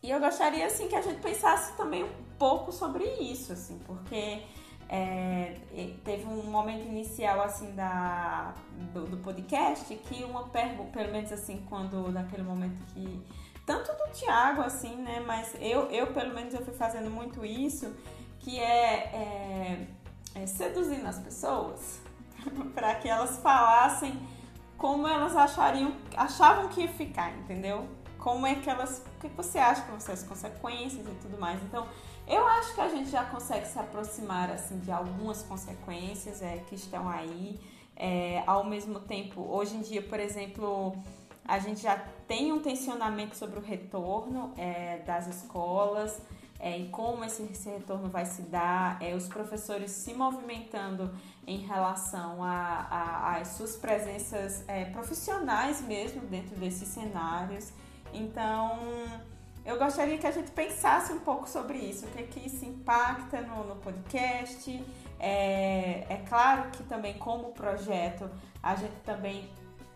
E 0.05 0.11
eu 0.11 0.19
gostaria 0.19 0.67
assim 0.67 0.87
que 0.87 0.95
a 0.95 1.01
gente 1.01 1.19
pensasse 1.19 1.75
também 1.75 2.03
um 2.03 2.13
pouco 2.37 2.71
sobre 2.71 3.03
isso, 3.03 3.51
assim, 3.53 3.79
porque 3.87 4.43
é, 4.87 5.55
teve 6.03 6.25
um 6.25 6.43
momento 6.43 6.85
inicial 6.85 7.41
assim 7.41 7.73
da 7.73 8.53
do, 8.93 9.07
do 9.07 9.17
podcast 9.17 9.95
que 9.95 10.23
uma 10.23 10.43
pergunta, 10.49 10.91
pelo 10.91 11.11
menos 11.11 11.31
assim, 11.31 11.65
quando 11.67 12.11
naquele 12.11 12.43
momento 12.43 12.77
que 12.93 13.19
tanto 13.65 13.91
do 13.93 14.13
Tiago, 14.13 14.61
assim, 14.61 14.95
né? 14.95 15.23
Mas 15.25 15.55
eu, 15.59 15.89
eu, 15.89 16.13
pelo 16.13 16.35
menos, 16.35 16.53
eu 16.53 16.63
fui 16.63 16.75
fazendo 16.75 17.09
muito 17.09 17.43
isso, 17.43 17.91
que 18.41 18.59
é, 18.59 19.09
é, 19.11 19.87
é 20.35 20.45
seduzindo 20.45 21.07
as 21.07 21.17
pessoas 21.17 21.99
para 22.75 22.93
que 22.93 23.09
elas 23.09 23.39
falassem 23.39 24.13
como 24.77 25.07
elas 25.07 25.35
achariam, 25.35 25.95
achavam 26.15 26.67
que 26.67 26.81
ia 26.81 26.89
ficar, 26.89 27.35
entendeu? 27.39 27.87
Como 28.25 28.47
é 28.47 28.55
que 28.55 28.67
elas, 28.67 29.03
o 29.05 29.19
que 29.19 29.27
você 29.27 29.59
acha 29.59 29.83
que 29.83 29.91
vão 29.91 29.99
ser 29.99 30.13
as 30.13 30.23
consequências 30.23 31.05
e 31.05 31.11
tudo 31.21 31.39
mais. 31.39 31.61
Então, 31.61 31.87
eu 32.27 32.47
acho 32.47 32.73
que 32.73 32.81
a 32.81 32.89
gente 32.89 33.07
já 33.11 33.23
consegue 33.23 33.67
se 33.67 33.77
aproximar 33.77 34.49
assim 34.49 34.79
de 34.79 34.91
algumas 34.91 35.43
consequências 35.43 36.41
é, 36.41 36.57
que 36.67 36.73
estão 36.73 37.07
aí. 37.07 37.59
É, 37.95 38.41
ao 38.47 38.63
mesmo 38.63 38.99
tempo, 38.99 39.41
hoje 39.47 39.75
em 39.75 39.81
dia, 39.81 40.01
por 40.01 40.19
exemplo, 40.19 40.95
a 41.47 41.59
gente 41.59 41.83
já 41.83 42.03
tem 42.27 42.51
um 42.51 42.59
tensionamento 42.59 43.35
sobre 43.35 43.59
o 43.59 43.61
retorno 43.61 44.51
é, 44.57 44.97
das 45.05 45.27
escolas 45.27 46.19
é, 46.59 46.79
e 46.79 46.89
como 46.89 47.23
esse, 47.23 47.43
esse, 47.43 47.69
retorno 47.69 48.09
vai 48.09 48.25
se 48.25 48.41
dar, 48.41 48.99
é, 49.03 49.13
os 49.13 49.27
professores 49.27 49.91
se 49.91 50.15
movimentando 50.15 51.13
em 51.45 51.57
relação 51.57 52.39
às 52.43 53.49
suas 53.49 53.75
presenças 53.75 54.67
é, 54.67 54.85
profissionais 54.85 55.79
mesmo 55.81 56.21
dentro 56.21 56.55
desses 56.55 56.87
cenários. 56.87 57.71
Então, 58.15 58.79
eu 59.65 59.77
gostaria 59.77 60.17
que 60.17 60.27
a 60.27 60.31
gente 60.31 60.51
pensasse 60.51 61.11
um 61.11 61.19
pouco 61.19 61.49
sobre 61.49 61.77
isso, 61.77 62.05
o 62.05 62.09
que, 62.09 62.19
é 62.19 62.23
que 62.23 62.47
isso 62.47 62.63
impacta 62.63 63.41
no, 63.41 63.63
no 63.65 63.75
podcast. 63.77 64.83
É, 65.19 66.05
é 66.09 66.23
claro 66.27 66.69
que 66.71 66.83
também 66.83 67.15
como 67.15 67.51
projeto 67.51 68.29
a 68.61 68.75
gente 68.75 68.95
também 69.03 69.49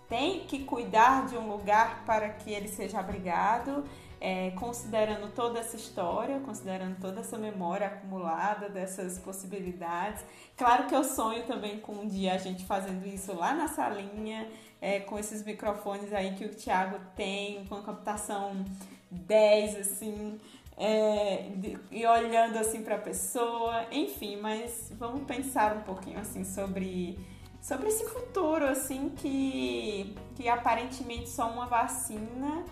tem 0.10 0.42
que 0.42 0.64
cuidar 0.66 1.28
de 1.28 1.38
um 1.38 1.48
lugar 1.48 2.04
para 2.04 2.30
que 2.30 2.52
ele 2.52 2.68
seja 2.68 3.00
abrigado, 3.00 3.84
é, 4.20 4.52
considerando 4.52 5.32
toda 5.34 5.60
essa 5.60 5.76
história, 5.76 6.40
considerando 6.40 7.00
toda 7.00 7.22
essa 7.22 7.38
memória 7.38 7.88
acumulada 7.88 8.68
dessas 8.70 9.20
possibilidades. 9.20 10.26
Claro 10.58 10.88
que 10.88 10.96
eu 10.96 11.04
sonho 11.04 11.46
também 11.46 11.80
com 11.80 11.94
um 11.94 12.08
dia 12.08 12.34
a 12.34 12.38
gente 12.38 12.66
fazendo 12.66 13.06
isso 13.06 13.34
lá 13.34 13.54
na 13.54 13.68
salinha, 13.68 14.50
é, 14.82 15.00
com 15.00 15.18
esses 15.20 15.44
microfones 15.44 16.14
aí 16.14 16.36
que 16.36 16.46
o 16.46 16.50
Thiago 16.50 17.00
tem, 17.16 17.66
com 17.66 17.76
a 17.76 17.82
captação 17.82 18.64
10, 19.12 19.76
assim, 19.76 20.38
é, 20.78 21.52
de, 21.56 21.78
e 21.92 22.06
olhando 22.06 22.58
assim 22.58 22.82
para 22.84 22.96
a 22.96 23.00
pessoa, 23.00 23.86
enfim, 23.92 24.38
mas 24.38 24.92
vamos 24.98 25.24
pensar 25.24 25.76
um 25.76 25.82
pouquinho 25.82 26.20
assim 26.20 26.44
sobre 26.44 27.20
sobre 27.62 27.90
esse 27.90 28.06
futuro, 28.06 28.66
assim, 28.66 29.10
que, 29.10 30.16
que 30.36 30.48
aparentemente 30.48 31.30
só 31.30 31.50
uma 31.52 31.66
vacina 31.66 32.64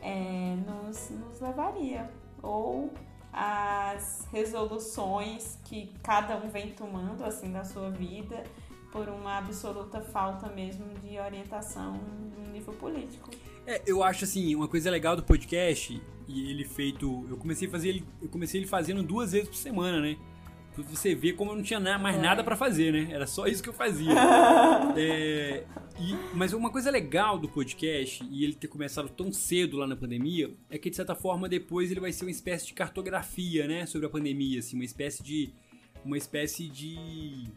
é, 0.00 0.56
nos, 0.66 1.10
nos 1.10 1.40
levaria. 1.40 2.10
Ou 2.42 2.92
as 3.32 4.26
resoluções 4.32 5.58
que 5.64 5.92
cada 6.02 6.36
um 6.36 6.48
vem 6.48 6.70
tomando, 6.70 7.24
assim, 7.24 7.52
da 7.52 7.64
sua 7.64 7.90
vida, 7.90 8.44
por 8.90 9.08
uma 9.08 9.38
absoluta 9.38 10.00
falta 10.00 10.48
mesmo 10.48 10.86
de 11.02 11.18
orientação 11.18 12.00
no 12.36 12.52
nível 12.52 12.74
político. 12.74 13.30
É, 13.66 13.82
eu 13.86 14.02
acho 14.02 14.24
assim, 14.24 14.54
uma 14.54 14.68
coisa 14.68 14.90
legal 14.90 15.14
do 15.14 15.22
podcast, 15.22 16.00
e 16.26 16.50
ele 16.50 16.64
feito. 16.64 17.26
Eu 17.28 17.36
comecei 17.36 17.68
a 17.68 17.70
fazer 17.70 17.88
ele. 17.90 18.04
Eu 18.20 18.28
comecei 18.28 18.60
ele 18.60 18.66
fazendo 18.66 19.02
duas 19.02 19.32
vezes 19.32 19.48
por 19.48 19.56
semana, 19.56 20.00
né? 20.00 20.16
você 20.82 21.14
vê 21.14 21.32
como 21.32 21.50
eu 21.50 21.56
não 21.56 21.62
tinha 21.62 21.80
mais 21.80 22.16
é. 22.16 22.20
nada 22.20 22.44
para 22.44 22.56
fazer, 22.56 22.92
né? 22.92 23.08
Era 23.10 23.26
só 23.26 23.46
isso 23.46 23.62
que 23.62 23.68
eu 23.68 23.72
fazia. 23.72 24.12
é, 24.96 25.64
e, 25.98 26.14
mas 26.34 26.52
uma 26.52 26.70
coisa 26.70 26.90
legal 26.90 27.38
do 27.38 27.48
podcast, 27.48 28.24
e 28.30 28.44
ele 28.44 28.54
ter 28.54 28.68
começado 28.68 29.08
tão 29.08 29.32
cedo 29.32 29.76
lá 29.76 29.86
na 29.86 29.96
pandemia, 29.96 30.50
é 30.70 30.78
que 30.78 30.90
de 30.90 30.96
certa 30.96 31.14
forma 31.14 31.48
depois 31.48 31.90
ele 31.90 32.00
vai 32.00 32.12
ser 32.12 32.24
uma 32.24 32.30
espécie 32.30 32.66
de 32.66 32.74
cartografia, 32.74 33.66
né? 33.66 33.86
Sobre 33.86 34.06
a 34.06 34.10
pandemia, 34.10 34.60
assim, 34.60 34.76
uma 34.76 34.84
espécie 34.84 35.22
de. 35.22 35.50
Uma 36.04 36.16
espécie 36.16 36.68
de. 36.68 37.48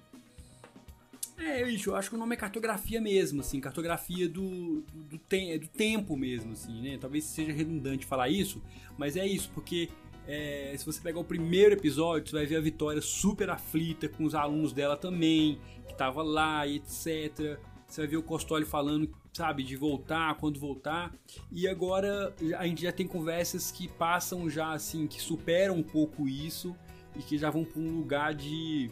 É, 1.44 1.68
isso, 1.68 1.89
eu 1.89 1.96
acho 1.96 2.08
que 2.08 2.16
o 2.16 2.20
nome 2.20 2.36
é 2.36 2.38
cartografia 2.38 3.02
mesmo, 3.02 3.42
assim, 3.42 3.60
cartografia 3.60 4.30
do, 4.30 4.82
do, 4.82 5.04
do, 5.10 5.18
te, 5.18 5.58
do 5.58 5.68
tempo 5.68 6.16
mesmo, 6.16 6.54
assim, 6.54 6.82
né? 6.82 7.00
Talvez 7.02 7.24
seja 7.24 7.52
redundante 7.52 8.06
falar 8.06 8.30
isso, 8.30 8.62
mas 8.96 9.18
é 9.18 9.26
isso, 9.26 9.50
porque 9.52 9.89
é, 10.28 10.76
se 10.78 10.86
você 10.86 11.02
pegar 11.02 11.20
o 11.20 11.24
primeiro 11.24 11.74
episódio, 11.74 12.30
você 12.30 12.36
vai 12.36 12.46
ver 12.46 12.58
a 12.58 12.62
Vitória 12.62 13.02
super 13.02 13.50
aflita 13.50 14.08
com 14.08 14.24
os 14.24 14.36
alunos 14.36 14.72
dela 14.72 14.96
também, 14.96 15.60
que 15.88 15.96
tava 15.96 16.22
lá 16.22 16.68
e 16.68 16.76
etc. 16.76 17.60
Você 17.88 18.02
vai 18.02 18.08
ver 18.08 18.18
o 18.18 18.24
Costoli 18.24 18.64
falando, 18.64 19.10
sabe, 19.34 19.64
de 19.64 19.76
voltar, 19.76 20.38
quando 20.38 20.60
voltar. 20.60 21.12
E 21.52 21.68
agora 21.68 22.34
a 22.58 22.68
gente 22.68 22.84
já 22.84 22.92
tem 22.92 23.08
conversas 23.08 23.72
que 23.72 23.88
passam 23.88 24.48
já 24.48 24.74
assim, 24.74 25.08
que 25.08 25.20
superam 25.20 25.76
um 25.78 25.84
pouco 25.84 26.28
isso 26.28 26.76
e 27.16 27.24
que 27.24 27.36
já 27.38 27.50
vão 27.50 27.66
para 27.66 27.82
um 27.82 27.98
lugar 27.98 28.36
de 28.36 28.92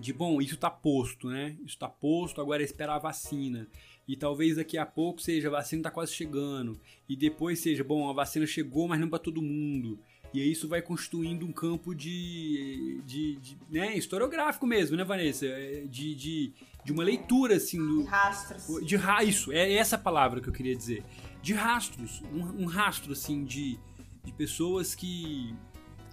de 0.00 0.12
bom, 0.12 0.40
isso 0.40 0.54
está 0.54 0.70
posto, 0.70 1.28
né? 1.28 1.56
Isso 1.58 1.74
está 1.74 1.88
posto, 1.88 2.40
agora 2.40 2.62
é 2.62 2.64
esperar 2.64 2.96
a 2.96 2.98
vacina. 2.98 3.68
E 4.08 4.16
talvez 4.16 4.56
daqui 4.56 4.76
a 4.76 4.86
pouco 4.86 5.20
seja 5.20 5.48
a 5.48 5.52
vacina 5.52 5.80
está 5.80 5.90
quase 5.90 6.12
chegando. 6.12 6.80
E 7.08 7.14
depois 7.14 7.60
seja, 7.60 7.84
bom, 7.84 8.08
a 8.08 8.12
vacina 8.12 8.46
chegou, 8.46 8.88
mas 8.88 8.98
não 8.98 9.08
para 9.08 9.18
todo 9.18 9.40
mundo. 9.40 9.98
E 10.32 10.40
aí 10.40 10.50
isso 10.50 10.68
vai 10.68 10.80
construindo 10.80 11.44
um 11.44 11.52
campo 11.52 11.94
de, 11.94 13.00
de, 13.04 13.36
de 13.36 13.58
né, 13.68 13.96
historiográfico 13.96 14.66
mesmo, 14.66 14.96
né, 14.96 15.04
Vanessa? 15.04 15.46
É, 15.46 15.84
de, 15.88 16.14
de, 16.14 16.52
de 16.84 16.92
uma 16.92 17.02
leitura, 17.02 17.56
assim. 17.56 17.78
Do, 17.78 18.02
de 18.02 18.08
rastros. 18.08 18.86
De 18.86 18.96
ra 18.96 19.24
isso, 19.24 19.52
é 19.52 19.74
essa 19.74 19.98
palavra 19.98 20.40
que 20.40 20.48
eu 20.48 20.52
queria 20.52 20.74
dizer. 20.74 21.04
De 21.42 21.52
rastros. 21.52 22.22
Um, 22.32 22.62
um 22.62 22.66
rastro, 22.66 23.12
assim, 23.12 23.44
de, 23.44 23.78
de 24.24 24.32
pessoas 24.32 24.94
que 24.94 25.54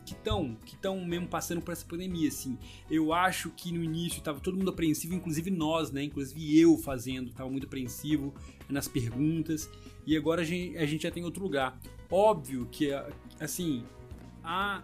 que 0.07 0.13
estão 0.13 0.55
que 0.65 0.75
estão 0.75 1.03
mesmo 1.03 1.27
passando 1.27 1.61
por 1.61 1.73
essa 1.73 1.85
pandemia, 1.85 2.29
assim. 2.29 2.57
Eu 2.89 3.11
acho 3.11 3.49
que 3.51 3.73
no 3.73 3.83
início 3.83 4.19
estava 4.19 4.39
todo 4.39 4.55
mundo 4.55 4.69
apreensivo, 4.69 5.13
inclusive 5.13 5.51
nós, 5.51 5.91
né? 5.91 6.03
Inclusive 6.03 6.57
eu 6.57 6.77
fazendo, 6.77 7.29
estava 7.29 7.49
muito 7.49 7.67
apreensivo 7.67 8.33
nas 8.69 8.87
perguntas. 8.87 9.69
E 10.05 10.15
agora 10.15 10.43
a 10.43 10.45
gente, 10.45 10.77
a 10.77 10.85
gente 10.85 11.03
já 11.03 11.11
tem 11.11 11.25
outro 11.25 11.43
lugar. 11.43 11.77
Óbvio 12.09 12.65
que, 12.71 12.89
assim, 13.37 13.83
a, 14.41 14.81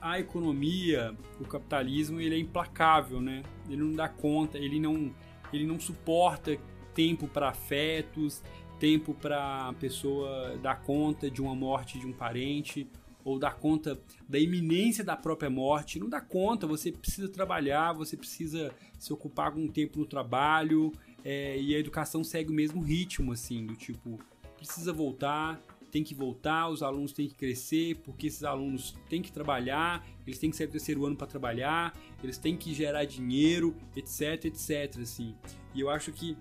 a 0.00 0.18
economia, 0.18 1.14
o 1.38 1.44
capitalismo, 1.44 2.18
ele 2.18 2.34
é 2.34 2.38
implacável, 2.38 3.20
né? 3.20 3.42
Ele 3.68 3.82
não 3.82 3.92
dá 3.92 4.08
conta, 4.08 4.56
ele 4.56 4.80
não, 4.80 5.14
ele 5.52 5.66
não 5.66 5.78
suporta 5.78 6.56
tempo 6.94 7.28
para 7.28 7.50
afetos, 7.50 8.42
tempo 8.78 9.12
para 9.12 9.68
a 9.68 9.72
pessoa 9.74 10.56
dar 10.62 10.80
conta 10.80 11.30
de 11.30 11.42
uma 11.42 11.54
morte 11.54 11.98
de 11.98 12.06
um 12.06 12.12
parente 12.12 12.88
ou 13.24 13.38
dar 13.38 13.56
conta 13.56 14.00
da 14.28 14.38
iminência 14.38 15.04
da 15.04 15.16
própria 15.16 15.50
morte. 15.50 15.98
Não 15.98 16.08
dá 16.08 16.20
conta, 16.20 16.66
você 16.66 16.90
precisa 16.92 17.28
trabalhar, 17.28 17.92
você 17.92 18.16
precisa 18.16 18.72
se 18.98 19.12
ocupar 19.12 19.52
com 19.52 19.60
um 19.60 19.68
tempo 19.68 19.98
no 19.98 20.06
trabalho 20.06 20.92
é, 21.24 21.60
e 21.60 21.74
a 21.74 21.78
educação 21.78 22.24
segue 22.24 22.50
o 22.50 22.54
mesmo 22.54 22.80
ritmo, 22.80 23.32
assim, 23.32 23.66
do 23.66 23.74
tipo, 23.74 24.18
precisa 24.56 24.92
voltar, 24.92 25.62
tem 25.90 26.04
que 26.04 26.14
voltar, 26.14 26.68
os 26.68 26.82
alunos 26.82 27.12
têm 27.12 27.28
que 27.28 27.34
crescer, 27.34 27.96
porque 27.96 28.28
esses 28.28 28.44
alunos 28.44 28.96
têm 29.08 29.20
que 29.20 29.32
trabalhar, 29.32 30.06
eles 30.26 30.38
têm 30.38 30.50
que 30.50 30.56
sair 30.56 30.66
do 30.66 30.72
terceiro 30.72 31.04
ano 31.04 31.16
para 31.16 31.26
trabalhar, 31.26 31.92
eles 32.22 32.38
têm 32.38 32.56
que 32.56 32.72
gerar 32.72 33.04
dinheiro, 33.04 33.74
etc, 33.96 34.44
etc, 34.44 35.00
assim. 35.00 35.34
E 35.74 35.80
eu 35.80 35.90
acho 35.90 36.12
que, 36.12 36.36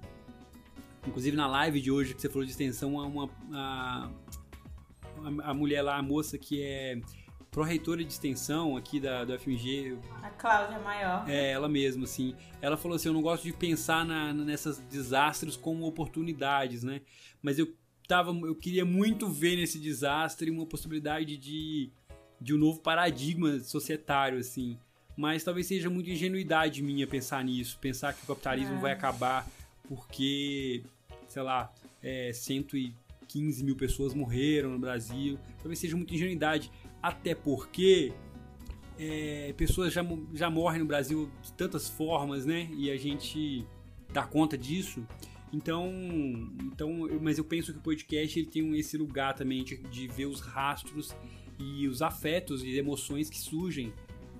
inclusive 1.07 1.35
na 1.35 1.47
live 1.47 1.81
de 1.81 1.91
hoje 1.91 2.13
que 2.13 2.21
você 2.21 2.29
falou 2.29 2.45
de 2.45 2.51
extensão, 2.51 2.93
uma, 2.93 3.29
a, 5.23 5.51
a 5.51 5.53
mulher 5.53 5.81
lá, 5.81 5.97
a 5.97 6.01
moça 6.01 6.37
que 6.37 6.61
é 6.61 6.99
pró-reitora 7.51 8.03
de 8.03 8.11
extensão 8.11 8.77
aqui 8.77 8.99
da, 8.99 9.25
da 9.25 9.37
FMG. 9.37 9.97
A 10.21 10.29
Cláudia 10.29 10.79
Maior. 10.79 11.29
É, 11.29 11.51
ela 11.51 11.67
mesma, 11.67 12.03
assim. 12.03 12.35
Ela 12.61 12.77
falou 12.77 12.95
assim: 12.95 13.09
eu 13.09 13.13
não 13.13 13.21
gosto 13.21 13.43
de 13.43 13.53
pensar 13.53 14.05
na, 14.05 14.33
nessas 14.33 14.79
desastres 14.79 15.55
como 15.55 15.85
oportunidades, 15.85 16.83
né? 16.83 17.01
Mas 17.41 17.57
eu 17.57 17.73
tava, 18.07 18.31
eu 18.31 18.55
queria 18.55 18.85
muito 18.85 19.29
ver 19.29 19.55
nesse 19.55 19.79
desastre 19.79 20.49
uma 20.49 20.65
possibilidade 20.65 21.37
de, 21.37 21.91
de 22.39 22.53
um 22.53 22.57
novo 22.57 22.79
paradigma 22.79 23.59
societário, 23.59 24.39
assim. 24.39 24.77
Mas 25.15 25.43
talvez 25.43 25.67
seja 25.67 25.89
muita 25.89 26.11
ingenuidade 26.11 26.81
minha 26.81 27.05
pensar 27.05 27.43
nisso, 27.43 27.77
pensar 27.79 28.13
que 28.13 28.23
o 28.23 28.27
capitalismo 28.27 28.75
é. 28.75 28.79
vai 28.79 28.91
acabar 28.93 29.45
porque, 29.87 30.83
sei 31.27 31.41
lá, 31.41 31.73
é, 32.01 32.31
115 33.29 33.63
mil 33.63 33.75
pessoas 33.75 34.13
morreram 34.13 34.71
no 34.71 34.79
Brasil. 34.79 35.39
Talvez 35.57 35.79
seja 35.79 35.95
muita 35.95 36.15
ingenuidade, 36.15 36.71
até 37.01 37.35
porque 37.35 38.11
é, 38.97 39.53
pessoas 39.55 39.93
já, 39.93 40.05
já 40.33 40.49
morrem 40.49 40.79
no 40.79 40.85
Brasil 40.85 41.29
de 41.41 41.53
tantas 41.53 41.87
formas, 41.87 42.45
né? 42.45 42.69
E 42.75 42.89
a 42.89 42.97
gente 42.97 43.65
dá 44.11 44.23
conta 44.23 44.57
disso. 44.57 45.05
Então, 45.51 45.91
então, 46.61 47.07
mas 47.21 47.37
eu 47.37 47.43
penso 47.43 47.71
que 47.71 47.79
o 47.79 47.81
podcast 47.81 48.37
ele 48.37 48.47
tem 48.47 48.77
esse 48.77 48.97
lugar 48.97 49.33
também 49.33 49.63
de, 49.63 49.77
de 49.77 50.07
ver 50.07 50.25
os 50.25 50.41
rastros 50.41 51.15
e 51.57 51.87
os 51.87 52.01
afetos 52.01 52.63
e 52.63 52.77
emoções 52.77 53.29
que 53.29 53.37
surgem, 53.37 53.91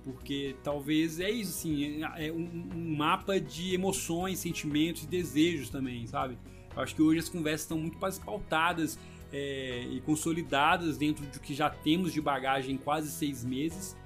porque 0.04 0.54
talvez 0.62 1.18
é 1.18 1.28
isso, 1.28 1.50
assim, 1.50 2.00
é 2.16 2.30
um, 2.32 2.68
um 2.74 2.96
mapa 2.96 3.40
de 3.40 3.74
emoções, 3.74 4.38
sentimentos 4.38 5.02
e 5.02 5.06
desejos 5.08 5.68
também, 5.68 6.06
sabe? 6.06 6.38
Acho 6.80 6.94
que 6.94 7.02
hoje 7.02 7.20
as 7.20 7.28
conversas 7.28 7.62
estão 7.62 7.78
muito 7.78 7.98
mais 7.98 8.18
pautadas 8.18 8.98
é, 9.32 9.86
e 9.90 10.00
consolidadas 10.00 10.96
dentro 10.96 11.24
do 11.26 11.40
que 11.40 11.54
já 11.54 11.70
temos 11.70 12.12
de 12.12 12.20
bagagem 12.20 12.74
em 12.74 12.78
quase 12.78 13.10
seis 13.10 13.44
meses. 13.44 13.96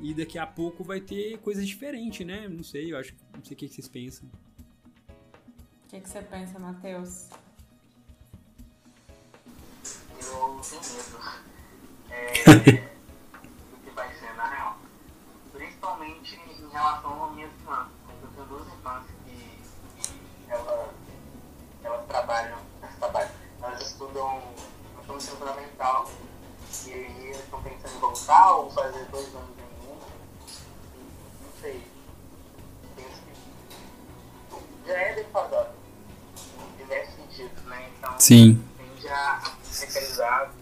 E 0.00 0.14
daqui 0.14 0.38
a 0.38 0.46
pouco 0.46 0.84
vai 0.84 1.00
ter 1.00 1.38
coisas 1.38 1.66
diferentes, 1.66 2.24
né? 2.24 2.48
Não 2.48 2.62
sei, 2.62 2.92
eu 2.92 2.98
acho, 2.98 3.14
não 3.34 3.44
sei 3.44 3.54
o 3.54 3.58
que 3.58 3.68
vocês 3.68 3.88
pensam. 3.88 4.28
O 5.84 5.90
que, 5.90 6.00
que 6.00 6.08
você 6.08 6.22
pensa, 6.22 6.58
Matheus? 6.58 7.30
Eu 10.20 10.60
tenho 10.62 10.82
medo 10.82 11.18
é, 12.10 12.32
do 13.70 13.76
que 13.82 13.90
vai 13.94 14.14
ser, 14.14 14.34
na 14.34 14.48
real. 14.48 14.78
Principalmente 15.52 16.36
em 16.36 16.68
relação 16.70 17.24
às 17.24 17.34
minhas 17.34 17.50
irmãs. 17.60 17.88
Eu 18.22 18.28
tenho 18.28 18.46
duas 18.46 18.68
irmãs 18.68 19.04
que, 19.24 20.02
que 20.02 20.50
elas, 20.50 20.94
elas 21.88 22.06
trabalham, 22.06 22.58
elas 22.82 22.96
trabalham, 22.96 23.30
elas 23.62 23.82
estudam 23.82 24.42
no 25.06 25.16
ensino 25.16 25.36
fundamental 25.36 26.10
e 26.86 26.92
aí 26.92 27.26
eles 27.26 27.38
estão 27.38 27.62
pensando 27.62 27.96
em 27.96 27.98
voltar 27.98 28.52
ou 28.52 28.70
fazer 28.70 29.04
dois 29.06 29.34
anos 29.34 29.58
em 29.58 29.88
um. 29.88 29.94
Não 29.94 31.52
sei. 31.60 31.86
Penso 32.94 33.22
que 34.50 34.86
já 34.86 34.94
é 34.94 35.14
defasado 35.14 35.70
diversos 36.76 37.14
sentidos, 37.14 37.64
né? 37.64 37.90
Então, 37.96 38.14
Sim. 38.18 38.64
tende 38.76 39.08
a 39.08 39.40
precarizar, 39.78 40.52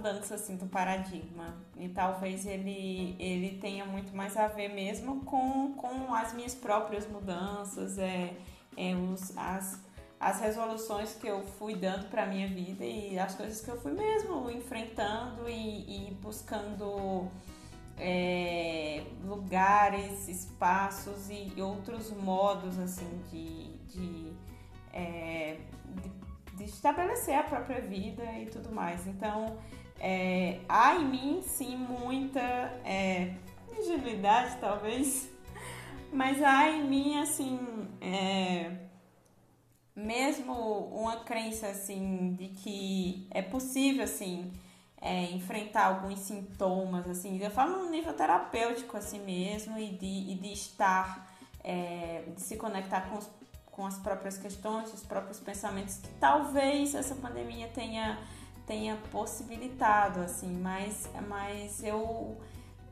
mudança 0.00 0.34
assim 0.34 0.56
do 0.56 0.66
paradigma 0.66 1.54
e 1.76 1.88
talvez 1.90 2.46
ele 2.46 3.14
ele 3.18 3.58
tenha 3.58 3.84
muito 3.84 4.16
mais 4.16 4.34
a 4.36 4.48
ver 4.48 4.68
mesmo 4.68 5.22
com, 5.26 5.74
com 5.74 6.14
as 6.14 6.32
minhas 6.32 6.54
próprias 6.54 7.06
mudanças 7.06 7.98
é, 7.98 8.34
é 8.76 8.94
os, 8.94 9.36
as 9.36 9.78
as 10.18 10.38
resoluções 10.40 11.14
que 11.14 11.26
eu 11.26 11.42
fui 11.42 11.74
dando 11.74 12.10
para 12.10 12.26
minha 12.26 12.46
vida 12.48 12.84
e 12.84 13.18
as 13.18 13.34
coisas 13.34 13.60
que 13.62 13.70
eu 13.70 13.80
fui 13.80 13.92
mesmo 13.92 14.50
enfrentando 14.50 15.48
e, 15.48 16.08
e 16.08 16.14
buscando 16.20 17.26
é, 17.96 19.02
lugares, 19.24 20.28
espaços 20.28 21.30
e 21.30 21.54
outros 21.60 22.10
modos 22.10 22.78
assim 22.78 23.08
de, 23.30 23.78
de, 23.86 24.32
é, 24.92 25.56
de 26.02 26.20
de 26.60 26.64
estabelecer 26.64 27.34
a 27.34 27.42
própria 27.42 27.80
vida 27.80 28.22
e 28.38 28.46
tudo 28.46 28.70
mais. 28.70 29.06
Então, 29.06 29.56
é, 30.00 30.60
há 30.68 30.96
em 30.96 31.04
mim, 31.04 31.42
sim, 31.42 31.76
muita 31.76 32.40
é, 32.84 33.34
ingenuidade, 33.78 34.56
talvez, 34.58 35.30
mas 36.10 36.42
há 36.42 36.70
em 36.70 36.88
mim, 36.88 37.18
assim, 37.18 37.60
é, 38.00 38.72
mesmo 39.94 40.54
uma 40.54 41.16
crença, 41.18 41.68
assim, 41.68 42.34
de 42.34 42.48
que 42.48 43.28
é 43.30 43.42
possível, 43.42 44.04
assim, 44.04 44.50
é, 45.00 45.24
enfrentar 45.32 45.86
alguns 45.86 46.20
sintomas, 46.20 47.06
assim, 47.08 47.38
eu 47.38 47.50
falo 47.50 47.84
no 47.84 47.90
nível 47.90 48.14
terapêutico, 48.14 48.96
assim 48.96 49.20
mesmo, 49.20 49.78
e 49.78 49.90
de, 49.90 50.32
e 50.32 50.34
de 50.34 50.52
estar, 50.52 51.30
é, 51.62 52.24
de 52.34 52.40
se 52.40 52.56
conectar 52.56 53.02
com 53.02 53.18
os 53.18 53.28
com 53.80 53.86
as 53.86 53.98
próprias 53.98 54.36
questões, 54.36 54.92
os 54.92 55.02
próprios 55.02 55.40
pensamentos 55.40 55.96
que 55.96 56.08
talvez 56.20 56.94
essa 56.94 57.14
pandemia 57.14 57.66
tenha 57.68 58.18
tenha 58.70 58.96
possibilitado 59.10 60.20
assim, 60.20 60.52
mas 60.60 61.10
mas 61.26 61.82
eu 61.82 62.36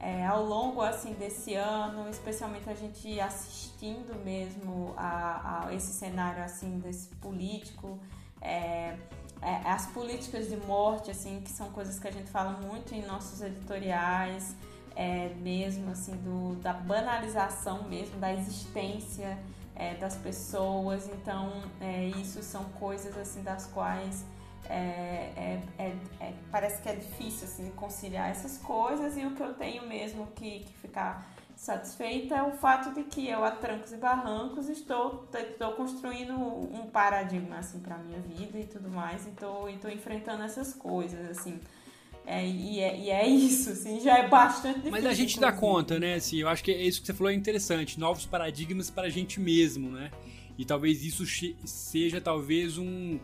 é, 0.01 0.27
ao 0.27 0.45
longo 0.45 0.83
assim 0.83 1.13
desse 1.13 1.55
ano, 1.55 2.09
especialmente 2.11 2.69
a 2.69 2.75
gente 2.75 3.21
assistindo 3.21 4.13
mesmo 4.25 4.93
a, 4.97 5.67
a 5.69 5.75
esse 5.75 5.93
cenário 5.93 6.43
assim 6.43 6.81
desse 6.81 7.15
político, 7.27 7.97
é, 8.41 8.97
é, 9.41 9.55
as 9.65 9.87
políticas 9.87 10.49
de 10.49 10.57
morte 10.57 11.13
assim 11.13 11.41
que 11.43 11.51
são 11.51 11.71
coisas 11.71 11.97
que 12.01 12.09
a 12.09 12.13
gente 12.13 12.29
fala 12.29 12.59
muito 12.61 12.93
em 12.93 13.03
nossos 13.07 13.41
editoriais, 13.41 14.57
é, 14.97 15.29
mesmo 15.41 15.93
assim 15.93 16.17
do, 16.17 16.57
da 16.57 16.73
banalização 16.73 17.85
mesmo 17.85 18.19
da 18.19 18.33
existência 18.33 19.39
é, 19.77 19.95
das 19.95 20.17
pessoas. 20.17 21.09
Então, 21.09 21.63
é, 21.81 22.07
isso 22.07 22.43
são 22.43 22.65
coisas 22.81 23.17
assim 23.17 23.45
das 23.45 23.67
quais 23.67 24.25
é, 24.69 25.33
é, 25.37 25.63
é, 25.79 25.97
é, 26.21 26.33
parece 26.51 26.83
que 26.83 26.89
é 26.89 26.95
difícil 26.95 27.47
assim 27.47 27.71
conciliar 27.71 28.31
essas 28.31 28.59
coisas 28.59 29.17
e 29.17 29.25
o 29.25 29.35
que 29.35 29.43
eu 29.43 29.55
tenho 29.55 29.87
mesmo 29.87 30.27
que, 30.35 30.61
que 30.61 30.73
ficar 30.75 31.27
satisfeita 31.57 32.37
é 32.37 32.43
o 32.43 32.53
fato 32.53 32.95
de 32.95 33.03
que 33.03 33.29
eu, 33.29 33.45
a 33.45 33.51
trancos 33.51 33.93
e 33.93 33.97
barrancos, 33.97 34.69
estou, 34.69 35.29
estou 35.35 35.73
construindo 35.73 36.35
um 36.35 36.87
paradigma, 36.87 37.59
assim, 37.59 37.81
para 37.81 37.99
minha 37.99 38.21
vida 38.21 38.61
e 38.61 38.65
tudo 38.65 38.89
mais, 38.89 39.27
e 39.27 39.31
estou, 39.31 39.69
estou 39.69 39.91
enfrentando 39.91 40.45
essas 40.45 40.73
coisas, 40.73 41.29
assim. 41.31 41.59
É, 42.25 42.47
e, 42.47 42.79
é, 42.79 42.97
e 42.97 43.11
é 43.11 43.27
isso, 43.27 43.71
assim, 43.71 44.01
já 44.01 44.19
é 44.19 44.29
bastante 44.29 44.77
difícil. 44.77 44.93
Mas 44.93 45.07
a 45.07 45.15
gente 45.15 45.41
dá 45.41 45.51
conta, 45.51 45.99
né? 45.99 46.15
Assim, 46.15 46.37
eu 46.37 46.49
acho 46.49 46.63
que 46.63 46.71
é 46.71 46.81
isso 46.81 47.01
que 47.01 47.07
você 47.07 47.15
falou 47.15 47.33
é 47.33 47.35
interessante. 47.35 47.99
Novos 47.99 48.25
paradigmas 48.25 48.89
para 48.89 49.09
a 49.09 49.11
gente 49.11 49.41
mesmo, 49.41 49.91
né? 49.91 50.13
E 50.57 50.65
talvez 50.65 51.05
isso 51.05 51.25
seja 51.65 52.21
talvez 52.21 52.77
um, 52.79 53.19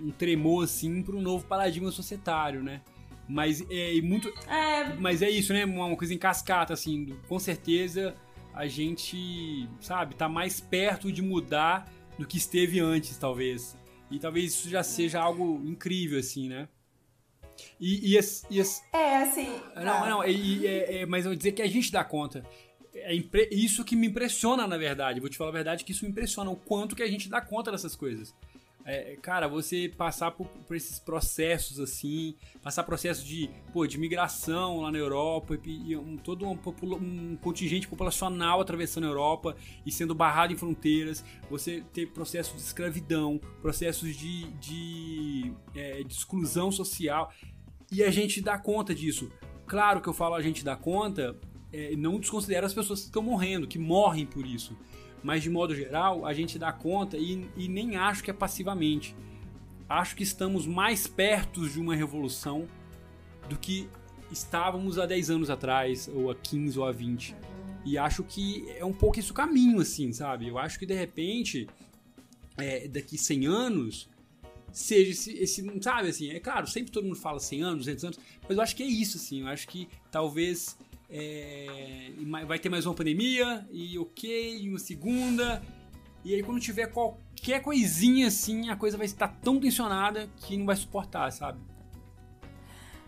um 0.00 0.10
tremor, 0.10 0.64
assim, 0.64 1.02
para 1.02 1.16
um 1.16 1.22
novo 1.22 1.46
paradigma 1.46 1.90
societário, 1.90 2.62
né? 2.62 2.80
Mas 3.28 3.64
é 3.70 4.00
muito. 4.00 4.28
É... 4.48 4.94
Mas 4.94 5.22
é 5.22 5.30
isso, 5.30 5.52
né? 5.52 5.64
Uma 5.64 5.96
coisa 5.96 6.12
em 6.12 6.18
cascata, 6.18 6.72
assim. 6.72 7.16
Com 7.28 7.38
certeza 7.38 8.14
a 8.54 8.66
gente, 8.66 9.68
sabe, 9.80 10.14
tá 10.14 10.28
mais 10.28 10.60
perto 10.60 11.10
de 11.10 11.22
mudar 11.22 11.90
do 12.18 12.26
que 12.26 12.36
esteve 12.36 12.80
antes, 12.80 13.16
talvez. 13.16 13.76
E 14.10 14.18
talvez 14.18 14.52
isso 14.52 14.68
já 14.68 14.82
seja 14.82 15.20
algo 15.20 15.62
incrível, 15.64 16.18
assim, 16.18 16.48
né? 16.48 16.68
E, 17.80 18.12
e, 18.12 18.18
as, 18.18 18.44
e 18.50 18.60
as... 18.60 18.82
É, 18.92 19.16
assim. 19.18 19.48
Não, 19.76 19.82
tá. 19.82 20.10
não, 20.10 20.24
e, 20.24 20.66
é, 20.66 21.00
é, 21.00 21.06
mas 21.06 21.24
eu 21.24 21.30
vou 21.30 21.36
dizer 21.36 21.52
que 21.52 21.62
a 21.62 21.68
gente 21.68 21.90
dá 21.90 22.04
conta. 22.04 22.44
É 22.94 23.14
impre... 23.14 23.48
isso 23.50 23.84
que 23.84 23.96
me 23.96 24.06
impressiona, 24.06 24.66
na 24.66 24.76
verdade. 24.76 25.20
Vou 25.20 25.30
te 25.30 25.38
falar 25.38 25.50
a 25.50 25.54
verdade 25.54 25.84
que 25.84 25.92
isso 25.92 26.04
me 26.04 26.10
impressiona, 26.10 26.50
o 26.50 26.56
quanto 26.56 26.94
que 26.94 27.02
a 27.02 27.08
gente 27.08 27.28
dá 27.28 27.40
conta 27.40 27.70
dessas 27.70 27.96
coisas. 27.96 28.34
É, 28.84 29.16
cara, 29.22 29.46
você 29.46 29.88
passar 29.88 30.32
por, 30.32 30.48
por, 30.48 30.76
esses 30.76 30.98
processos 30.98 31.78
assim, 31.78 32.34
passar 32.60 32.82
processo 32.82 33.24
de, 33.24 33.48
pô, 33.72 33.86
de 33.86 33.96
migração 33.96 34.80
lá 34.80 34.90
na 34.90 34.98
Europa, 34.98 35.56
e, 35.64 35.92
e 35.92 35.96
um, 35.96 36.16
todo 36.16 36.44
um, 36.44 36.58
um, 37.00 37.36
contingente 37.36 37.86
populacional 37.86 38.60
atravessando 38.60 39.04
a 39.04 39.08
Europa 39.08 39.56
e 39.86 39.92
sendo 39.92 40.14
barrado 40.14 40.52
em 40.52 40.56
fronteiras, 40.56 41.24
você 41.48 41.84
ter 41.92 42.08
processos 42.08 42.56
de 42.56 42.62
escravidão, 42.62 43.40
processos 43.60 44.16
de, 44.16 44.50
de, 44.54 45.52
é, 45.76 46.02
de 46.02 46.12
exclusão 46.12 46.72
social, 46.72 47.32
e 47.90 48.02
a 48.02 48.10
gente 48.10 48.40
dá 48.40 48.58
conta 48.58 48.92
disso. 48.92 49.30
Claro 49.64 50.00
que 50.00 50.08
eu 50.08 50.14
falo 50.14 50.34
a 50.34 50.42
gente 50.42 50.64
dá 50.64 50.74
conta, 50.74 51.38
é, 51.72 51.94
não 51.94 52.18
desconsidera 52.18 52.66
as 52.66 52.74
pessoas 52.74 53.00
que 53.00 53.06
estão 53.06 53.22
morrendo, 53.22 53.68
que 53.68 53.78
morrem 53.78 54.26
por 54.26 54.44
isso 54.44 54.76
mas 55.22 55.42
de 55.42 55.50
modo 55.50 55.74
geral 55.74 56.26
a 56.26 56.32
gente 56.32 56.58
dá 56.58 56.72
conta 56.72 57.16
e, 57.16 57.48
e 57.56 57.68
nem 57.68 57.96
acho 57.96 58.22
que 58.22 58.30
é 58.30 58.34
passivamente. 58.34 59.14
Acho 59.88 60.16
que 60.16 60.22
estamos 60.22 60.66
mais 60.66 61.06
perto 61.06 61.68
de 61.68 61.78
uma 61.78 61.94
revolução 61.94 62.66
do 63.48 63.58
que 63.58 63.88
estávamos 64.30 64.98
há 64.98 65.06
10 65.06 65.30
anos 65.30 65.50
atrás, 65.50 66.08
ou 66.12 66.30
há 66.30 66.34
15 66.34 66.78
ou 66.78 66.86
há 66.86 66.92
20. 66.92 67.36
E 67.84 67.98
acho 67.98 68.22
que 68.24 68.64
é 68.70 68.84
um 68.84 68.92
pouco 68.92 69.18
esse 69.18 69.30
o 69.30 69.34
caminho, 69.34 69.80
assim, 69.80 70.12
sabe? 70.12 70.48
Eu 70.48 70.58
acho 70.58 70.78
que 70.78 70.86
de 70.86 70.94
repente, 70.94 71.68
é, 72.56 72.88
daqui 72.88 73.18
100 73.18 73.46
anos, 73.46 74.08
seja 74.72 75.10
esse, 75.10 75.32
esse, 75.32 75.82
sabe, 75.82 76.08
assim, 76.08 76.30
é 76.30 76.40
claro, 76.40 76.66
sempre 76.66 76.90
todo 76.90 77.04
mundo 77.04 77.16
fala 77.16 77.38
100 77.38 77.62
anos, 77.62 77.78
200 77.80 78.04
anos, 78.04 78.18
mas 78.48 78.56
eu 78.56 78.62
acho 78.62 78.74
que 78.74 78.82
é 78.82 78.86
isso, 78.86 79.18
assim, 79.18 79.40
eu 79.42 79.48
acho 79.48 79.68
que 79.68 79.88
talvez 80.10 80.76
é, 81.14 82.10
vai 82.46 82.58
ter 82.58 82.70
mais 82.70 82.86
uma 82.86 82.94
pandemia, 82.94 83.66
e 83.70 83.98
ok, 83.98 84.68
uma 84.70 84.78
segunda. 84.78 85.62
E 86.24 86.34
aí 86.34 86.42
quando 86.42 86.58
tiver 86.58 86.86
qualquer 86.86 87.60
coisinha 87.60 88.28
assim, 88.28 88.70
a 88.70 88.76
coisa 88.76 88.96
vai 88.96 89.04
estar 89.04 89.28
tão 89.28 89.60
tensionada 89.60 90.30
que 90.36 90.56
não 90.56 90.64
vai 90.64 90.76
suportar, 90.76 91.30
sabe? 91.30 91.60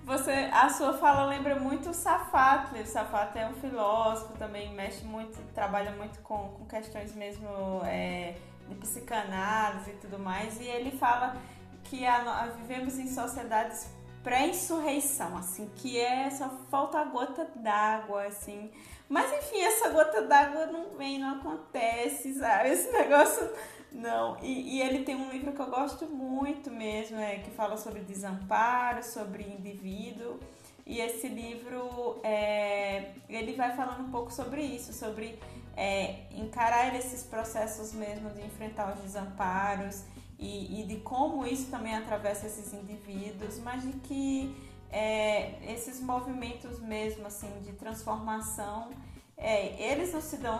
Você, 0.04 0.30
a 0.52 0.68
sua 0.68 0.92
fala 0.98 1.24
lembra 1.24 1.58
muito 1.58 1.88
o 1.88 1.94
Safato. 1.94 2.76
O 2.76 2.86
Safato 2.86 3.38
é 3.38 3.48
um 3.48 3.54
filósofo, 3.54 4.34
também 4.34 4.74
mexe 4.74 5.02
muito, 5.02 5.40
trabalha 5.54 5.92
muito 5.92 6.20
com, 6.20 6.50
com 6.50 6.66
questões 6.66 7.14
mesmo 7.14 7.48
é, 7.84 8.34
de 8.68 8.74
psicanálise 8.74 9.92
e 9.92 9.94
tudo 9.94 10.18
mais. 10.18 10.60
E 10.60 10.64
ele 10.64 10.90
fala 10.90 11.40
que 11.84 12.04
a, 12.04 12.16
a, 12.16 12.46
vivemos 12.48 12.98
em 12.98 13.06
sociedades 13.06 13.90
pré-insurreição, 14.24 15.36
assim, 15.36 15.70
que 15.76 16.00
é 16.00 16.30
só 16.30 16.48
falta 16.70 16.98
a 16.98 17.04
gota 17.04 17.46
d'água, 17.54 18.24
assim. 18.26 18.70
Mas 19.08 19.30
enfim, 19.32 19.60
essa 19.60 19.90
gota 19.90 20.22
d'água 20.22 20.66
não 20.66 20.96
vem, 20.96 21.18
não 21.18 21.36
acontece, 21.36 22.34
sabe? 22.34 22.70
Esse 22.70 22.90
negócio 22.90 23.48
não. 23.92 24.36
E, 24.42 24.76
e, 24.76 24.82
ele 24.82 25.04
tem 25.04 25.14
um 25.14 25.30
livro 25.30 25.52
que 25.52 25.60
eu 25.60 25.70
gosto 25.70 26.06
muito 26.06 26.70
mesmo, 26.70 27.18
é, 27.18 27.36
que 27.36 27.50
fala 27.50 27.76
sobre 27.76 28.00
desamparo, 28.00 29.04
sobre 29.04 29.44
indivíduo. 29.44 30.40
E 30.86 31.00
esse 31.00 31.28
livro, 31.28 32.20
é, 32.22 33.12
ele 33.28 33.54
vai 33.54 33.74
falando 33.76 34.06
um 34.06 34.10
pouco 34.10 34.32
sobre 34.32 34.62
isso, 34.62 34.92
sobre 34.92 35.38
é, 35.76 36.24
encarar 36.30 36.94
esses 36.94 37.22
processos 37.22 37.92
mesmo 37.92 38.30
de 38.30 38.42
enfrentar 38.42 38.94
os 38.94 39.00
desamparos 39.00 40.04
e, 40.44 40.82
e 40.82 40.86
de 40.86 40.96
como 40.96 41.46
isso 41.46 41.70
também 41.70 41.94
atravessa 41.94 42.46
esses 42.46 42.72
indivíduos, 42.74 43.58
mas 43.60 43.82
de 43.82 43.92
que 44.00 44.54
é, 44.90 45.72
esses 45.72 46.00
movimentos 46.00 46.78
mesmo 46.80 47.26
assim 47.26 47.50
de 47.62 47.72
transformação, 47.72 48.90
é, 49.38 49.90
eles 49.90 50.12
não 50.12 50.20
se 50.20 50.36
dão 50.36 50.58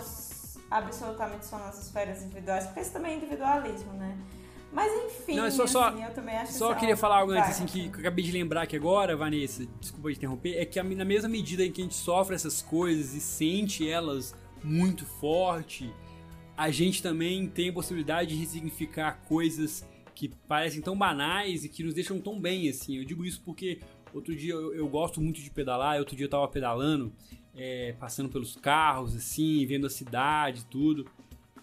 absolutamente 0.71 1.45
só 1.45 1.59
nas 1.59 1.79
esferas 1.81 2.23
individuais, 2.23 2.65
porque 2.65 2.81
isso 2.81 2.93
também 2.93 3.13
é 3.13 3.17
individualismo, 3.17 3.93
né? 3.93 4.17
Mas 4.73 4.91
enfim, 5.05 5.37
não, 5.37 5.49
só, 5.53 5.67
só, 5.69 5.89
assim, 5.89 6.03
eu 6.03 6.13
também 6.13 6.37
acho 6.37 6.53
Só 6.55 6.75
queria 6.75 6.97
falar 6.97 7.19
algo 7.19 7.31
antes, 7.31 7.51
assim, 7.51 7.65
que, 7.65 7.89
que, 7.91 7.97
eu 7.97 8.01
acabei 8.01 8.25
de 8.25 8.33
lembrar 8.33 8.63
aqui 8.63 8.75
agora, 8.75 9.17
Vanessa, 9.17 9.65
desculpa 9.79 10.11
te 10.11 10.17
interromper, 10.17 10.57
é 10.57 10.65
que 10.65 10.83
na 10.83 11.05
mesma 11.05 11.29
medida 11.29 11.65
em 11.65 11.71
que 11.71 11.81
a 11.81 11.85
gente 11.85 11.95
sofre 11.95 12.35
essas 12.35 12.61
coisas 12.61 13.15
e 13.15 13.21
sente 13.21 13.89
elas 13.89 14.35
muito 14.65 15.07
forte, 15.07 15.95
a 16.57 16.71
gente 16.71 17.03
também 17.03 17.49
tem 17.49 17.71
a 17.71 17.73
possibilidade 17.73 18.31
de 18.31 18.37
ressignificar 18.37 19.21
coisas 19.27 19.87
que 20.15 20.29
parecem 20.47 20.81
tão 20.81 20.97
banais 20.97 21.65
e 21.65 21.69
que 21.69 21.83
nos 21.83 21.95
deixam 21.95 22.21
tão 22.21 22.41
bem, 22.41 22.69
assim. 22.69 22.99
Eu 22.99 23.05
digo 23.05 23.25
isso 23.25 23.43
porque 23.45 23.81
outro 24.13 24.35
dia 24.35 24.53
eu, 24.53 24.75
eu 24.75 24.89
gosto 24.89 25.21
muito 25.21 25.41
de 25.41 25.51
pedalar, 25.51 25.99
outro 25.99 26.15
dia 26.15 26.27
eu 26.27 26.31
tava 26.31 26.47
pedalando, 26.47 27.13
é, 27.57 27.95
passando 27.99 28.29
pelos 28.29 28.55
carros, 28.55 29.17
assim, 29.17 29.67
vendo 29.67 29.87
a 29.87 29.91
cidade 29.91 30.65
tudo. 30.67 31.07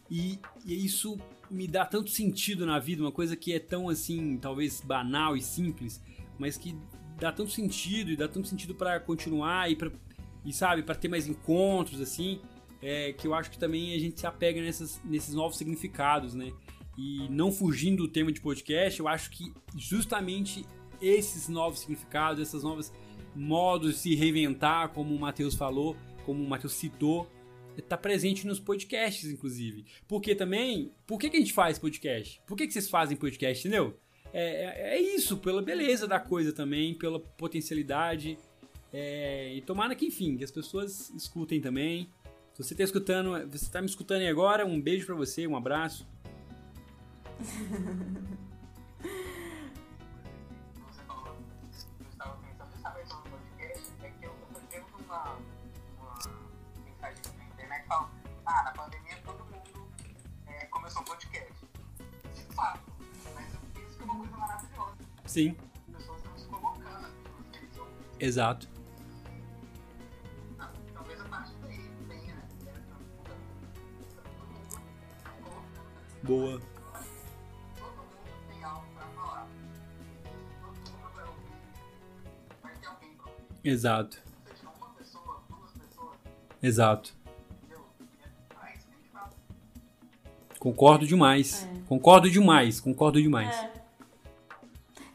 E, 0.09 0.37
e 0.65 0.85
isso 0.85 1.17
me 1.49 1.67
dá 1.67 1.85
tanto 1.85 2.09
sentido 2.09 2.65
na 2.65 2.77
vida, 2.77 3.01
uma 3.01 3.11
coisa 3.11 3.35
que 3.35 3.53
é 3.53 3.59
tão, 3.59 3.87
assim, 3.87 4.37
talvez 4.37 4.81
banal 4.81 5.37
e 5.37 5.41
simples, 5.41 6.01
mas 6.37 6.57
que 6.57 6.75
dá 7.17 7.31
tanto 7.31 7.51
sentido 7.51 8.11
e 8.11 8.17
dá 8.17 8.27
tanto 8.27 8.49
sentido 8.49 8.75
para 8.75 8.99
continuar 8.99 9.71
e, 9.71 9.75
pra, 9.75 9.89
e 10.43 10.51
sabe, 10.51 10.83
para 10.83 10.95
ter 10.95 11.07
mais 11.07 11.27
encontros, 11.27 12.01
assim 12.01 12.41
é, 12.81 13.13
que 13.13 13.27
eu 13.27 13.33
acho 13.33 13.51
que 13.51 13.59
também 13.59 13.95
a 13.95 13.99
gente 13.99 14.19
se 14.19 14.25
apega 14.25 14.61
nessas, 14.61 15.01
nesses 15.03 15.33
novos 15.33 15.57
significados, 15.57 16.33
né? 16.33 16.51
E 16.97 17.27
não 17.29 17.51
fugindo 17.51 18.03
do 18.03 18.11
tema 18.11 18.31
de 18.31 18.41
podcast, 18.41 18.99
eu 18.99 19.07
acho 19.07 19.31
que 19.31 19.53
justamente 19.77 20.65
esses 21.01 21.47
novos 21.47 21.79
significados, 21.79 22.41
essas 22.41 22.63
novas 22.63 22.91
modos 23.35 23.93
de 23.93 23.99
se 23.99 24.15
reinventar, 24.15 24.89
como 24.89 25.15
o 25.15 25.19
Matheus 25.19 25.55
falou, 25.55 25.95
como 26.25 26.43
o 26.43 26.47
Matheus 26.47 26.73
citou, 26.73 27.29
está 27.77 27.97
presente 27.97 28.45
nos 28.45 28.59
podcasts, 28.59 29.29
inclusive. 29.29 29.85
Porque 30.07 30.35
também, 30.35 30.91
por 31.07 31.19
que, 31.19 31.29
que 31.29 31.37
a 31.37 31.39
gente 31.39 31.53
faz 31.53 31.79
podcast? 31.79 32.41
Por 32.45 32.57
que, 32.57 32.67
que 32.67 32.73
vocês 32.73 32.89
fazem 32.89 33.17
podcast, 33.17 33.67
entendeu? 33.67 33.97
É, 34.33 34.93
é, 34.93 34.97
é 34.97 35.01
isso, 35.01 35.37
pela 35.37 35.61
beleza 35.61 36.07
da 36.07 36.19
coisa 36.19 36.53
também, 36.53 36.93
pela 36.93 37.19
potencialidade. 37.19 38.37
É, 38.93 39.53
e 39.55 39.61
tomara 39.61 39.95
que, 39.95 40.05
enfim, 40.05 40.37
que 40.37 40.43
as 40.43 40.51
pessoas 40.51 41.09
escutem 41.11 41.61
também. 41.61 42.09
Se 42.53 42.63
você 42.63 42.73
está 42.73 42.83
escutando, 42.83 43.31
você 43.49 43.65
está 43.65 43.81
me 43.81 43.87
escutando 43.87 44.21
aí 44.21 44.27
agora, 44.27 44.65
um 44.65 44.79
beijo 44.79 45.05
para 45.05 45.15
você, 45.15 45.47
um 45.47 45.55
abraço. 45.55 46.07
você 50.91 51.01
falou, 51.07 51.35
Boa. 76.23 76.61
Exato. 83.63 84.17
Exato. 86.61 87.13
Concordo 90.59 91.07
demais. 91.07 91.63
É. 91.65 91.87
Concordo 91.87 92.29
demais. 92.29 92.79
Concordo 92.79 93.19
demais. 93.21 93.55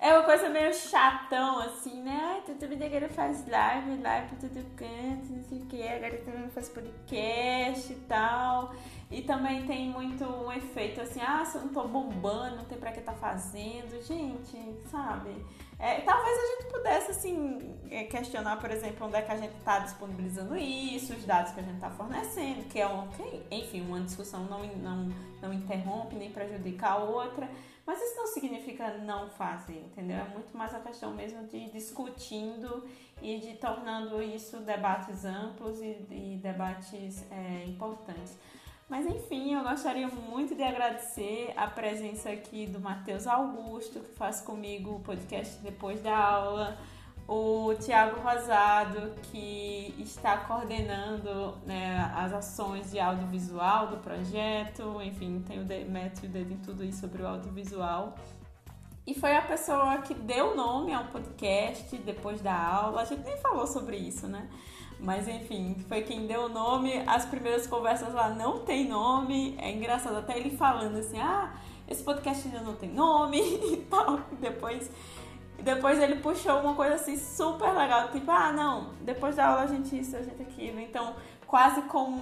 É. 0.01 0.09
é 0.09 0.13
uma 0.15 0.25
coisa 0.25 0.49
meio 0.49 0.75
chatão, 0.75 1.61
assim, 1.61 2.03
né? 2.03 2.21
Ai, 2.21 2.41
mundo 2.69 2.85
agora 2.85 3.09
faz 3.09 3.47
live, 3.49 4.03
live 4.03 4.27
pra 4.27 4.49
todo 4.49 4.65
canto, 4.75 5.33
não 5.33 5.45
sei 5.45 5.59
o 5.59 5.67
que, 5.67 5.83
agora 5.87 6.17
mundo 6.37 6.51
faz 6.51 6.69
podcast 6.69 7.93
e 7.93 7.97
tal. 8.09 8.75
E 9.09 9.23
também 9.23 9.65
tem 9.67 9.89
muito 9.89 10.25
um 10.25 10.53
efeito 10.53 11.01
assim, 11.01 11.21
ah, 11.21 11.45
se 11.45 11.57
eu 11.57 11.63
não 11.63 11.69
tô 11.69 11.87
bombando, 11.87 12.57
não 12.57 12.65
tem 12.65 12.77
pra 12.77 12.91
que 12.91 13.01
tá 13.01 13.13
fazendo. 13.13 14.03
Gente, 14.03 14.59
sabe? 14.91 15.31
É, 15.79 16.01
talvez 16.01 16.39
a 16.39 16.47
gente 16.47 16.73
pudesse, 16.73 17.11
assim, 17.11 17.79
é, 17.91 18.05
questionar, 18.05 18.57
por 18.59 18.71
exemplo, 18.71 19.07
onde 19.07 19.17
é 19.17 19.23
que 19.23 19.31
a 19.31 19.37
gente 19.37 19.55
está 19.57 19.79
disponibilizando 19.81 20.57
isso, 20.57 21.13
os 21.13 21.25
dados 21.25 21.53
que 21.53 21.61
a 21.61 21.63
gente 21.63 21.75
está 21.75 21.91
fornecendo, 21.91 22.65
que 22.65 22.81
é 22.81 22.89
um, 22.89 23.07
enfim, 23.51 23.83
uma 23.83 24.01
discussão 24.01 24.45
não, 24.45 24.67
não, 24.77 25.13
não 25.41 25.53
interrompe 25.53 26.17
nem 26.17 26.33
prejudica 26.33 26.89
a 26.89 26.97
outra, 26.97 27.49
mas 27.87 28.03
isso 28.03 28.17
não 28.17 28.27
significa 28.27 28.99
não 28.99 29.29
fazer, 29.31 29.79
entendeu? 29.79 30.17
É 30.17 30.29
muito 30.31 30.57
mais 30.57 30.75
a 30.75 30.81
questão 30.81 31.13
mesmo 31.15 31.47
de 31.47 31.71
discutindo 31.71 32.85
e 33.23 33.39
de 33.39 33.55
tornando 33.55 34.21
isso 34.21 34.59
debates 34.61 35.25
amplos 35.25 35.81
e, 35.81 35.97
e 36.11 36.41
debates 36.43 37.25
é, 37.31 37.65
importantes. 37.67 38.37
Mas 38.89 39.05
enfim, 39.05 39.55
eu 39.55 39.65
gostaria 39.65 40.07
muito 40.07 40.55
de 40.55 40.63
agradecer 40.63 41.53
a 41.57 41.67
presença 41.67 42.31
aqui 42.31 42.67
do 42.67 42.79
Matheus 42.79 43.27
Augusto, 43.27 43.99
que 43.99 44.15
faz 44.15 44.41
comigo 44.41 44.97
o 44.97 45.01
podcast 45.01 45.61
depois 45.61 46.01
da 46.01 46.17
aula, 46.17 46.79
o 47.27 47.75
Tiago 47.81 48.21
Rosado, 48.21 49.13
que 49.25 49.93
está 49.99 50.37
coordenando 50.37 51.57
né, 51.67 52.13
as 52.15 52.33
ações 52.33 52.93
de 52.93 53.01
audiovisual 53.01 53.89
do 53.89 53.97
projeto, 53.97 55.03
enfim, 55.03 55.43
tem 55.45 55.61
o 55.61 55.91
mete 55.91 56.25
o 56.25 56.29
dedo 56.29 56.53
em 56.53 56.59
tudo 56.59 56.85
isso 56.85 57.01
sobre 57.01 57.23
o 57.23 57.27
audiovisual. 57.27 58.15
E 59.05 59.15
foi 59.15 59.37
a 59.37 59.43
pessoa 59.43 59.99
que 59.99 60.15
deu 60.15 60.55
nome 60.55 60.93
ao 60.93 61.07
podcast 61.07 61.97
depois 61.99 62.41
da 62.41 62.57
aula. 62.57 63.03
A 63.03 63.05
gente 63.05 63.25
nem 63.25 63.37
falou 63.39 63.67
sobre 63.67 63.97
isso, 63.97 64.29
né? 64.29 64.49
Mas 64.99 65.29
enfim, 65.29 65.77
foi 65.89 66.03
quem 66.03 66.27
deu 66.27 66.45
o 66.45 66.49
nome. 66.49 67.03
As 67.07 67.25
primeiras 67.27 67.67
conversas 67.67 68.15
lá 68.15 68.31
não 68.31 68.61
tem 68.61 68.89
nome. 68.89 69.55
É 69.59 69.71
engraçado 69.71 70.17
até 70.17 70.39
ele 70.39 70.57
falando 70.57 70.97
assim: 70.97 71.19
ah, 71.19 71.55
esse 71.89 72.03
podcast 72.03 72.49
ainda 72.49 72.61
não 72.61 72.75
tem 72.75 72.91
nome 72.91 73.39
e 73.73 73.77
tal. 73.91 74.21
Depois, 74.41 74.91
depois 75.63 76.01
ele 76.01 76.17
puxou 76.17 76.61
uma 76.61 76.75
coisa 76.75 76.95
assim 76.95 77.17
super 77.17 77.73
legal, 77.73 78.11
tipo, 78.11 78.31
ah, 78.31 78.53
não, 78.53 78.95
depois 79.03 79.37
da 79.37 79.49
aula 79.49 79.63
a 79.63 79.67
gente 79.67 79.99
isso, 79.99 80.17
a 80.17 80.23
gente 80.23 80.41
aquilo. 80.43 80.81
Então, 80.81 81.15
quase 81.47 81.83
como. 81.83 82.21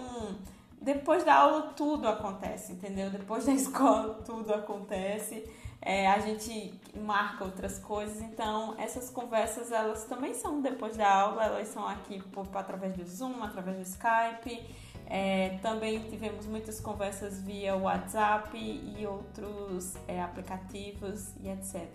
Depois 0.80 1.24
da 1.24 1.34
aula 1.34 1.72
tudo 1.74 2.06
acontece, 2.06 2.72
entendeu? 2.72 3.08
Depois 3.08 3.46
da 3.46 3.52
escola 3.54 4.20
tudo 4.24 4.52
acontece 4.52 5.48
é, 5.84 6.08
a 6.08 6.18
gente 6.18 6.72
marca 6.96 7.44
outras 7.44 7.78
coisas, 7.78 8.22
então 8.22 8.74
essas 8.78 9.10
conversas 9.10 9.70
elas 9.70 10.04
também 10.04 10.32
são 10.32 10.62
depois 10.62 10.96
da 10.96 11.12
aula, 11.12 11.44
elas 11.44 11.68
são 11.68 11.86
aqui 11.86 12.22
por, 12.30 12.48
através 12.54 12.96
do 12.96 13.04
Zoom, 13.04 13.42
através 13.42 13.76
do 13.76 13.82
Skype. 13.82 14.66
É, 15.06 15.58
também 15.60 16.00
tivemos 16.08 16.46
muitas 16.46 16.80
conversas 16.80 17.42
via 17.42 17.76
WhatsApp 17.76 18.56
e 18.56 19.06
outros 19.06 19.94
é, 20.08 20.22
aplicativos 20.22 21.34
e 21.42 21.50
etc. 21.50 21.86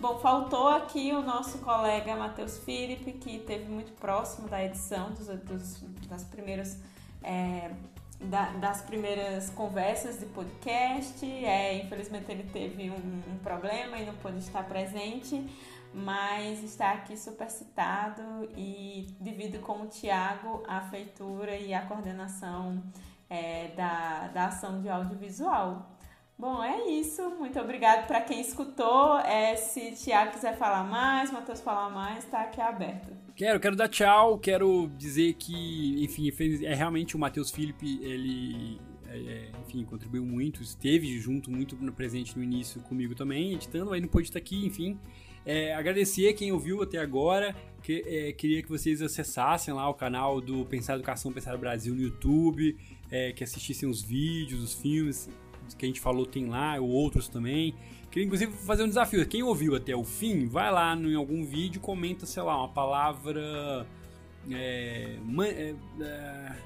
Bom, 0.00 0.18
faltou 0.18 0.68
aqui 0.68 1.12
o 1.12 1.20
nosso 1.20 1.58
colega 1.58 2.16
Matheus 2.16 2.56
Felipe, 2.60 3.12
que 3.12 3.36
esteve 3.36 3.66
muito 3.66 3.92
próximo 4.00 4.48
da 4.48 4.64
edição 4.64 5.10
dos, 5.10 5.26
dos 5.26 5.82
das 6.08 6.24
primeiras 6.24 6.80
é, 7.22 7.70
da, 8.20 8.50
das 8.52 8.82
primeiras 8.82 9.50
conversas 9.50 10.18
de 10.18 10.26
podcast. 10.26 11.24
É, 11.24 11.76
infelizmente 11.82 12.30
ele 12.30 12.44
teve 12.44 12.90
um, 12.90 13.22
um, 13.34 13.38
problema 13.38 13.98
e 13.98 14.06
não 14.06 14.14
pôde 14.14 14.38
estar 14.38 14.64
presente, 14.64 15.46
mas 15.92 16.62
está 16.62 16.92
aqui 16.92 17.16
super 17.16 17.50
citado 17.50 18.48
e 18.56 19.06
divido 19.20 19.58
com 19.60 19.82
o 19.82 19.86
Tiago 19.86 20.62
a 20.66 20.80
feitura 20.82 21.56
e 21.56 21.72
a 21.72 21.82
coordenação 21.82 22.82
é, 23.28 23.68
da, 23.76 24.28
da 24.28 24.46
ação 24.46 24.80
de 24.80 24.88
audiovisual. 24.88 25.90
Bom, 26.38 26.62
é 26.62 26.86
isso. 26.88 27.30
Muito 27.30 27.58
obrigado 27.58 28.06
para 28.06 28.20
quem 28.20 28.40
escutou. 28.40 29.18
É, 29.20 29.56
se 29.56 29.92
Tiago 29.92 30.32
quiser 30.32 30.56
falar 30.56 30.84
mais, 30.84 31.30
Matheus 31.30 31.60
falar 31.60 31.88
mais, 31.88 32.24
está 32.24 32.42
aqui 32.42 32.60
aberto. 32.60 33.25
Quero, 33.36 33.60
quero 33.60 33.76
dar 33.76 33.88
tchau. 33.88 34.38
Quero 34.38 34.90
dizer 34.96 35.34
que, 35.34 36.02
enfim, 36.02 36.32
é 36.64 36.74
realmente 36.74 37.14
o 37.14 37.18
Matheus 37.18 37.50
Felipe, 37.50 38.00
ele, 38.02 38.80
é, 39.06 39.18
é, 39.18 39.50
enfim, 39.60 39.84
contribuiu 39.84 40.24
muito, 40.24 40.62
esteve 40.62 41.18
junto, 41.18 41.50
muito 41.50 41.76
presente 41.92 42.34
no 42.34 42.42
início 42.42 42.80
comigo 42.80 43.14
também, 43.14 43.52
editando, 43.52 43.92
aí 43.92 44.00
não 44.00 44.08
pôde 44.08 44.28
estar 44.28 44.38
aqui, 44.38 44.64
enfim. 44.64 44.98
É, 45.44 45.74
agradecer 45.74 46.32
quem 46.32 46.50
ouviu 46.50 46.82
até 46.82 46.96
agora. 46.96 47.54
Que, 47.82 48.02
é, 48.06 48.32
queria 48.32 48.62
que 48.62 48.70
vocês 48.70 49.02
acessassem 49.02 49.72
lá 49.74 49.86
o 49.86 49.94
canal 49.94 50.40
do 50.40 50.64
Pensar 50.64 50.94
Educação, 50.94 51.30
Pensar 51.30 51.58
Brasil 51.58 51.94
no 51.94 52.00
YouTube, 52.00 52.74
é, 53.10 53.32
que 53.32 53.44
assistissem 53.44 53.86
os 53.86 54.00
vídeos, 54.00 54.62
os 54.62 54.74
filmes 54.74 55.28
que 55.76 55.84
a 55.84 55.88
gente 55.88 56.00
falou 56.00 56.24
tem 56.24 56.46
lá, 56.46 56.80
ou 56.80 56.88
outros 56.88 57.28
também. 57.28 57.74
Queria 58.16 58.28
inclusive 58.28 58.52
fazer 58.52 58.82
um 58.82 58.88
desafio. 58.88 59.26
Quem 59.26 59.42
ouviu 59.42 59.76
até 59.76 59.94
o 59.94 60.02
fim, 60.02 60.46
vai 60.46 60.72
lá 60.72 60.96
em 60.96 61.14
algum 61.14 61.44
vídeo 61.44 61.82
comenta, 61.82 62.24
sei 62.24 62.42
lá, 62.42 62.56
uma 62.56 62.68
palavra. 62.72 63.86
É, 64.50 65.18
é, 65.42 65.74
é, 66.00 66.56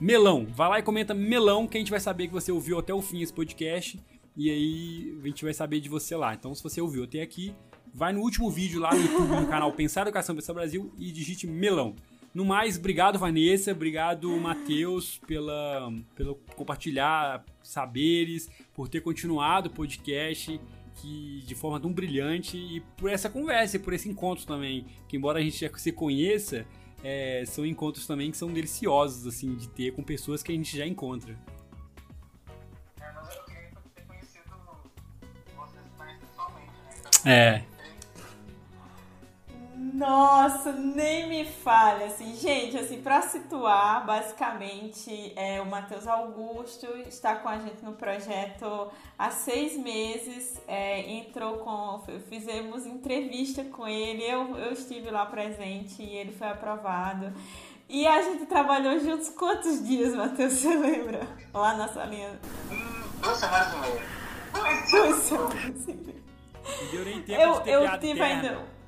melão. 0.00 0.46
Vai 0.54 0.68
lá 0.68 0.78
e 0.78 0.84
comenta 0.84 1.12
melão, 1.12 1.66
que 1.66 1.76
a 1.76 1.80
gente 1.80 1.90
vai 1.90 1.98
saber 1.98 2.28
que 2.28 2.32
você 2.32 2.52
ouviu 2.52 2.78
até 2.78 2.94
o 2.94 3.02
fim 3.02 3.22
esse 3.22 3.32
podcast. 3.32 3.98
E 4.36 4.48
aí 4.50 5.18
a 5.20 5.26
gente 5.26 5.42
vai 5.42 5.52
saber 5.52 5.80
de 5.80 5.88
você 5.88 6.14
lá. 6.14 6.32
Então, 6.32 6.54
se 6.54 6.62
você 6.62 6.80
ouviu 6.80 7.02
até 7.02 7.22
aqui, 7.22 7.56
vai 7.92 8.12
no 8.12 8.20
último 8.20 8.48
vídeo 8.48 8.78
lá 8.78 8.94
no 8.94 9.02
YouTube, 9.02 9.40
no 9.40 9.48
canal 9.48 9.72
Pensar 9.72 10.02
Educação 10.02 10.36
Pensar 10.36 10.54
Brasil 10.54 10.92
e 10.96 11.10
digite 11.10 11.44
melão. 11.44 11.96
No 12.32 12.44
mais, 12.44 12.78
obrigado 12.78 13.18
Vanessa, 13.18 13.72
obrigado 13.72 14.30
Matheus 14.36 15.18
pela, 15.26 15.92
pelo 16.14 16.36
compartilhar 16.54 17.44
saberes, 17.64 18.48
por 18.72 18.88
ter 18.88 19.00
continuado 19.00 19.68
o 19.68 19.72
podcast 19.72 20.60
que, 21.00 21.42
de 21.46 21.54
forma 21.54 21.80
tão 21.80 21.92
brilhante 21.92 22.56
e 22.56 22.80
por 22.96 23.10
essa 23.10 23.30
conversa 23.30 23.76
e 23.76 23.78
por 23.78 23.92
esse 23.92 24.08
encontro 24.08 24.46
também, 24.46 24.86
que 25.08 25.16
embora 25.16 25.38
a 25.38 25.42
gente 25.42 25.58
já 25.58 25.70
se 25.76 25.92
conheça, 25.92 26.66
é, 27.02 27.44
são 27.46 27.64
encontros 27.64 28.06
também 28.06 28.30
que 28.30 28.36
são 28.36 28.52
deliciosos 28.52 29.26
assim 29.26 29.54
de 29.54 29.68
ter 29.68 29.92
com 29.92 30.02
pessoas 30.02 30.42
que 30.42 30.52
a 30.52 30.54
gente 30.54 30.76
já 30.76 30.86
encontra. 30.86 31.38
É, 37.24 37.62
Nossa, 40.00 40.72
nem 40.72 41.28
me 41.28 41.44
fale, 41.44 42.04
assim, 42.04 42.34
gente, 42.34 42.74
assim, 42.74 43.02
para 43.02 43.20
situar, 43.20 44.06
basicamente, 44.06 45.30
é, 45.36 45.60
o 45.60 45.66
Matheus 45.66 46.06
Augusto 46.06 46.86
está 47.06 47.34
com 47.34 47.50
a 47.50 47.58
gente 47.58 47.84
no 47.84 47.92
projeto 47.92 48.90
há 49.18 49.30
seis 49.30 49.76
meses, 49.76 50.58
é, 50.66 51.02
entrou 51.02 51.58
com, 51.58 52.02
fizemos 52.30 52.86
entrevista 52.86 53.62
com 53.62 53.86
ele, 53.86 54.22
eu, 54.22 54.56
eu 54.56 54.72
estive 54.72 55.10
lá 55.10 55.26
presente 55.26 56.02
e 56.02 56.16
ele 56.16 56.32
foi 56.32 56.48
aprovado. 56.48 57.30
E 57.86 58.06
a 58.06 58.22
gente 58.22 58.46
trabalhou 58.46 58.98
juntos 59.00 59.28
quantos 59.28 59.86
dias, 59.86 60.14
Matheus, 60.14 60.54
você 60.54 60.78
lembra? 60.78 61.28
Lá 61.52 61.74
na 61.74 61.88
salinha. 61.88 62.40
Duas 63.20 63.36
semanas 63.36 63.74
e 63.74 63.76
meia. 63.80 64.02
Duas 64.90 65.16
semanas 65.24 65.88
e 65.88 65.92
meia. 65.92 66.20
Eu, 67.38 67.52
de 67.52 67.64
ter 67.64 67.72
eu 67.72 67.98
tive 67.98 68.22
ainda 68.22 68.79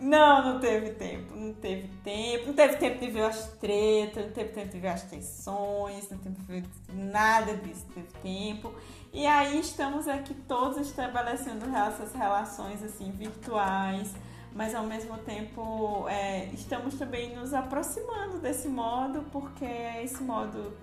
não, 0.00 0.54
não 0.54 0.60
teve 0.60 0.90
tempo. 0.90 1.36
Não 1.36 1.52
teve 1.52 1.88
tempo. 2.02 2.46
Não 2.46 2.54
teve 2.54 2.76
tempo 2.76 2.98
de 2.98 3.10
ver 3.10 3.24
as 3.24 3.52
tretas, 3.58 4.24
não 4.24 4.32
teve 4.32 4.48
tempo 4.50 4.68
de 4.68 4.80
ver 4.80 4.88
as 4.88 5.02
tensões, 5.02 6.08
não 6.10 6.18
teve 6.18 6.64
nada 6.88 7.54
disso. 7.56 7.84
Não 7.88 7.94
teve 7.94 8.08
tempo. 8.22 8.72
E 9.12 9.26
aí 9.26 9.60
estamos 9.60 10.08
aqui 10.08 10.32
todos 10.48 10.78
estabelecendo 10.78 11.66
essas 11.76 12.14
relações 12.14 12.82
assim 12.82 13.10
virtuais, 13.10 14.14
mas 14.54 14.74
ao 14.74 14.84
mesmo 14.84 15.18
tempo 15.18 16.06
é, 16.08 16.46
estamos 16.46 16.94
também 16.94 17.36
nos 17.36 17.52
aproximando 17.52 18.38
desse 18.38 18.68
modo, 18.68 19.24
porque 19.32 19.64
é 19.64 20.02
esse 20.04 20.22
modo 20.22 20.76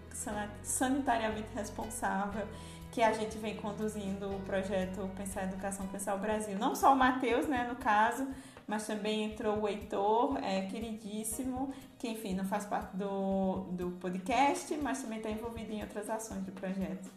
sanitariamente 0.61 1.47
responsável 1.55 2.45
que 2.91 3.01
a 3.01 3.13
gente 3.13 3.37
vem 3.37 3.55
conduzindo 3.55 4.29
o 4.29 4.39
projeto 4.41 5.09
Pensar 5.15 5.43
Educação, 5.43 5.87
Pensar 5.87 6.15
o 6.15 6.19
Brasil. 6.19 6.57
Não 6.57 6.75
só 6.75 6.93
o 6.93 6.95
Matheus, 6.95 7.47
né, 7.47 7.65
no 7.69 7.75
caso, 7.75 8.27
mas 8.67 8.85
também 8.85 9.23
entrou 9.23 9.61
o 9.61 9.67
Heitor, 9.67 10.37
é, 10.43 10.63
queridíssimo, 10.63 11.73
que 11.97 12.09
enfim 12.09 12.35
não 12.35 12.43
faz 12.43 12.65
parte 12.65 12.95
do, 12.97 13.61
do 13.71 13.91
podcast, 13.91 14.75
mas 14.77 15.01
também 15.01 15.19
está 15.19 15.29
envolvido 15.29 15.71
em 15.71 15.81
outras 15.81 16.09
ações 16.09 16.43
do 16.43 16.51
projeto. 16.51 17.09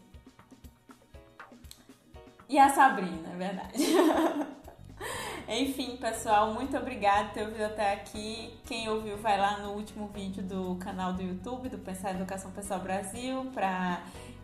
E 2.49 2.59
a 2.59 2.69
Sabrina, 2.69 3.31
é 3.33 3.37
verdade. 3.37 3.79
Enfim, 5.49 5.97
pessoal, 5.97 6.53
muito 6.55 6.77
obrigada 6.77 7.29
por 7.29 7.35
ter 7.35 7.43
ouvido 7.43 7.65
até 7.65 7.95
aqui. 7.95 8.55
Quem 8.67 8.89
ouviu, 8.89 9.17
vai 9.17 9.37
lá 9.39 9.59
no 9.59 9.73
último 9.73 10.07
vídeo 10.09 10.43
do 10.43 10.77
canal 10.77 11.13
do 11.13 11.23
YouTube, 11.23 11.69
do 11.69 11.79
Pensar 11.79 12.13
Educação 12.13 12.53
Pessoal 12.53 12.79
Brasil, 12.79 13.47
para 13.53 14.01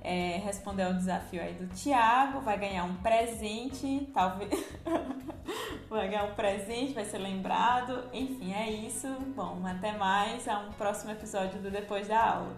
é, 0.07 0.39
responder 0.39 0.85
ao 0.85 0.95
desafio 0.95 1.43
aí 1.43 1.55
do 1.55 1.67
Tiago, 1.75 2.41
vai 2.41 2.57
ganhar 2.57 2.85
um 2.85 2.95
presente, 2.95 4.09
talvez. 4.15 4.51
vai 5.91 6.09
ganhar 6.09 6.23
um 6.23 6.35
presente, 6.35 6.93
vai 6.93 7.05
ser 7.05 7.19
lembrado. 7.19 8.05
Enfim, 8.13 8.53
é 8.53 8.71
isso. 8.71 9.09
Bom, 9.35 9.61
até 9.67 9.97
mais. 9.99 10.47
A 10.47 10.61
um 10.61 10.73
próximo 10.75 11.11
episódio 11.11 11.61
do 11.61 11.73
Depois 11.73 12.07
da 12.07 12.25
Aula. 12.25 12.57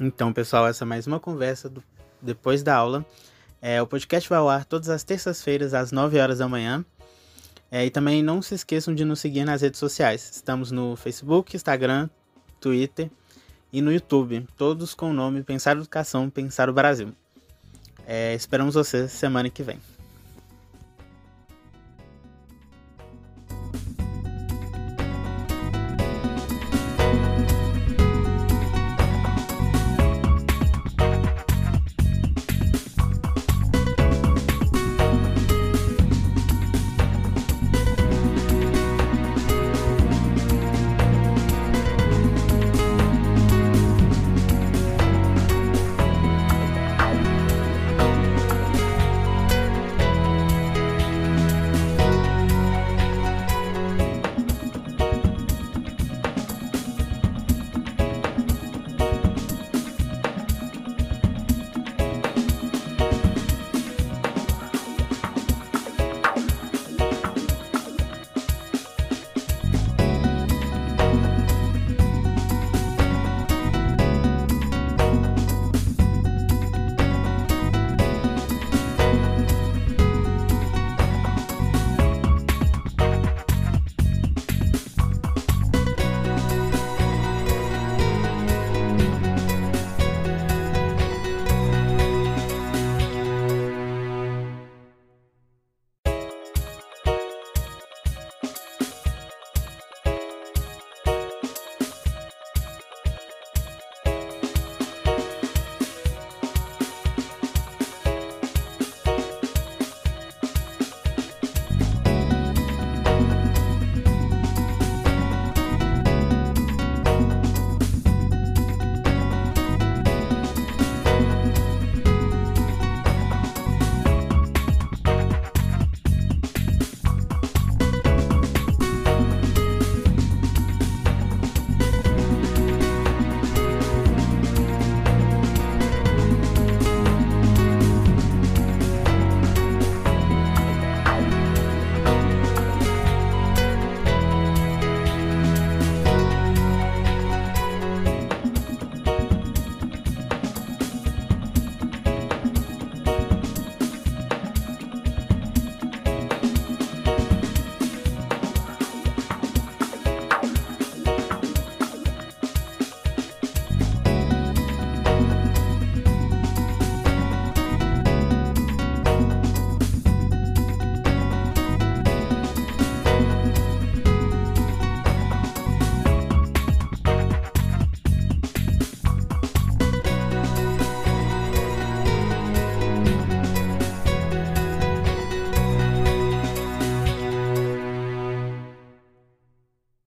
Então, 0.00 0.32
pessoal, 0.32 0.66
essa 0.66 0.84
é 0.84 0.86
mais 0.86 1.06
uma 1.06 1.20
conversa 1.20 1.68
do 1.68 1.84
Depois 2.22 2.62
da 2.62 2.74
Aula. 2.74 3.04
É, 3.60 3.82
o 3.82 3.86
podcast 3.86 4.26
vai 4.30 4.38
ao 4.38 4.48
ar 4.48 4.64
todas 4.64 4.88
as 4.88 5.04
terças-feiras, 5.04 5.74
às 5.74 5.92
9 5.92 6.18
horas 6.18 6.38
da 6.38 6.48
manhã. 6.48 6.82
É, 7.70 7.84
e 7.84 7.90
também 7.90 8.22
não 8.22 8.40
se 8.40 8.54
esqueçam 8.54 8.94
de 8.94 9.04
nos 9.04 9.20
seguir 9.20 9.44
nas 9.44 9.60
redes 9.60 9.78
sociais. 9.78 10.30
Estamos 10.36 10.70
no 10.70 10.96
Facebook, 10.96 11.54
Instagram, 11.54 12.08
Twitter 12.58 13.10
e 13.72 13.80
no 13.80 13.92
YouTube, 13.92 14.46
todos 14.56 14.94
com 14.94 15.10
o 15.10 15.14
nome 15.14 15.42
Pensar 15.42 15.76
Educação, 15.76 16.30
Pensar 16.30 16.68
o 16.68 16.72
Brasil. 16.72 17.12
É, 18.06 18.34
esperamos 18.34 18.74
vocês 18.74 19.12
semana 19.12 19.50
que 19.50 19.62
vem. 19.62 19.78